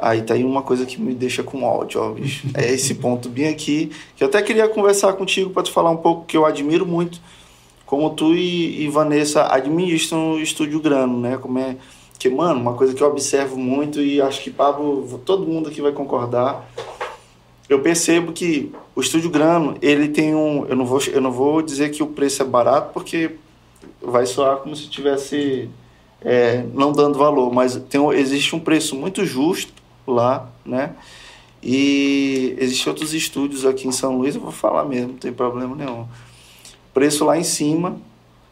aí 0.00 0.22
tá 0.22 0.34
aí 0.34 0.44
uma 0.44 0.62
coisa 0.62 0.86
que 0.86 1.00
me 1.00 1.14
deixa 1.14 1.42
com 1.42 1.62
ódio, 1.62 2.00
ó, 2.00 2.10
bicho. 2.10 2.48
É 2.54 2.72
esse 2.72 2.94
ponto 2.94 3.28
bem 3.28 3.48
aqui, 3.48 3.90
que 4.16 4.22
eu 4.22 4.28
até 4.28 4.40
queria 4.42 4.68
conversar 4.68 5.12
contigo 5.14 5.50
para 5.50 5.62
te 5.62 5.70
falar 5.70 5.90
um 5.90 5.96
pouco, 5.96 6.24
que 6.26 6.36
eu 6.36 6.44
admiro 6.46 6.86
muito 6.86 7.20
como 7.90 8.08
tu 8.10 8.36
e, 8.36 8.84
e 8.84 8.88
Vanessa 8.88 9.52
administram 9.52 10.34
o 10.34 10.40
Estúdio 10.40 10.78
Grano, 10.78 11.18
né? 11.18 11.36
Como 11.36 11.58
é 11.58 11.76
que, 12.20 12.30
mano, 12.30 12.60
uma 12.60 12.74
coisa 12.74 12.94
que 12.94 13.02
eu 13.02 13.08
observo 13.08 13.58
muito 13.58 14.00
e 14.00 14.22
acho 14.22 14.44
que 14.44 14.50
Pablo, 14.50 15.20
todo 15.24 15.44
mundo 15.44 15.68
aqui 15.68 15.80
vai 15.80 15.90
concordar. 15.90 16.70
Eu 17.68 17.80
percebo 17.80 18.32
que 18.32 18.70
o 18.94 19.00
Estúdio 19.00 19.28
Grano, 19.28 19.76
ele 19.82 20.06
tem 20.06 20.36
um, 20.36 20.66
eu 20.66 20.76
não 20.76 20.86
vou, 20.86 21.00
eu 21.12 21.20
não 21.20 21.32
vou 21.32 21.62
dizer 21.62 21.90
que 21.90 22.00
o 22.00 22.06
preço 22.06 22.42
é 22.42 22.44
barato 22.44 22.92
porque 22.92 23.32
vai 24.00 24.24
soar 24.24 24.58
como 24.58 24.76
se 24.76 24.88
tivesse 24.88 25.68
é, 26.22 26.64
não 26.72 26.92
dando 26.92 27.18
valor, 27.18 27.52
mas 27.52 27.74
tem, 27.88 28.00
existe 28.12 28.54
um 28.54 28.60
preço 28.60 28.94
muito 28.94 29.24
justo 29.24 29.79
lá, 30.06 30.48
né? 30.64 30.94
E 31.62 32.56
existem 32.58 32.90
outros 32.90 33.12
estúdios 33.12 33.66
aqui 33.66 33.86
em 33.86 33.92
São 33.92 34.16
Luís, 34.16 34.34
eu 34.34 34.40
vou 34.40 34.52
falar 34.52 34.84
mesmo, 34.84 35.08
não 35.08 35.18
tem 35.18 35.32
problema 35.32 35.76
nenhum. 35.76 36.06
Preço 36.94 37.24
lá 37.24 37.38
em 37.38 37.44
cima, 37.44 37.96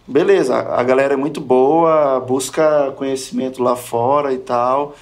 beleza, 0.06 0.56
a 0.56 0.82
galera 0.82 1.14
é 1.14 1.16
muito 1.16 1.40
boa, 1.40 2.20
busca 2.20 2.92
conhecimento 2.96 3.62
lá 3.62 3.74
fora 3.74 4.32
e 4.32 4.38
tal, 4.38 4.94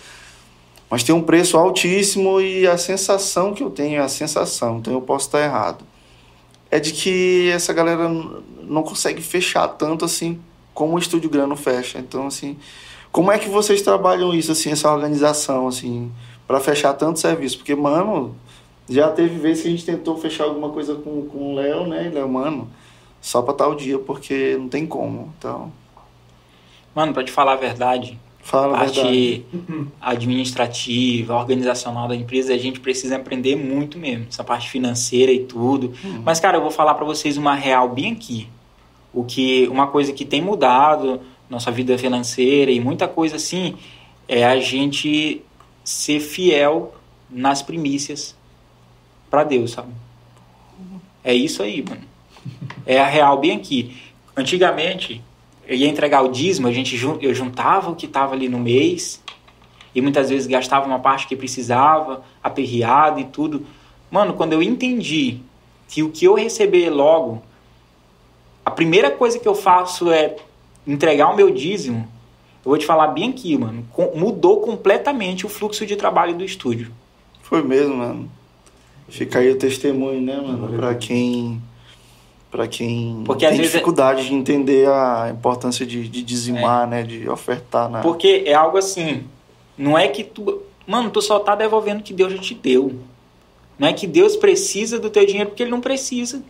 mas 0.89 1.02
tem 1.02 1.14
um 1.14 1.23
preço 1.23 1.56
altíssimo 1.56 2.40
e 2.40 2.66
a 2.66 2.78
sensação 2.78 3.52
que 3.52 3.62
eu 3.62 3.70
tenho, 3.70 4.02
a 4.02 4.09
sensação, 4.09 4.78
então 4.78 4.93
eu 4.93 5.01
posso 5.01 5.27
estar 5.27 5.43
errado, 5.43 5.85
é 6.70 6.78
de 6.78 6.93
que 6.93 7.51
essa 7.51 7.73
galera 7.73 8.09
não 8.62 8.82
consegue 8.82 9.20
fechar 9.20 9.66
tanto 9.68 10.05
assim 10.05 10.40
como 10.77 10.94
o 10.94 10.98
Estúdio 10.98 11.31
Grano 11.31 11.56
fecha. 11.56 11.98
Então, 11.98 12.27
assim, 12.27 12.59
como 13.10 13.32
é 13.32 13.39
que 13.39 13.48
vocês 13.48 13.81
trabalham 13.81 14.35
isso, 14.35 14.52
assim, 14.52 14.70
essa 14.70 14.93
organização, 14.93 15.66
assim, 15.66 16.12
para 16.47 16.60
fechar 16.60 16.94
tanto 16.94 17.18
serviço? 17.18 17.59
Porque, 17.59 17.74
mano, 17.74 18.35
já 18.89 19.10
teve 19.10 19.39
vezes 19.39 19.62
que 19.62 19.68
a 19.68 19.70
gente 19.70 19.85
tentou 19.85 20.16
fechar 20.16 20.44
alguma 20.44 20.70
coisa 20.70 20.94
com, 20.94 21.27
com 21.27 21.52
o 21.52 21.55
Léo, 21.55 21.86
né? 21.86 22.10
Léo, 22.12 22.28
mano, 22.28 22.70
só 23.20 23.43
para 23.43 23.55
tal 23.55 23.74
dia, 23.74 23.98
porque 23.98 24.56
não 24.59 24.68
tem 24.68 24.86
como. 24.86 25.32
Então. 25.39 25.73
Mano, 26.94 27.12
para 27.12 27.24
te 27.24 27.32
falar 27.32 27.55
a 27.55 27.56
verdade, 27.56 28.18
Fala 28.47 28.77
a 28.77 28.78
parte 28.78 29.01
verdade. 29.02 29.89
administrativa, 30.01 31.35
organizacional 31.35 32.06
da 32.06 32.14
empresa, 32.14 32.55
a 32.55 32.59
gente 32.59 32.78
precisa 32.78 33.16
aprender 33.16 33.56
muito 33.56 33.98
mesmo, 33.98 34.27
essa 34.31 34.44
parte 34.44 34.70
financeira 34.70 35.32
e 35.32 35.40
tudo. 35.40 35.93
Uhum. 36.05 36.23
Mas, 36.24 36.39
cara, 36.39 36.56
eu 36.56 36.62
vou 36.62 36.70
falar 36.70 36.94
para 36.94 37.05
vocês 37.05 37.36
uma 37.36 37.56
real 37.56 37.89
bem 37.89 38.12
aqui. 38.12 38.48
O 39.12 39.24
que 39.24 39.66
uma 39.66 39.89
coisa 39.89 40.12
que 40.12 40.24
tem 40.24 40.40
mudado 40.40 41.20
nossa 41.51 41.73
vida 41.73 41.97
financeira 41.98 42.70
e 42.70 42.78
muita 42.78 43.09
coisa 43.09 43.36
assim 43.36 43.74
é 44.28 44.44
a 44.44 44.59
gente 44.60 45.43
ser 45.87 46.19
fiel 46.19 46.93
nas 47.31 47.63
primícias 47.63 48.35
para 49.31 49.45
Deus, 49.45 49.71
sabe? 49.71 49.93
É 51.23 51.33
isso 51.33 51.63
aí, 51.63 51.83
mano. 51.89 52.03
É 52.85 52.99
a 52.99 53.07
real 53.07 53.39
bem 53.39 53.57
aqui. 53.57 53.97
Antigamente, 54.37 55.23
eu 55.67 55.77
ia 55.77 55.89
entregar 55.89 56.23
o 56.23 56.29
dízimo, 56.29 56.67
a 56.67 56.73
gente 56.73 57.01
eu 57.21 57.33
juntava 57.33 57.91
o 57.91 57.95
que 57.95 58.07
estava 58.07 58.35
ali 58.35 58.49
no 58.49 58.59
mês 58.59 59.23
e 59.95 60.01
muitas 60.01 60.29
vezes 60.29 60.49
gastava 60.49 60.87
uma 60.87 60.99
parte 60.99 61.29
que 61.29 61.37
precisava, 61.37 62.25
aperreado 62.43 63.21
e 63.21 63.25
tudo. 63.25 63.65
Mano, 64.11 64.35
quando 64.35 64.55
eu 64.55 64.63
entendi 64.63 65.41
que 65.89 66.03
o 66.03 66.11
que 66.11 66.25
eu 66.25 66.35
receber 66.35 66.91
logo, 66.91 67.43
a 68.65 68.71
primeira 68.73 69.11
coisa 69.11 69.39
que 69.39 69.47
eu 69.47 69.55
faço 69.55 70.11
é 70.11 70.37
entregar 70.85 71.29
o 71.29 71.37
meu 71.37 71.51
dízimo, 71.51 72.09
eu 72.67 72.71
vou 72.71 72.79
te 72.79 72.85
falar 72.85 73.07
bem 73.07 73.31
aqui, 73.31 73.57
mano, 73.57 73.87
mudou 74.17 74.61
completamente 74.61 75.47
o 75.47 75.49
fluxo 75.49 75.87
de 75.87 75.95
trabalho 75.95 76.35
do 76.35 76.45
estúdio. 76.45 76.91
Foi 77.41 77.63
mesmo, 77.63 77.97
mano. 77.97 78.29
Fica 79.09 79.39
aí 79.39 79.53
o 79.53 79.57
testemunho, 79.57 80.21
né, 80.21 80.37
mano? 80.37 80.77
Pra 80.77 80.93
quem. 80.97 81.63
Pra 82.51 82.67
quem 82.67 83.23
Porque, 83.25 83.47
tem 83.47 83.61
é- 83.61 83.63
dificuldade 83.63 84.27
de 84.27 84.35
entender 84.35 84.89
a 84.89 85.29
importância 85.31 85.87
de, 85.87 86.09
de 86.09 86.25
dizimar, 86.25 86.89
né? 86.89 87.05
De 87.05 87.29
ofertar, 87.29 87.89
né? 87.89 88.01
Porque 88.03 88.43
é 88.45 88.55
algo 88.55 88.77
assim, 88.79 89.23
não 89.79 89.97
é 89.97 90.09
que 90.09 90.25
tu, 90.25 90.61
mano, 90.85 91.09
tu 91.11 91.23
só 91.23 91.39
tá 91.39 91.55
devolvendo 91.55 92.01
o 92.01 92.03
que 92.03 92.13
Deus 92.13 92.33
já 92.33 92.39
te 92.39 92.55
deu. 92.55 92.99
Não 93.79 93.87
é 93.87 93.93
que 93.93 94.09
Deus 94.09 94.35
precisa 94.35 94.99
do 94.99 95.09
teu 95.09 95.25
dinheiro 95.25 95.51
porque 95.51 95.63
ele 95.63 95.71
não 95.71 95.81
precisa. 95.81 96.43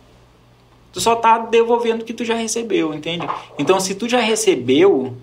Tu 0.91 0.99
só 0.99 1.15
tá 1.15 1.37
devolvendo 1.37 2.01
o 2.01 2.05
que 2.05 2.13
tu 2.13 2.25
já 2.25 2.33
recebeu, 2.33 2.91
entende? 2.91 3.27
Então, 3.59 3.79
se 3.79 3.93
tu 3.93 4.09
já 4.09 4.19
recebeu, 4.19 5.13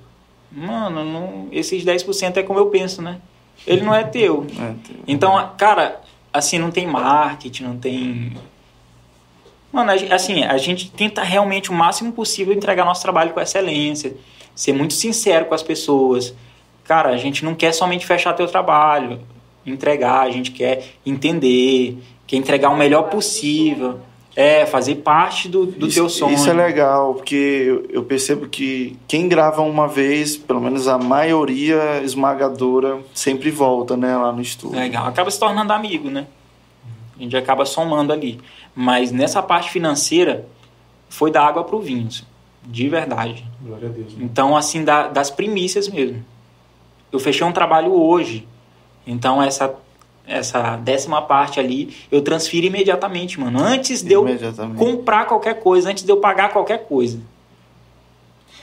mano, 0.54 1.04
não, 1.04 1.48
esses 1.52 1.84
10% 1.84 2.36
é 2.38 2.42
como 2.42 2.58
eu 2.58 2.66
penso, 2.66 3.02
né? 3.02 3.18
Ele 3.66 3.82
não 3.82 3.94
é 3.94 4.04
teu. 4.04 4.46
É, 4.52 4.66
tem- 4.86 4.96
Então, 5.06 5.50
cara, 5.56 6.00
assim, 6.32 6.58
não 6.58 6.70
tem 6.70 6.86
marketing, 6.86 7.62
não 7.64 7.76
tem. 7.78 8.32
Mano, 9.72 9.90
a 9.90 9.96
gen- 9.96 10.12
assim, 10.12 10.44
a 10.44 10.56
gente 10.56 10.90
tenta 10.90 11.22
realmente 11.22 11.70
o 11.70 11.74
máximo 11.74 12.12
possível 12.12 12.54
entregar 12.54 12.84
nosso 12.84 13.02
trabalho 13.02 13.32
com 13.32 13.40
excelência, 13.40 14.14
ser 14.54 14.72
muito 14.72 14.94
sincero 14.94 15.46
com 15.46 15.54
as 15.54 15.62
pessoas. 15.62 16.34
Cara, 16.84 17.08
a 17.10 17.16
gente 17.16 17.44
não 17.44 17.54
quer 17.54 17.72
somente 17.72 18.06
fechar 18.06 18.34
teu 18.34 18.46
trabalho, 18.46 19.20
entregar, 19.66 20.20
a 20.20 20.30
gente 20.30 20.50
quer 20.52 20.84
entender, 21.04 21.98
quer 22.26 22.36
entregar 22.36 22.70
o 22.70 22.76
melhor 22.76 23.04
possível. 23.04 23.98
É, 24.36 24.66
fazer 24.66 24.96
parte 24.96 25.48
do, 25.48 25.64
do 25.64 25.86
isso, 25.86 25.94
teu 25.94 26.08
sonho. 26.08 26.34
Isso 26.34 26.50
é 26.50 26.52
legal, 26.52 27.14
porque 27.14 27.34
eu, 27.36 27.86
eu 27.88 28.02
percebo 28.04 28.48
que 28.48 28.98
quem 29.06 29.28
grava 29.28 29.62
uma 29.62 29.86
vez, 29.86 30.36
pelo 30.36 30.60
menos 30.60 30.88
a 30.88 30.98
maioria 30.98 32.02
esmagadora, 32.02 32.98
sempre 33.14 33.50
volta, 33.52 33.96
né, 33.96 34.16
lá 34.16 34.32
no 34.32 34.42
estúdio. 34.42 34.76
Legal. 34.78 35.06
Acaba 35.06 35.30
se 35.30 35.38
tornando 35.38 35.72
amigo, 35.72 36.10
né? 36.10 36.26
A 37.16 37.22
gente 37.22 37.36
acaba 37.36 37.64
somando 37.64 38.12
ali. 38.12 38.40
Mas 38.74 39.12
nessa 39.12 39.40
parte 39.40 39.70
financeira, 39.70 40.46
foi 41.08 41.30
da 41.30 41.46
água 41.46 41.62
pro 41.62 41.78
vinho. 41.78 42.08
assim, 42.08 42.24
De 42.64 42.88
verdade. 42.88 43.46
Glória 43.62 43.88
a 43.88 43.92
Deus. 43.92 44.14
mano. 44.14 44.24
Então, 44.24 44.56
assim, 44.56 44.82
da- 44.82 45.06
das 45.06 45.30
primícias 45.30 45.88
mesmo. 45.88 46.24
Eu 47.12 47.20
fechei 47.20 47.46
um 47.46 47.52
trabalho 47.52 47.92
hoje. 47.92 48.48
Então, 49.06 49.40
essa, 49.40 49.72
essa 50.26 50.76
décima 50.76 51.22
parte 51.22 51.60
ali, 51.60 51.94
eu 52.10 52.22
transfiro 52.22 52.66
imediatamente, 52.66 53.38
mano. 53.38 53.58
Antes 53.60 54.02
de 54.02 54.12
eu 54.14 54.24
comprar 54.76 55.26
qualquer 55.26 55.60
coisa, 55.60 55.90
antes 55.90 56.02
de 56.04 56.10
eu 56.10 56.16
pagar 56.18 56.50
qualquer 56.52 56.86
coisa. 56.86 57.18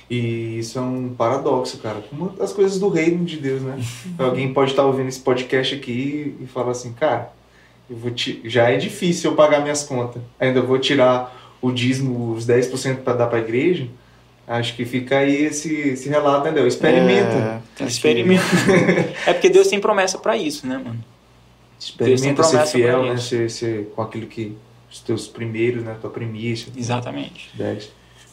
E 0.10 0.60
isso 0.60 0.78
é 0.78 0.82
um 0.82 1.14
paradoxo, 1.18 1.78
cara. 1.78 2.04
Como 2.10 2.34
as 2.42 2.52
coisas 2.52 2.78
do 2.80 2.90
reino 2.90 3.24
de 3.24 3.38
Deus, 3.38 3.62
né? 3.62 3.78
Alguém 4.20 4.52
pode 4.54 4.72
estar 4.72 4.84
ouvindo 4.86 5.08
esse 5.08 5.20
podcast 5.22 5.74
aqui 5.76 6.36
e 6.42 6.46
falar 6.48 6.72
assim, 6.72 6.92
cara, 6.94 7.32
eu 7.90 7.96
vou 7.96 8.12
ti- 8.12 8.42
já 8.44 8.70
é 8.70 8.76
difícil 8.78 9.32
eu 9.32 9.38
pagar 9.38 9.62
minhas 9.62 9.84
contas. 9.84 10.22
Ainda 10.40 10.62
vou 10.62 10.78
tirar 10.80 11.34
o 11.62 11.72
dízimo, 11.72 12.34
os 12.34 12.46
10% 12.46 12.98
para 13.04 13.14
dar 13.14 13.28
para 13.28 13.38
a 13.38 13.42
igreja. 13.42 13.88
Acho 14.48 14.76
que 14.76 14.84
fica 14.84 15.20
aí 15.20 15.46
esse, 15.46 15.74
esse 15.74 16.10
relato, 16.10 16.46
entendeu? 16.46 16.68
Experimenta. 16.68 17.62
É, 17.80 17.84
Experimenta. 17.86 18.44
é 19.26 19.32
porque 19.34 19.50
Deus 19.50 19.68
tem 19.68 19.80
promessa 19.80 20.18
pra 20.18 20.36
isso, 20.36 20.68
né, 20.68 20.78
mano? 20.84 21.00
Experimenta 21.82 22.44
ser 22.44 22.66
fiel, 22.68 23.04
né? 23.06 23.18
Ser, 23.18 23.50
ser 23.50 23.92
com 23.96 24.02
aquilo 24.02 24.28
que. 24.28 24.56
Os 24.92 25.00
teus 25.00 25.26
primeiros, 25.28 25.84
né? 25.84 25.96
Tua 26.02 26.10
primícia. 26.10 26.72
Exatamente. 26.76 27.50
10. 27.54 27.90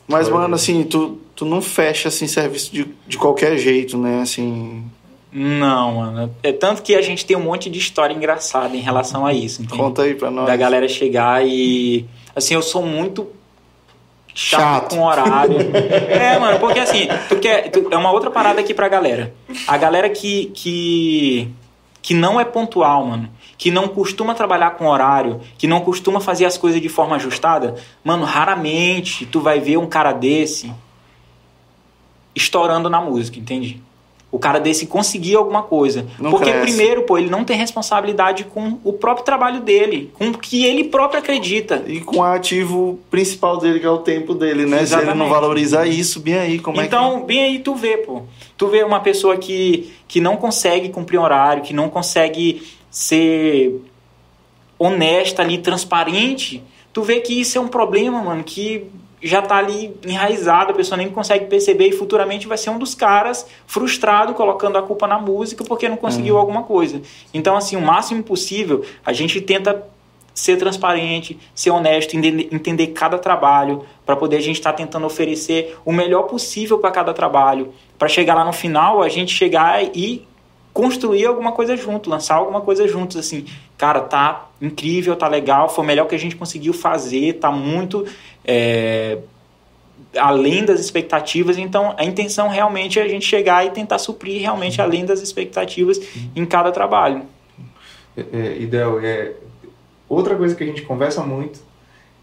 Mas, 0.08 0.28
a 0.28 0.32
mano, 0.32 0.54
assim, 0.56 0.82
tu, 0.84 1.18
tu 1.36 1.44
não 1.44 1.62
fecha, 1.62 2.08
assim, 2.08 2.26
serviço 2.26 2.72
de, 2.72 2.88
de 3.06 3.16
qualquer 3.16 3.56
jeito, 3.58 3.96
né? 3.96 4.20
Assim, 4.22 4.84
Não, 5.32 5.94
mano. 5.96 6.34
É 6.42 6.52
tanto 6.52 6.82
que 6.82 6.94
a 6.96 7.02
gente 7.02 7.24
tem 7.24 7.36
um 7.36 7.42
monte 7.42 7.70
de 7.70 7.78
história 7.78 8.12
engraçada 8.12 8.74
em 8.76 8.80
relação 8.80 9.24
a 9.24 9.32
isso. 9.32 9.62
entende? 9.62 9.78
conta 9.80 10.02
aí 10.02 10.14
pra 10.14 10.30
nós. 10.32 10.46
da 10.46 10.56
galera 10.56 10.88
chegar 10.88 11.46
e. 11.46 12.04
Assim, 12.34 12.54
eu 12.54 12.62
sou 12.62 12.82
muito 12.84 13.28
chato, 14.34 14.60
Chato. 14.60 14.96
com 14.96 15.04
horário. 15.04 15.58
é, 16.10 16.38
mano, 16.38 16.58
porque 16.58 16.80
assim, 16.80 17.06
tu 17.28 17.36
quer, 17.36 17.70
tu- 17.70 17.88
é 17.90 17.96
uma 17.96 18.10
outra 18.10 18.30
parada 18.30 18.60
aqui 18.60 18.74
pra 18.74 18.88
galera. 18.88 19.32
A 19.66 19.76
galera 19.76 20.08
que, 20.10 20.46
que, 20.54 21.48
que 22.02 22.14
não 22.14 22.40
é 22.40 22.44
pontual, 22.44 23.04
mano, 23.06 23.28
que 23.58 23.72
não 23.72 23.88
costuma 23.88 24.34
trabalhar 24.34 24.70
com 24.70 24.86
horário, 24.86 25.40
que 25.58 25.66
não 25.66 25.80
costuma 25.80 26.20
fazer 26.20 26.44
as 26.44 26.56
coisas 26.56 26.80
de 26.80 26.88
forma 26.88 27.16
ajustada, 27.16 27.74
mano, 28.04 28.24
raramente 28.24 29.26
tu 29.26 29.40
vai 29.40 29.58
ver 29.58 29.76
um 29.76 29.86
cara 29.86 30.12
desse 30.12 30.72
estourando 32.34 32.88
na 32.88 33.00
música, 33.00 33.36
entende? 33.36 33.82
O 34.30 34.38
cara 34.38 34.60
desse 34.60 34.86
conseguir 34.86 35.36
alguma 35.36 35.62
coisa. 35.62 36.06
Não 36.18 36.30
Porque, 36.30 36.50
cresce. 36.50 36.66
primeiro, 36.66 37.02
pô, 37.02 37.16
ele 37.16 37.30
não 37.30 37.44
tem 37.44 37.56
responsabilidade 37.56 38.44
com 38.44 38.78
o 38.84 38.92
próprio 38.92 39.24
trabalho 39.24 39.60
dele, 39.60 40.12
com 40.14 40.28
o 40.28 40.38
que 40.38 40.66
ele 40.66 40.84
próprio 40.84 41.18
acredita. 41.18 41.82
E 41.86 42.00
com 42.00 42.18
o 42.18 42.22
ativo 42.22 42.98
principal 43.10 43.56
dele, 43.56 43.80
que 43.80 43.86
é 43.86 43.90
o 43.90 43.98
tempo 43.98 44.34
dele, 44.34 44.66
né? 44.66 44.84
Se 44.84 44.94
ele 44.94 45.06
não 45.06 45.12
Exatamente. 45.12 45.30
valorizar 45.30 45.86
isso, 45.86 46.20
bem 46.20 46.34
aí, 46.34 46.58
como 46.58 46.80
então, 46.80 47.24
bem 47.24 47.42
aí 47.42 47.58
tu 47.58 47.74
vê, 47.74 47.96
pô. 47.96 48.22
Tu 48.56 48.68
vê 48.68 48.84
uma 48.84 49.00
pessoa 49.00 49.38
que, 49.38 49.90
que 50.06 50.20
não 50.20 50.36
consegue 50.36 50.90
cumprir 50.90 51.18
horário, 51.18 51.62
que 51.62 51.72
não 51.72 51.88
consegue 51.88 52.62
ser 52.90 53.80
honesta 54.78 55.42
ali, 55.42 55.58
transparente. 55.58 56.62
Tu 56.92 57.02
vê 57.02 57.20
que 57.20 57.40
isso 57.40 57.58
é 57.58 57.60
um 57.60 57.68
problema, 57.68 58.22
mano, 58.22 58.44
que 58.44 58.86
já 59.22 59.42
tá 59.42 59.56
ali 59.56 59.94
enraizado, 60.06 60.70
a 60.70 60.74
pessoa 60.74 60.96
nem 60.96 61.08
consegue 61.10 61.46
perceber 61.46 61.88
e 61.88 61.92
futuramente 61.92 62.46
vai 62.46 62.56
ser 62.56 62.70
um 62.70 62.78
dos 62.78 62.94
caras 62.94 63.46
frustrado 63.66 64.32
colocando 64.34 64.78
a 64.78 64.82
culpa 64.82 65.06
na 65.06 65.18
música 65.18 65.64
porque 65.64 65.88
não 65.88 65.96
conseguiu 65.96 66.38
alguma 66.38 66.62
coisa. 66.62 67.02
Então, 67.34 67.56
assim, 67.56 67.74
o 67.76 67.80
máximo 67.80 68.22
possível, 68.22 68.84
a 69.04 69.12
gente 69.12 69.40
tenta 69.40 69.84
ser 70.32 70.56
transparente, 70.56 71.36
ser 71.52 71.70
honesto, 71.70 72.14
entender, 72.14 72.88
cada 72.88 73.18
trabalho, 73.18 73.84
para 74.06 74.14
poder 74.14 74.36
a 74.36 74.40
gente 74.40 74.56
estar 74.56 74.72
tentando 74.72 75.04
oferecer 75.04 75.76
o 75.84 75.92
melhor 75.92 76.22
possível 76.22 76.78
para 76.78 76.92
cada 76.92 77.12
trabalho, 77.12 77.72
para 77.98 78.06
chegar 78.06 78.34
lá 78.34 78.44
no 78.44 78.52
final, 78.52 79.02
a 79.02 79.08
gente 79.08 79.34
chegar 79.34 79.82
e 79.82 80.27
construir 80.78 81.26
alguma 81.26 81.50
coisa 81.50 81.76
junto, 81.76 82.08
lançar 82.08 82.36
alguma 82.36 82.60
coisa 82.60 82.86
juntos, 82.86 83.16
assim, 83.16 83.44
cara, 83.76 84.00
tá 84.00 84.48
incrível, 84.62 85.16
tá 85.16 85.26
legal, 85.26 85.68
foi 85.68 85.82
o 85.82 85.86
melhor 85.86 86.06
que 86.06 86.14
a 86.14 86.18
gente 86.18 86.36
conseguiu 86.36 86.72
fazer, 86.72 87.32
tá 87.32 87.50
muito 87.50 88.06
é, 88.44 89.18
além 90.16 90.64
das 90.64 90.78
expectativas. 90.78 91.58
Então, 91.58 91.96
a 91.98 92.04
intenção 92.04 92.46
realmente 92.46 93.00
é 93.00 93.02
a 93.02 93.08
gente 93.08 93.26
chegar 93.26 93.66
e 93.66 93.70
tentar 93.70 93.98
suprir 93.98 94.40
realmente 94.40 94.80
além 94.80 95.04
das 95.04 95.20
expectativas 95.20 96.00
em 96.36 96.46
cada 96.46 96.70
trabalho. 96.70 97.22
É, 98.16 98.20
é, 98.32 99.04
é, 99.04 99.32
outra 100.08 100.36
coisa 100.36 100.54
que 100.54 100.62
a 100.62 100.66
gente 100.68 100.82
conversa 100.82 101.24
muito 101.24 101.58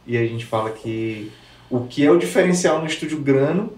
e 0.08 0.16
a 0.16 0.26
gente 0.26 0.46
fala 0.46 0.70
que 0.70 1.30
o 1.70 1.82
que 1.82 2.06
é 2.06 2.10
o 2.10 2.18
diferencial 2.18 2.80
no 2.80 2.86
estúdio 2.86 3.20
grano 3.20 3.74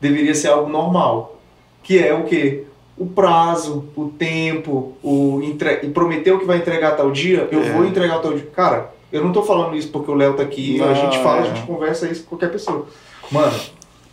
deveria 0.00 0.34
ser 0.34 0.48
algo 0.48 0.68
normal, 0.68 1.40
que 1.84 2.00
é 2.00 2.12
o 2.12 2.24
que 2.24 2.66
o 2.98 3.06
prazo, 3.06 3.84
o 3.96 4.06
tempo, 4.08 4.94
o 5.02 5.40
entre... 5.42 5.80
e 5.82 5.88
prometer 5.90 6.32
o 6.32 6.38
que 6.38 6.44
vai 6.46 6.58
entregar 6.58 6.92
tal 6.96 7.10
dia, 7.10 7.48
eu 7.52 7.60
É. 7.62 7.72
vou 7.72 7.84
entregar 7.84 8.20
tal 8.20 8.32
dia. 8.32 8.48
Cara, 8.54 8.92
eu 9.12 9.22
não 9.22 9.32
tô 9.32 9.42
falando 9.42 9.76
isso 9.76 9.88
porque 9.88 10.10
o 10.10 10.14
Léo 10.14 10.34
tá 10.34 10.42
aqui, 10.42 10.80
a 10.80 10.86
Não, 10.86 10.94
gente 10.94 11.18
fala, 11.22 11.38
é. 11.38 11.40
a 11.42 11.54
gente 11.54 11.66
conversa 11.66 12.08
isso 12.08 12.22
com 12.24 12.30
qualquer 12.30 12.50
pessoa. 12.50 12.86
Mano, 13.30 13.58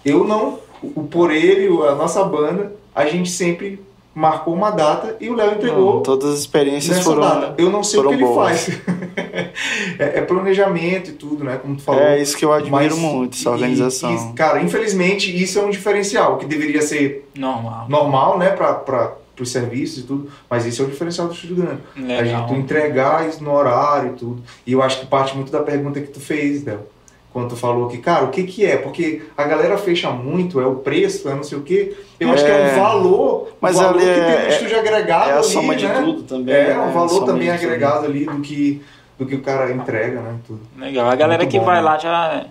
eu 0.04 0.26
não, 0.26 0.60
o 0.82 1.04
por 1.04 1.32
ele, 1.32 1.68
a 1.88 1.96
nossa 1.96 2.24
banda, 2.24 2.74
a 2.94 3.06
gente 3.06 3.30
sempre 3.30 3.80
marcou 4.16 4.54
uma 4.54 4.70
data 4.70 5.18
e 5.20 5.30
o 5.30 5.36
Léo 5.36 5.54
entregou 5.54 5.96
Não, 5.96 6.04
todas 6.04 6.34
as 6.34 6.40
experiências 6.40 6.98
nessa 6.98 7.10
foram. 7.10 7.22
data. 7.22 7.56
Eu 7.58 7.70
não 7.70 7.84
sei 7.84 8.00
o 8.00 8.08
que 8.08 8.14
ele 8.14 8.24
boas. 8.24 8.66
faz. 8.66 8.80
é, 10.00 10.20
é 10.20 10.22
planejamento 10.22 11.10
e 11.10 11.14
tudo, 11.14 11.44
né? 11.44 11.58
Como 11.62 11.76
tu 11.76 11.82
falou. 11.84 12.02
É 12.02 12.22
isso 12.22 12.38
que 12.38 12.46
eu 12.46 12.54
admiro 12.54 12.72
Mas- 12.72 12.98
muito, 12.98 13.36
essa 13.38 13.50
e- 13.50 13.52
organização. 13.52 14.32
e, 14.32 14.34
cara, 14.34 14.62
infelizmente 14.62 15.36
isso 15.36 15.58
é 15.60 15.64
um 15.64 15.70
diferencial, 15.70 16.38
que 16.38 16.46
deveria 16.46 16.82
ser 16.82 17.28
Normal. 17.36 17.86
normal, 17.90 18.38
né, 18.38 18.50
para 18.50 19.14
os 19.40 19.50
serviços 19.52 20.04
e 20.04 20.04
tudo, 20.04 20.30
mas 20.50 20.66
isso 20.66 20.84
é 20.84 20.86
o 20.86 20.90
diferencial 20.90 21.28
do 21.28 21.34
estúdio 21.34 21.56
grande. 21.56 21.82
A 22.14 22.24
gente 22.24 22.48
tu 22.48 22.54
entregar 22.54 23.28
isso 23.28 23.44
no 23.44 23.52
horário 23.52 24.12
e 24.12 24.14
tudo. 24.14 24.44
E 24.66 24.74
eu 24.74 24.82
acho 24.84 25.00
que 25.00 25.06
parte 25.08 25.36
muito 25.36 25.52
da 25.52 25.62
pergunta 25.62 26.00
que 26.00 26.08
tu 26.08 26.20
fez, 26.20 26.62
Del. 26.64 26.88
Quando 27.34 27.50
tu 27.50 27.56
falou 27.56 27.88
que, 27.88 27.98
cara, 27.98 28.26
o 28.26 28.28
que 28.30 28.44
que 28.44 28.64
é? 28.64 28.78
Porque 28.78 29.24
a 29.36 29.44
galera 29.46 29.76
fecha 29.76 30.12
muito, 30.12 30.62
é 30.62 30.68
o 30.68 30.76
preço, 30.76 31.28
é 31.28 31.34
não 31.34 31.42
sei 31.44 31.58
o 31.58 31.62
quê. 31.62 31.96
Eu 32.20 32.32
acho 32.32 32.46
que 32.46 32.52
é 32.52 32.54
É. 32.70 32.74
um 32.74 32.80
valor, 32.80 33.50
Mas 33.60 33.76
o 33.76 33.80
valor 33.80 33.96
ali 33.96 34.06
que 34.06 34.10
é- 34.12 34.36
tem 34.36 34.44
no 34.46 34.50
estúdio 34.54 34.80
agregado 34.80 35.30
É 35.30 35.34
a 35.34 35.38
ali, 35.38 35.46
soma 35.48 35.76
de 35.76 35.88
né? 35.88 36.02
tudo 36.06 36.22
também. 36.24 36.54
É, 36.54 36.68
né? 36.76 36.80
um 36.80 36.92
valor 36.92 37.26
também 37.26 37.50
agregado 37.50 38.06
ali 38.06 38.26
do 38.26 38.40
que, 38.40 38.82
do 39.18 39.26
que 39.26 39.34
o 39.34 39.42
cara 39.42 39.72
entrega, 39.72 40.22
né? 40.22 40.36
Tudo. 40.46 40.60
Legal. 40.78 41.10
A 41.10 41.16
galera 41.16 41.42
Muito 41.42 41.52
que 41.52 41.58
bom, 41.60 41.66
vai 41.66 41.78
né? 41.78 41.82
lá 41.82 41.98
já, 41.98 42.46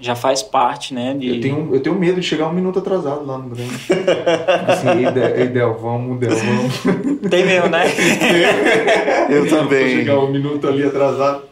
já 0.00 0.16
faz 0.16 0.42
parte, 0.42 0.92
né? 0.92 1.14
De... 1.14 1.36
Eu 1.36 1.40
tenho, 1.40 1.74
eu 1.74 1.80
tenho 1.80 1.94
medo 1.96 2.20
de 2.20 2.26
chegar 2.26 2.48
um 2.48 2.52
minuto 2.52 2.80
atrasado 2.80 3.24
lá 3.24 3.38
no 3.38 3.50
grande. 3.50 3.72
assim, 4.66 4.88
ei, 5.06 5.12
Del, 5.12 5.36
ei, 5.36 5.46
Del, 5.46 5.74
vamos, 5.74 6.18
Del, 6.18 6.30
vamos. 6.34 7.20
Tem 7.30 7.44
mesmo, 7.46 7.68
né? 7.68 7.84
Eu 9.30 9.44
Vou 9.46 9.58
também. 9.60 9.90
chegar 9.90 10.18
um 10.18 10.30
minuto 10.32 10.66
ali 10.66 10.82
atrasado. 10.84 11.42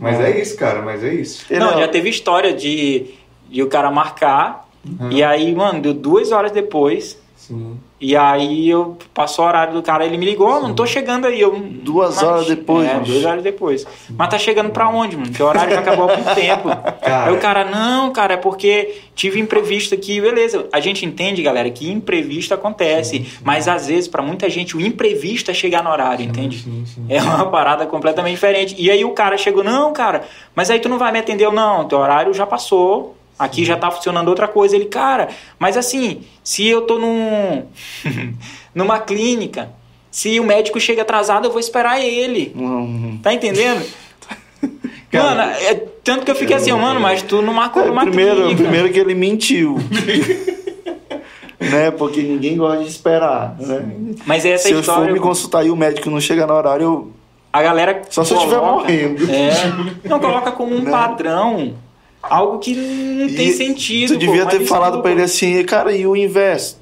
Mas 0.00 0.20
é 0.20 0.40
isso, 0.40 0.56
cara, 0.56 0.82
mas 0.82 1.02
é 1.04 1.12
isso. 1.14 1.44
Não, 1.50 1.74
é- 1.74 1.80
já 1.80 1.88
teve 1.88 2.08
história 2.08 2.52
de, 2.52 3.06
de 3.48 3.62
o 3.62 3.68
cara 3.68 3.90
marcar 3.90 4.66
Uhum. 5.00 5.10
e 5.10 5.22
aí, 5.22 5.52
mano, 5.54 5.82
deu 5.82 5.92
duas 5.92 6.30
horas 6.32 6.52
depois. 6.52 7.18
Sim. 7.48 7.78
E 8.00 8.14
aí 8.14 8.68
eu 8.68 8.96
passou 9.12 9.44
o 9.44 9.48
horário 9.48 9.72
do 9.72 9.82
cara, 9.82 10.04
ele 10.06 10.16
me 10.16 10.24
ligou, 10.24 10.46
"Ó, 10.48 10.60
mano, 10.60 10.74
tô 10.74 10.86
chegando 10.86 11.26
aí. 11.26 11.40
Eu, 11.40 11.58
Duas 11.58 12.16
"Mas- 12.16 12.22
horas 12.24 12.46
depois, 12.46 12.86
É, 12.88 12.94
bicho. 13.00 13.10
duas 13.12 13.24
horas 13.24 13.42
depois. 13.42 13.86
Mas 14.10 14.28
tá 14.28 14.38
chegando 14.38 14.70
pra 14.70 14.88
onde, 14.88 15.16
mano? 15.16 15.28
Porque 15.30 15.42
o 15.42 15.46
horário 15.46 15.72
já 15.74 15.80
acabou 15.80 16.08
há 16.08 16.16
muito 16.16 16.34
tempo. 16.34 16.68
Cara. 16.68 17.24
Aí 17.30 17.34
o 17.34 17.38
cara, 17.40 17.64
não, 17.64 18.12
cara, 18.12 18.34
é 18.34 18.36
porque 18.36 18.94
tive 19.16 19.40
imprevisto 19.40 19.94
aqui, 19.94 20.20
beleza. 20.20 20.66
A 20.72 20.78
gente 20.78 21.04
entende, 21.06 21.42
galera, 21.42 21.68
que 21.70 21.90
imprevisto 21.90 22.52
acontece. 22.54 23.26
Mas 23.42 23.66
às 23.66 23.86
vezes, 23.88 24.06
pra 24.06 24.22
muita 24.22 24.48
gente, 24.48 24.76
o 24.76 24.80
imprevisto 24.80 25.50
é 25.50 25.54
chegar 25.54 25.82
no 25.82 25.90
horário, 25.90 26.24
entende? 26.24 26.58
Sim, 26.58 26.84
sim. 26.86 27.06
É 27.08 27.20
uma 27.20 27.46
parada 27.46 27.84
completamente 27.86 28.34
diferente. 28.34 28.76
E 28.78 28.90
aí 28.90 29.04
o 29.04 29.10
cara 29.10 29.36
chegou, 29.36 29.64
não, 29.64 29.92
cara, 29.92 30.22
mas 30.54 30.70
aí 30.70 30.78
tu 30.78 30.88
não 30.88 30.98
vai 30.98 31.10
me 31.10 31.18
atender? 31.18 31.44
Eu, 31.46 31.52
não, 31.52 31.84
teu 31.88 31.98
horário 31.98 32.32
já 32.34 32.46
passou. 32.46 33.16
Aqui 33.38 33.64
já 33.64 33.76
tá 33.76 33.90
funcionando 33.90 34.28
outra 34.28 34.48
coisa. 34.48 34.74
Ele, 34.74 34.86
cara, 34.86 35.28
mas 35.58 35.76
assim, 35.76 36.22
se 36.42 36.66
eu 36.66 36.82
tô 36.82 36.98
num, 36.98 37.64
numa 38.74 38.98
clínica, 38.98 39.70
se 40.10 40.40
o 40.40 40.44
médico 40.44 40.80
chega 40.80 41.02
atrasado, 41.02 41.46
eu 41.46 41.50
vou 41.50 41.60
esperar 41.60 42.00
ele. 42.00 42.52
Hum. 42.56 43.18
Tá 43.22 43.32
entendendo? 43.32 43.84
Cara, 45.10 45.24
mano, 45.34 45.40
é, 45.52 45.74
tanto 46.04 46.24
que 46.26 46.30
eu 46.30 46.34
fiquei 46.34 46.54
assim, 46.56 46.70
mano, 46.72 47.00
mas 47.00 47.22
tu 47.22 47.40
não 47.40 47.54
marcou 47.54 47.82
É, 47.82 47.90
primeiro, 48.04 48.36
clínica. 48.42 48.62
primeiro 48.62 48.90
que 48.92 48.98
ele 48.98 49.14
mentiu. 49.14 49.76
né? 51.58 51.90
Porque 51.90 52.20
ninguém 52.22 52.56
gosta 52.56 52.82
de 52.84 52.90
esperar. 52.90 53.56
Né? 53.58 53.86
Mas 54.26 54.44
essa 54.44 54.64
Se 54.68 54.72
eu 54.74 54.82
for 54.82 54.90
história. 54.92 55.12
me 55.12 55.20
consultar 55.20 55.64
e 55.66 55.70
o 55.70 55.76
médico 55.76 56.10
não 56.10 56.20
chega 56.20 56.46
no 56.46 56.54
horário, 56.54 56.82
eu... 56.84 57.12
A 57.50 57.62
galera. 57.62 58.02
só 58.10 58.22
se 58.22 58.32
eu 58.34 58.36
estiver 58.38 58.58
coloca- 58.60 58.80
morrendo. 58.82 59.30
É, 59.32 60.08
não 60.08 60.20
coloca 60.20 60.52
como 60.52 60.74
um 60.76 60.82
Né? 60.82 60.90
padrão. 60.90 61.74
Algo 62.22 62.58
que 62.58 62.74
não 62.74 63.28
tem 63.28 63.48
E 63.48 63.52
sentido. 63.52 64.08
Tu 64.08 64.14
pô, 64.14 64.20
devia 64.20 64.44
mas 64.44 64.54
ter 64.54 64.66
falado 64.66 65.00
pra 65.00 65.10
ele 65.10 65.22
assim, 65.22 65.62
cara, 65.64 65.94
e 65.96 66.06
o 66.06 66.16
inverso? 66.16 66.78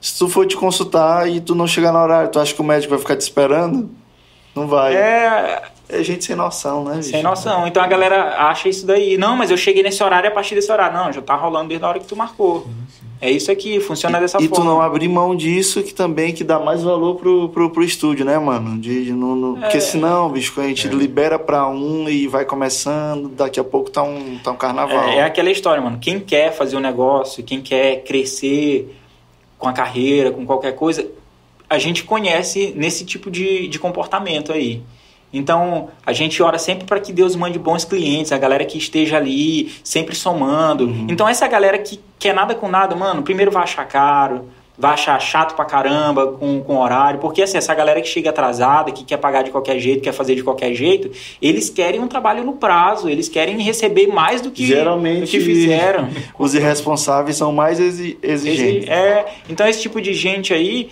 Se 0.00 0.18
tu 0.18 0.28
for 0.28 0.46
te 0.46 0.56
consultar 0.56 1.28
e 1.28 1.40
tu 1.40 1.54
não 1.54 1.66
chegar 1.66 1.92
no 1.92 1.98
horário, 1.98 2.30
tu 2.30 2.40
acha 2.40 2.54
que 2.54 2.60
o 2.60 2.64
médico 2.64 2.90
vai 2.90 2.98
ficar 2.98 3.16
te 3.16 3.20
esperando? 3.20 3.90
Não 4.54 4.66
vai. 4.66 4.94
É, 4.96 5.62
É, 5.92 6.02
gente 6.02 6.24
sem 6.24 6.36
noção, 6.36 6.84
né, 6.84 6.96
bicho? 6.96 7.10
sem 7.10 7.22
noção. 7.22 7.66
Então 7.66 7.82
a 7.82 7.86
galera 7.86 8.36
acha 8.48 8.68
isso 8.68 8.86
daí. 8.86 9.16
Não, 9.18 9.36
mas 9.36 9.50
eu 9.50 9.56
cheguei 9.56 9.82
nesse 9.82 10.02
horário 10.02 10.28
a 10.28 10.32
partir 10.32 10.54
desse 10.54 10.70
horário. 10.70 10.96
Não, 10.96 11.12
já 11.12 11.20
tá 11.22 11.34
rolando 11.34 11.68
desde 11.68 11.84
a 11.84 11.88
hora 11.88 11.98
que 11.98 12.06
tu 12.06 12.16
marcou. 12.16 12.66
É 13.22 13.30
isso 13.30 13.52
aqui, 13.52 13.80
funciona 13.80 14.18
dessa 14.18 14.38
e 14.40 14.48
tu 14.48 14.54
forma. 14.56 14.70
não 14.70 14.80
abrir 14.80 15.06
mão 15.06 15.36
disso 15.36 15.82
que 15.82 15.92
também 15.92 16.32
que 16.32 16.42
dá 16.42 16.58
mais 16.58 16.82
valor 16.82 17.16
pro, 17.16 17.50
pro, 17.50 17.68
pro 17.68 17.84
estúdio, 17.84 18.24
né, 18.24 18.38
mano? 18.38 18.80
De, 18.80 19.04
de 19.04 19.12
não, 19.12 19.36
não- 19.36 19.60
Porque 19.60 19.78
senão, 19.78 20.30
bicho, 20.30 20.58
a 20.58 20.64
gente 20.66 20.88
libera 20.88 21.38
pra 21.38 21.68
um 21.68 22.08
e 22.08 22.26
vai 22.26 22.46
começando, 22.46 23.28
daqui 23.28 23.60
a 23.60 23.64
pouco 23.64 23.90
tá 23.90 24.02
um, 24.02 24.38
tá 24.42 24.52
um 24.52 24.56
carnaval. 24.56 25.06
É, 25.10 25.16
é 25.18 25.22
aquela 25.24 25.50
história, 25.50 25.82
mano. 25.82 25.98
Quem 26.00 26.18
quer 26.18 26.50
fazer 26.52 26.76
um 26.76 26.80
negócio, 26.80 27.44
quem 27.44 27.60
quer 27.60 28.04
crescer 28.04 28.96
com 29.58 29.68
a 29.68 29.72
carreira, 29.74 30.30
com 30.30 30.46
qualquer 30.46 30.74
coisa, 30.74 31.06
a 31.68 31.78
gente 31.78 32.04
conhece 32.04 32.72
nesse 32.74 33.04
tipo 33.04 33.30
de, 33.30 33.68
de 33.68 33.78
comportamento 33.78 34.50
aí. 34.50 34.80
Então, 35.32 35.88
a 36.04 36.12
gente 36.12 36.42
ora 36.42 36.58
sempre 36.58 36.84
para 36.86 36.98
que 36.98 37.12
Deus 37.12 37.36
mande 37.36 37.58
bons 37.58 37.84
clientes, 37.84 38.32
a 38.32 38.38
galera 38.38 38.64
que 38.64 38.76
esteja 38.76 39.16
ali, 39.16 39.72
sempre 39.84 40.14
somando. 40.14 40.84
Uhum. 40.86 41.06
Então, 41.08 41.28
essa 41.28 41.46
galera 41.46 41.78
que 41.78 42.00
quer 42.18 42.34
nada 42.34 42.54
com 42.54 42.68
nada, 42.68 42.96
mano, 42.96 43.22
primeiro 43.22 43.50
vai 43.50 43.62
achar 43.62 43.84
caro, 43.86 44.48
vai 44.76 44.94
achar 44.94 45.20
chato 45.20 45.54
pra 45.54 45.64
caramba 45.66 46.28
com, 46.32 46.60
com 46.62 46.78
horário, 46.78 47.20
porque 47.20 47.42
assim, 47.42 47.58
essa 47.58 47.74
galera 47.74 48.00
que 48.00 48.08
chega 48.08 48.30
atrasada, 48.30 48.90
que 48.90 49.04
quer 49.04 49.18
pagar 49.18 49.42
de 49.42 49.50
qualquer 49.50 49.78
jeito, 49.78 50.02
quer 50.02 50.12
fazer 50.12 50.34
de 50.34 50.42
qualquer 50.42 50.72
jeito, 50.74 51.10
eles 51.40 51.68
querem 51.68 52.00
um 52.00 52.08
trabalho 52.08 52.42
no 52.42 52.54
prazo, 52.54 53.06
eles 53.08 53.28
querem 53.28 53.60
receber 53.60 54.06
mais 54.06 54.40
do 54.40 54.50
que, 54.50 54.64
Geralmente 54.66 55.20
do 55.20 55.26
que 55.26 55.38
fizeram. 55.38 56.08
os 56.38 56.54
irresponsáveis 56.54 57.36
são 57.36 57.52
mais 57.52 57.78
exi- 57.78 58.18
exigentes. 58.22 58.88
É, 58.88 59.26
então 59.50 59.68
esse 59.68 59.82
tipo 59.82 60.00
de 60.00 60.14
gente 60.14 60.54
aí 60.54 60.88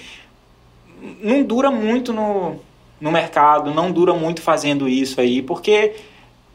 não 1.22 1.42
dura 1.42 1.70
muito 1.70 2.12
no, 2.12 2.56
no 3.00 3.10
mercado, 3.12 3.72
não 3.72 3.90
dura 3.90 4.12
muito 4.14 4.40
fazendo 4.42 4.88
isso 4.88 5.20
aí, 5.20 5.40
porque, 5.42 5.94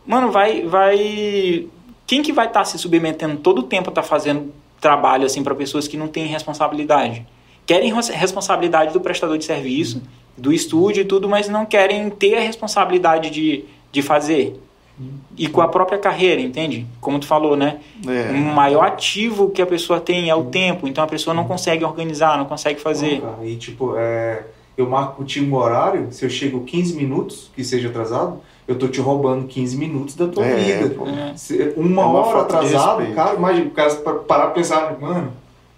mano, 0.06 0.32
vai. 0.32 0.62
vai 0.64 1.68
quem 2.06 2.22
que 2.22 2.34
vai 2.34 2.48
estar 2.48 2.66
se 2.66 2.78
submetendo 2.78 3.38
todo 3.38 3.60
o 3.60 3.64
tempo 3.64 3.90
a 3.90 3.92
estar 3.92 4.04
fazendo 4.04 4.54
trabalho 4.82 5.26
assim 5.26 5.42
para 5.42 5.56
pessoas 5.56 5.88
que 5.88 5.96
não 5.98 6.08
têm 6.08 6.26
responsabilidade? 6.28 7.26
Querem 7.66 7.94
res- 7.94 8.10
responsabilidade 8.10 8.92
do 8.92 9.00
prestador 9.00 9.38
de 9.38 9.46
serviço, 9.46 10.02
do 10.38 10.52
estúdio 10.52 11.02
e 11.02 11.06
tudo, 11.06 11.30
mas 11.30 11.48
não 11.48 11.66
querem 11.66 12.10
ter 12.10 12.36
a 12.36 12.42
responsabilidade 12.42 13.30
de, 13.30 13.64
de 13.92 14.02
fazer. 14.02 14.60
E 15.38 15.48
com 15.48 15.62
a 15.62 15.68
própria 15.68 15.98
carreira, 15.98 16.40
entende? 16.42 16.86
Como 17.02 17.18
tu 17.20 17.26
falou, 17.26 17.56
né? 17.56 17.78
É. 18.06 18.32
O 18.32 18.38
maior 18.38 18.86
ativo 18.86 19.50
que 19.50 19.62
a 19.62 19.66
pessoa 19.66 20.00
tem 20.00 20.30
é 20.30 20.36
o 20.36 20.44
tempo, 20.44 20.88
então 20.88 21.04
a 21.04 21.08
pessoa 21.08 21.34
não 21.34 21.46
consegue 21.46 21.84
organizar, 21.86 22.38
não 22.38 22.46
consegue 22.46 22.80
fazer. 22.80 23.24
E 23.44 23.56
tipo, 23.56 23.96
é, 23.98 24.44
eu 24.78 24.90
marco 24.90 25.18
contigo 25.18 25.56
um 25.56 25.60
horário, 25.60 26.08
se 26.12 26.26
eu 26.26 26.30
chego 26.30 26.62
15 26.64 26.96
minutos, 26.96 27.52
que 27.56 27.64
seja 27.64 27.90
atrasado, 27.90 28.40
eu 28.68 28.76
tô 28.78 28.88
te 28.88 29.00
roubando 29.02 29.46
15 29.48 29.78
minutos 29.78 30.16
da 30.16 30.28
tua 30.28 30.46
É, 30.46 30.56
vida. 30.56 30.96
Se- 31.36 31.74
Uma, 31.76 32.02
É 32.02 32.06
uma 32.06 32.26
hora 32.26 32.42
atrasado, 32.42 33.14
cara, 33.14 33.36
imagina, 33.36 33.66
o 33.68 33.72
cara 33.72 33.96
pa- 33.96 34.14
parar 34.14 34.44
pra 34.46 34.52
pensar, 34.56 34.98
mano, 35.00 35.32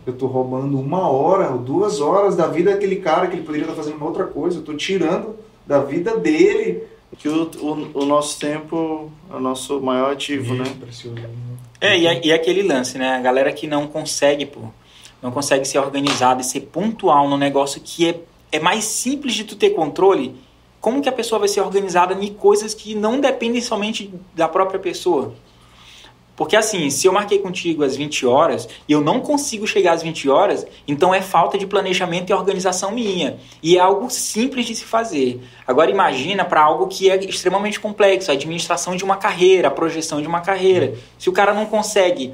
eu 0.06 0.14
tô 0.14 0.28
roubando 0.28 0.80
uma 0.80 1.10
hora 1.10 1.50
ou 1.52 1.58
duas 1.58 2.00
horas 2.00 2.36
da 2.36 2.48
vida 2.48 2.72
daquele 2.72 2.98
cara 2.98 3.28
que 3.28 3.36
ele 3.36 3.44
poderia 3.44 3.66
estar 3.66 3.76
fazendo 3.76 3.98
uma 3.98 4.06
outra 4.06 4.26
coisa, 4.26 4.60
eu 4.60 4.64
tô 4.64 4.74
tirando 4.76 5.36
da 5.66 5.80
vida 5.80 6.16
dele. 6.18 6.84
Que 7.18 7.30
o, 7.30 7.50
o, 7.62 8.02
o 8.04 8.06
nosso 8.06 8.38
tempo 8.40 9.10
é 9.32 9.36
o 9.36 9.40
nosso 9.40 9.80
maior 9.80 10.12
ativo, 10.12 10.54
né? 10.54 10.66
Precioso. 10.80 11.16
É, 11.80 11.98
e, 11.98 12.06
é- 12.08 12.26
e 12.28 12.32
é 12.32 12.36
aquele 12.36 12.62
lance, 12.62 12.98
né? 12.98 13.16
A 13.16 13.20
galera 13.22 13.52
que 13.54 13.66
não 13.68 13.88
consegue, 13.88 14.46
pô, 14.46 14.60
não 15.24 15.32
consegue 15.32 15.66
ser 15.66 15.80
organizada 15.80 16.42
e 16.42 16.44
ser 16.44 16.62
pontual 16.62 17.30
no 17.30 17.38
negócio 17.38 17.80
que 17.82 18.10
é, 18.10 18.20
é 18.52 18.60
mais 18.60 18.84
simples 18.86 19.34
de 19.34 19.44
tu 19.44 19.56
ter 19.56 19.72
controle, 19.72 20.36
como 20.80 21.02
que 21.02 21.10
a 21.10 21.12
pessoa 21.12 21.40
vai 21.40 21.48
ser 21.48 21.62
organizada 21.62 22.14
em 22.14 22.34
coisas 22.34 22.74
que 22.74 22.94
não 22.94 23.20
dependem 23.20 23.62
somente 23.62 24.14
da 24.36 24.48
própria 24.48 24.80
pessoa? 24.80 25.34
Porque 26.36 26.56
assim, 26.56 26.90
se 26.90 27.08
eu 27.08 27.14
marquei 27.14 27.40
contigo 27.40 27.84
às 27.84 27.96
20 27.96 28.26
horas 28.26 28.68
e 28.88 28.92
eu 28.92 29.00
não 29.00 29.22
consigo 29.22 29.66
chegar 29.66 29.94
às 29.94 30.04
20 30.04 30.30
horas, 30.30 30.68
então 30.88 31.14
é 31.14 31.22
falta 31.22 31.58
de 31.58 31.66
planejamento 31.66 32.30
e 32.30 32.34
organização 32.34 32.92
minha. 32.92 33.40
E 33.64 33.78
é 33.78 33.80
algo 33.80 34.10
simples 34.10 34.66
de 34.66 34.76
se 34.76 34.84
fazer. 34.84 35.42
Agora 35.66 35.90
imagina 35.90 36.44
para 36.44 36.62
algo 36.62 36.88
que 36.88 37.10
é 37.10 37.16
extremamente 37.24 37.80
complexo, 37.80 38.30
a 38.30 38.34
administração 38.34 38.96
de 38.96 39.04
uma 39.04 39.16
carreira, 39.16 39.70
a 39.70 39.72
projeção 39.72 40.22
de 40.22 40.28
uma 40.28 40.42
carreira. 40.42 40.94
Se 41.18 41.30
o 41.30 41.34
cara 41.34 41.54
não 41.54 41.66
consegue 41.66 42.34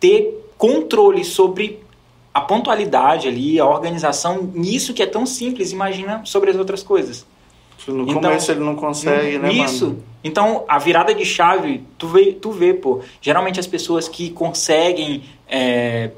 ter 0.00 0.42
controle 0.56 1.24
sobre 1.24 1.83
a 2.34 2.40
pontualidade 2.40 3.28
ali, 3.28 3.60
a 3.60 3.64
organização, 3.64 4.50
nisso 4.52 4.92
que 4.92 5.02
é 5.02 5.06
tão 5.06 5.24
simples, 5.24 5.70
imagina 5.70 6.20
sobre 6.24 6.50
as 6.50 6.56
outras 6.56 6.82
coisas. 6.82 7.24
No 7.86 8.02
Então, 8.02 8.14
começo 8.14 8.50
ele 8.50 8.60
não 8.60 8.74
consegue, 8.74 9.38
né, 9.38 9.52
Isso. 9.52 9.86
mano? 9.86 10.02
Então, 10.22 10.64
a 10.66 10.78
virada 10.78 11.14
de 11.14 11.24
chave, 11.24 11.84
tu 11.98 12.08
vê, 12.08 12.32
tu 12.32 12.50
vê, 12.50 12.72
pô. 12.74 13.00
Geralmente 13.20 13.60
as 13.60 13.66
pessoas 13.66 14.08
que 14.08 14.30
conseguem. 14.30 15.22
é, 15.48 16.10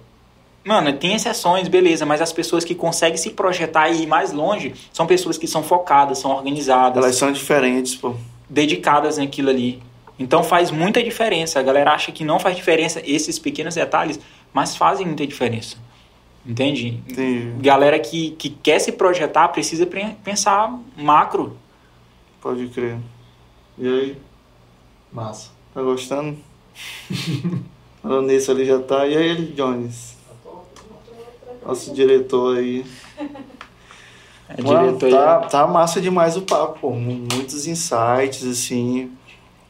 Mano, 0.65 0.93
tem 0.95 1.15
exceções, 1.15 1.69
beleza, 1.69 2.05
mas 2.05 2.21
as 2.21 2.33
pessoas 2.33 2.65
que 2.65 2.75
conseguem 2.75 3.17
se 3.17 3.31
projetar 3.31 3.89
e 3.89 4.03
ir 4.03 4.07
mais 4.09 4.33
longe 4.33 4.75
são 4.93 5.07
pessoas 5.07 5.39
que 5.39 5.47
são 5.47 5.63
focadas, 5.63 6.19
são 6.19 6.33
organizadas, 6.33 7.05
Elas 7.05 7.15
são 7.15 7.31
diferentes, 7.31 7.95
pô. 7.95 8.15
dedicadas 8.51 9.17
naquilo 9.19 9.51
ali. 9.51 9.81
Então 10.19 10.43
faz 10.43 10.71
muita 10.73 11.01
diferença. 11.03 11.61
A 11.61 11.63
galera 11.63 11.93
acha 11.93 12.11
que 12.11 12.25
não 12.25 12.41
faz 12.41 12.57
diferença 12.57 13.01
esses 13.05 13.39
pequenos 13.39 13.75
detalhes, 13.77 14.19
mas 14.53 14.77
fazem 14.77 15.07
muita 15.07 15.25
diferença. 15.27 15.77
Entende? 16.47 17.03
Entendi. 17.09 17.55
Galera 17.61 17.99
que, 17.99 18.31
que 18.33 18.51
quer 18.51 18.79
se 18.79 18.93
projetar 18.93 19.49
precisa 19.49 19.85
pre- 19.87 20.17
pensar 20.23 20.79
macro. 20.97 21.57
Pode 22.41 22.69
crer. 22.69 22.99
E 23.79 23.87
aí, 23.89 24.17
Massa. 25.13 25.51
tá 25.75 25.83
gostando? 25.83 26.37
Falando 28.03 28.29
nisso 28.29 28.51
ali 28.53 28.65
já 28.65 28.79
tá. 28.79 29.07
E 29.07 29.17
aí, 29.17 29.27
ele, 29.29 29.53
Jones? 29.53 30.17
Nosso 31.65 31.93
diretor 31.95 32.59
aí. 32.59 32.85
É 34.49 34.63
Mano, 34.63 34.97
diretor 34.97 35.11
tá, 35.11 35.39
tá 35.41 35.67
massa 35.67 36.01
demais 36.01 36.37
o 36.37 36.43
papo, 36.43 36.79
pô. 36.79 36.91
Mu- 36.93 37.27
Muitos 37.35 37.67
insights, 37.67 38.45
assim. 38.45 39.11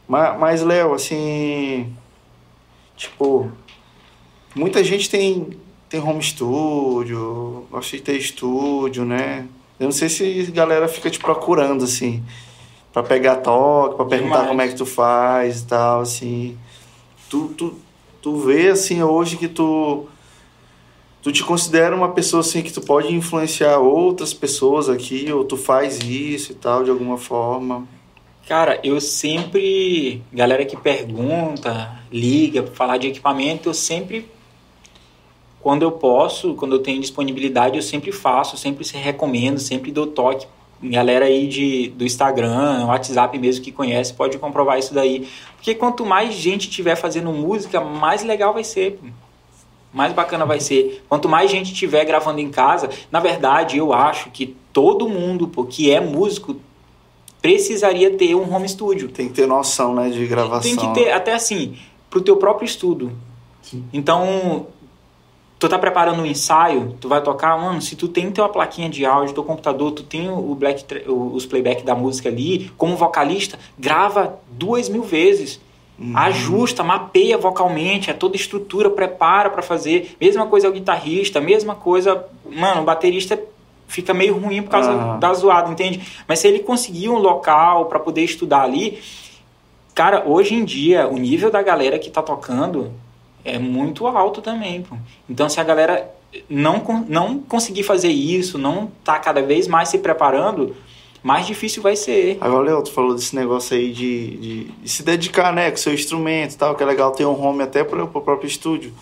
Mas, 0.07 0.39
mas 0.39 0.61
Léo, 0.61 0.93
assim. 0.93 1.91
Tipo. 2.95 3.51
Muita 4.55 4.83
gente 4.83 5.09
tem, 5.09 5.57
tem 5.89 5.99
home 5.99 6.21
studio, 6.21 7.65
gosta 7.71 7.97
de 7.97 8.03
ter 8.03 8.17
estúdio, 8.17 9.05
né? 9.05 9.47
Eu 9.79 9.85
não 9.85 9.91
sei 9.91 10.09
se 10.09 10.45
a 10.47 10.51
galera 10.51 10.87
fica 10.87 11.09
te 11.09 11.19
procurando, 11.19 11.83
assim. 11.83 12.23
Pra 12.91 13.03
pegar 13.03 13.37
toque, 13.37 13.95
pra 13.95 14.05
perguntar 14.05 14.33
Demais. 14.33 14.47
como 14.49 14.61
é 14.61 14.67
que 14.67 14.75
tu 14.75 14.85
faz 14.85 15.61
e 15.61 15.67
tal, 15.67 16.01
assim. 16.01 16.57
Tu, 17.29 17.49
tu, 17.49 17.75
tu 18.21 18.37
vê, 18.37 18.69
assim, 18.69 19.03
hoje 19.03 19.37
que 19.37 19.47
tu 19.47 20.05
tu 21.21 21.31
te 21.31 21.43
considera 21.43 21.93
uma 21.93 22.09
pessoa 22.09 22.39
assim 22.39 22.61
que 22.61 22.71
tu 22.71 22.79
pode 22.79 23.13
influenciar 23.13 23.79
outras 23.79 24.33
pessoas 24.33 24.87
aqui 24.87 25.29
ou 25.29 25.43
tu 25.43 25.57
faz 25.57 25.99
isso 25.99 26.53
e 26.53 26.55
tal 26.55 26.85
de 26.85 26.89
alguma 26.89 27.17
forma 27.17 27.85
Cara, 28.47 28.79
eu 28.81 29.01
sempre. 29.01 30.21
Galera 30.31 30.65
que 30.65 30.77
pergunta, 30.77 31.99
liga 32.09 32.63
pra 32.63 32.73
falar 32.73 32.97
de 32.97 33.07
equipamento, 33.07 33.67
eu 33.67 33.73
sempre. 33.73 34.25
Quando 35.61 35.81
eu 35.81 35.91
posso, 35.91 36.53
quando 36.53 36.75
eu 36.75 36.79
tenho 36.79 37.01
disponibilidade, 37.01 37.75
eu 37.75 37.81
sempre 37.81 38.11
faço, 38.11 38.55
sempre 38.57 38.85
se 38.85 38.95
recomendo, 38.95 39.59
sempre 39.59 39.91
dou 39.91 40.07
toque. 40.07 40.47
Galera 40.81 41.25
aí 41.25 41.47
de, 41.47 41.89
do 41.89 42.05
Instagram, 42.05 42.85
WhatsApp 42.85 43.37
mesmo 43.39 43.63
que 43.63 43.71
conhece, 43.71 44.13
pode 44.13 44.37
comprovar 44.37 44.77
isso 44.77 44.93
daí. 44.93 45.27
Porque 45.55 45.73
quanto 45.73 46.05
mais 46.05 46.35
gente 46.35 46.69
tiver 46.69 46.95
fazendo 46.95 47.31
música, 47.31 47.81
mais 47.81 48.23
legal 48.23 48.53
vai 48.53 48.63
ser. 48.63 48.99
Mais 49.91 50.13
bacana 50.13 50.45
vai 50.45 50.59
ser. 50.59 51.03
Quanto 51.09 51.27
mais 51.27 51.49
gente 51.49 51.73
tiver 51.73 52.05
gravando 52.05 52.39
em 52.39 52.49
casa, 52.49 52.89
na 53.11 53.19
verdade, 53.19 53.77
eu 53.77 53.91
acho 53.91 54.29
que 54.29 54.55
todo 54.71 55.09
mundo 55.09 55.47
pô, 55.47 55.65
que 55.65 55.91
é 55.91 55.99
músico 55.99 56.55
precisaria 57.41 58.15
ter 58.15 58.35
um 58.35 58.53
home 58.53 58.67
studio. 58.67 59.09
tem 59.09 59.27
que 59.27 59.33
ter 59.33 59.47
noção 59.47 59.95
né 59.95 60.09
de 60.09 60.25
gravação 60.25 60.61
Tem 60.61 60.75
que 60.75 60.93
ter, 60.93 61.11
até 61.11 61.33
assim, 61.33 61.77
pro 62.09 62.21
teu 62.21 62.37
próprio 62.37 62.65
estudo. 62.65 63.11
Sim. 63.61 63.83
Então, 63.91 64.67
tu 65.59 65.67
tá 65.67 65.79
preparando 65.79 66.21
um 66.21 66.25
ensaio, 66.25 66.95
tu 67.01 67.09
vai 67.09 67.21
tocar, 67.21 67.57
mano, 67.59 67.81
se 67.81 67.95
tu 67.95 68.07
tem 68.07 68.31
tua 68.31 68.47
plaquinha 68.47 68.89
de 68.89 69.05
áudio, 69.05 69.33
teu 69.33 69.43
computador, 69.43 69.91
tu 69.91 70.03
tem 70.03 70.29
o 70.29 70.53
black, 70.53 70.85
os 71.07 71.45
playback 71.45 71.83
da 71.83 71.95
música 71.95 72.29
ali, 72.29 72.71
como 72.77 72.95
vocalista, 72.95 73.57
grava 73.77 74.39
duas 74.51 74.87
mil 74.87 75.03
vezes. 75.03 75.59
Uhum. 75.99 76.15
Ajusta, 76.15 76.83
mapeia 76.83 77.39
vocalmente, 77.39 78.11
é 78.11 78.13
toda 78.13 78.35
estrutura, 78.35 78.87
prepara 78.87 79.49
pra 79.49 79.63
fazer. 79.63 80.15
Mesma 80.21 80.45
coisa 80.45 80.69
o 80.69 80.71
guitarrista, 80.71 81.41
mesma 81.41 81.73
coisa, 81.73 82.23
mano, 82.45 82.81
o 82.81 82.85
baterista 82.85 83.39
fica 83.87 84.13
meio 84.13 84.37
ruim 84.37 84.61
por 84.61 84.69
causa 84.69 84.91
Aham. 84.91 85.17
da 85.17 85.33
zoada, 85.33 85.71
entende? 85.71 86.01
Mas 86.27 86.37
se 86.37 86.47
ele 86.47 86.59
conseguir 86.59 87.09
um 87.09 87.17
local 87.17 87.85
pra 87.85 87.99
poder 87.99 88.21
estudar 88.21 88.61
ali, 88.61 89.01
cara, 89.95 90.23
hoje 90.27 90.53
em 90.53 90.63
dia 90.63 91.07
o 91.07 91.17
nível 91.17 91.49
da 91.49 91.63
galera 91.63 91.97
que 91.97 92.11
tá 92.11 92.21
tocando 92.21 92.91
é 93.45 93.57
muito 93.59 94.05
alto 94.07 94.41
também, 94.41 94.81
pô. 94.81 94.95
Então 95.29 95.47
se 95.49 95.59
a 95.59 95.63
galera 95.63 96.09
não, 96.49 96.83
não 97.07 97.39
conseguir 97.39 97.83
fazer 97.83 98.09
isso, 98.09 98.57
não 98.57 98.91
tá 99.03 99.17
cada 99.19 99.41
vez 99.41 99.67
mais 99.67 99.89
se 99.89 99.97
preparando, 99.99 100.75
mais 101.23 101.45
difícil 101.47 101.81
vai 101.81 101.95
ser. 101.95 102.37
Agora, 102.39 102.63
Léo, 102.69 102.83
tu 102.83 102.91
falou 102.91 103.15
desse 103.15 103.35
negócio 103.35 103.75
aí 103.75 103.91
de, 103.91 104.37
de, 104.37 104.63
de 104.65 104.89
se 104.89 105.03
dedicar, 105.03 105.51
né, 105.53 105.71
com 105.71 105.77
seu 105.77 105.93
instrumento 105.93 106.53
e 106.53 106.57
tal, 106.57 106.75
que 106.75 106.83
é 106.83 106.85
legal 106.85 107.11
ter 107.11 107.25
um 107.25 107.41
home 107.41 107.63
até 107.63 107.83
pro, 107.83 108.07
pro 108.07 108.21
próprio 108.21 108.47
estúdio. 108.47 108.93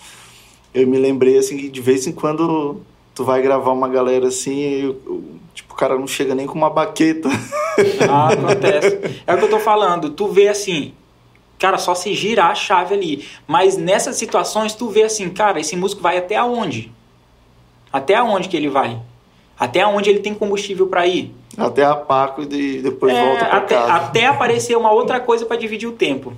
Eu 0.74 0.88
me 0.88 0.98
lembrei, 0.98 1.38
assim, 1.38 1.57
que 1.57 1.70
de 1.70 1.82
vez 1.82 2.06
em 2.07 2.12
quando 2.12 2.82
tu 3.14 3.24
vai 3.24 3.41
gravar 3.41 3.72
uma 3.72 3.88
galera 3.88 4.28
assim, 4.28 4.60
e, 4.60 4.86
o- 4.88 5.24
tipo, 5.53 5.74
o 5.74 5.78
cara 5.78 5.98
não 5.98 6.07
chega 6.07 6.36
nem 6.36 6.45
com 6.48 6.57
uma 6.57 6.70
baqueta. 6.70 7.30
Ah, 8.10 8.30
acontece. 8.34 8.99
É 9.26 9.34
o 9.34 9.38
que 9.38 9.44
eu 9.45 9.49
tô 9.49 9.60
falando. 9.60 10.10
Tu 10.10 10.28
vê 10.28 10.48
assim, 10.48 10.94
cara, 11.60 11.77
só 11.77 11.95
se 11.95 12.14
girar 12.14 12.52
a 12.52 12.56
chave 12.56 12.94
ali. 12.94 13.27
Mas 13.48 13.77
nessas 13.77 14.15
situações, 14.18 14.73
tu 14.73 14.90
vê 14.90 15.03
assim, 15.03 15.30
cara, 15.30 15.60
esse 15.60 15.76
músico 15.76 16.02
vai 16.02 16.18
até 16.18 16.36
aonde? 16.36 16.91
Até 17.91 18.15
aonde 18.15 18.49
que 18.49 18.57
ele 18.57 18.69
vai? 18.69 18.99
Até 19.57 19.82
aonde 19.82 20.10
ele 20.10 20.19
tem 20.19 20.34
combustível 20.34 20.88
para 20.88 21.07
ir? 21.07 21.34
Até 21.57 21.86
a 21.86 21.95
Paco 21.95 22.41
e 22.41 22.45
de- 22.45 22.82
depois 22.82 23.14
É, 23.15 23.26
volta 23.26 23.45
pra 23.45 23.57
até, 23.60 23.76
casa. 23.76 23.94
até 23.94 24.26
aparecer 24.26 24.76
uma 24.77 24.91
outra 24.91 25.19
coisa 25.22 25.45
para 25.45 25.56
dividir 25.56 25.88
o 25.88 25.94
tempo. 25.94 26.34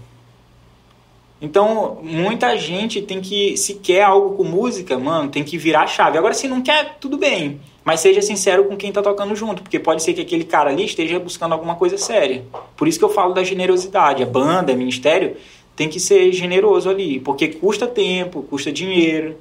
Então, 1.41 1.99
muita 2.01 2.57
gente 2.57 3.01
tem 3.01 3.21
que, 3.21 3.55
se 3.57 3.75
quer 3.75 4.03
algo 4.03 4.35
com 4.35 4.43
música, 4.43 4.97
mano, 4.97 5.29
tem 5.29 5.43
que 5.43 5.57
virar 5.57 5.81
a 5.81 5.87
chave. 5.87 6.17
Agora, 6.17 6.33
se 6.33 6.47
não 6.47 6.61
quer, 6.61 6.97
tudo 6.99 7.17
bem. 7.17 7.61
Mas 7.87 8.01
seja 8.01 8.21
sincero 8.21 8.65
com 8.65 8.75
quem 8.75 8.91
tá 8.91 9.01
tocando 9.01 9.33
junto, 9.33 9.63
porque 9.63 9.79
pode 9.79 10.03
ser 10.03 10.13
que 10.13 10.19
aquele 10.19 10.43
cara 10.43 10.71
ali 10.71 10.83
esteja 10.83 11.17
buscando 11.17 11.53
alguma 11.53 11.75
coisa 11.75 11.97
séria. 11.97 12.43
Por 12.75 12.85
isso 12.85 12.99
que 12.99 13.05
eu 13.05 13.09
falo 13.09 13.33
da 13.33 13.45
generosidade. 13.45 14.21
A 14.21 14.25
banda, 14.25 14.73
o 14.73 14.75
ministério, 14.75 15.37
tem 15.73 15.87
que 15.87 15.97
ser 15.97 16.33
generoso 16.33 16.89
ali, 16.89 17.21
porque 17.21 17.47
custa 17.47 17.87
tempo, 17.87 18.43
custa 18.43 18.73
dinheiro. 18.73 19.37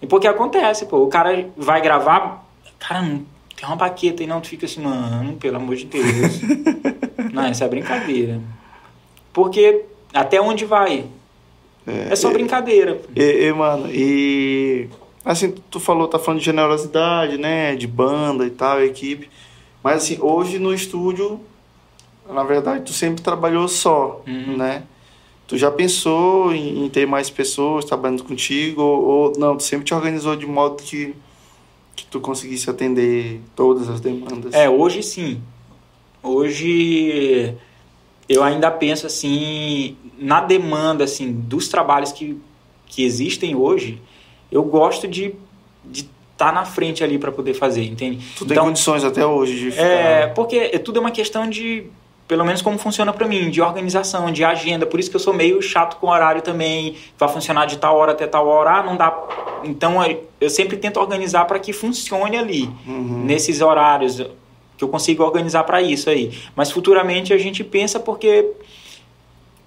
E 0.00 0.06
porque 0.06 0.26
acontece, 0.26 0.86
pô, 0.86 1.02
o 1.02 1.08
cara 1.08 1.50
vai 1.54 1.82
gravar, 1.82 2.48
cara, 2.78 3.02
não 3.02 3.26
tem 3.54 3.68
uma 3.68 3.76
baqueta 3.76 4.22
e 4.22 4.26
não, 4.26 4.40
tu 4.40 4.48
fica 4.48 4.64
assim, 4.64 4.80
mano, 4.80 5.34
pelo 5.34 5.58
amor 5.58 5.76
de 5.76 5.84
Deus. 5.84 6.40
não, 7.30 7.50
isso 7.50 7.62
é 7.62 7.68
brincadeira. 7.68 8.40
Porque 9.34 9.84
até 10.14 10.40
onde 10.40 10.64
vai? 10.64 11.04
É, 11.86 12.16
só 12.16 12.30
brincadeira. 12.30 12.94
pô. 12.94 13.10
E, 13.14 13.48
e, 13.48 13.52
mano, 13.52 13.90
e 13.92 14.88
assim, 15.24 15.54
tu 15.70 15.78
falou, 15.80 16.08
tá 16.08 16.18
falando 16.18 16.40
de 16.40 16.46
generosidade, 16.46 17.38
né? 17.38 17.74
De 17.76 17.86
banda 17.86 18.46
e 18.46 18.50
tal, 18.50 18.82
equipe. 18.82 19.28
Mas 19.82 20.02
assim, 20.04 20.18
hoje 20.20 20.58
no 20.58 20.72
estúdio, 20.72 21.40
na 22.28 22.44
verdade, 22.44 22.84
tu 22.84 22.92
sempre 22.92 23.22
trabalhou 23.22 23.66
só, 23.68 24.22
Uhum. 24.26 24.56
né? 24.56 24.84
Tu 25.46 25.58
já 25.58 25.70
pensou 25.70 26.54
em, 26.54 26.84
em 26.84 26.88
ter 26.88 27.06
mais 27.06 27.28
pessoas 27.28 27.84
trabalhando 27.84 28.24
contigo? 28.24 28.80
Ou, 28.80 29.04
ou 29.04 29.32
não, 29.38 29.56
tu 29.56 29.62
sempre 29.64 29.84
te 29.84 29.92
organizou 29.92 30.34
de 30.34 30.46
modo 30.46 30.76
que, 30.82 31.14
que 31.94 32.06
tu 32.06 32.20
conseguisse 32.20 32.70
atender 32.70 33.40
todas 33.54 33.88
as 33.90 34.00
demandas? 34.00 34.54
É, 34.54 34.70
hoje 34.70 35.02
sim. 35.02 35.42
Hoje 36.22 37.54
eu 38.28 38.42
ainda 38.42 38.70
penso 38.70 39.06
assim 39.06 39.96
na 40.18 40.40
demanda 40.40 41.04
assim 41.04 41.32
dos 41.32 41.68
trabalhos 41.68 42.12
que, 42.12 42.38
que 42.86 43.04
existem 43.04 43.54
hoje. 43.54 44.00
Eu 44.52 44.62
gosto 44.62 45.08
de 45.08 45.34
estar 45.92 46.52
na 46.52 46.64
frente 46.64 47.02
ali 47.02 47.18
para 47.18 47.32
poder 47.32 47.54
fazer, 47.54 47.84
entende? 47.84 48.24
Tu 48.36 48.44
tem 48.44 48.56
condições 48.58 49.02
até 49.02 49.24
hoje 49.24 49.58
de 49.58 49.70
ficar... 49.70 49.82
É, 49.82 50.26
porque 50.28 50.56
é 50.56 50.78
tudo 50.78 50.98
é 50.98 51.00
uma 51.00 51.10
questão 51.10 51.48
de, 51.48 51.86
pelo 52.28 52.44
menos 52.44 52.60
como 52.60 52.78
funciona 52.78 53.12
pra 53.12 53.26
mim, 53.26 53.48
de 53.50 53.62
organização, 53.62 54.30
de 54.30 54.44
agenda. 54.44 54.84
Por 54.86 55.00
isso 55.00 55.08
que 55.10 55.16
eu 55.16 55.20
sou 55.20 55.32
meio 55.32 55.60
chato 55.62 55.96
com 55.96 56.08
horário 56.08 56.42
também. 56.42 56.96
Vai 57.18 57.28
funcionar 57.28 57.66
de 57.66 57.78
tal 57.78 57.96
hora 57.96 58.12
até 58.12 58.26
tal 58.26 58.46
hora, 58.46 58.70
ah, 58.78 58.82
não 58.82 58.96
dá. 58.96 59.16
Então 59.64 59.94
eu 60.40 60.50
sempre 60.50 60.76
tento 60.76 60.98
organizar 61.00 61.44
para 61.46 61.58
que 61.58 61.72
funcione 61.72 62.36
ali, 62.36 62.68
Uhum. 62.86 63.24
nesses 63.24 63.60
horários 63.60 64.20
que 64.76 64.82
eu 64.84 64.88
consigo 64.88 65.22
organizar 65.22 65.62
para 65.64 65.80
isso 65.80 66.10
aí. 66.10 66.32
Mas 66.56 66.70
futuramente 66.70 67.32
a 67.32 67.38
gente 67.38 67.62
pensa 67.64 68.00
porque 68.00 68.48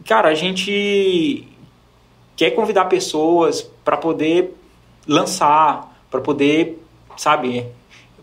cara, 0.05 0.29
a 0.29 0.35
gente 0.35 1.47
quer 2.35 2.51
convidar 2.51 2.85
pessoas 2.85 3.61
para 3.83 3.95
poder 3.97 4.53
lançar, 5.07 5.93
para 6.09 6.21
poder, 6.21 6.81
sabe, 7.17 7.65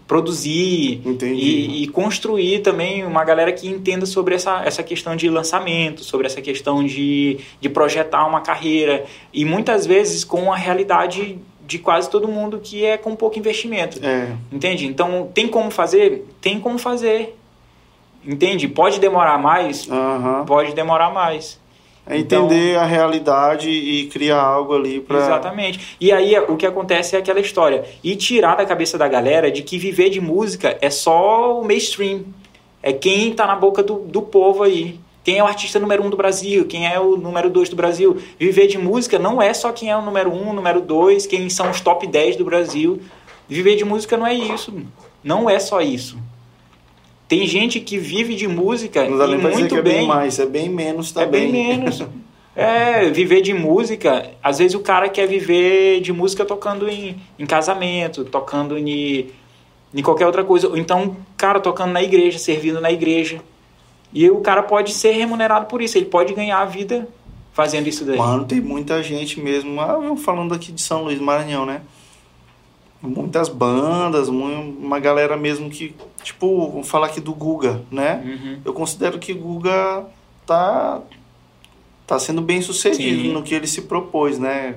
produzir 0.06 1.00
e, 1.22 1.84
e 1.84 1.88
construir 1.88 2.60
também 2.60 3.04
uma 3.04 3.24
galera 3.24 3.52
que 3.52 3.66
entenda 3.66 4.04
sobre 4.04 4.34
essa, 4.34 4.62
essa 4.64 4.82
questão 4.82 5.16
de 5.16 5.28
lançamento, 5.30 6.04
sobre 6.04 6.26
essa 6.26 6.42
questão 6.42 6.84
de, 6.84 7.38
de 7.60 7.68
projetar 7.68 8.26
uma 8.26 8.42
carreira 8.42 9.06
e 9.32 9.44
muitas 9.44 9.86
vezes 9.86 10.22
com 10.22 10.52
a 10.52 10.56
realidade 10.56 11.38
de 11.66 11.78
quase 11.78 12.10
todo 12.10 12.28
mundo 12.28 12.60
que 12.62 12.84
é 12.84 12.98
com 12.98 13.16
pouco 13.16 13.38
investimento. 13.38 13.98
É. 14.04 14.32
Entende? 14.50 14.86
Então, 14.86 15.30
tem 15.32 15.48
como 15.48 15.70
fazer? 15.70 16.26
Tem 16.40 16.60
como 16.60 16.78
fazer. 16.78 17.34
Entende? 18.22 18.68
Pode 18.68 19.00
demorar 19.00 19.38
mais? 19.38 19.88
Aham. 19.90 20.44
Pode 20.44 20.74
demorar 20.74 21.10
mais. 21.10 21.58
É 22.06 22.18
Então- 22.18 22.46
entender 22.46 22.76
a 22.76 22.84
realidade 22.84 23.70
e 23.70 24.06
criar 24.06 24.40
algo 24.42 24.74
ali 24.74 25.00
pra. 25.00 25.18
Exatamente. 25.18 25.96
E 26.00 26.10
aí 26.10 26.36
o 26.38 26.56
que 26.56 26.66
acontece 26.66 27.14
é 27.14 27.18
aquela 27.18 27.38
história. 27.40 27.84
E 28.02 28.16
tirar 28.16 28.56
da 28.56 28.64
cabeça 28.66 28.98
da 28.98 29.06
galera 29.06 29.50
de 29.50 29.62
que 29.62 29.78
viver 29.78 30.10
de 30.10 30.20
música 30.20 30.76
é 30.80 30.90
só 30.90 31.60
o 31.60 31.64
mainstream. 31.64 32.24
É 32.82 32.92
quem 32.92 33.32
tá 33.32 33.46
na 33.46 33.54
boca 33.54 33.82
do, 33.82 34.00
do 34.00 34.20
povo 34.22 34.64
aí. 34.64 34.98
Quem 35.22 35.38
é 35.38 35.44
o 35.44 35.46
artista 35.46 35.78
número 35.78 36.02
um 36.02 36.10
do 36.10 36.16
Brasil, 36.16 36.64
quem 36.66 36.84
é 36.84 36.98
o 36.98 37.16
número 37.16 37.48
dois 37.48 37.68
do 37.68 37.76
Brasil. 37.76 38.20
Viver 38.36 38.66
de 38.66 38.76
música 38.76 39.20
não 39.20 39.40
é 39.40 39.54
só 39.54 39.70
quem 39.70 39.88
é 39.88 39.96
o 39.96 40.02
número 40.02 40.32
um, 40.32 40.52
número 40.52 40.80
dois, 40.80 41.26
quem 41.26 41.48
são 41.48 41.70
os 41.70 41.80
top 41.80 42.04
10 42.08 42.34
do 42.34 42.44
Brasil. 42.44 43.00
Viver 43.48 43.76
de 43.76 43.84
música 43.84 44.16
não 44.16 44.26
é 44.26 44.34
isso. 44.34 44.74
Não 45.22 45.48
é 45.48 45.60
só 45.60 45.80
isso. 45.80 46.18
Tem 47.32 47.46
gente 47.46 47.80
que 47.80 47.96
vive 47.96 48.34
de 48.34 48.46
música 48.46 49.08
Não 49.08 49.16
dá 49.16 49.26
nem 49.26 49.40
pra 49.40 49.48
dizer 49.48 49.60
muito 49.62 49.74
que 49.74 49.80
é 49.80 49.82
bem 49.82 49.98
bem. 50.00 50.06
mais, 50.06 50.38
é 50.38 50.44
bem 50.44 50.68
menos 50.68 51.16
É 51.16 51.24
também. 51.24 51.50
bem 51.50 51.78
menos. 51.78 52.02
É, 52.54 53.08
viver 53.08 53.40
de 53.40 53.54
música, 53.54 54.30
às 54.42 54.58
vezes 54.58 54.74
o 54.74 54.80
cara 54.80 55.08
quer 55.08 55.26
viver 55.26 56.02
de 56.02 56.12
música 56.12 56.44
tocando 56.44 56.86
em, 56.86 57.16
em 57.38 57.46
casamento, 57.46 58.26
tocando 58.26 58.76
em, 58.76 59.30
em 59.94 60.02
qualquer 60.02 60.26
outra 60.26 60.44
coisa. 60.44 60.68
Ou 60.68 60.76
então, 60.76 61.16
cara, 61.34 61.58
tocando 61.60 61.92
na 61.92 62.02
igreja, 62.02 62.38
servindo 62.38 62.78
na 62.78 62.92
igreja. 62.92 63.40
E 64.12 64.30
o 64.30 64.40
cara 64.42 64.62
pode 64.62 64.92
ser 64.92 65.12
remunerado 65.12 65.64
por 65.64 65.80
isso, 65.80 65.96
ele 65.96 66.04
pode 66.04 66.34
ganhar 66.34 66.58
a 66.58 66.66
vida 66.66 67.08
fazendo 67.54 67.88
isso 67.88 68.04
daí. 68.04 68.18
Mano, 68.18 68.44
tem 68.44 68.60
muita 68.60 69.02
gente 69.02 69.40
mesmo. 69.40 69.80
Ah, 69.80 69.98
falando 70.18 70.52
aqui 70.52 70.72
de 70.72 70.82
São 70.82 71.04
Luís 71.04 71.18
Maranhão, 71.18 71.64
né? 71.64 71.80
Muitas 73.02 73.48
bandas, 73.48 74.28
uma 74.28 75.00
galera 75.00 75.36
mesmo 75.36 75.68
que. 75.68 75.92
Tipo, 76.22 76.70
vamos 76.70 76.88
falar 76.88 77.08
aqui 77.08 77.20
do 77.20 77.34
Guga, 77.34 77.82
né? 77.90 78.22
Uhum. 78.24 78.60
Eu 78.64 78.72
considero 78.72 79.18
que 79.18 79.34
Guga 79.34 80.06
tá, 80.46 81.00
tá 82.06 82.18
sendo 82.20 82.40
bem 82.40 82.62
sucedido 82.62 83.22
Sim. 83.22 83.32
no 83.32 83.42
que 83.42 83.56
ele 83.56 83.66
se 83.66 83.82
propôs, 83.82 84.38
né? 84.38 84.76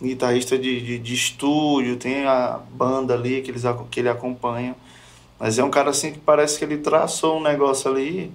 Guitarrista 0.00 0.56
de, 0.56 0.80
de, 0.80 0.98
de 0.98 1.14
estúdio, 1.14 1.96
tem 1.96 2.24
a 2.24 2.58
banda 2.72 3.12
ali 3.12 3.42
que, 3.42 3.50
eles, 3.50 3.64
que 3.90 4.00
ele 4.00 4.08
acompanha. 4.08 4.74
Mas 5.38 5.58
é 5.58 5.64
um 5.64 5.70
cara 5.70 5.90
assim 5.90 6.12
que 6.12 6.18
parece 6.18 6.58
que 6.58 6.64
ele 6.64 6.78
traçou 6.78 7.38
um 7.38 7.42
negócio 7.42 7.90
ali. 7.90 8.32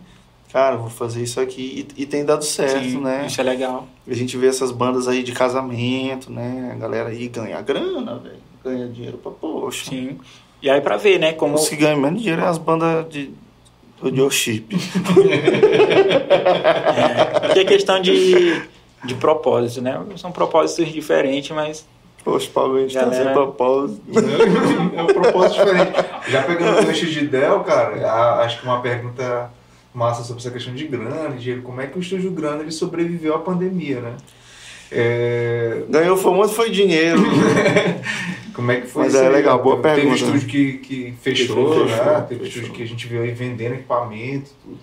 Cara, 0.52 0.78
vou 0.78 0.90
fazer 0.90 1.24
isso 1.24 1.40
aqui. 1.40 1.88
E, 1.98 2.04
e 2.04 2.06
tem 2.06 2.24
dado 2.24 2.46
certo, 2.46 2.84
Sim, 2.84 3.02
né? 3.02 3.26
Isso 3.26 3.42
é 3.42 3.44
legal. 3.44 3.88
A 4.08 4.14
gente 4.14 4.38
vê 4.38 4.46
essas 4.46 4.72
bandas 4.72 5.08
aí 5.08 5.24
de 5.24 5.32
casamento, 5.32 6.32
né? 6.32 6.72
A 6.72 6.76
galera 6.76 7.10
aí 7.10 7.28
ganha 7.28 7.60
grana, 7.62 8.20
velho. 8.20 8.53
Ganha 8.64 8.88
dinheiro 8.88 9.18
pra 9.18 9.32
poxa. 9.32 9.90
Sim. 9.90 10.18
E 10.62 10.70
aí 10.70 10.80
pra 10.82 10.96
ver, 10.98 11.20
né, 11.20 11.34
como 11.34 11.56
Os 11.56 11.68
que 11.68 11.76
ganham 11.76 12.00
menos 12.00 12.22
dinheiro 12.22 12.42
é 12.42 12.46
as 12.46 12.58
bandas 12.58 13.08
de, 13.10 13.32
do 14.02 14.10
Joship. 14.12 14.68
que 17.54 17.60
é 17.60 17.66
questão 17.66 18.00
de, 18.02 18.62
de 19.04 19.16
propósito, 19.16 19.82
né? 19.82 20.00
São 20.18 20.32
propósitos 20.32 20.92
diferentes, 20.92 21.52
mas 21.52 21.86
Poxa, 22.24 22.50
Paulo, 22.54 22.78
a 22.78 22.82
gente 22.82 22.94
tá 22.94 23.02
Galera- 23.02 23.24
sem 23.26 23.34
propósito. 23.34 24.02
É 24.96 25.02
um 25.04 25.08
propósito 25.08 25.60
diferente. 25.66 25.92
Já 26.30 26.42
pegando 26.44 26.80
o 26.80 26.86
gancho 26.86 27.06
de 27.06 27.28
Del, 27.28 27.60
cara, 27.66 28.10
a- 28.10 28.40
acho 28.46 28.62
que 28.62 28.66
uma 28.66 28.80
pergunta 28.82 29.52
massa 29.94 30.24
sobre 30.24 30.40
essa 30.42 30.50
questão 30.50 30.74
de 30.74 30.88
grana, 30.88 31.32
de 31.32 31.40
dinheiro. 31.40 31.62
Como 31.64 31.82
é 31.82 31.88
que 31.88 31.98
o 31.98 32.02
Estúdio 32.02 32.32
Grana 32.32 32.62
ele 32.62 32.72
sobreviveu 32.72 33.36
à 33.36 33.40
pandemia, 33.40 34.00
né? 34.00 34.14
É, 34.94 35.84
Ganhou 35.90 36.16
famoso 36.18 36.54
foi 36.54 36.70
dinheiro. 36.70 37.22
Como 38.54 38.72
é 38.72 38.82
que 38.82 38.88
foi 38.88 39.06
Mas 39.06 39.14
isso 39.16 39.24
é 39.24 39.30
legal, 39.30 39.62
boa 39.62 39.78
Teve 39.78 39.96
pergunta. 39.96 40.16
estúdio 40.16 40.48
que, 40.48 40.74
que 40.78 41.14
fechou, 41.20 41.86
fechou, 41.86 41.86
né? 41.86 42.26
Teve 42.30 42.44
fechou. 42.44 42.62
estúdio 42.62 42.72
que 42.74 42.84
a 42.84 42.88
gente 42.88 43.08
viu 43.08 43.24
aí 43.24 43.32
vendendo 43.32 43.74
equipamento, 43.74 44.52
tudo. 44.64 44.78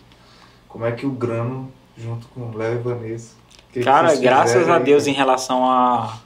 Como 0.68 0.84
é 0.84 0.92
que 0.92 1.06
o 1.06 1.10
Grano, 1.10 1.72
junto 1.96 2.26
com 2.28 2.40
o 2.50 2.56
Léo 2.56 2.74
e 2.74 2.78
Vanessa... 2.78 3.34
que 3.72 3.78
que 3.78 3.84
Cara, 3.84 4.08
vocês 4.08 4.20
graças 4.20 4.68
a 4.68 4.76
aí, 4.76 4.82
Deus 4.82 5.06
em 5.06 5.12
relação 5.12 5.64
a, 5.64 6.18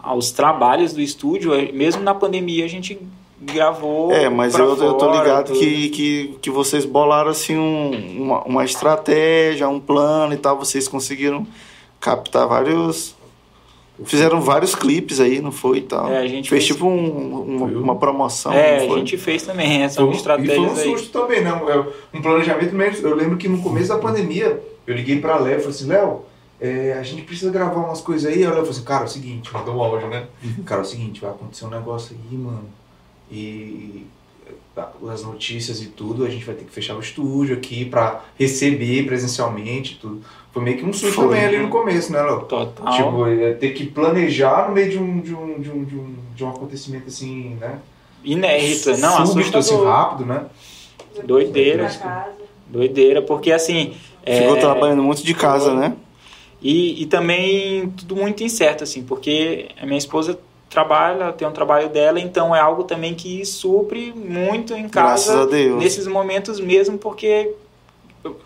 aos 0.00 0.30
trabalhos 0.30 0.92
do 0.92 1.00
estúdio, 1.00 1.52
eh, 1.54 1.72
mesmo 1.72 2.02
na 2.02 2.14
pandemia 2.14 2.64
a 2.64 2.68
gente 2.68 3.00
gravou. 3.40 4.12
É, 4.12 4.28
mas 4.28 4.52
pra 4.52 4.62
eu, 4.62 4.70
eu 4.70 4.94
tô 4.94 5.06
fora, 5.06 5.18
ligado 5.18 5.46
tudo. 5.48 5.58
que, 5.58 5.88
que, 5.90 6.38
que 6.40 6.50
vocês 6.50 6.84
bolaram 6.84 7.30
assim 7.30 7.56
um, 7.56 8.22
uma, 8.22 8.42
uma 8.44 8.64
estratégia, 8.64 9.68
um 9.68 9.80
plano 9.80 10.34
e 10.34 10.36
tal. 10.36 10.58
Vocês 10.58 10.88
conseguiram 10.88 11.46
captar 12.00 12.46
vários. 12.46 13.14
Fizeram 14.04 14.40
vários 14.40 14.74
clipes 14.74 15.20
aí, 15.20 15.40
não 15.40 15.52
foi 15.52 15.78
e 15.78 15.82
tal. 15.82 16.08
É, 16.10 16.18
a 16.18 16.26
gente 16.26 16.50
fez, 16.50 16.64
fez- 16.64 16.74
tipo 16.76 16.88
um- 16.88 17.62
um- 17.62 17.80
uma 17.82 17.94
promoção. 17.96 18.52
É, 18.52 18.84
não 18.86 18.94
a 18.96 18.98
gente 18.98 19.16
fez 19.16 19.44
também 19.44 19.82
essas 19.82 19.96
Foi 19.96 20.06
um- 20.06 20.10
estratégias 20.12 20.52
e 20.56 20.56
foi 20.56 20.66
um 20.68 20.76
aí. 20.94 20.98
susto 20.98 21.12
também, 21.12 21.42
né? 21.42 21.50
É, 21.50 22.16
Um 22.18 22.20
planejamento 22.20 22.74
mesmo. 22.74 23.06
Eu 23.06 23.14
lembro 23.14 23.36
que 23.36 23.48
no 23.48 23.62
começo 23.62 23.88
da 23.88 23.98
pandemia, 23.98 24.60
eu 24.86 24.94
liguei 24.96 25.20
pra 25.20 25.38
Léo 25.38 25.54
e 25.58 25.60
falei 25.60 25.68
assim, 25.70 25.86
Léo, 25.86 26.22
é, 26.60 26.96
a 26.98 27.02
gente 27.04 27.22
precisa 27.22 27.52
gravar 27.52 27.80
umas 27.80 28.00
coisas 28.00 28.26
aí. 28.28 28.38
Aí 28.38 28.42
o 28.46 28.46
Léo 28.48 28.56
falou 28.58 28.70
assim, 28.70 28.82
cara, 28.84 29.02
é 29.04 29.06
o 29.06 29.08
seguinte, 29.08 29.52
mandou 29.52 29.76
um 29.76 29.82
áudio, 29.82 30.08
né? 30.08 30.26
Cara, 30.66 30.80
é 30.80 30.84
o 30.84 30.86
seguinte, 30.86 31.20
vai 31.20 31.30
acontecer 31.30 31.64
um 31.64 31.70
negócio 31.70 32.16
aí, 32.30 32.36
mano. 32.36 32.64
E 33.30 34.06
as 35.10 35.22
notícias 35.22 35.80
e 35.82 35.86
tudo, 35.86 36.24
a 36.24 36.30
gente 36.30 36.44
vai 36.44 36.54
ter 36.54 36.64
que 36.64 36.70
fechar 36.70 36.96
o 36.96 37.00
estúdio 37.00 37.56
aqui 37.56 37.84
pra 37.84 38.24
receber 38.38 39.04
presencialmente 39.06 39.94
e 39.94 39.96
tudo. 39.96 40.22
Foi 40.52 40.62
meio 40.62 40.78
que 40.78 40.84
um 40.84 40.92
susto 40.92 41.14
Foi, 41.14 41.24
também 41.26 41.44
ali 41.44 41.58
no 41.58 41.68
começo, 41.68 42.12
né, 42.12 42.22
Léo? 42.22 42.42
Total. 42.42 42.92
Tipo, 42.92 43.26
é, 43.26 43.54
ter 43.54 43.70
que 43.70 43.86
planejar 43.86 44.68
no 44.68 44.74
meio 44.74 44.90
de 44.90 44.98
um, 44.98 45.20
de 45.20 45.34
um, 45.34 45.60
de 45.60 45.70
um, 45.70 45.84
de 45.84 45.96
um, 45.96 46.16
de 46.34 46.44
um 46.44 46.48
acontecimento 46.48 47.08
assim, 47.08 47.56
né? 47.60 47.78
Inédita. 48.24 48.96
Não, 48.96 49.26
Súbito, 49.26 49.58
assim, 49.58 49.84
rápido, 49.84 50.26
né? 50.26 50.46
Doideira. 51.24 51.90
Doideira, 52.66 53.22
porque 53.22 53.52
assim. 53.52 53.94
Ficou 54.26 54.56
é, 54.56 54.60
trabalhando 54.60 55.02
muito 55.02 55.22
de 55.22 55.34
casa, 55.34 55.74
né? 55.74 55.94
E, 56.62 57.02
e 57.02 57.06
também 57.06 57.90
tudo 57.90 58.16
muito 58.16 58.42
incerto, 58.42 58.82
assim, 58.82 59.02
porque 59.02 59.68
a 59.78 59.84
minha 59.84 59.98
esposa 59.98 60.38
trabalha, 60.74 61.32
tem 61.32 61.46
um 61.46 61.52
trabalho 61.52 61.88
dela, 61.88 62.18
então 62.20 62.54
é 62.54 62.58
algo 62.60 62.82
também 62.82 63.14
que 63.14 63.44
supre 63.46 64.12
muito 64.12 64.74
em 64.74 64.88
casa 64.88 65.46
Deus. 65.46 65.78
nesses 65.82 66.06
momentos 66.08 66.58
mesmo, 66.58 66.98
porque 66.98 67.52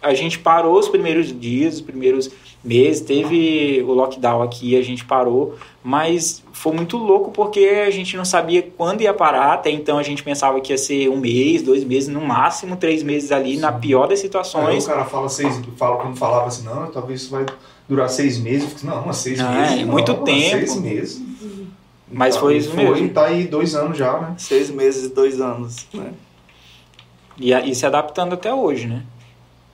a 0.03 0.13
gente 0.13 0.39
parou 0.39 0.79
os 0.79 0.89
primeiros 0.89 1.27
dias, 1.41 1.77
os 1.77 1.81
primeiros 1.81 2.31
meses, 2.63 3.01
teve 3.01 3.83
o 3.87 3.93
lockdown 3.95 4.43
aqui, 4.43 4.77
a 4.77 4.83
gente 4.83 5.05
parou, 5.05 5.55
mas 5.83 6.43
foi 6.53 6.73
muito 6.73 6.99
louco 6.99 7.31
porque 7.31 7.61
a 7.87 7.91
gente 7.91 8.17
não 8.17 8.25
sabia 8.25 8.61
quando 8.77 9.01
ia 9.01 9.15
parar, 9.15 9.55
até 9.55 9.71
então 9.71 9.97
a 9.97 10.03
gente 10.03 10.23
pensava 10.23 10.61
que 10.61 10.73
ia 10.73 10.79
ser 10.79 11.09
um 11.09 11.17
mês, 11.17 11.63
dois 11.63 11.83
meses, 11.85 12.09
no 12.09 12.21
máximo 12.21 12.77
três 12.77 13.03
meses 13.03 13.33
ali, 13.33 13.57
na 13.57 13.73
pior 13.73 14.07
das 14.09 14.19
Aí 14.19 14.27
o 14.27 14.29
situações. 14.29 14.87
cara 14.87 15.05
fala 15.05 15.29
seis, 15.29 15.59
fala 15.77 15.97
quando 15.97 16.17
falava 16.17 16.49
assim, 16.49 16.65
não, 16.65 16.89
talvez 16.91 17.23
isso 17.23 17.31
vai 17.31 17.47
durar 17.89 18.11
seis 18.11 18.37
meses. 18.39 18.65
Eu 18.65 18.69
fico 18.71 18.81
assim, 18.81 18.87
não, 18.89 19.07
mas 19.07 19.17
seis 19.17 19.39
Não, 19.39 19.51
meses. 19.53 19.79
é 19.81 19.85
muito 19.85 20.13
não, 20.13 20.25
tempo. 20.25 20.67
Seis 20.67 20.77
meses. 20.81 21.23
Mas 22.11 22.35
Tá, 22.35 22.41
foi 22.41 22.57
isso 22.57 22.71
foi, 22.71 22.85
mesmo. 22.85 23.09
tá 23.11 23.27
aí 23.27 23.47
dois 23.47 23.75
anos 23.75 23.99
já, 23.99 24.19
né? 24.19 24.35
Seis 24.39 24.71
meses 24.71 25.07
e 25.07 25.15
dois 25.15 25.41
anos, 25.41 25.87
né? 25.93 26.13
E, 27.37 27.53
a- 27.55 27.61
e 27.65 27.75
se 27.75 27.85
adaptando 27.87 28.33
até 28.35 28.53
hoje, 28.53 28.87
né? 28.87 29.03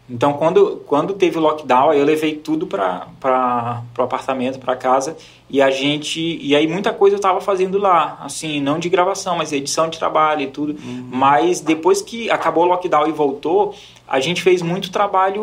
Então, 0.09 0.35
quando, 0.35 0.82
quando 0.86 1.14
teve 1.14 1.39
o 1.39 1.40
lockdown, 1.40 1.94
eu 1.94 2.05
levei 2.05 2.35
tudo 2.35 2.66
para 2.66 3.06
o 3.98 4.02
apartamento, 4.02 4.59
para 4.59 4.76
casa, 4.76 5.16
e 5.48 5.62
a 5.62 5.70
gente. 5.70 6.20
E 6.43 6.55
aí 6.55 6.66
muita 6.66 6.93
coisa 6.93 7.14
eu 7.14 7.18
estava 7.18 7.40
fazendo 7.40 7.78
lá, 7.78 8.18
assim, 8.22 8.60
não 8.60 8.78
de 8.78 8.90
gravação, 8.90 9.36
mas 9.39 9.51
edição 9.51 9.89
de 9.89 9.98
trabalho 9.98 10.43
e 10.43 10.47
tudo. 10.48 10.76
Mas 11.10 11.60
depois 11.60 12.02
que 12.02 12.31
acabou 12.31 12.64
o 12.64 12.66
lockdown 12.66 13.06
e 13.09 13.12
voltou, 13.12 13.74
a 14.06 14.20
gente 14.20 14.43
fez 14.43 14.60
muito 14.60 14.90
trabalho 14.90 15.43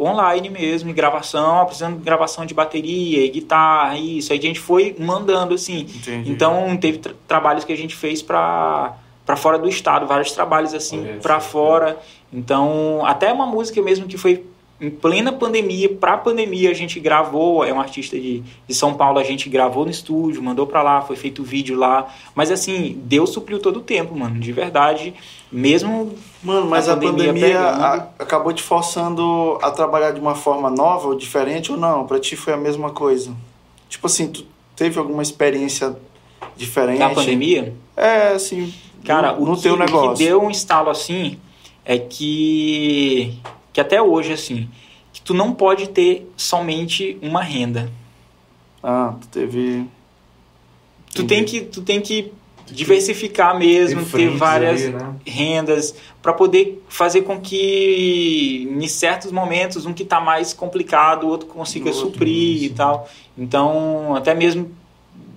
online 0.00 0.48
mesmo, 0.48 0.90
e 0.90 0.92
gravação, 0.92 1.64
precisando 1.66 1.98
de 1.98 2.04
gravação 2.04 2.46
de 2.46 2.54
bateria, 2.54 3.24
e 3.24 3.28
guitarra, 3.28 3.98
isso. 3.98 4.32
Aí 4.32 4.38
a 4.38 4.42
gente 4.42 4.60
foi 4.60 4.94
mandando, 4.98 5.54
assim. 5.54 5.80
Entendi. 5.80 6.30
Então, 6.30 6.76
teve 6.76 6.98
tra- 6.98 7.14
trabalhos 7.26 7.64
que 7.64 7.72
a 7.72 7.76
gente 7.76 7.96
fez 7.96 8.22
para 8.22 8.94
fora 9.36 9.58
do 9.58 9.68
estado, 9.68 10.06
vários 10.06 10.30
trabalhos 10.32 10.74
assim 10.74 11.18
para 11.20 11.40
só. 11.40 11.48
fora. 11.48 11.98
Então, 12.32 13.04
até 13.04 13.32
uma 13.32 13.46
música 13.46 13.80
mesmo 13.82 14.06
que 14.06 14.16
foi 14.16 14.44
em 14.80 14.90
plena 14.90 15.30
pandemia, 15.32 15.88
para 15.94 16.18
pandemia 16.18 16.68
a 16.70 16.74
gente 16.74 16.98
gravou, 16.98 17.64
é 17.64 17.72
um 17.72 17.78
artista 17.78 18.18
de, 18.18 18.42
de 18.66 18.74
São 18.74 18.94
Paulo, 18.94 19.20
a 19.20 19.22
gente 19.22 19.48
gravou 19.48 19.84
no 19.84 19.90
estúdio, 19.92 20.42
mandou 20.42 20.66
para 20.66 20.82
lá, 20.82 21.00
foi 21.02 21.14
feito 21.14 21.44
vídeo 21.44 21.76
lá. 21.78 22.08
Mas 22.34 22.50
assim, 22.50 23.00
Deus 23.04 23.30
supriu 23.30 23.60
todo 23.60 23.76
o 23.76 23.80
tempo, 23.82 24.16
mano, 24.18 24.40
de 24.40 24.50
verdade. 24.50 25.14
Mesmo 25.52 26.12
Mano, 26.42 26.66
mas 26.66 26.88
A 26.88 26.94
a 26.94 26.96
pandemia 26.96 27.26
pandemia, 27.28 27.46
pegando. 27.58 27.82
a- 27.84 28.08
acabou 28.18 28.52
te 28.52 28.62
forçando 28.62 29.56
a 29.62 29.70
trabalhar 29.70 30.10
de 30.10 30.18
uma 30.20 30.34
forma 30.34 30.68
nova 30.68 31.06
ou 31.08 31.14
diferente 31.14 31.70
ou 31.70 31.78
não? 31.78 32.04
Pra 32.04 32.18
ti 32.18 32.34
foi 32.34 32.52
a 32.52 32.56
mesma 32.56 32.90
coisa? 32.90 33.30
Tipo 33.88 34.06
assim, 34.08 34.32
tu 34.32 34.44
teve 34.74 34.98
alguma 34.98 35.22
experiência 35.22 35.94
diferente? 36.56 36.98
da 36.98 37.10
pandemia, 37.10 37.72
É, 37.96 38.28
assim, 38.28 38.72
Cara, 39.04 39.34
no, 39.34 39.42
o, 39.42 39.46
no 39.46 39.56
que, 39.56 39.62
teu 39.62 39.76
negócio. 39.76 40.12
que 40.16 40.24
deu 40.24 40.42
um 40.42 40.50
estalo 40.50 40.90
assim 40.90 41.38
é 41.84 41.98
que. 41.98 43.38
que 43.72 43.80
até 43.80 44.00
hoje, 44.00 44.32
assim, 44.32 44.68
que 45.12 45.20
tu 45.20 45.34
não 45.34 45.52
pode 45.52 45.88
ter 45.88 46.30
somente 46.36 47.18
uma 47.22 47.42
renda. 47.42 47.90
Ah, 48.82 49.14
tu 49.20 49.28
teve. 49.28 49.86
Tu 51.14 51.24
tem 51.24 51.44
que, 51.44 51.60
tu 51.60 51.82
tem 51.82 52.00
que 52.00 52.32
diversificar 52.70 53.58
mesmo, 53.58 54.04
ter 54.06 54.30
várias 54.30 54.82
ali, 54.82 54.92
né? 54.94 55.14
rendas 55.26 55.94
para 56.22 56.32
poder 56.32 56.82
fazer 56.88 57.22
com 57.22 57.38
que 57.38 58.66
em 58.70 58.88
certos 58.88 59.30
momentos 59.30 59.84
um 59.84 59.92
que 59.92 60.04
está 60.04 60.20
mais 60.20 60.54
complicado, 60.54 61.24
o 61.24 61.28
outro 61.28 61.46
consiga 61.48 61.90
O 61.90 61.94
outro, 61.94 62.12
suprir 62.12 62.62
e 62.64 62.70
tal. 62.70 63.08
Então, 63.36 64.14
até 64.14 64.34
mesmo 64.34 64.70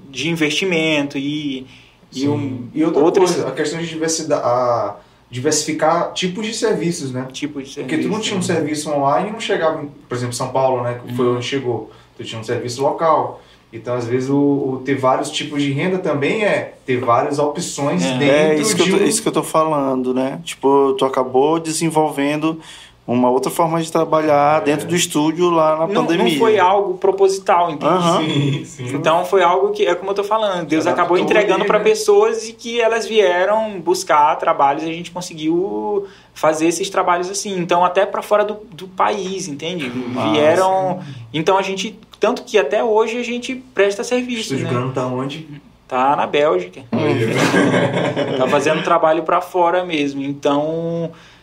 de 0.09 0.29
investimento 0.29 1.17
e 1.17 1.67
e, 2.13 2.29
um, 2.29 2.69
E 2.73 2.83
outra 2.83 3.03
outras 3.03 3.31
coisa, 3.31 3.49
a 3.49 3.51
questão 3.51 3.79
de 3.81 3.89
diversidade, 3.89 4.41
a 4.41 4.95
diversificar 5.29 6.13
tipos 6.13 6.45
de 6.45 6.53
serviços, 6.53 7.11
né? 7.11 7.27
tipos 7.31 7.69
de 7.69 7.79
Porque 7.81 7.97
tu 7.97 8.07
não 8.07 8.21
serviço, 8.21 8.21
tinha 8.23 8.35
um 8.35 8.39
né? 8.39 8.45
serviço 8.45 8.89
online 8.91 9.29
e 9.29 9.31
não 9.31 9.39
chegava, 9.39 9.83
por 10.07 10.15
exemplo, 10.15 10.33
São 10.35 10.49
Paulo, 10.49 10.83
né? 10.83 10.99
Que 11.05 11.13
foi 11.15 11.25
Uhum. 11.27 11.35
onde 11.37 11.45
chegou. 11.45 11.91
Tu 12.17 12.23
tinha 12.23 12.39
um 12.39 12.43
serviço 12.43 12.81
local. 12.81 13.41
Então, 13.73 13.95
às 13.95 14.05
vezes, 14.05 14.29
o, 14.29 14.35
o 14.37 14.81
ter 14.85 14.95
vários 14.95 15.29
tipos 15.29 15.61
de 15.61 15.71
renda 15.73 15.97
também 15.97 16.45
é 16.45 16.75
ter 16.85 16.97
várias 17.01 17.39
opções 17.39 18.03
É. 18.05 18.17
dentro 18.17 18.35
É 18.35 18.55
isso 18.55 18.75
que, 18.75 18.83
de 18.83 18.91
tô, 18.91 18.97
um... 18.97 19.03
isso 19.05 19.21
que 19.21 19.27
eu 19.27 19.31
tô 19.33 19.43
falando, 19.43 20.13
né? 20.13 20.39
Tipo, 20.45 20.93
tu 20.97 21.03
acabou 21.03 21.59
desenvolvendo 21.59 22.59
uma 23.07 23.29
outra 23.29 23.51
forma 23.51 23.79
de 23.81 23.91
trabalhar 23.91 24.61
dentro 24.61 24.87
do 24.87 24.95
estúdio 24.95 25.51
lá 25.51 25.77
na 25.77 25.87
não, 25.87 26.05
pandemia. 26.05 26.31
não 26.31 26.39
foi 26.39 26.57
algo 26.57 26.97
proposital, 26.97 27.69
entende? 27.69 27.93
Aham. 27.93 28.23
Sim, 28.25 28.65
sim. 28.65 28.95
Então 28.95 29.23
foi 29.25 29.43
algo 29.43 29.71
que, 29.71 29.85
é 29.85 29.93
como 29.93 30.09
eu 30.09 30.15
tô 30.15 30.23
falando, 30.23 30.65
Deus 30.65 30.87
Adaptou 30.87 31.03
acabou 31.03 31.17
entregando 31.17 31.65
para 31.65 31.77
né? 31.77 31.83
pessoas 31.83 32.49
e 32.49 32.53
que 32.53 32.81
elas 32.81 33.05
vieram 33.05 33.79
buscar 33.79 34.35
trabalhos 34.37 34.83
e 34.83 34.89
a 34.89 34.93
gente 34.93 35.11
conseguiu 35.11 36.07
fazer 36.33 36.65
esses 36.65 36.89
trabalhos 36.89 37.29
assim. 37.29 37.59
Então 37.59 37.85
até 37.85 38.07
para 38.07 38.23
fora 38.23 38.43
do, 38.43 38.57
do 38.71 38.87
país, 38.87 39.47
entende? 39.47 39.91
Vieram. 40.31 40.99
Então 41.31 41.59
a 41.59 41.61
gente, 41.61 41.99
tanto 42.19 42.43
que 42.43 42.57
até 42.57 42.83
hoje 42.83 43.19
a 43.19 43.23
gente 43.23 43.53
presta 43.53 44.03
serviço, 44.03 44.55
Estúdio 44.55 44.65
né? 44.65 44.71
grande 44.71 44.93
tá 44.93 45.05
onde? 45.05 45.47
Tá 45.87 46.15
na 46.15 46.25
Bélgica. 46.25 46.81
Tá 48.37 48.47
fazendo 48.47 48.83
trabalho 48.83 49.23
para 49.23 49.39
fora 49.39 49.85
mesmo. 49.85 50.21
Então 50.21 51.11
é 51.11 51.34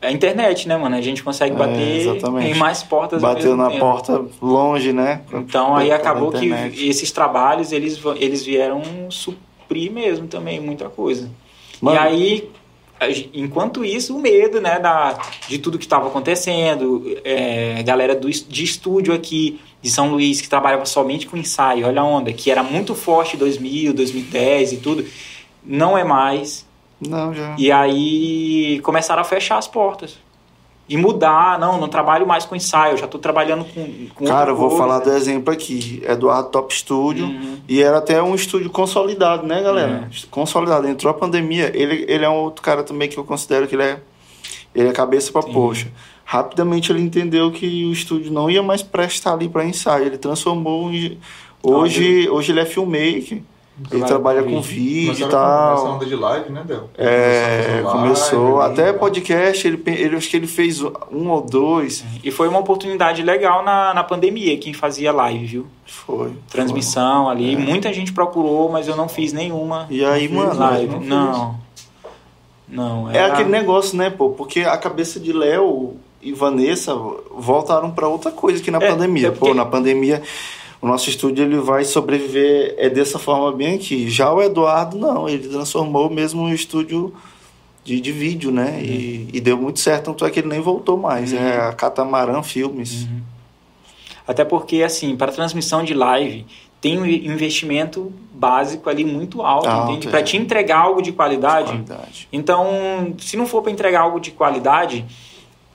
a 0.00 0.10
internet, 0.12 0.68
né, 0.68 0.76
mano? 0.76 0.94
A 0.96 1.00
gente 1.00 1.22
consegue 1.22 1.54
É, 1.54 1.58
bater 1.58 2.00
exatamente. 2.00 2.48
em 2.50 2.54
mais 2.54 2.82
portas 2.82 3.20
Bateu 3.22 3.56
na 3.56 3.68
tempo. 3.68 3.80
porta 3.80 4.24
longe, 4.42 4.92
né? 4.92 5.22
Então 5.32 5.74
aí 5.74 5.90
acabou 5.90 6.30
que 6.30 6.48
esses 6.88 7.10
trabalhos 7.10 7.72
eles, 7.72 7.98
eles 8.16 8.44
vieram 8.44 8.82
suprir 9.10 9.90
mesmo 9.90 10.26
também 10.26 10.60
muita 10.60 10.88
coisa. 10.88 11.30
Mano. 11.80 11.96
E 11.96 11.98
aí, 11.98 12.50
enquanto 13.34 13.84
isso, 13.84 14.16
o 14.16 14.20
medo, 14.20 14.60
né, 14.60 14.78
da, 14.78 15.18
de 15.48 15.58
tudo 15.58 15.78
que 15.78 15.84
estava 15.84 16.08
acontecendo, 16.08 17.04
é, 17.24 17.82
galera 17.82 18.14
do, 18.14 18.30
de 18.30 18.64
estúdio 18.64 19.12
aqui 19.14 19.60
de 19.82 19.90
São 19.90 20.10
Luís 20.10 20.40
que 20.40 20.48
trabalhava 20.48 20.84
somente 20.86 21.26
com 21.26 21.36
ensaio, 21.36 21.86
olha 21.86 22.00
a 22.00 22.04
onda, 22.04 22.32
que 22.32 22.50
era 22.50 22.62
muito 22.62 22.94
forte 22.94 23.36
em 23.36 23.38
2000, 23.38 23.92
2010 23.92 24.72
e 24.72 24.76
tudo, 24.78 25.04
não 25.64 25.96
é 25.96 26.04
mais. 26.04 26.65
Não, 27.00 27.34
já. 27.34 27.54
E 27.58 27.70
aí 27.70 28.80
começaram 28.82 29.20
a 29.20 29.24
fechar 29.24 29.58
as 29.58 29.68
portas. 29.68 30.18
E 30.88 30.96
mudar, 30.96 31.58
não, 31.58 31.80
não 31.80 31.88
trabalho 31.88 32.24
mais 32.24 32.44
com 32.44 32.54
ensaio, 32.54 32.96
já 32.96 33.06
estou 33.06 33.20
trabalhando 33.20 33.64
com, 33.64 34.06
com 34.14 34.24
Cara, 34.24 34.52
eu 34.52 34.56
vou 34.56 34.68
coisa. 34.68 34.84
falar 34.84 34.98
do 35.00 35.10
exemplo 35.10 35.52
aqui. 35.52 36.00
Eduardo 36.06 36.48
Top 36.48 36.72
Studio. 36.72 37.26
Uhum. 37.26 37.58
E 37.68 37.82
era 37.82 37.98
até 37.98 38.22
um 38.22 38.36
estúdio 38.36 38.70
consolidado, 38.70 39.44
né, 39.44 39.60
galera? 39.62 40.08
Consolidado. 40.30 40.86
Entrou 40.86 41.10
a 41.10 41.14
pandemia. 41.14 41.72
Ele, 41.74 42.04
ele 42.06 42.24
é 42.24 42.28
um 42.28 42.36
outro 42.36 42.62
cara 42.62 42.84
também 42.84 43.08
que 43.08 43.18
eu 43.18 43.24
considero 43.24 43.66
que 43.66 43.74
ele 43.74 43.82
é, 43.82 44.00
ele 44.72 44.88
é 44.88 44.92
cabeça 44.92 45.32
pra 45.32 45.42
Sim. 45.42 45.52
poxa. 45.52 45.88
Rapidamente 46.24 46.92
ele 46.92 47.00
entendeu 47.00 47.50
que 47.50 47.84
o 47.84 47.92
estúdio 47.92 48.32
não 48.32 48.48
ia 48.48 48.62
mais 48.62 48.80
prestar 48.80 49.32
ali 49.32 49.48
para 49.48 49.64
ensaio. 49.64 50.06
Ele 50.06 50.18
transformou 50.18 50.92
em. 50.92 51.18
Hoje, 51.64 52.28
hoje 52.28 52.52
ele 52.52 52.60
é 52.60 52.64
filmmaker. 52.64 53.42
Ele 53.78 53.88
Trabalha 54.04 54.06
trabalha 54.06 54.42
com 54.42 54.62
vídeo 54.62 55.26
e 55.26 55.30
tal. 55.30 55.86
onda 55.96 56.06
de 56.06 56.16
live, 56.16 56.50
né, 56.50 56.62
Del? 56.66 56.88
É, 56.96 57.80
Começou 57.82 57.92
começou. 58.00 58.54
live, 58.56 58.72
Até 58.72 58.92
podcast, 58.94 59.68
ele, 59.68 59.82
ele 59.86 60.16
acho 60.16 60.30
que 60.30 60.36
ele 60.38 60.46
fez 60.46 60.80
um 60.82 61.28
ou 61.28 61.42
dois. 61.42 62.02
E 62.24 62.30
foi 62.30 62.48
uma 62.48 62.58
oportunidade 62.58 63.22
legal 63.22 63.62
na, 63.62 63.92
na 63.92 64.02
pandemia, 64.02 64.56
quem 64.56 64.72
fazia 64.72 65.12
live, 65.12 65.44
viu? 65.44 65.66
Foi. 65.84 66.32
Transmissão 66.50 67.28
ali. 67.28 67.54
É. 67.54 67.58
Muita 67.58 67.92
gente 67.92 68.14
procurou, 68.14 68.70
mas 68.70 68.88
eu 68.88 68.96
não 68.96 69.10
fiz 69.10 69.34
nenhuma 69.34 69.86
E 69.90 70.02
aí, 70.02 70.26
mano. 70.26 70.58
live. 70.58 70.96
não. 71.00 71.32
Não. 71.32 71.66
Não. 72.68 73.10
É 73.10 73.16
era- 73.18 73.34
aquele 73.34 73.50
negócio, 73.50 73.96
né, 73.96 74.10
pô? 74.10 74.30
Porque 74.30 74.60
a 74.62 74.76
cabeça 74.76 75.20
de 75.20 75.32
Léo 75.32 75.96
e 76.22 76.32
Vanessa 76.32 76.94
voltaram 77.30 77.90
pra 77.90 78.08
outra 78.08 78.30
coisa 78.32 78.60
que 78.62 78.70
na 78.70 78.78
É, 78.78 78.90
pandemia. 78.90 79.28
é 79.28 79.30
porque- 79.30 79.46
Pô, 79.46 79.54
na 79.54 79.64
pandemia 79.64 80.22
o 80.80 80.86
nosso 80.86 81.08
estúdio 81.08 81.44
ele 81.44 81.58
vai 81.58 81.84
sobreviver 81.84 82.74
é 82.78 82.88
dessa 82.88 83.18
forma 83.18 83.52
bem 83.52 83.74
aqui. 83.74 84.08
Já 84.08 84.32
o 84.32 84.42
Eduardo 84.42 84.98
não, 84.98 85.28
ele 85.28 85.48
transformou 85.48 86.10
mesmo 86.10 86.42
um 86.42 86.52
estúdio 86.52 87.14
de, 87.82 88.00
de 88.00 88.12
vídeo, 88.12 88.50
né? 88.50 88.80
E, 88.82 89.28
e 89.32 89.40
deu 89.40 89.56
muito 89.56 89.78
certo, 89.78 90.06
tanto 90.06 90.24
é 90.24 90.30
que 90.30 90.40
ele 90.40 90.48
nem 90.48 90.60
voltou 90.60 90.96
mais. 90.96 91.32
Uhum. 91.32 91.38
É 91.38 91.60
a 91.60 91.72
Catamarã 91.72 92.42
Filmes. 92.42 93.06
Até 94.26 94.44
porque, 94.44 94.82
assim, 94.82 95.16
para 95.16 95.30
transmissão 95.30 95.84
de 95.84 95.94
live, 95.94 96.44
tem 96.80 96.98
um 96.98 97.06
investimento 97.06 98.12
básico 98.32 98.90
ali 98.90 99.04
muito 99.04 99.40
alto, 99.40 99.68
Alto, 99.68 99.92
entende? 99.92 100.08
é. 100.08 100.10
Para 100.10 100.22
te 100.22 100.36
entregar 100.36 100.78
algo 100.78 101.00
de 101.00 101.12
qualidade. 101.12 101.70
Qualidade. 101.70 102.28
Então, 102.32 103.14
se 103.18 103.36
não 103.36 103.46
for 103.46 103.62
para 103.62 103.72
entregar 103.72 104.00
algo 104.00 104.20
de 104.20 104.32
qualidade, 104.32 105.04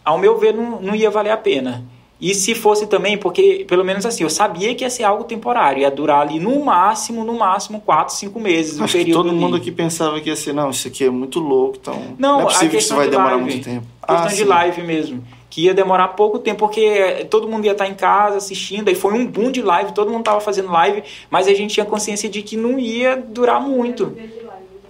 ao 0.03 0.17
meu 0.17 0.37
ver, 0.37 0.53
não, 0.53 0.81
não 0.81 0.95
ia 0.95 1.09
valer 1.09 1.31
a 1.31 1.37
pena. 1.37 1.83
E 2.21 2.35
se 2.35 2.53
fosse 2.53 2.85
também, 2.85 3.17
porque, 3.17 3.65
pelo 3.67 3.83
menos 3.83 4.05
assim, 4.05 4.23
eu 4.23 4.29
sabia 4.29 4.75
que 4.75 4.83
ia 4.83 4.89
ser 4.91 5.03
algo 5.03 5.23
temporário, 5.23 5.81
ia 5.81 5.89
durar 5.89 6.21
ali 6.21 6.39
no 6.39 6.63
máximo, 6.63 7.23
no 7.23 7.33
máximo, 7.33 7.81
4, 7.81 8.13
5 8.13 8.39
meses, 8.39 8.79
o 8.79 8.83
Acho 8.83 8.93
que 8.93 8.99
período 8.99 9.23
todo 9.23 9.33
mundo 9.33 9.55
ali. 9.55 9.61
aqui 9.63 9.71
pensava 9.71 10.21
que 10.21 10.29
ia 10.29 10.35
ser, 10.35 10.53
não, 10.53 10.69
isso 10.69 10.87
aqui 10.87 11.05
é 11.05 11.09
muito 11.09 11.39
louco, 11.39 11.77
então 11.81 11.99
Não, 12.19 12.41
é 12.41 12.43
a 12.43 12.45
possível 12.45 12.69
que 12.69 12.77
isso 12.77 12.95
vai 12.95 13.05
de 13.05 13.11
demorar 13.11 13.29
live. 13.37 13.43
muito 13.51 13.63
tempo. 13.65 13.87
Questão 14.07 14.23
Ah, 14.23 14.27
de 14.27 14.35
sim. 14.35 14.43
live 14.43 14.81
mesmo. 14.83 15.23
Que 15.49 15.63
ia 15.65 15.73
demorar 15.73 16.09
pouco 16.09 16.37
tempo, 16.37 16.59
porque 16.59 17.25
todo 17.29 17.47
mundo 17.47 17.65
ia 17.65 17.71
estar 17.71 17.87
em 17.87 17.95
casa 17.95 18.37
assistindo, 18.37 18.87
aí 18.87 18.93
foi 18.95 19.13
um 19.15 19.25
boom 19.25 19.49
de 19.51 19.63
live, 19.63 19.91
todo 19.91 20.09
mundo 20.11 20.19
estava 20.21 20.39
fazendo 20.39 20.71
live, 20.71 21.01
mas 21.29 21.47
a 21.47 21.53
gente 21.55 21.73
tinha 21.73 21.85
consciência 21.87 22.29
de 22.29 22.43
que 22.43 22.55
não 22.55 22.77
ia 22.79 23.15
durar 23.17 23.59
muito. 23.59 24.15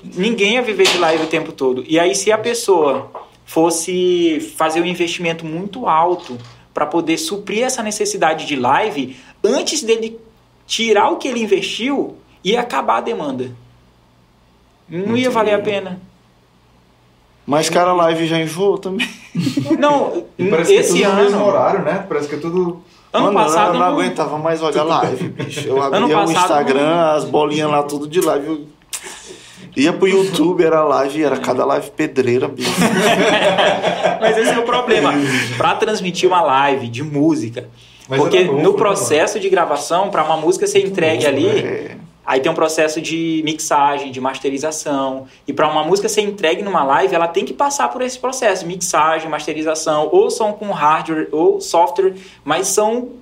Ninguém 0.03 0.55
ia 0.55 0.61
viver 0.61 0.85
de 0.85 0.97
live 0.97 1.23
o 1.23 1.27
tempo 1.27 1.51
todo. 1.53 1.83
E 1.87 1.97
aí, 1.97 2.13
se 2.13 2.29
a 2.31 2.37
pessoa 2.37 3.09
fosse 3.45 4.39
fazer 4.57 4.81
um 4.81 4.85
investimento 4.85 5.45
muito 5.45 5.87
alto 5.87 6.37
para 6.73 6.85
poder 6.85 7.17
suprir 7.17 7.63
essa 7.63 7.83
necessidade 7.83 8.45
de 8.45 8.55
live, 8.55 9.17
antes 9.43 9.83
dele 9.83 10.19
tirar 10.65 11.09
o 11.09 11.17
que 11.17 11.27
ele 11.27 11.41
investiu, 11.41 12.15
ia 12.43 12.61
acabar 12.61 12.97
a 12.97 13.01
demanda. 13.01 13.51
Não 14.87 15.15
ia 15.17 15.29
valer 15.29 15.53
a 15.55 15.59
pena. 15.59 15.99
Mas, 17.45 17.69
cara, 17.69 17.89
a 17.91 17.93
live 17.93 18.27
já 18.27 18.39
enjoou 18.39 18.77
também. 18.77 19.09
Não, 19.79 20.25
E 20.37 20.45
parece 20.49 20.71
que 20.71 20.77
é 20.77 20.81
esse 20.81 21.01
tudo 21.01 21.09
no 21.09 21.15
mesmo 21.15 21.37
ano. 21.37 21.45
horário, 21.47 21.81
né? 21.83 22.05
Parece 22.07 22.27
que 22.27 22.35
é 22.35 22.37
tudo... 22.37 22.81
Ano 23.13 23.25
Mano, 23.25 23.39
passado 23.39 23.67
eu 23.67 23.73
não 23.73 23.79
não- 23.81 23.87
aguentava 23.87 24.37
mais 24.37 24.61
olhar 24.61 24.83
live, 24.83 25.27
bicho. 25.29 25.67
Eu 25.67 25.81
abria 25.81 26.17
Ano 26.17 26.27
o 26.29 26.31
Instagram, 26.31 26.95
não- 26.95 27.11
as 27.17 27.25
bolinhas 27.25 27.69
lá, 27.69 27.83
tudo 27.83 28.07
de 28.07 28.21
live. 28.21 28.47
Eu 28.47 28.67
ia 29.75 29.93
pro 29.93 30.07
YouTube, 30.07 30.63
era 30.63 30.83
live, 30.83 31.23
era 31.23 31.37
cada 31.37 31.65
live 31.65 31.89
pedreira, 31.91 32.47
bicho. 32.47 32.71
Mas 34.19 34.37
esse 34.37 34.51
é 34.51 34.59
o 34.59 34.63
problema. 34.63 35.13
Para 35.57 35.75
transmitir 35.75 36.27
uma 36.27 36.41
live 36.41 36.87
de 36.87 37.03
música, 37.03 37.69
Mas 38.07 38.19
porque 38.19 38.43
novo, 38.43 38.61
no 38.61 38.71
né, 38.71 38.77
processo 38.77 39.39
de 39.39 39.49
gravação, 39.49 40.09
para 40.09 40.23
uma 40.23 40.37
música 40.37 40.67
ser 40.67 40.85
entregue 40.85 41.25
ali, 41.25 41.47
É, 41.47 41.97
aí 42.25 42.39
tem 42.39 42.51
um 42.51 42.55
processo 42.55 43.01
de 43.01 43.41
mixagem, 43.43 44.11
de 44.11 44.21
masterização. 44.21 45.25
E 45.47 45.53
para 45.53 45.67
uma 45.67 45.83
música 45.83 46.07
ser 46.07 46.21
entregue 46.21 46.61
numa 46.61 46.83
live, 46.83 47.15
ela 47.15 47.27
tem 47.27 47.45
que 47.45 47.53
passar 47.53 47.89
por 47.89 48.01
esse 48.01 48.19
processo: 48.19 48.65
mixagem, 48.65 49.29
masterização, 49.29 50.09
ou 50.11 50.29
som 50.29 50.53
com 50.53 50.71
hardware 50.71 51.27
ou 51.31 51.61
software, 51.61 52.13
mas 52.43 52.67
são. 52.67 53.21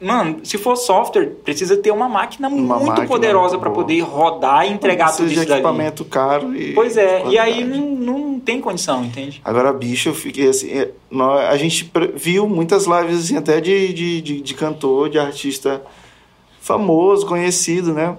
Mano, 0.00 0.40
se 0.44 0.58
for 0.58 0.76
software, 0.76 1.30
precisa 1.42 1.76
ter 1.76 1.90
uma 1.90 2.08
máquina 2.08 2.48
Uma 2.48 2.76
muito 2.76 2.88
máquina 2.88 3.06
poderosa 3.06 3.56
para 3.58 3.70
poder 3.70 4.00
rodar 4.00 4.66
e 4.66 4.72
entregar 4.72 5.10
tudo 5.16 5.28
de 5.28 5.34
isso 5.34 5.46
dali. 5.46 5.60
equipamento 5.60 6.04
caro 6.04 6.54
e. 6.54 6.74
Pois 6.74 6.98
é, 6.98 7.22
de 7.22 7.30
e 7.30 7.38
aí 7.38 7.64
não, 7.64 7.86
não 7.86 8.40
tem 8.40 8.60
condição, 8.60 9.02
entende? 9.02 9.40
Agora, 9.42 9.72
bicho, 9.72 10.10
eu 10.10 10.14
fiquei 10.14 10.48
assim. 10.48 10.70
é, 10.70 10.90
a 11.48 11.56
gente 11.56 11.90
viu 12.14 12.46
muitas 12.46 12.84
lives 12.86 13.24
assim, 13.24 13.38
até 13.38 13.58
de, 13.58 13.92
de, 13.94 14.20
de, 14.20 14.40
de 14.42 14.54
cantor, 14.54 15.08
de 15.08 15.18
artista 15.18 15.82
famoso, 16.60 17.24
conhecido, 17.24 17.94
né? 17.94 18.14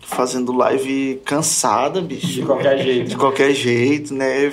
Fazendo 0.00 0.52
live 0.52 1.20
cansada, 1.26 2.00
bicho. 2.00 2.26
De 2.26 2.42
qualquer 2.42 2.78
jeito. 2.78 3.08
De 3.08 3.16
qualquer 3.16 3.52
jeito, 3.52 4.14
né? 4.14 4.50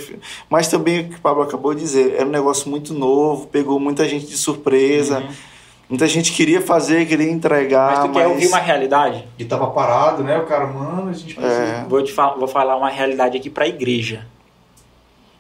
Mas 0.50 0.68
também 0.68 1.02
o 1.02 1.10
que 1.10 1.16
o 1.16 1.22
Pablo 1.22 1.44
acabou 1.44 1.74
de 1.74 1.82
dizer, 1.82 2.16
era 2.16 2.26
um 2.26 2.32
negócio 2.32 2.70
muito 2.70 2.94
novo, 2.94 3.48
pegou 3.48 3.80
muita 3.80 4.10
gente 4.10 4.26
de 4.26 4.36
surpresa. 4.36 5.20
Uhum. 5.20 5.53
Muita 5.94 6.08
gente 6.08 6.34
queria 6.34 6.60
fazer, 6.60 7.06
queria 7.08 7.30
entregar. 7.30 7.92
Mas 7.92 8.06
tu 8.08 8.12
quer 8.14 8.26
ouvir 8.26 8.48
uma 8.48 8.58
realidade? 8.58 9.28
E 9.38 9.46
tava 9.46 9.68
parado, 9.70 10.24
né? 10.24 10.40
O 10.40 10.46
cara, 10.48 10.66
mano, 10.66 11.12
a 11.12 11.14
gente 11.14 11.36
precisa. 11.36 11.62
É. 11.62 11.86
Vou 11.88 12.02
te 12.04 12.12
falar, 12.12 12.34
vou 12.34 12.48
falar 12.48 12.76
uma 12.76 12.90
realidade 12.90 13.38
aqui 13.38 13.48
para 13.48 13.66
a 13.66 13.68
igreja. 13.68 14.26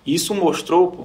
Isso 0.05 0.35
mostrou, 0.35 0.91
pô, 0.91 1.03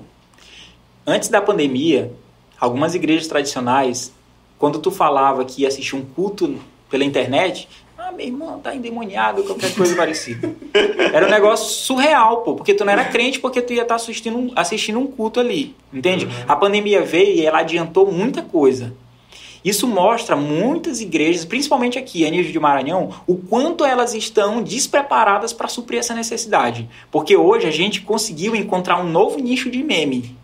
antes 1.06 1.30
da 1.30 1.40
pandemia, 1.40 2.12
algumas 2.60 2.94
igrejas 2.94 3.26
tradicionais, 3.26 4.12
quando 4.58 4.80
tu 4.80 4.90
falava 4.90 5.42
que 5.46 5.62
ia 5.62 5.68
assistir 5.68 5.96
um 5.96 6.04
culto 6.04 6.56
pela 6.90 7.02
internet, 7.02 7.70
ah, 7.96 8.12
meu 8.12 8.26
irmão, 8.26 8.60
tá 8.60 8.74
endemoniado, 8.74 9.44
qualquer 9.44 9.74
coisa 9.74 9.96
parecida. 9.96 10.54
Era 11.10 11.26
um 11.26 11.30
negócio 11.30 11.70
surreal, 11.70 12.42
pô, 12.42 12.54
porque 12.54 12.74
tu 12.74 12.84
não 12.84 12.92
era 12.92 13.06
crente 13.06 13.40
porque 13.40 13.62
tu 13.62 13.72
ia 13.72 13.80
estar 13.80 13.94
assistindo, 13.94 14.36
um- 14.36 14.52
assistindo 14.54 14.98
um 14.98 15.06
culto 15.06 15.40
ali, 15.40 15.74
entende? 15.90 16.28
A 16.46 16.54
pandemia 16.54 17.00
veio 17.00 17.34
e 17.34 17.46
ela 17.46 17.60
adiantou 17.60 18.12
muita 18.12 18.42
coisa. 18.42 18.92
Isso 19.64 19.86
mostra 19.86 20.36
muitas 20.36 21.00
igrejas, 21.00 21.44
principalmente 21.44 21.98
aqui, 21.98 22.26
a 22.26 22.30
nível 22.30 22.52
de 22.52 22.60
Maranhão, 22.60 23.10
o 23.26 23.36
quanto 23.36 23.84
elas 23.84 24.14
estão 24.14 24.62
despreparadas 24.62 25.52
para 25.52 25.68
suprir 25.68 25.98
essa 25.98 26.14
necessidade. 26.14 26.88
Porque 27.10 27.36
hoje 27.36 27.66
a 27.66 27.72
gente 27.72 28.00
conseguiu 28.00 28.54
encontrar 28.54 29.00
um 29.00 29.08
novo 29.08 29.38
nicho 29.38 29.70
de 29.70 29.82
meme. 29.82 30.36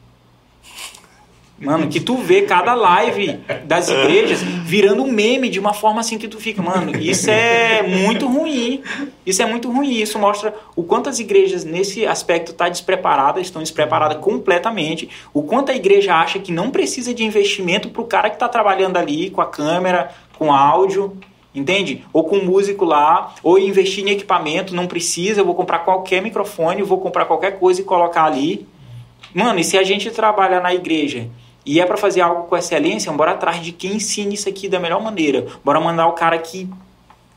Mano, 1.56 1.88
que 1.88 2.00
tu 2.00 2.16
vê 2.16 2.42
cada 2.42 2.74
live 2.74 3.38
das 3.64 3.88
igrejas 3.88 4.42
virando 4.42 5.04
um 5.04 5.10
meme 5.10 5.48
de 5.48 5.60
uma 5.60 5.72
forma 5.72 6.00
assim 6.00 6.18
que 6.18 6.26
tu 6.26 6.40
fica, 6.40 6.60
mano, 6.60 6.96
isso 6.96 7.30
é 7.30 7.82
muito 7.82 8.26
ruim. 8.26 8.82
Isso 9.24 9.40
é 9.40 9.46
muito 9.46 9.70
ruim. 9.70 9.92
Isso 9.92 10.18
mostra 10.18 10.52
o 10.74 10.82
quanto 10.82 11.08
as 11.08 11.20
igrejas 11.20 11.64
nesse 11.64 12.04
aspecto 12.04 12.50
estão 12.50 12.68
despreparadas, 12.68 13.42
estão 13.42 13.62
despreparadas 13.62 14.18
completamente. 14.18 15.08
O 15.32 15.44
quanto 15.44 15.70
a 15.70 15.76
igreja 15.76 16.16
acha 16.16 16.40
que 16.40 16.50
não 16.50 16.70
precisa 16.70 17.14
de 17.14 17.24
investimento 17.24 17.88
pro 17.88 18.04
cara 18.04 18.30
que 18.30 18.38
tá 18.38 18.48
trabalhando 18.48 18.96
ali 18.96 19.30
com 19.30 19.40
a 19.40 19.46
câmera, 19.46 20.10
com 20.36 20.52
áudio, 20.52 21.16
entende? 21.54 22.04
Ou 22.12 22.24
com 22.24 22.38
músico 22.38 22.84
lá, 22.84 23.32
ou 23.44 23.60
investir 23.60 24.04
em 24.04 24.10
equipamento, 24.10 24.74
não 24.74 24.88
precisa, 24.88 25.40
eu 25.40 25.44
vou 25.44 25.54
comprar 25.54 25.78
qualquer 25.80 26.20
microfone, 26.20 26.82
vou 26.82 26.98
comprar 26.98 27.26
qualquer 27.26 27.60
coisa 27.60 27.80
e 27.80 27.84
colocar 27.84 28.24
ali. 28.24 28.66
Mano, 29.32 29.60
e 29.60 29.64
se 29.64 29.78
a 29.78 29.84
gente 29.84 30.10
trabalha 30.10 30.60
na 30.60 30.74
igreja 30.74 31.28
e 31.66 31.80
é 31.80 31.86
para 31.86 31.96
fazer 31.96 32.20
algo 32.20 32.44
com 32.48 32.56
excelência, 32.56 33.10
bora 33.12 33.32
atrás 33.32 33.60
de 33.62 33.72
quem 33.72 33.94
ensina 33.94 34.32
isso 34.34 34.48
aqui 34.48 34.68
da 34.68 34.78
melhor 34.80 35.02
maneira. 35.02 35.46
Bora 35.64 35.80
mandar 35.80 36.06
o 36.08 36.12
cara 36.12 36.38
que 36.38 36.68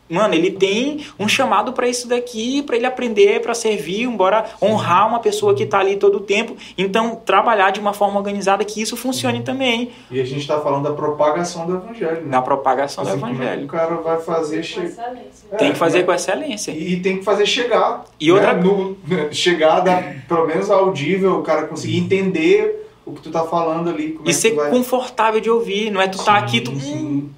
Mano, 0.10 0.34
ele 0.34 0.52
tem 0.52 1.06
um 1.20 1.28
chamado 1.28 1.74
para 1.74 1.86
isso 1.86 2.08
daqui, 2.08 2.62
para 2.64 2.78
ele 2.78 2.86
aprender, 2.86 3.42
para 3.42 3.54
servir, 3.54 4.08
bora 4.08 4.46
honrar 4.62 5.06
uma 5.06 5.20
pessoa 5.20 5.54
que 5.54 5.66
tá 5.66 5.80
ali 5.80 5.98
todo 5.98 6.20
o 6.20 6.22
tempo. 6.22 6.56
Então, 6.78 7.14
trabalhar 7.14 7.72
de 7.72 7.82
uma 7.82 7.92
forma 7.92 8.18
organizada 8.18 8.64
que 8.64 8.82
isso 8.82 8.96
funcione 8.96 9.42
também 9.44 9.92
E 10.10 10.22
a 10.22 10.26
gente 10.26 10.48
tá 10.48 10.62
falando 10.62 10.84
da 10.86 10.94
propagação 10.94 11.66
do 11.66 11.76
evangelho, 11.76 12.22
né? 12.22 12.28
na 12.30 12.42
propagação 12.42 13.04
do 13.04 13.10
Assim, 13.10 13.20
como 13.20 13.34
é 13.34 13.36
evangelho. 13.36 13.66
o 13.66 13.68
cara 13.68 13.96
vai 13.98 14.18
fazer 14.22 14.58
Com 14.60 14.64
chegar. 14.64 15.14
Tem 15.58 15.72
que 15.74 15.78
fazer 15.78 16.06
com 16.06 16.14
excelência. 16.14 16.72
E, 16.72 16.94
e 16.94 17.00
tem 17.02 17.18
que 17.18 17.26
fazer 17.26 17.46
chegar. 17.46 18.06
E 18.18 18.32
outra- 18.32 18.54
né? 18.54 18.62
No- 18.64 18.96
chegar, 19.34 19.82
da, 19.82 20.02
pelo 20.26 20.48
menos 20.48 20.72
audível, 20.72 21.38
o 21.38 21.44
cara 21.44 21.64
conseguir 21.68 21.98
entender 21.98 22.87
o 23.08 23.14
que 23.14 23.22
tu 23.22 23.32
tá 23.32 23.44
falando 23.46 23.90
ali. 23.90 24.12
Como 24.14 24.28
E 24.28 24.32
é 24.32 24.34
que 24.34 24.40
ser 24.40 24.52
tu 24.52 24.56
vai... 24.58 24.70
confortável 24.70 25.40
de 25.40 25.50
ouvir, 25.50 25.90
não 25.90 26.02
é 26.02 26.08
tu 26.08 26.24
tá 26.24 26.38
aqui, 26.38 26.62
tu. 26.62 26.72
Hum, 26.72 26.80
Sim. 26.80 27.30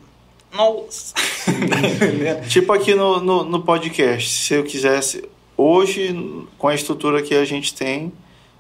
nossa. 0.54 1.14
Tipo 2.50 2.74
aqui 2.74 2.96
no, 2.96 3.22
no, 3.22 3.44
no 3.44 3.62
podcast, 3.62 4.30
se 4.30 4.54
eu 4.54 4.64
quisesse. 4.64 5.24
Hoje, 5.56 6.16
com 6.58 6.70
a 6.70 6.76
estrutura 6.76 7.22
que 7.22 7.36
a 7.36 7.44
gente 7.46 7.74
tem, 7.74 8.12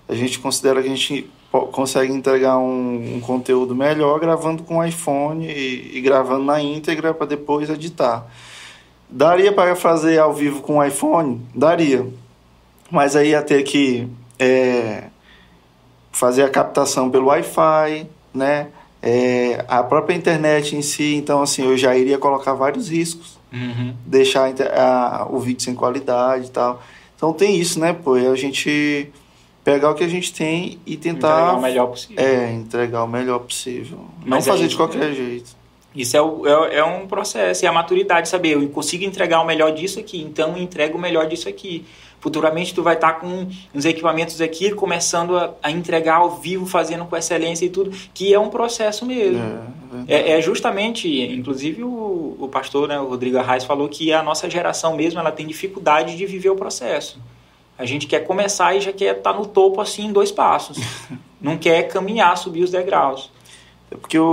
a 0.07 0.14
gente 0.14 0.38
considera 0.40 0.81
que 0.81 0.88
a 0.88 0.95
gente 0.95 1.30
consegue 1.72 2.11
entregar 2.14 2.57
um, 2.57 3.15
um 3.15 3.22
conteúdo 3.22 3.73
melhor 3.73 4.19
gravando 4.19 4.64
com 4.64 4.86
iPhone 4.86 5.48
e, 5.48 5.98
e 5.98 6.02
gravando 6.02 6.44
na 6.44 6.61
íntegra 6.61 7.14
para 7.14 7.26
depois 7.26 7.69
editar. 7.69 8.27
Daria 9.10 9.52
para 9.52 9.76
fazer 9.76 10.19
ao 10.19 10.34
vivo 10.34 10.61
com 10.61 10.84
iPhone? 10.84 11.41
Daria. 11.56 12.06
Mas 12.91 13.15
aí 13.15 13.30
ia 13.30 13.41
ter 13.41 13.64
que 13.64 14.07
é, 14.38 15.06
fazer 16.19 16.43
a 16.43 16.49
captação 16.49 17.09
pelo 17.09 17.27
Wi-Fi, 17.27 18.07
né? 18.33 18.67
É, 19.01 19.63
a 19.69 19.81
própria 19.81 20.13
internet 20.13 20.75
em 20.75 20.81
si, 20.81 21.15
então 21.15 21.41
assim, 21.41 21.63
eu 21.63 21.77
já 21.77 21.95
iria 21.95 22.17
colocar 22.17 22.53
vários 22.53 22.89
riscos 22.89 23.39
Uhum. 23.53 23.93
deixar 24.05 24.51
a 24.75 25.21
a- 25.21 25.27
o 25.29 25.39
vídeo 25.39 25.63
sem 25.63 25.73
qualidade 25.73 26.47
e 26.47 26.49
tal. 26.49 26.81
Então 27.15 27.31
tem 27.31 27.55
isso, 27.57 27.79
né, 27.79 27.93
pô? 27.93 28.17
É 28.17 28.27
a 28.27 28.35
gente 28.35 29.09
pegar 29.63 29.91
o 29.91 29.95
que 29.95 30.03
a 30.03 30.07
gente 30.09 30.33
tem 30.33 30.79
e 30.85 30.97
tentar 30.97 31.29
Entregar 31.29 31.57
o 31.57 31.61
melhor 31.61 31.87
possível. 31.87 32.23
é, 32.25 32.51
entregar 32.53 33.03
o 33.03 33.07
melhor 33.07 33.39
possível. 33.39 33.99
Mas 34.25 34.45
Não 34.45 34.53
fazer 34.53 34.63
aí- 34.63 34.69
de 34.69 34.75
qualquer 34.75 35.13
jeito. 35.13 35.57
Isso 35.95 36.15
é, 36.17 36.21
o- 36.21 36.45
é, 36.45 36.75
é 36.77 36.83
um 36.83 37.07
processo, 37.07 37.65
é 37.65 37.67
a 37.67 37.71
maturidade, 37.71 38.27
saber, 38.29 38.53
eu 38.53 38.69
consigo 38.69 39.03
entregar 39.05 39.41
o 39.41 39.45
melhor 39.45 39.71
disso 39.71 39.99
aqui, 39.99 40.21
então 40.21 40.55
entrego 40.57 40.97
o 40.97 41.01
melhor 41.01 41.25
disso 41.27 41.49
aqui. 41.49 41.85
Futuramente 42.19 42.73
tu 42.73 42.83
vai 42.83 42.95
estar 42.95 43.13
com 43.13 43.47
uns 43.73 43.85
equipamentos 43.85 44.41
aqui, 44.41 44.71
começando 44.71 45.37
a, 45.37 45.53
a 45.63 45.71
entregar 45.71 46.17
ao 46.17 46.31
vivo, 46.37 46.65
fazendo 46.65 47.05
com 47.05 47.15
excelência 47.15 47.65
e 47.65 47.69
tudo, 47.69 47.91
que 48.13 48.33
é 48.33 48.39
um 48.39 48.49
processo 48.49 49.05
mesmo. 49.05 49.41
É, 50.07 50.15
É, 50.15 50.31
é 50.37 50.41
justamente, 50.41 51.07
inclusive 51.33 51.83
o, 51.83 52.35
o 52.39 52.47
pastor, 52.51 52.87
né, 52.89 52.99
o 52.99 53.07
Rodrigo 53.07 53.37
Arraes, 53.37 53.63
falou 53.63 53.87
que 53.87 54.11
a 54.11 54.21
nossa 54.21 54.49
geração 54.49 54.95
mesmo, 54.95 55.19
ela 55.19 55.31
tem 55.31 55.47
dificuldade 55.47 56.17
de 56.17 56.25
viver 56.25 56.49
o 56.49 56.55
processo. 56.55 57.19
A 57.77 57.85
gente 57.85 58.05
quer 58.05 58.19
começar 58.27 58.75
e 58.75 58.81
já 58.81 58.91
quer 58.91 59.15
estar 59.17 59.31
no 59.33 59.45
topo 59.45 59.79
assim 59.79 60.07
em 60.07 60.11
dois 60.11 60.31
passos. 60.31 60.77
Não 61.39 61.57
quer 61.57 61.83
caminhar, 61.83 62.37
subir 62.37 62.63
os 62.63 62.71
degraus. 62.71 63.31
É 63.89 63.95
porque 63.95 64.19
o, 64.19 64.25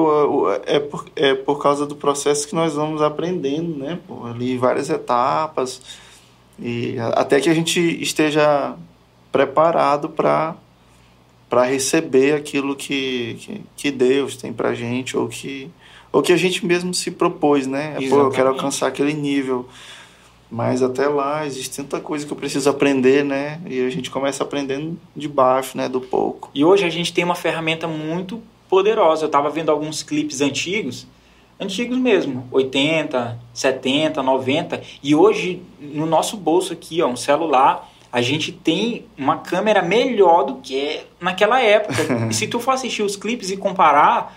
o- 0.46 0.52
é, 0.66 0.80
por, 0.80 1.06
é 1.14 1.34
por 1.34 1.62
causa 1.62 1.86
do 1.86 1.94
processo 1.94 2.48
que 2.48 2.54
nós 2.56 2.74
vamos 2.74 3.00
aprendendo, 3.00 3.78
né? 3.78 3.98
Pô, 4.08 4.26
ali 4.26 4.56
várias 4.58 4.90
etapas 4.90 5.80
e 6.58 6.96
até 7.14 7.40
que 7.40 7.50
a 7.50 7.54
gente 7.54 7.80
esteja 8.02 8.74
preparado 9.30 10.08
para 10.08 10.54
para 11.48 11.64
receber 11.64 12.34
aquilo 12.34 12.74
que, 12.74 13.36
que, 13.38 13.62
que 13.76 13.90
Deus 13.90 14.36
tem 14.36 14.52
pra 14.52 14.74
gente 14.74 15.16
ou 15.16 15.28
que 15.28 15.70
ou 16.10 16.22
que 16.22 16.32
a 16.32 16.36
gente 16.36 16.64
mesmo 16.64 16.94
se 16.94 17.10
propôs, 17.10 17.66
né? 17.66 17.96
Pô, 18.08 18.20
eu 18.20 18.30
quero 18.30 18.48
alcançar 18.48 18.86
aquele 18.86 19.12
nível. 19.12 19.68
Mas 20.50 20.82
até 20.82 21.08
lá 21.08 21.44
existe 21.44 21.76
tanta 21.76 22.00
coisa 22.00 22.24
que 22.24 22.32
eu 22.32 22.36
preciso 22.36 22.70
aprender, 22.70 23.24
né? 23.24 23.60
E 23.66 23.84
a 23.84 23.90
gente 23.90 24.10
começa 24.10 24.42
aprendendo 24.42 24.98
de 25.14 25.28
baixo, 25.28 25.76
né? 25.76 25.88
Do 25.88 26.00
pouco. 26.00 26.50
E 26.54 26.64
hoje 26.64 26.84
a 26.84 26.88
gente 26.88 27.12
tem 27.12 27.24
uma 27.24 27.34
ferramenta 27.34 27.86
muito 27.86 28.40
poderosa. 28.68 29.24
Eu 29.24 29.26
estava 29.26 29.50
vendo 29.50 29.70
alguns 29.70 30.02
clipes 30.02 30.40
antigos, 30.40 31.06
antigos 31.58 31.96
mesmo, 31.96 32.46
80, 32.50 33.38
70, 33.52 34.22
90, 34.22 34.82
e 35.02 35.14
hoje 35.14 35.62
no 35.80 36.06
nosso 36.06 36.36
bolso 36.36 36.72
aqui, 36.72 37.00
ó, 37.02 37.08
um 37.08 37.16
celular, 37.16 37.90
a 38.12 38.22
gente 38.22 38.52
tem 38.52 39.06
uma 39.16 39.38
câmera 39.38 39.82
melhor 39.82 40.44
do 40.44 40.56
que 40.56 41.00
naquela 41.20 41.60
época. 41.60 41.94
e 42.30 42.34
se 42.34 42.46
tu 42.46 42.60
for 42.60 42.72
assistir 42.72 43.02
os 43.02 43.16
clipes 43.16 43.50
e 43.50 43.56
comparar, 43.56 44.36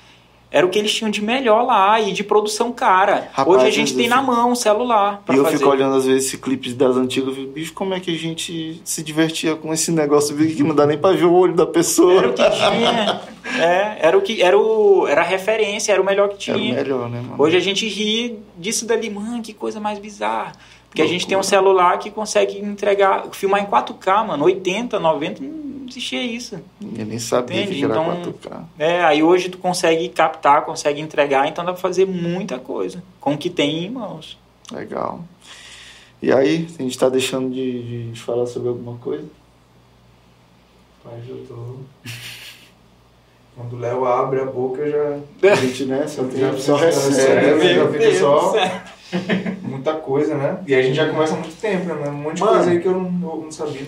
era 0.51 0.65
o 0.65 0.69
que 0.69 0.80
eles 0.80 0.93
tinham 0.93 1.11
de 1.11 1.21
melhor 1.21 1.63
lá 1.63 1.99
e 2.01 2.11
de 2.11 2.23
produção 2.23 2.71
cara. 2.71 3.30
Rapaz, 3.31 3.57
hoje 3.57 3.67
a 3.67 3.71
gente 3.71 3.95
tem 3.95 4.07
na 4.07 4.21
mão 4.21 4.55
celular 4.55 5.21
E 5.30 5.35
eu 5.35 5.43
fazer. 5.43 5.57
fico 5.57 5.69
olhando 5.69 5.95
às 5.95 6.05
vezes 6.05 6.26
esse 6.27 6.38
clipes 6.38 6.73
das 6.73 6.95
antigas, 6.97 7.35
fico, 7.35 7.51
bicho, 7.51 7.73
como 7.73 7.93
é 7.93 7.99
que 7.99 8.13
a 8.13 8.17
gente 8.17 8.81
se 8.84 9.03
divertia 9.03 9.55
com 9.55 9.71
esse 9.73 9.91
negócio 9.91 10.35
que 10.35 10.63
não 10.63 10.73
dá 10.73 10.85
nem 10.88 10.97
pra 10.97 11.11
ver 11.11 11.26
o 11.26 11.34
olho 11.34 11.53
da 11.53 11.65
pessoa. 11.67 12.17
Era 12.19 12.30
o 12.30 12.34
que 12.34 12.43
tinha. 12.49 13.21
É, 13.59 13.97
era 14.07 14.17
o 14.17 14.21
que 14.21 14.41
era 14.41 14.57
o 14.57 15.07
era 15.07 15.21
a 15.21 15.23
referência, 15.23 15.91
era 15.91 16.01
o 16.01 16.05
melhor 16.05 16.30
que 16.30 16.49
Era 16.49 16.57
o 16.57 16.61
tinha. 16.61 16.73
melhor, 16.76 17.09
né, 17.09 17.21
mano? 17.21 17.35
Hoje 17.38 17.55
a 17.57 17.59
gente 17.59 17.88
ri 17.88 18.39
disso 18.57 18.85
dali, 18.85 19.09
mano, 19.09 19.41
que 19.41 19.53
coisa 19.53 19.80
mais 19.80 19.97
bizarra. 19.99 20.51
Porque 20.90 21.02
a 21.03 21.07
gente 21.07 21.28
tem 21.28 21.38
um 21.38 21.44
celular 21.44 21.99
que 21.99 22.10
consegue 22.10 22.60
entregar, 22.60 23.28
filmar 23.32 23.61
em 23.61 23.66
4K, 23.68 24.26
mano, 24.28 24.44
80, 24.45 24.99
90, 24.99 25.44
não 25.44 25.88
existia 25.88 26.22
isso. 26.24 26.56
Eu 26.82 27.06
nem 27.06 27.20
sabia 27.20 27.61
Entende? 27.61 27.78
que 27.80 27.84
era 27.86 27.94
Então- 27.94 28.06
4K. 28.34 28.64
É, 28.80 29.03
aí 29.03 29.22
hoje 29.22 29.49
tu 29.49 29.57
consegue 29.60 30.10
captar, 30.10 30.66
consegue 30.66 30.99
entregar, 30.99 31.48
então 31.48 31.64
dá 31.64 31.74
pra 31.74 31.82
fazer 31.82 32.06
muita 32.07 32.57
coisa 32.57 33.03
com 33.22 33.34
o 33.34 33.38
que 33.38 33.49
tem 33.52 33.86
em 33.86 33.90
mãos. 33.91 34.38
Legal. 34.72 35.22
E 36.22 36.32
aí, 36.34 36.68
a 36.78 36.82
gente 36.82 36.98
tá 36.98 37.07
deixando 37.07 37.49
de, 37.53 38.11
de 38.11 38.20
falar 38.20 38.45
sobre 38.48 38.70
alguma 38.70 38.98
coisa? 38.98 39.26
Pai, 41.03 41.22
eu 41.30 41.45
tô... 41.48 41.76
Quando 43.56 43.74
o 43.76 43.80
Léo 43.80 44.06
abre 44.06 44.40
a 44.41 44.45
boca, 44.45 44.90
já, 44.90 45.20
A 45.52 45.56
gente, 45.56 45.86
né? 45.86 46.07
Só, 46.07 46.24
tem, 46.24 46.40
já, 46.40 46.57
só 46.57 46.76
recebe. 46.78 47.74
já 47.76 47.88
fica 47.91 48.20
só 48.20 48.52
céu. 48.53 48.72
muita 49.64 49.94
coisa, 49.94 50.36
né? 50.36 50.60
E 50.68 50.76
a 50.76 50.81
gente 50.81 50.95
já 50.95 51.10
conversa 51.10 51.36
há 51.36 51.38
muito 51.38 51.56
tempo, 51.60 51.86
né? 51.86 52.10
Um 52.10 52.14
monte 52.14 52.36
de 52.36 52.41
Mano. 52.41 52.56
coisa 52.56 52.72
aí 52.72 52.80
que 52.80 52.88
eu 52.88 52.94
não, 52.94 53.06
eu 53.06 53.41
não 53.44 53.52
sabia. 53.52 53.88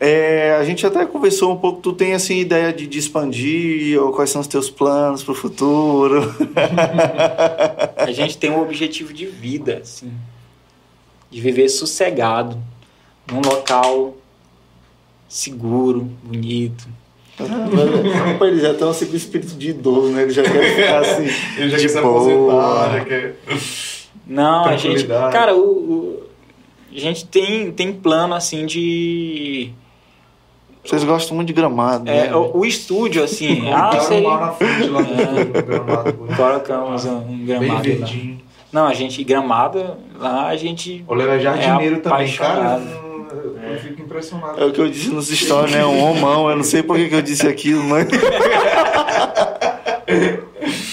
É, 0.00 0.56
a 0.58 0.64
gente 0.64 0.86
até 0.86 1.04
conversou 1.04 1.52
um 1.52 1.56
pouco, 1.56 1.80
tu 1.80 1.92
tem 1.92 2.14
assim 2.14 2.38
ideia 2.38 2.72
de, 2.72 2.86
de 2.86 2.98
expandir, 2.98 4.00
ou 4.00 4.12
quais 4.12 4.30
são 4.30 4.40
os 4.40 4.46
teus 4.46 4.70
planos 4.70 5.24
pro 5.24 5.34
futuro? 5.34 6.22
A 7.96 8.10
gente 8.12 8.38
tem 8.38 8.48
um 8.48 8.62
objetivo 8.62 9.12
de 9.12 9.26
vida, 9.26 9.78
assim, 9.82 10.12
de 11.28 11.40
viver 11.40 11.68
sossegado, 11.68 12.56
num 13.26 13.40
local 13.40 14.16
seguro, 15.28 16.08
bonito, 16.22 16.86
Pô, 18.38 18.44
ele 18.44 18.60
já 18.60 18.74
tem 18.74 18.86
um 18.86 18.90
assim, 18.90 19.06
com 19.06 19.16
espírito 19.16 19.54
de 19.54 19.70
idoso, 19.70 20.08
né? 20.08 20.22
Ele 20.22 20.32
já 20.32 20.42
quer 20.42 20.74
ficar 20.74 20.98
assim. 21.00 21.28
Ele 21.56 21.70
já 21.70 21.76
de 21.76 21.82
quer 21.82 21.88
se 21.88 21.98
aposentar, 21.98 22.92
já 22.92 23.04
quer. 23.04 23.36
Não, 24.28 24.66
a 24.66 24.76
gente. 24.76 25.04
Cara, 25.06 25.56
o, 25.56 25.60
o- 25.60 26.22
a 26.94 26.98
gente 27.00 27.24
tem, 27.26 27.72
tem 27.72 27.92
plano 27.92 28.34
assim 28.34 28.64
de. 28.66 29.70
Vocês 30.84 31.02
gostam 31.04 31.34
muito 31.36 31.48
de 31.48 31.52
gramado, 31.54 32.08
É, 32.08 32.28
né? 32.28 32.34
o, 32.36 32.58
o 32.58 32.64
estúdio, 32.66 33.22
assim. 33.24 33.68
ah, 33.72 33.98
sei. 34.00 34.20
um 34.20 34.24
mar 34.30 34.40
na 34.40 34.52
frente 34.52 34.88
lá 34.88 35.00
no 35.02 35.20
É. 35.20 35.44
gramado. 35.62 36.12
bonito. 36.12 36.36
Colocamos 36.36 37.04
um, 37.04 37.16
um 37.18 37.22
Bem 37.38 37.46
gramado. 37.46 37.72
lá. 37.74 37.80
verdinho. 37.80 38.38
Não, 38.72 38.86
a 38.86 38.92
gente, 38.94 39.22
gramado, 39.24 39.96
lá 40.18 40.46
a 40.48 40.56
gente. 40.56 41.02
O 41.08 41.14
Léo 41.14 41.30
é 41.30 41.38
jardineiro 41.38 42.00
também, 42.00 42.30
cara. 42.32 42.80
Eu, 43.30 43.58
eu 43.72 43.78
fico 43.80 44.02
impressionado. 44.02 44.60
É 44.60 44.64
o 44.66 44.72
que 44.72 44.80
eu 44.80 44.88
disse 44.90 45.08
nos 45.10 45.28
stories, 45.28 45.72
né? 45.74 45.84
Um 45.86 46.02
homão, 46.02 46.50
eu 46.50 46.56
não 46.56 46.64
sei 46.64 46.82
por 46.82 46.96
que, 46.96 47.08
que 47.08 47.14
eu 47.14 47.22
disse 47.22 47.46
aquilo, 47.48 47.82
mas. 47.84 48.06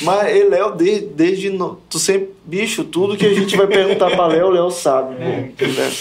mas 0.02 0.36
ele, 0.36 0.50
Léo, 0.50 0.76
desde, 0.76 1.06
desde 1.08 1.50
no... 1.50 1.78
tu 1.90 1.98
sempre. 2.00 2.30
Bicho, 2.46 2.84
tudo 2.84 3.18
que 3.18 3.26
a 3.26 3.34
gente 3.34 3.56
vai 3.58 3.66
perguntar 3.68 4.12
pra 4.12 4.28
Léo, 4.28 4.50
Léo 4.50 4.70
sabe, 4.72 5.16
É. 5.16 5.50
Né? 5.66 5.92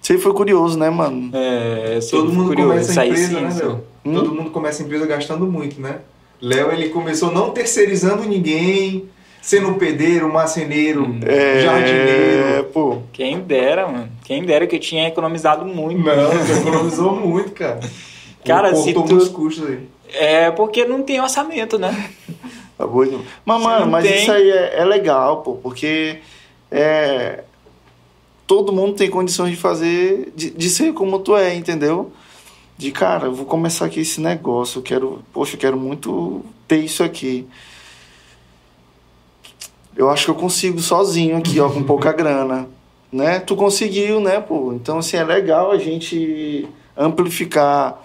Você 0.00 0.16
foi 0.18 0.32
curioso, 0.32 0.78
né, 0.78 0.88
mano? 0.90 1.30
É, 1.34 1.98
Todo 2.10 2.32
mundo 2.32 2.48
curioso. 2.48 2.70
começa 2.70 3.00
a 3.02 3.06
empresa, 3.06 3.28
sim, 3.28 3.40
né. 3.44 3.54
Léo? 3.62 3.84
Hum? 4.04 4.14
Todo 4.14 4.34
mundo 4.34 4.50
começa 4.50 4.82
a 4.82 4.86
empresa 4.86 5.06
gastando 5.06 5.46
muito, 5.46 5.80
né? 5.80 5.96
Léo, 6.40 6.70
ele 6.72 6.88
começou 6.90 7.32
não 7.32 7.50
terceirizando 7.50 8.22
ninguém, 8.24 9.04
sendo 9.42 9.74
pedreiro, 9.74 10.32
marceneiro, 10.32 11.16
É, 11.26 11.60
jardineiro. 11.62 12.64
pô. 12.72 12.98
Quem 13.12 13.40
dera, 13.40 13.88
mano. 13.88 14.08
Quem 14.24 14.44
dera 14.44 14.66
que 14.66 14.76
eu 14.76 14.80
tinha 14.80 15.08
economizado 15.08 15.64
muito. 15.64 15.98
Não, 16.02 16.30
você 16.30 16.60
economizou 16.60 17.16
muito, 17.16 17.50
cara. 17.52 17.80
Cara, 18.44 18.74
se 18.74 18.92
Cortou 18.94 19.02
tu- 19.04 19.14
muitos 19.14 19.28
custos 19.28 19.66
aí. 19.68 19.78
É 20.14 20.50
porque 20.52 20.84
não 20.84 21.02
tem 21.02 21.20
orçamento, 21.20 21.78
né? 21.78 22.08
Tá 22.78 22.84
então. 22.84 23.22
Mas, 23.44 23.62
mano, 23.62 23.86
mas 23.90 24.04
tem- 24.06 24.22
isso 24.22 24.30
aí 24.30 24.48
é, 24.48 24.78
é 24.78 24.84
legal, 24.84 25.42
pô, 25.42 25.54
porque 25.54 26.20
é, 26.70 27.42
todo 28.46 28.72
mundo 28.72 28.94
tem 28.94 29.10
condições 29.10 29.50
de 29.50 29.56
fazer, 29.56 30.32
de, 30.36 30.50
de 30.50 30.70
ser 30.70 30.92
como 30.94 31.18
tu 31.18 31.36
é, 31.36 31.54
entendeu? 31.56 32.12
De 32.76 32.92
cara, 32.92 33.26
eu 33.26 33.34
vou 33.34 33.44
começar 33.44 33.86
aqui 33.86 34.00
esse 34.00 34.20
negócio, 34.20 34.78
eu 34.78 34.82
quero, 34.82 35.24
poxa, 35.32 35.56
eu 35.56 35.58
quero 35.58 35.76
muito 35.76 36.44
ter 36.68 36.78
isso 36.78 37.02
aqui. 37.02 37.48
Eu 39.96 40.08
acho 40.08 40.26
que 40.26 40.30
eu 40.30 40.34
consigo 40.36 40.78
sozinho 40.78 41.36
aqui, 41.36 41.58
ó, 41.58 41.68
com 41.68 41.82
pouca 41.82 42.12
grana, 42.14 42.68
né? 43.10 43.40
Tu 43.40 43.56
conseguiu, 43.56 44.20
né, 44.20 44.38
pô? 44.40 44.72
Então, 44.72 44.98
assim, 44.98 45.16
é 45.16 45.24
legal 45.24 45.72
a 45.72 45.78
gente 45.78 46.68
amplificar 46.96 48.00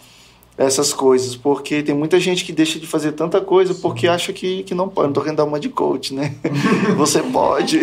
essas 0.58 0.94
coisas, 0.94 1.36
porque 1.36 1.82
tem 1.82 1.96
muita 1.96 2.20
gente 2.20 2.46
que 2.46 2.52
deixa 2.52 2.80
de 2.80 2.86
fazer 2.86 3.14
tanta 3.14 3.42
coisa 3.42 3.74
porque 3.74 4.08
acha 4.08 4.32
que, 4.32 4.64
que 4.64 4.76
não 4.76 4.88
pode. 4.88 5.08
Não 5.08 5.14
tô 5.14 5.22
querendo 5.22 5.38
dar 5.38 5.46
uma 5.46 5.60
de 5.60 5.70
coach, 5.70 6.14
né? 6.14 6.36
Você 6.96 7.22
pode. 7.24 7.80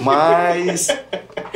mas, 0.00 0.88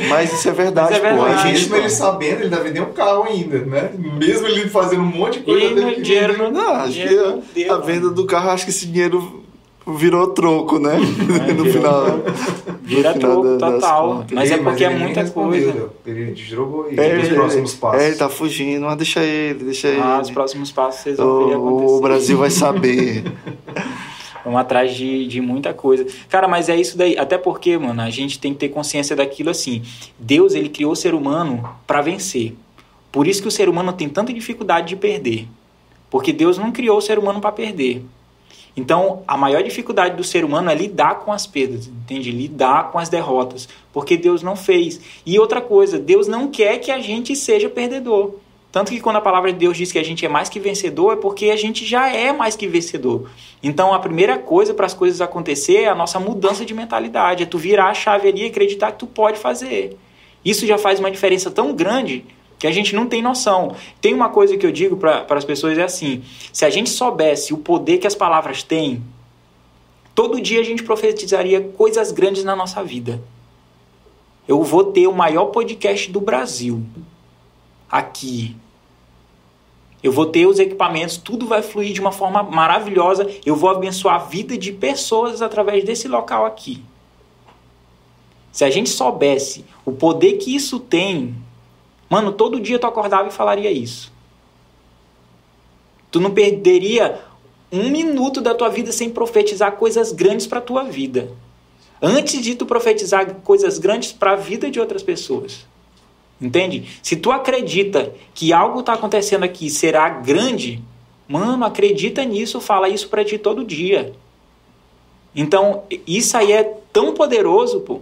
mas 0.09 0.33
isso 0.33 0.49
é 0.49 0.51
verdade, 0.51 0.93
Mas 0.93 1.03
é 1.03 1.15
pô. 1.15 1.21
A 1.21 1.25
verdade. 1.25 1.47
gente, 1.49 1.59
Mesmo 1.61 1.75
ele 1.75 1.89
sabendo, 1.89 2.41
ele 2.41 2.49
deve 2.49 2.63
vender 2.63 2.81
um 2.81 2.91
carro 2.91 3.23
ainda, 3.23 3.59
né? 3.59 3.91
Mesmo 4.17 4.47
ele 4.47 4.67
fazendo 4.69 5.03
um 5.03 5.05
monte 5.05 5.39
de 5.39 5.45
coisa 5.45 5.91
E 5.91 6.01
dinheiro 6.01 6.37
não 6.37 6.51
não, 6.51 6.73
acho 6.75 6.93
dinheiro 6.93 7.27
não 7.27 7.41
que 7.41 7.63
deu, 7.63 7.73
a 7.75 7.77
venda 7.77 8.09
do 8.09 8.25
carro, 8.25 8.49
acho 8.49 8.65
que 8.65 8.71
esse 8.71 8.87
dinheiro 8.87 9.40
virou 9.87 10.27
troco, 10.27 10.79
né? 10.79 10.97
no 11.57 11.63
virou 11.63 11.65
final. 11.65 12.05
Vira 12.83 13.09
no 13.13 13.19
final 13.19 13.41
troco 13.41 13.57
da- 13.57 13.71
total. 13.71 14.25
Mas 14.31 14.51
é 14.51 14.57
porque 14.57 14.83
é 14.83 14.87
ele 14.87 14.95
nem 14.95 15.03
muita 15.05 15.21
respondeu, 15.21 15.71
coisa. 15.73 15.89
Ele 16.05 16.31
desjogou 16.31 16.85
aí. 16.85 16.97
É, 16.97 17.17
os 17.19 17.29
próximos 17.29 17.73
passos. 17.73 18.01
É, 18.01 18.07
ele 18.07 18.15
tá 18.15 18.29
fugindo, 18.29 18.85
mas 18.85 18.97
deixa 18.97 19.23
ele, 19.23 19.63
deixa 19.63 19.87
ele. 19.87 20.01
Ah, 20.01 20.19
os 20.21 20.29
próximos 20.29 20.71
passos 20.71 21.01
vocês 21.01 21.17
vão 21.17 21.47
ver 21.47 21.55
o, 21.55 21.67
acontecer. 21.67 21.93
o 21.93 22.01
Brasil 22.01 22.37
vai 22.37 22.49
saber. 22.49 23.23
Vamos 24.43 24.59
atrás 24.59 24.95
de, 24.95 25.27
de 25.27 25.39
muita 25.39 25.71
coisa. 25.71 26.05
Cara, 26.27 26.47
mas 26.47 26.67
é 26.67 26.75
isso 26.75 26.97
daí. 26.97 27.15
Até 27.17 27.37
porque, 27.37 27.77
mano, 27.77 28.01
a 28.01 28.09
gente 28.09 28.39
tem 28.39 28.53
que 28.53 28.59
ter 28.59 28.69
consciência 28.69 29.15
daquilo 29.15 29.51
assim. 29.51 29.83
Deus, 30.17 30.55
ele 30.55 30.67
criou 30.67 30.93
o 30.93 30.95
ser 30.95 31.13
humano 31.13 31.63
para 31.85 32.01
vencer. 32.01 32.55
Por 33.11 33.27
isso 33.27 33.41
que 33.41 33.47
o 33.47 33.51
ser 33.51 33.69
humano 33.69 33.93
tem 33.93 34.09
tanta 34.09 34.33
dificuldade 34.33 34.87
de 34.87 34.95
perder. 34.95 35.47
Porque 36.09 36.33
Deus 36.33 36.57
não 36.57 36.71
criou 36.71 36.97
o 36.97 37.01
ser 37.01 37.19
humano 37.19 37.39
para 37.39 37.51
perder. 37.51 38.03
Então, 38.75 39.23
a 39.27 39.35
maior 39.35 39.61
dificuldade 39.61 40.15
do 40.15 40.23
ser 40.23 40.45
humano 40.45 40.69
é 40.69 40.75
lidar 40.75 41.19
com 41.19 41.31
as 41.31 41.45
perdas, 41.45 41.87
entende? 41.87 42.31
Lidar 42.31 42.91
com 42.91 42.97
as 42.97 43.09
derrotas, 43.09 43.67
porque 43.91 44.15
Deus 44.15 44.41
não 44.41 44.55
fez. 44.55 45.01
E 45.25 45.37
outra 45.37 45.59
coisa, 45.59 45.99
Deus 45.99 46.27
não 46.27 46.47
quer 46.47 46.77
que 46.79 46.91
a 46.91 46.99
gente 46.99 47.35
seja 47.35 47.67
perdedor. 47.67 48.35
Tanto 48.71 48.91
que 48.91 49.01
quando 49.01 49.17
a 49.17 49.21
palavra 49.21 49.51
de 49.51 49.59
Deus 49.59 49.75
diz 49.75 49.91
que 49.91 49.99
a 49.99 50.03
gente 50.03 50.25
é 50.25 50.29
mais 50.29 50.47
que 50.47 50.57
vencedor, 50.57 51.13
é 51.13 51.15
porque 51.17 51.49
a 51.49 51.57
gente 51.57 51.85
já 51.85 52.07
é 52.07 52.31
mais 52.31 52.55
que 52.55 52.65
vencedor. 52.67 53.29
Então, 53.61 53.93
a 53.93 53.99
primeira 53.99 54.37
coisa 54.37 54.73
para 54.73 54.85
as 54.85 54.93
coisas 54.93 55.19
acontecer 55.19 55.81
é 55.81 55.89
a 55.89 55.95
nossa 55.95 56.19
mudança 56.19 56.65
de 56.65 56.73
mentalidade, 56.73 57.43
é 57.43 57.45
tu 57.45 57.57
virar 57.57 57.89
a 57.89 57.93
chave 57.93 58.29
ali 58.29 58.43
e 58.43 58.47
acreditar 58.47 58.93
que 58.93 58.99
tu 58.99 59.07
pode 59.07 59.37
fazer. 59.37 59.97
Isso 60.43 60.65
já 60.65 60.77
faz 60.77 60.99
uma 60.99 61.11
diferença 61.11 61.51
tão 61.51 61.73
grande 61.73 62.25
que 62.61 62.67
a 62.67 62.71
gente 62.71 62.93
não 62.93 63.07
tem 63.07 63.23
noção. 63.23 63.75
Tem 63.99 64.13
uma 64.13 64.29
coisa 64.29 64.55
que 64.55 64.63
eu 64.63 64.71
digo 64.71 64.95
para 64.95 65.25
as 65.31 65.43
pessoas 65.43 65.79
é 65.79 65.83
assim: 65.83 66.21
se 66.53 66.63
a 66.63 66.69
gente 66.69 66.91
soubesse 66.91 67.55
o 67.55 67.57
poder 67.57 67.97
que 67.97 68.05
as 68.05 68.13
palavras 68.13 68.61
têm, 68.61 69.01
todo 70.13 70.39
dia 70.39 70.59
a 70.59 70.63
gente 70.63 70.83
profetizaria 70.83 71.59
coisas 71.59 72.11
grandes 72.11 72.43
na 72.43 72.55
nossa 72.55 72.83
vida. 72.83 73.19
Eu 74.47 74.61
vou 74.61 74.83
ter 74.83 75.07
o 75.07 75.13
maior 75.13 75.45
podcast 75.45 76.11
do 76.11 76.21
Brasil 76.21 76.85
aqui. 77.89 78.55
Eu 80.03 80.11
vou 80.11 80.27
ter 80.27 80.45
os 80.45 80.59
equipamentos, 80.59 81.17
tudo 81.17 81.47
vai 81.47 81.63
fluir 81.63 81.93
de 81.93 81.99
uma 81.99 82.11
forma 82.11 82.43
maravilhosa. 82.43 83.27
Eu 83.43 83.55
vou 83.55 83.71
abençoar 83.71 84.15
a 84.17 84.25
vida 84.25 84.55
de 84.55 84.71
pessoas 84.71 85.41
através 85.41 85.83
desse 85.83 86.07
local 86.07 86.45
aqui. 86.45 86.83
Se 88.51 88.63
a 88.63 88.69
gente 88.69 88.89
soubesse 88.91 89.65
o 89.83 89.91
poder 89.91 90.33
que 90.33 90.55
isso 90.55 90.79
tem, 90.79 91.35
mano, 92.11 92.33
todo 92.33 92.59
dia 92.59 92.77
tu 92.77 92.85
acordava 92.85 93.29
e 93.29 93.31
falaria 93.31 93.71
isso. 93.71 94.11
Tu 96.11 96.19
não 96.19 96.31
perderia 96.31 97.21
um 97.71 97.89
minuto 97.89 98.41
da 98.41 98.53
tua 98.53 98.67
vida 98.67 98.91
sem 98.91 99.09
profetizar 99.09 99.77
coisas 99.77 100.11
grandes 100.11 100.45
para 100.45 100.59
tua 100.59 100.83
vida. 100.83 101.31
Antes 102.01 102.41
de 102.41 102.53
tu 102.53 102.65
profetizar 102.65 103.35
coisas 103.35 103.79
grandes 103.79 104.11
para 104.11 104.33
a 104.33 104.35
vida 104.35 104.69
de 104.69 104.77
outras 104.77 105.01
pessoas. 105.01 105.65
Entende? 106.41 106.99
Se 107.01 107.15
tu 107.15 107.31
acredita 107.31 108.13
que 108.33 108.51
algo 108.51 108.81
está 108.81 108.91
acontecendo 108.91 109.43
aqui 109.43 109.69
será 109.69 110.09
grande, 110.09 110.83
mano, 111.29 111.63
acredita 111.63 112.25
nisso, 112.25 112.59
fala 112.59 112.89
isso 112.89 113.07
para 113.07 113.23
ti 113.23 113.37
todo 113.37 113.63
dia. 113.63 114.11
Então, 115.33 115.83
isso 116.05 116.35
aí 116.35 116.51
é 116.51 116.63
tão 116.91 117.13
poderoso, 117.13 117.79
pô, 117.79 118.01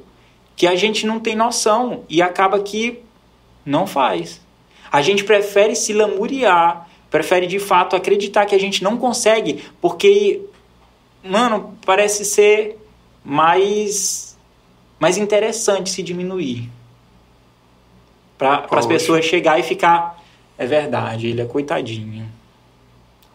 que 0.56 0.66
a 0.66 0.76
gente 0.76 1.06
não 1.06 1.20
tem 1.20 1.36
noção 1.36 2.06
e 2.10 2.24
acaba 2.24 2.60
que 2.60 3.04
não 3.66 3.86
faz. 3.86 4.42
A 4.92 5.02
gente 5.02 5.24
prefere 5.24 5.76
se 5.76 5.94
lamuriar, 5.94 6.90
prefere 7.10 7.48
de 7.48 7.60
fato 7.60 7.96
acreditar 7.96 8.46
que 8.46 8.56
a 8.56 8.60
gente 8.60 8.84
não 8.84 8.98
consegue, 8.98 9.64
porque, 9.82 10.42
mano, 11.24 11.78
parece 11.86 12.26
ser 12.26 12.78
mais, 13.24 14.38
mais 15.00 15.18
interessante 15.18 15.90
se 15.90 16.02
diminuir. 16.02 16.70
Para 18.38 18.66
as 18.72 18.86
pessoas 18.86 19.26
chegar 19.26 19.60
e 19.60 19.64
ficar, 19.64 20.24
é 20.58 20.66
verdade, 20.66 21.28
ele 21.28 21.42
é 21.42 21.46
coitadinho. 21.46 22.26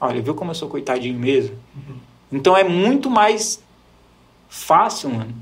Olha, 0.01 0.21
viu 0.21 0.35
como 0.35 0.51
eu 0.51 0.55
sou 0.55 0.69
coitadinho 0.69 1.19
mesmo? 1.19 1.57
Então 2.33 2.57
é 2.57 2.65
muito 2.65 3.09
mais 3.09 3.63
fácil, 4.49 5.11
mano, 5.11 5.35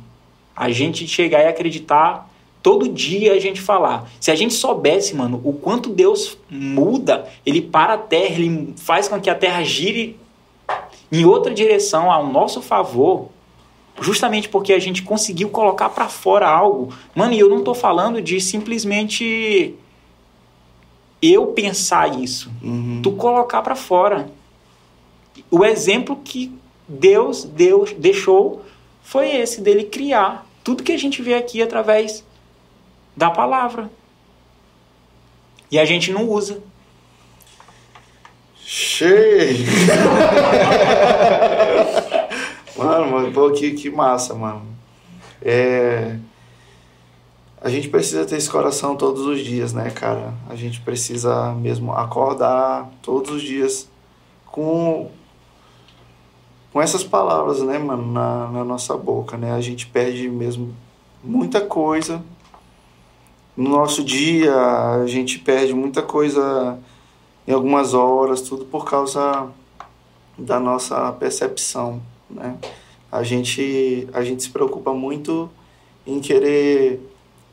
a 0.54 0.70
gente 0.70 1.06
chegar 1.06 1.42
e 1.42 1.46
acreditar 1.46 2.28
todo 2.62 2.89
dia 2.89 3.32
a 3.32 3.39
gente 3.39 3.60
falar. 3.60 4.09
Se 4.20 4.30
a 4.30 4.34
gente 4.34 4.55
soubesse, 4.55 5.14
mano, 5.16 5.40
o 5.44 5.52
quanto 5.52 5.90
Deus 5.90 6.39
muda, 6.48 7.28
ele 7.44 7.60
para 7.60 7.94
a 7.94 7.98
terra, 7.98 8.36
ele 8.36 8.72
faz 8.76 9.09
com 9.09 9.20
que 9.20 9.28
a 9.28 9.34
terra 9.34 9.62
gire 9.64 10.16
em 11.10 11.24
outra 11.24 11.52
direção 11.52 12.10
ao 12.10 12.26
nosso 12.26 12.62
favor, 12.62 13.28
justamente 14.01 14.48
porque 14.48 14.72
a 14.72 14.78
gente 14.78 15.02
conseguiu 15.02 15.48
colocar 15.51 15.90
para 15.90 16.09
fora 16.09 16.48
algo. 16.48 16.94
Mano, 17.14 17.34
e 17.34 17.39
eu 17.39 17.48
não 17.48 17.62
tô 17.62 17.74
falando 17.74 18.22
de 18.22 18.40
simplesmente 18.40 19.74
eu 21.20 21.48
pensar 21.48 22.18
isso, 22.20 22.51
Uhum. 22.62 23.01
tu 23.02 23.12
colocar 23.12 23.62
para 23.62 23.76
fora. 23.76 24.30
O 25.51 25.64
exemplo 25.64 26.16
que 26.24 26.52
Deus, 26.89 27.44
Deus 27.44 27.93
deixou 27.93 28.62
foi 29.02 29.28
esse 29.36 29.60
dele 29.60 29.84
criar 29.84 30.47
tudo 30.64 30.82
que 30.82 30.93
a 30.93 30.98
gente 30.98 31.22
vê 31.22 31.34
aqui 31.34 31.60
através 31.62 32.24
da 33.16 33.30
palavra. 33.30 33.90
E 35.70 35.78
a 35.78 35.84
gente 35.84 36.12
não 36.12 36.28
usa. 36.28 36.62
Cheio! 38.56 39.66
mano, 42.76 43.10
mano, 43.10 43.32
pô, 43.32 43.51
que, 43.51 43.72
que 43.72 43.90
massa, 43.90 44.34
mano. 44.34 44.62
É... 45.40 46.16
A 47.60 47.68
gente 47.68 47.89
precisa 47.89 48.24
ter 48.24 48.36
esse 48.36 48.51
coração 48.51 48.97
todos 48.97 49.24
os 49.24 49.40
dias, 49.40 49.72
né, 49.72 49.90
cara? 49.90 50.34
A 50.48 50.56
gente 50.56 50.80
precisa 50.80 51.52
mesmo 51.55 51.93
acordar 51.93 52.90
todos 53.01 53.30
os 53.30 53.43
dias 53.43 53.89
com 54.47 55.10
com 56.72 56.80
essas 56.80 57.05
palavras, 57.05 57.60
né, 57.60 57.78
mano, 57.78 58.10
na, 58.10 58.48
na 58.48 58.64
nossa 58.64 58.97
boca, 58.97 59.36
né? 59.36 59.52
A 59.52 59.60
gente 59.60 59.86
perde 59.86 60.30
mesmo 60.30 60.74
muita 61.22 61.60
coisa 61.60 62.22
no 63.57 63.70
nosso 63.70 64.03
dia, 64.03 64.55
a 64.55 65.07
gente 65.07 65.39
perde 65.39 65.74
muita 65.74 66.01
coisa 66.01 66.79
em 67.47 67.53
algumas 67.53 67.93
horas, 67.93 68.41
tudo 68.41 68.65
por 68.65 68.85
causa 68.85 69.51
da 70.39 70.59
nossa 70.59 71.12
percepção, 71.12 72.01
né? 72.31 72.57
A 73.11 73.23
gente 73.23 74.09
a 74.12 74.23
gente 74.23 74.43
se 74.43 74.51
preocupa 74.51 74.95
muito 74.95 75.51
em 76.07 76.19
querer 76.19 77.01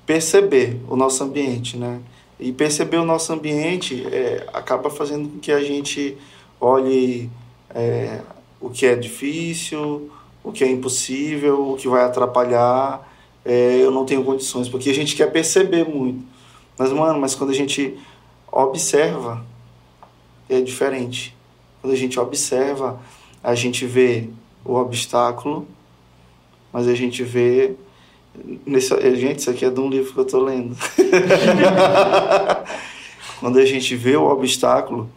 perceber 0.05 0.79
o 0.87 0.95
nosso 0.95 1.23
ambiente, 1.23 1.75
né? 1.75 1.99
E 2.39 2.53
perceber 2.53 2.97
o 2.97 3.05
nosso 3.05 3.33
ambiente 3.33 4.05
é, 4.07 4.47
acaba 4.53 4.89
fazendo 4.89 5.27
com 5.27 5.39
que 5.39 5.51
a 5.51 5.61
gente 5.61 6.17
olhe 6.61 7.29
é, 7.71 8.21
o 8.61 8.69
que 8.69 8.85
é 8.85 8.95
difícil, 8.95 10.09
o 10.41 10.51
que 10.51 10.63
é 10.63 10.71
impossível, 10.71 11.71
o 11.71 11.75
que 11.75 11.89
vai 11.89 12.03
atrapalhar. 12.03 13.08
É, 13.45 13.77
eu 13.77 13.91
não 13.91 14.05
tenho 14.05 14.23
condições, 14.23 14.67
porque 14.67 14.89
a 14.89 14.93
gente 14.93 15.15
quer 15.15 15.31
perceber 15.31 15.85
muito. 15.85 16.23
Mas, 16.77 16.91
mano, 16.91 17.19
mas 17.19 17.35
quando 17.35 17.49
a 17.49 17.53
gente 17.53 17.97
observa, 18.51 19.45
é 20.47 20.61
diferente. 20.61 21.35
Quando 21.81 21.93
a 21.93 21.97
gente 21.97 22.19
observa, 22.19 22.99
a 23.43 23.55
gente 23.55 23.85
vê 23.85 24.29
o 24.65 24.75
obstáculo, 24.75 25.67
mas 26.71 26.87
a 26.87 26.95
gente 26.95 27.23
vê. 27.23 27.75
Nesse, 28.65 28.89
gente, 29.15 29.39
isso 29.39 29.49
aqui 29.49 29.65
é 29.65 29.69
de 29.69 29.79
um 29.79 29.89
livro 29.89 30.13
que 30.13 30.19
eu 30.19 30.23
estou 30.23 30.43
lendo. 30.43 30.77
quando 33.39 33.59
a 33.59 33.65
gente 33.65 33.95
vê 33.95 34.15
o 34.15 34.29
obstáculo, 34.29 35.09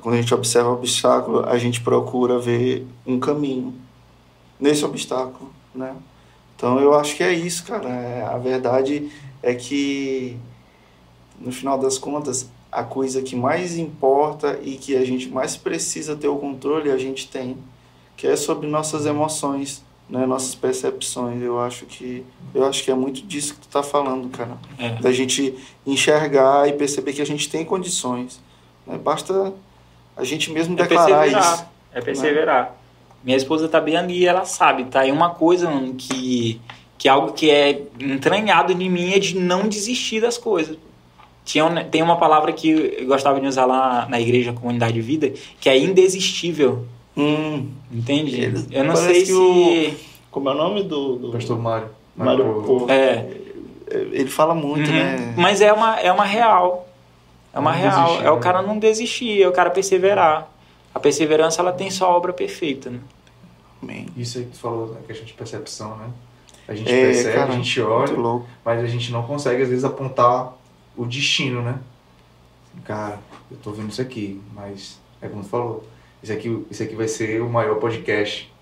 quando 0.00 0.16
a 0.16 0.20
gente 0.20 0.34
observa 0.34 0.70
o 0.70 0.74
obstáculo, 0.74 1.48
a 1.48 1.56
gente 1.56 1.80
procura 1.80 2.38
ver 2.38 2.84
um 3.06 3.20
caminho 3.20 3.74
nesse 4.58 4.84
obstáculo, 4.84 5.50
né? 5.74 5.94
Então 6.62 6.78
eu 6.78 6.94
acho 6.94 7.16
que 7.16 7.24
é 7.24 7.32
isso, 7.32 7.64
cara. 7.64 7.88
É, 7.88 8.22
a 8.22 8.38
verdade 8.38 9.10
é 9.42 9.52
que 9.52 10.36
no 11.40 11.50
final 11.50 11.76
das 11.76 11.98
contas, 11.98 12.48
a 12.70 12.84
coisa 12.84 13.20
que 13.20 13.34
mais 13.34 13.76
importa 13.76 14.60
e 14.62 14.76
que 14.76 14.96
a 14.96 15.04
gente 15.04 15.28
mais 15.28 15.56
precisa 15.56 16.14
ter 16.14 16.28
o 16.28 16.36
controle, 16.36 16.92
a 16.92 16.96
gente 16.96 17.26
tem, 17.26 17.58
que 18.16 18.28
é 18.28 18.36
sobre 18.36 18.68
nossas 18.68 19.06
emoções, 19.06 19.84
né, 20.08 20.24
nossas 20.24 20.54
percepções. 20.54 21.42
Eu 21.42 21.58
acho 21.58 21.84
que 21.84 22.24
eu 22.54 22.64
acho 22.64 22.84
que 22.84 22.92
é 22.92 22.94
muito 22.94 23.26
disso 23.26 23.54
que 23.54 23.62
tu 23.62 23.68
tá 23.68 23.82
falando, 23.82 24.28
cara. 24.28 24.56
É. 24.78 24.90
Da 25.00 25.10
gente 25.10 25.58
enxergar 25.84 26.68
e 26.68 26.74
perceber 26.74 27.12
que 27.12 27.22
a 27.22 27.26
gente 27.26 27.50
tem 27.50 27.64
condições. 27.64 28.40
Né? 28.86 28.96
Basta 28.98 29.52
a 30.16 30.22
gente 30.22 30.52
mesmo 30.52 30.74
é 30.74 30.82
declarar 30.84 31.26
isso. 31.26 31.66
É 31.92 32.00
perseverar. 32.00 32.64
Né? 32.66 32.81
Minha 33.24 33.36
esposa 33.36 33.68
tá 33.68 33.80
bem 33.80 33.96
ali, 33.96 34.26
ela 34.26 34.44
sabe, 34.44 34.84
tá? 34.84 35.06
E 35.06 35.12
uma 35.12 35.30
coisa 35.30 35.70
mano, 35.70 35.94
que 35.94 36.60
que 37.02 37.08
é 37.08 37.10
algo 37.10 37.32
que 37.32 37.50
é 37.50 37.82
entranhado 37.98 38.72
em 38.72 38.88
mim 38.88 39.12
é 39.12 39.18
de 39.18 39.36
não 39.36 39.68
desistir 39.68 40.20
das 40.20 40.38
coisas. 40.38 40.76
Tinha, 41.44 41.84
tem 41.84 42.00
uma 42.00 42.16
palavra 42.16 42.52
que 42.52 42.96
eu 43.00 43.06
gostava 43.08 43.40
de 43.40 43.46
usar 43.48 43.64
lá 43.64 44.06
na 44.08 44.20
igreja 44.20 44.52
Comunidade 44.52 44.92
de 44.92 45.00
Vida, 45.00 45.32
que 45.60 45.68
é 45.68 45.76
indesistível. 45.76 46.86
Hum, 47.16 47.66
Entende? 47.90 48.40
Ele, 48.40 48.66
eu 48.70 48.84
não 48.84 48.94
sei 48.94 49.26
se. 49.26 49.32
O, 49.32 49.94
como 50.30 50.48
é 50.48 50.52
o 50.52 50.54
nome 50.54 50.84
do. 50.84 51.16
do... 51.16 51.32
Pastor 51.32 51.58
Mário. 51.58 51.88
Mário 52.16 52.62
Porto. 52.64 52.88
É. 52.88 53.26
Ele 53.90 54.28
fala 54.28 54.54
muito, 54.54 54.88
uhum. 54.88 54.96
né? 54.96 55.34
Mas 55.36 55.60
é 55.60 55.72
uma, 55.72 55.98
é 55.98 56.12
uma 56.12 56.24
real. 56.24 56.88
É 57.52 57.58
uma 57.58 57.72
não 57.72 57.78
real. 57.80 58.06
Desistir, 58.06 58.26
é 58.26 58.30
o 58.30 58.34
né? 58.36 58.40
cara 58.40 58.62
não 58.62 58.78
desistir, 58.78 59.42
é 59.42 59.48
o 59.48 59.52
cara 59.52 59.70
perseverar. 59.70 60.51
A 60.94 61.00
perseverança 61.00 61.60
ela 61.60 61.72
tem 61.72 61.90
sua 61.90 62.08
obra 62.08 62.32
perfeita, 62.32 62.90
né? 62.90 63.00
Amém. 63.82 64.06
Isso 64.16 64.38
aí 64.38 64.44
que 64.44 64.52
tu 64.52 64.58
falou, 64.58 64.88
né? 64.88 65.00
questão 65.06 65.26
de 65.26 65.32
percepção, 65.32 65.96
né? 65.96 66.10
A 66.68 66.74
gente 66.74 66.90
é, 66.90 67.06
percebe, 67.06 67.34
cara, 67.34 67.52
a 67.52 67.56
gente 67.56 67.80
olha, 67.80 68.44
mas 68.64 68.84
a 68.84 68.86
gente 68.86 69.10
não 69.10 69.24
consegue 69.24 69.62
às 69.62 69.68
vezes 69.68 69.84
apontar 69.84 70.56
o 70.96 71.04
destino, 71.04 71.62
né? 71.62 71.78
Cara, 72.84 73.18
eu 73.50 73.56
tô 73.56 73.72
vendo 73.72 73.90
isso 73.90 74.00
aqui, 74.00 74.40
mas 74.54 75.00
é 75.20 75.28
como 75.28 75.42
tu 75.42 75.48
falou, 75.48 75.84
isso 76.22 76.32
aqui, 76.32 76.66
isso 76.70 76.82
aqui 76.82 76.94
vai 76.94 77.08
ser 77.08 77.42
o 77.42 77.48
maior 77.48 77.76
podcast 77.76 78.52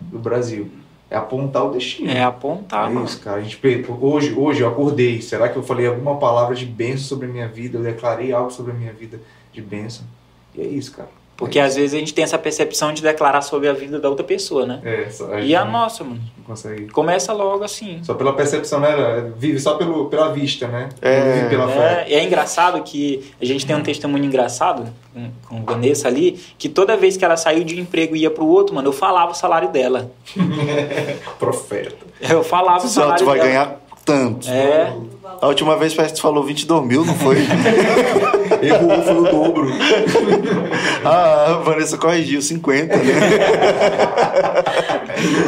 do 0.00 0.18
Brasil. 0.18 0.70
É 1.10 1.16
apontar 1.16 1.66
o 1.66 1.72
destino. 1.72 2.08
É 2.08 2.22
apontar. 2.22 2.88
É 2.88 2.94
isso, 3.02 3.20
cara. 3.20 3.38
A 3.38 3.42
gente, 3.42 3.58
hoje, 4.00 4.32
hoje 4.32 4.60
eu 4.60 4.68
acordei. 4.68 5.20
Será 5.20 5.48
que 5.48 5.56
eu 5.56 5.62
falei 5.62 5.88
alguma 5.88 6.16
palavra 6.18 6.54
de 6.54 6.64
bênção 6.64 7.04
sobre 7.04 7.26
a 7.26 7.28
minha 7.28 7.48
vida? 7.48 7.78
Eu 7.78 7.82
declarei 7.82 8.32
algo 8.32 8.50
sobre 8.50 8.70
a 8.70 8.74
minha 8.74 8.92
vida 8.92 9.20
de 9.52 9.60
bênção? 9.60 10.06
E 10.54 10.60
é 10.60 10.66
isso, 10.66 10.92
cara. 10.92 11.10
Porque 11.40 11.58
é 11.58 11.62
às 11.62 11.74
vezes 11.74 11.94
a 11.94 11.98
gente 11.98 12.12
tem 12.12 12.22
essa 12.22 12.36
percepção 12.36 12.92
de 12.92 13.00
declarar 13.00 13.40
sobre 13.40 13.66
a 13.66 13.72
vida 13.72 13.98
da 13.98 14.10
outra 14.10 14.22
pessoa, 14.22 14.66
né? 14.66 14.80
É, 14.84 15.08
a 15.32 15.40
e 15.40 15.56
a 15.56 15.64
nossa, 15.64 16.04
mano. 16.04 16.20
Não 16.36 16.44
consegue. 16.44 16.88
Começa 16.88 17.32
logo 17.32 17.64
assim. 17.64 17.98
Só 18.04 18.12
pela 18.12 18.34
percepção, 18.34 18.78
né? 18.78 19.32
Vive 19.38 19.58
só 19.58 19.74
pelo, 19.76 20.10
pela 20.10 20.30
vista, 20.34 20.68
né? 20.68 20.90
É, 21.00 21.32
vive 21.32 21.48
pela 21.48 21.64
é, 21.64 21.74
fé. 21.74 22.06
E 22.10 22.14
é 22.14 22.22
engraçado 22.22 22.82
que 22.82 23.32
a 23.40 23.44
gente 23.46 23.64
tem 23.64 23.74
um 23.74 23.82
testemunho 23.82 24.22
engraçado 24.22 24.86
com, 25.14 25.30
com 25.48 25.64
Vanessa 25.64 26.08
ali, 26.08 26.38
que 26.58 26.68
toda 26.68 26.94
vez 26.94 27.16
que 27.16 27.24
ela 27.24 27.38
saiu 27.38 27.64
de 27.64 27.74
um 27.74 27.78
emprego 27.78 28.14
e 28.14 28.20
ia 28.20 28.30
pro 28.30 28.44
outro, 28.46 28.74
mano, 28.74 28.88
eu 28.88 28.92
falava 28.92 29.32
o 29.32 29.34
salário 29.34 29.70
dela. 29.70 30.12
Profeta. 31.40 31.96
Eu 32.20 32.44
falava 32.44 32.84
o 32.84 32.88
salário 32.88 33.24
dela. 33.24 33.32
tu 33.32 33.38
vai 33.38 33.48
ganhar 33.48 33.80
tanto. 34.04 34.46
É. 34.46 34.92
A 35.40 35.46
última 35.46 35.76
vez 35.76 35.94
parece 35.94 36.14
que 36.14 36.20
tu 36.20 36.22
falou 36.22 36.44
22 36.44 36.84
mil, 36.84 37.04
não 37.04 37.14
foi? 37.14 37.36
Errou, 38.62 39.02
foi 39.02 39.14
o 39.14 39.22
dobro. 39.24 39.70
ah, 41.04 41.46
a 41.46 41.52
Vanessa 41.58 41.96
corrigiu, 41.96 42.42
50, 42.42 42.96
né? 42.96 43.02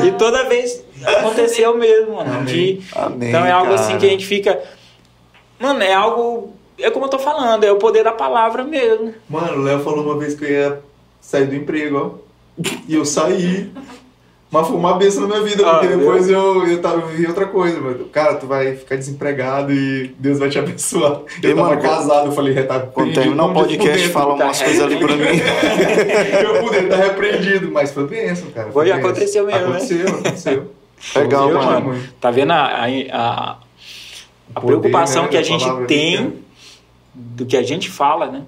e 0.06 0.12
toda 0.12 0.48
vez 0.48 0.84
aconteceu 1.04 1.76
mesmo, 1.76 2.16
mano. 2.16 2.32
Amém. 2.32 2.44
De... 2.44 2.82
Amém, 2.94 3.28
então 3.28 3.44
é 3.44 3.50
algo 3.50 3.74
cara. 3.74 3.80
assim 3.80 3.98
que 3.98 4.06
a 4.06 4.08
gente 4.08 4.26
fica. 4.26 4.60
Mano, 5.58 5.82
é 5.82 5.92
algo. 5.92 6.52
É 6.78 6.90
como 6.90 7.04
eu 7.04 7.10
tô 7.10 7.18
falando, 7.18 7.64
é 7.64 7.70
o 7.70 7.76
poder 7.76 8.02
da 8.02 8.12
palavra 8.12 8.64
mesmo. 8.64 9.14
Mano, 9.28 9.58
o 9.58 9.62
Léo 9.62 9.80
falou 9.80 10.04
uma 10.04 10.18
vez 10.18 10.34
que 10.34 10.44
eu 10.44 10.50
ia 10.50 10.80
sair 11.20 11.46
do 11.46 11.54
emprego, 11.54 12.18
ó. 12.18 12.32
E 12.88 12.94
eu 12.94 13.04
saí. 13.04 13.70
Mas 14.52 14.66
foi 14.66 14.76
uma 14.76 14.92
benção 14.98 15.22
na 15.22 15.28
minha 15.28 15.42
vida, 15.48 15.66
Ah, 15.66 15.78
porque 15.78 15.96
depois 15.96 16.28
eu, 16.28 16.66
eu, 16.66 16.78
tava, 16.82 16.96
eu 17.00 17.06
vivi 17.08 17.26
outra 17.26 17.46
coisa, 17.46 17.80
mano. 17.80 18.04
Cara, 18.12 18.34
tu 18.34 18.46
vai 18.46 18.76
ficar 18.76 18.96
desempregado 18.96 19.72
e 19.72 20.14
Deus 20.18 20.38
vai 20.38 20.50
te 20.50 20.58
abençoar. 20.58 21.22
Eu 21.42 21.50
E, 21.50 21.54
tava 21.54 21.68
mano, 21.70 21.80
casado, 21.80 22.26
eu 22.26 22.32
falei, 22.32 22.62
tá 22.64 22.78
Quando 22.80 23.14
terminar 23.14 23.46
o 23.46 23.54
podcast, 23.54 24.08
fala 24.10 24.34
umas 24.34 24.58
Tá. 24.58 24.64
coisas 24.66 24.82
ali 24.84 24.98
pra 24.98 25.16
mim. 25.16 25.24
eu 26.44 26.62
pude 26.62 26.76
estar 26.76 26.96
repreendido, 26.96 27.70
mas 27.72 27.92
foi 27.92 28.06
bênção, 28.06 28.50
cara. 28.50 28.70
Foi, 28.70 28.84
bênção. 28.84 29.00
aconteceu 29.00 29.46
mesmo, 29.46 29.60
né? 29.60 29.66
Aconteceu, 29.68 30.08
aconteceu. 30.08 30.70
Legal, 31.16 31.50
mano. 31.52 32.02
Tá 32.20 32.30
vendo 32.30 32.52
a, 32.52 32.56
a, 32.66 32.84
a, 32.84 33.56
a 34.54 34.60
poder, 34.60 34.66
preocupação 34.78 35.22
né, 35.22 35.28
que 35.30 35.36
a 35.38 35.42
gente 35.42 35.64
tem 35.86 36.16
ali, 36.18 36.42
do 37.14 37.46
que 37.46 37.56
a 37.56 37.62
gente 37.62 37.90
fala, 37.90 38.26
né? 38.26 38.42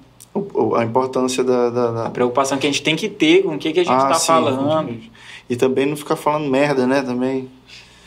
A 0.76 0.84
importância 0.84 1.42
da. 1.42 1.70
da- 1.70 1.90
da- 1.92 2.06
A 2.06 2.10
preocupação 2.10 2.58
que 2.58 2.66
a 2.66 2.70
gente 2.70 2.82
tem 2.82 2.94
que 2.94 3.08
ter 3.08 3.42
com 3.42 3.54
o 3.54 3.58
que, 3.58 3.72
que 3.72 3.80
a 3.80 3.84
gente 3.84 3.94
Ah, 3.94 4.08
tá 4.08 4.14
sim. 4.14 5.10
E 5.48 5.56
também 5.56 5.86
não 5.86 5.96
ficar 5.96 6.16
falando 6.16 6.48
merda, 6.50 6.86
né? 6.86 7.02
Também. 7.02 7.48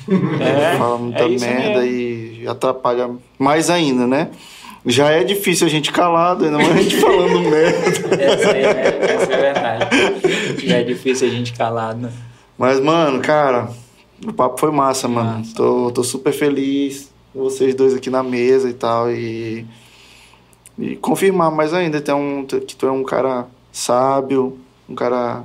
É, 0.09 0.77
Fala 0.77 0.97
muita 0.97 1.23
é 1.23 1.27
merda 1.27 1.81
mesmo. 1.81 2.41
e 2.43 2.47
atrapalha 2.47 3.09
mais 3.37 3.69
ainda, 3.69 4.07
né? 4.07 4.29
Já 4.85 5.09
é 5.11 5.23
difícil 5.23 5.67
a 5.67 5.69
gente 5.69 5.91
calado, 5.91 6.45
ainda 6.45 6.57
mais 6.57 6.71
a 6.71 6.81
gente 6.81 6.95
falando 6.97 7.41
merda. 7.49 8.23
Essa 8.23 8.57
é, 8.57 9.15
essa 9.15 9.33
é 9.33 9.41
verdade. 9.41 10.65
Já 10.65 10.77
é 10.77 10.83
difícil 10.83 11.27
a 11.27 11.31
gente 11.31 11.53
calar, 11.53 11.93
né? 11.93 12.09
Mas, 12.57 12.79
mano, 12.79 13.19
cara, 13.19 13.69
o 14.25 14.31
papo 14.31 14.59
foi 14.59 14.71
massa, 14.71 15.07
mano. 15.07 15.39
Massa. 15.39 15.55
Tô, 15.55 15.91
tô 15.91 16.03
super 16.03 16.31
feliz. 16.31 17.11
Vocês 17.35 17.75
dois 17.75 17.93
aqui 17.93 18.09
na 18.09 18.23
mesa 18.23 18.69
e 18.69 18.73
tal. 18.73 19.11
E, 19.11 19.65
e 20.79 20.95
confirmar 20.95 21.51
mais 21.51 21.73
ainda 21.73 21.99
tem 21.99 22.15
um, 22.15 22.45
que 22.45 22.75
tu 22.75 22.87
é 22.87 22.91
um 22.91 23.03
cara 23.03 23.45
sábio, 23.71 24.57
um 24.89 24.95
cara 24.95 25.43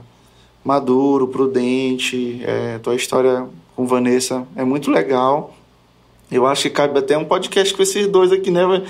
maduro, 0.64 1.28
prudente. 1.28 2.40
É, 2.44 2.78
tua 2.78 2.94
história 2.94 3.46
com 3.76 3.86
Vanessa 3.86 4.46
é 4.56 4.64
muito 4.64 4.90
legal. 4.90 5.54
Eu 6.30 6.46
acho 6.46 6.62
que 6.62 6.70
cabe 6.70 6.98
até 6.98 7.16
um 7.18 7.24
podcast 7.24 7.74
com 7.74 7.82
esses 7.82 8.06
dois 8.06 8.32
aqui, 8.32 8.50
né? 8.50 8.82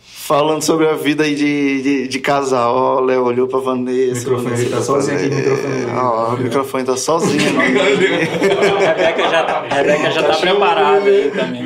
Falando 0.00 0.62
sobre 0.62 0.88
a 0.88 0.94
vida 0.94 1.24
aí 1.24 1.34
de, 1.34 1.82
de, 1.82 2.08
de 2.08 2.18
casal. 2.18 2.74
Ó, 2.74 2.96
o 2.96 3.00
Léo 3.04 3.24
olhou 3.24 3.46
pra 3.46 3.58
Vanessa. 3.58 4.26
O 4.30 4.38
microfone 4.38 4.50
Vanessa 4.56 4.70
tá 4.76 4.82
sozinho 4.82 5.16
aqui, 5.18 5.26
o 5.28 5.34
microfone. 5.36 5.86
Ó, 5.98 6.34
o 6.34 6.38
microfone 6.38 6.84
tá 6.84 6.96
sozinho. 6.96 7.52
né? 7.52 7.64
A 7.66 8.94
Rebeca 8.94 9.28
já, 9.30 9.40
a 9.42 9.74
Rebeca 9.74 10.10
já 10.10 10.22
tá 10.22 10.36
preparada 10.36 11.10
aí 11.10 11.30
também. 11.30 11.64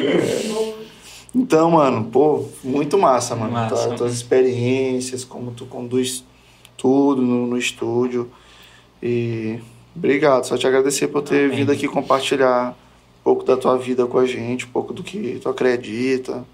Então, 1.33 1.71
mano, 1.71 2.05
pô, 2.11 2.47
muito 2.65 2.99
massa, 2.99 3.37
mano. 3.37 3.53
Massa, 3.53 3.75
Tua- 3.77 3.85
mano. 3.85 3.97
tuas 3.97 4.13
experiências, 4.13 5.23
como 5.25 5.53
tu 5.53 5.65
conduz 5.67 6.25
tudo 6.77 7.23
no, 7.23 7.47
no 7.47 7.57
estúdio. 7.57 8.29
E 9.03 9.59
obrigado, 9.95 10.45
só 10.45 10.57
te 10.57 10.67
agradecer 10.67 11.09
por 11.09 11.23
ter 11.23 11.47
Amém. 11.47 11.59
vindo 11.59 11.73
aqui 11.73 11.87
compartilhar 11.87 12.71
um 12.71 13.23
pouco 13.25 13.45
da 13.45 13.57
tua 13.57 13.77
vida 13.77 14.07
com 14.07 14.19
a 14.19 14.27
gente, 14.27 14.67
um 14.67 14.71
pouco 14.71 14.93
do 14.93 15.03
que 15.03 15.39
tu 15.43 15.49
acredita. 15.49 16.45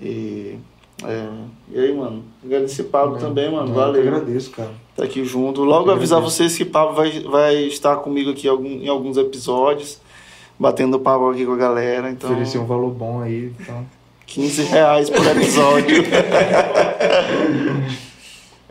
E 0.00 0.58
É. 1.04 1.28
E 1.72 1.78
aí, 1.78 1.94
mano? 1.94 2.24
Agradecer 2.44 2.84
Pablo 2.84 3.18
também, 3.18 3.50
mano. 3.50 3.68
Eu 3.68 3.74
Valeu. 3.74 4.02
que 4.02 4.08
agradeço, 4.08 4.50
cara. 4.50 4.70
Tá 4.96 5.04
aqui 5.04 5.24
junto. 5.24 5.62
Logo 5.62 5.90
Eu 5.90 5.94
avisar 5.94 6.20
vocês 6.22 6.56
que 6.56 6.64
Pablo 6.64 6.94
vai, 6.94 7.20
vai 7.20 7.54
estar 7.64 7.96
comigo 7.96 8.30
aqui 8.30 8.48
em 8.48 8.88
alguns 8.88 9.18
episódios, 9.18 10.00
batendo 10.58 10.98
papo 10.98 11.28
aqui 11.28 11.44
com 11.44 11.52
a 11.52 11.56
galera. 11.56 12.10
Então, 12.10 12.30
Oferecer 12.30 12.58
um 12.58 12.64
valor 12.64 12.90
bom 12.92 13.20
aí. 13.20 13.52
Então. 13.60 13.86
15 14.26 14.62
reais 14.64 15.10
por 15.10 15.24
episódio. 15.26 16.02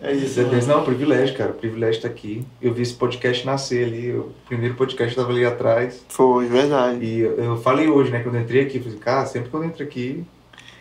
é 0.06 0.14
isso, 0.14 0.36
Depois, 0.36 0.66
mano. 0.68 0.80
não, 0.80 0.86
privilégio, 0.86 1.36
cara. 1.38 1.52
Privilégio 1.52 1.98
estar 1.98 2.08
aqui. 2.08 2.46
Eu 2.62 2.74
vi 2.74 2.82
esse 2.84 2.94
podcast 2.94 3.46
nascer 3.46 3.86
ali. 3.86 4.12
O 4.12 4.32
primeiro 4.48 4.76
podcast 4.76 5.12
estava 5.12 5.32
ali 5.32 5.46
atrás. 5.46 6.04
Foi, 6.10 6.46
verdade. 6.48 7.04
E 7.04 7.20
eu 7.20 7.32
eu 7.44 7.58
falei 7.58 7.88
hoje, 7.88 8.12
né, 8.12 8.20
quando 8.22 8.36
eu 8.36 8.42
entrei 8.42 8.62
aqui, 8.62 8.78
eu 8.78 8.84
falei, 8.84 8.98
cara, 9.00 9.26
sempre 9.26 9.50
que 9.50 9.56
eu 9.56 9.64
entro 9.64 9.84
aqui, 9.84 10.24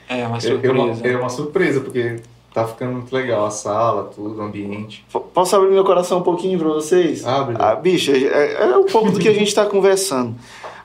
É 0.09 0.15
uma 0.15 0.21
é, 0.21 0.23
é 0.23 0.27
uma, 0.27 0.41
surpresa. 0.41 1.07
é 1.09 1.17
uma 1.17 1.29
surpresa, 1.29 1.81
porque 1.81 2.17
tá 2.53 2.67
ficando 2.67 2.93
muito 2.93 3.13
legal 3.13 3.47
a 3.47 3.51
sala, 3.51 4.05
tudo, 4.15 4.39
o 4.39 4.43
ambiente. 4.43 5.05
Posso 5.33 5.57
abrir 5.57 5.71
meu 5.73 5.85
coração 5.85 6.19
um 6.19 6.23
pouquinho 6.23 6.59
pra 6.59 6.69
vocês? 6.69 7.25
Abre. 7.27 7.57
Ah, 7.59 7.75
bicha, 7.75 8.13
é, 8.13 8.63
é 8.63 8.77
um 8.77 8.85
pouco 8.87 9.11
do 9.11 9.19
que 9.19 9.29
a 9.29 9.33
gente 9.33 9.49
está 9.49 9.67
conversando. 9.67 10.37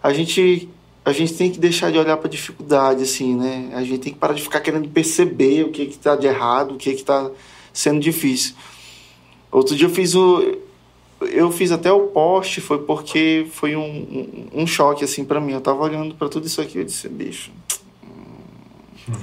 A 0.02 0.12
gente, 0.12 0.68
a 1.06 1.12
gente 1.12 1.34
tem 1.36 1.52
que 1.52 1.60
deixar 1.60 1.92
de 1.92 2.00
olhar 2.00 2.18
para 2.18 2.30
dificuldade, 2.30 3.04
assim, 3.04 3.36
né? 3.36 3.70
A 3.76 3.84
gente 3.84 4.00
tem 4.00 4.14
que 4.14 4.18
parar 4.20 4.34
de 4.34 4.42
ficar 4.42 4.62
querendo 4.62 4.88
perceber 4.90 5.64
o 5.66 5.70
que 5.70 5.86
que 5.86 5.98
tá 5.98 6.16
de 6.16 6.26
errado, 6.26 6.74
o 6.74 6.78
que 6.78 6.94
que 6.96 7.04
tá 7.04 7.30
sendo 7.74 8.00
difícil. 8.00 8.56
Outro 9.52 9.76
dia 9.76 9.88
eu 9.88 9.92
fiz 9.92 10.16
o... 10.16 10.58
Eu 11.22 11.52
fiz 11.52 11.72
até 11.72 11.92
o 11.92 12.08
post, 12.08 12.62
foi 12.62 12.80
porque 12.80 13.46
foi 13.52 13.76
um, 13.76 13.82
um, 14.54 14.62
um 14.62 14.68
choque, 14.68 15.04
assim, 15.04 15.26
para 15.26 15.42
mim. 15.42 15.52
Eu 15.52 15.62
tava 15.62 15.84
olhando 15.84 16.16
para 16.16 16.30
tudo 16.30 16.48
isso 16.48 16.62
aqui 16.62 16.78
e 16.78 16.82
eu 16.82 16.86
disse, 16.86 17.10
bicho... 17.10 17.52
hum. 18.04 19.14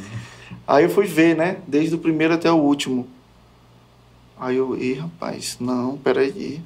Aí 0.67 0.85
eu 0.85 0.91
fui 0.91 1.07
ver, 1.07 1.37
né? 1.37 1.59
Desde 1.67 1.95
o 1.95 1.99
primeiro 1.99 2.35
até 2.35 2.51
o 2.51 2.57
último. 2.57 3.07
Aí 4.39 4.57
eu, 4.57 4.77
ih, 4.77 4.95
rapaz, 4.95 5.57
não, 5.59 5.97
peraí. 5.97 6.61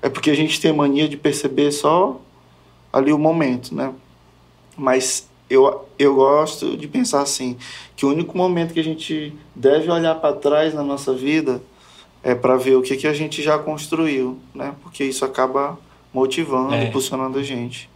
É 0.00 0.08
porque 0.08 0.30
a 0.30 0.36
gente 0.36 0.60
tem 0.60 0.72
mania 0.72 1.08
de 1.08 1.16
perceber 1.16 1.72
só 1.72 2.20
ali 2.92 3.12
o 3.12 3.18
momento, 3.18 3.74
né? 3.74 3.92
Mas 4.76 5.26
eu, 5.48 5.86
eu 5.98 6.14
gosto 6.14 6.76
de 6.76 6.88
pensar 6.88 7.22
assim, 7.22 7.56
que 7.94 8.04
o 8.04 8.10
único 8.10 8.36
momento 8.36 8.72
que 8.74 8.80
a 8.80 8.84
gente 8.84 9.32
deve 9.54 9.90
olhar 9.90 10.14
para 10.16 10.34
trás 10.34 10.74
na 10.74 10.82
nossa 10.82 11.12
vida 11.12 11.62
é 12.22 12.34
para 12.34 12.56
ver 12.56 12.76
o 12.76 12.82
que, 12.82 12.96
que 12.96 13.06
a 13.06 13.12
gente 13.12 13.40
já 13.42 13.56
construiu, 13.58 14.38
né? 14.54 14.74
Porque 14.82 15.04
isso 15.04 15.24
acaba 15.24 15.78
motivando, 16.12 16.74
É. 16.74 16.84
impulsionando 16.84 17.38
a 17.38 17.42
gente. 17.42 17.88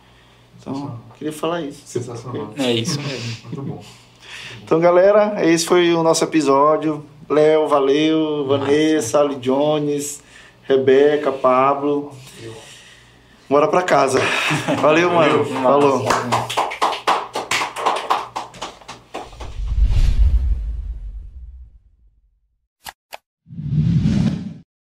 Então, 0.60 0.98
queria 1.18 1.32
falar 1.32 1.62
isso. 1.62 1.80
Sensacional. 1.86 2.52
É 2.58 2.70
isso 2.72 3.00
mesmo. 3.00 3.36
Muito 3.44 3.62
bom. 3.62 3.84
Então, 4.62 4.78
galera, 4.78 5.44
esse 5.44 5.64
foi 5.64 5.92
o 5.94 6.02
nosso 6.02 6.22
episódio. 6.22 7.04
Léo, 7.28 7.66
valeu. 7.66 8.46
Vanessa, 8.46 9.20
Ali 9.20 9.36
Jones, 9.36 10.22
Rebeca, 10.64 11.32
Pablo. 11.32 12.12
Bora 13.48 13.66
pra 13.66 13.82
casa. 13.82 14.20
Valeu, 14.80 15.10
mano. 15.12 15.44
Falou. 15.46 16.04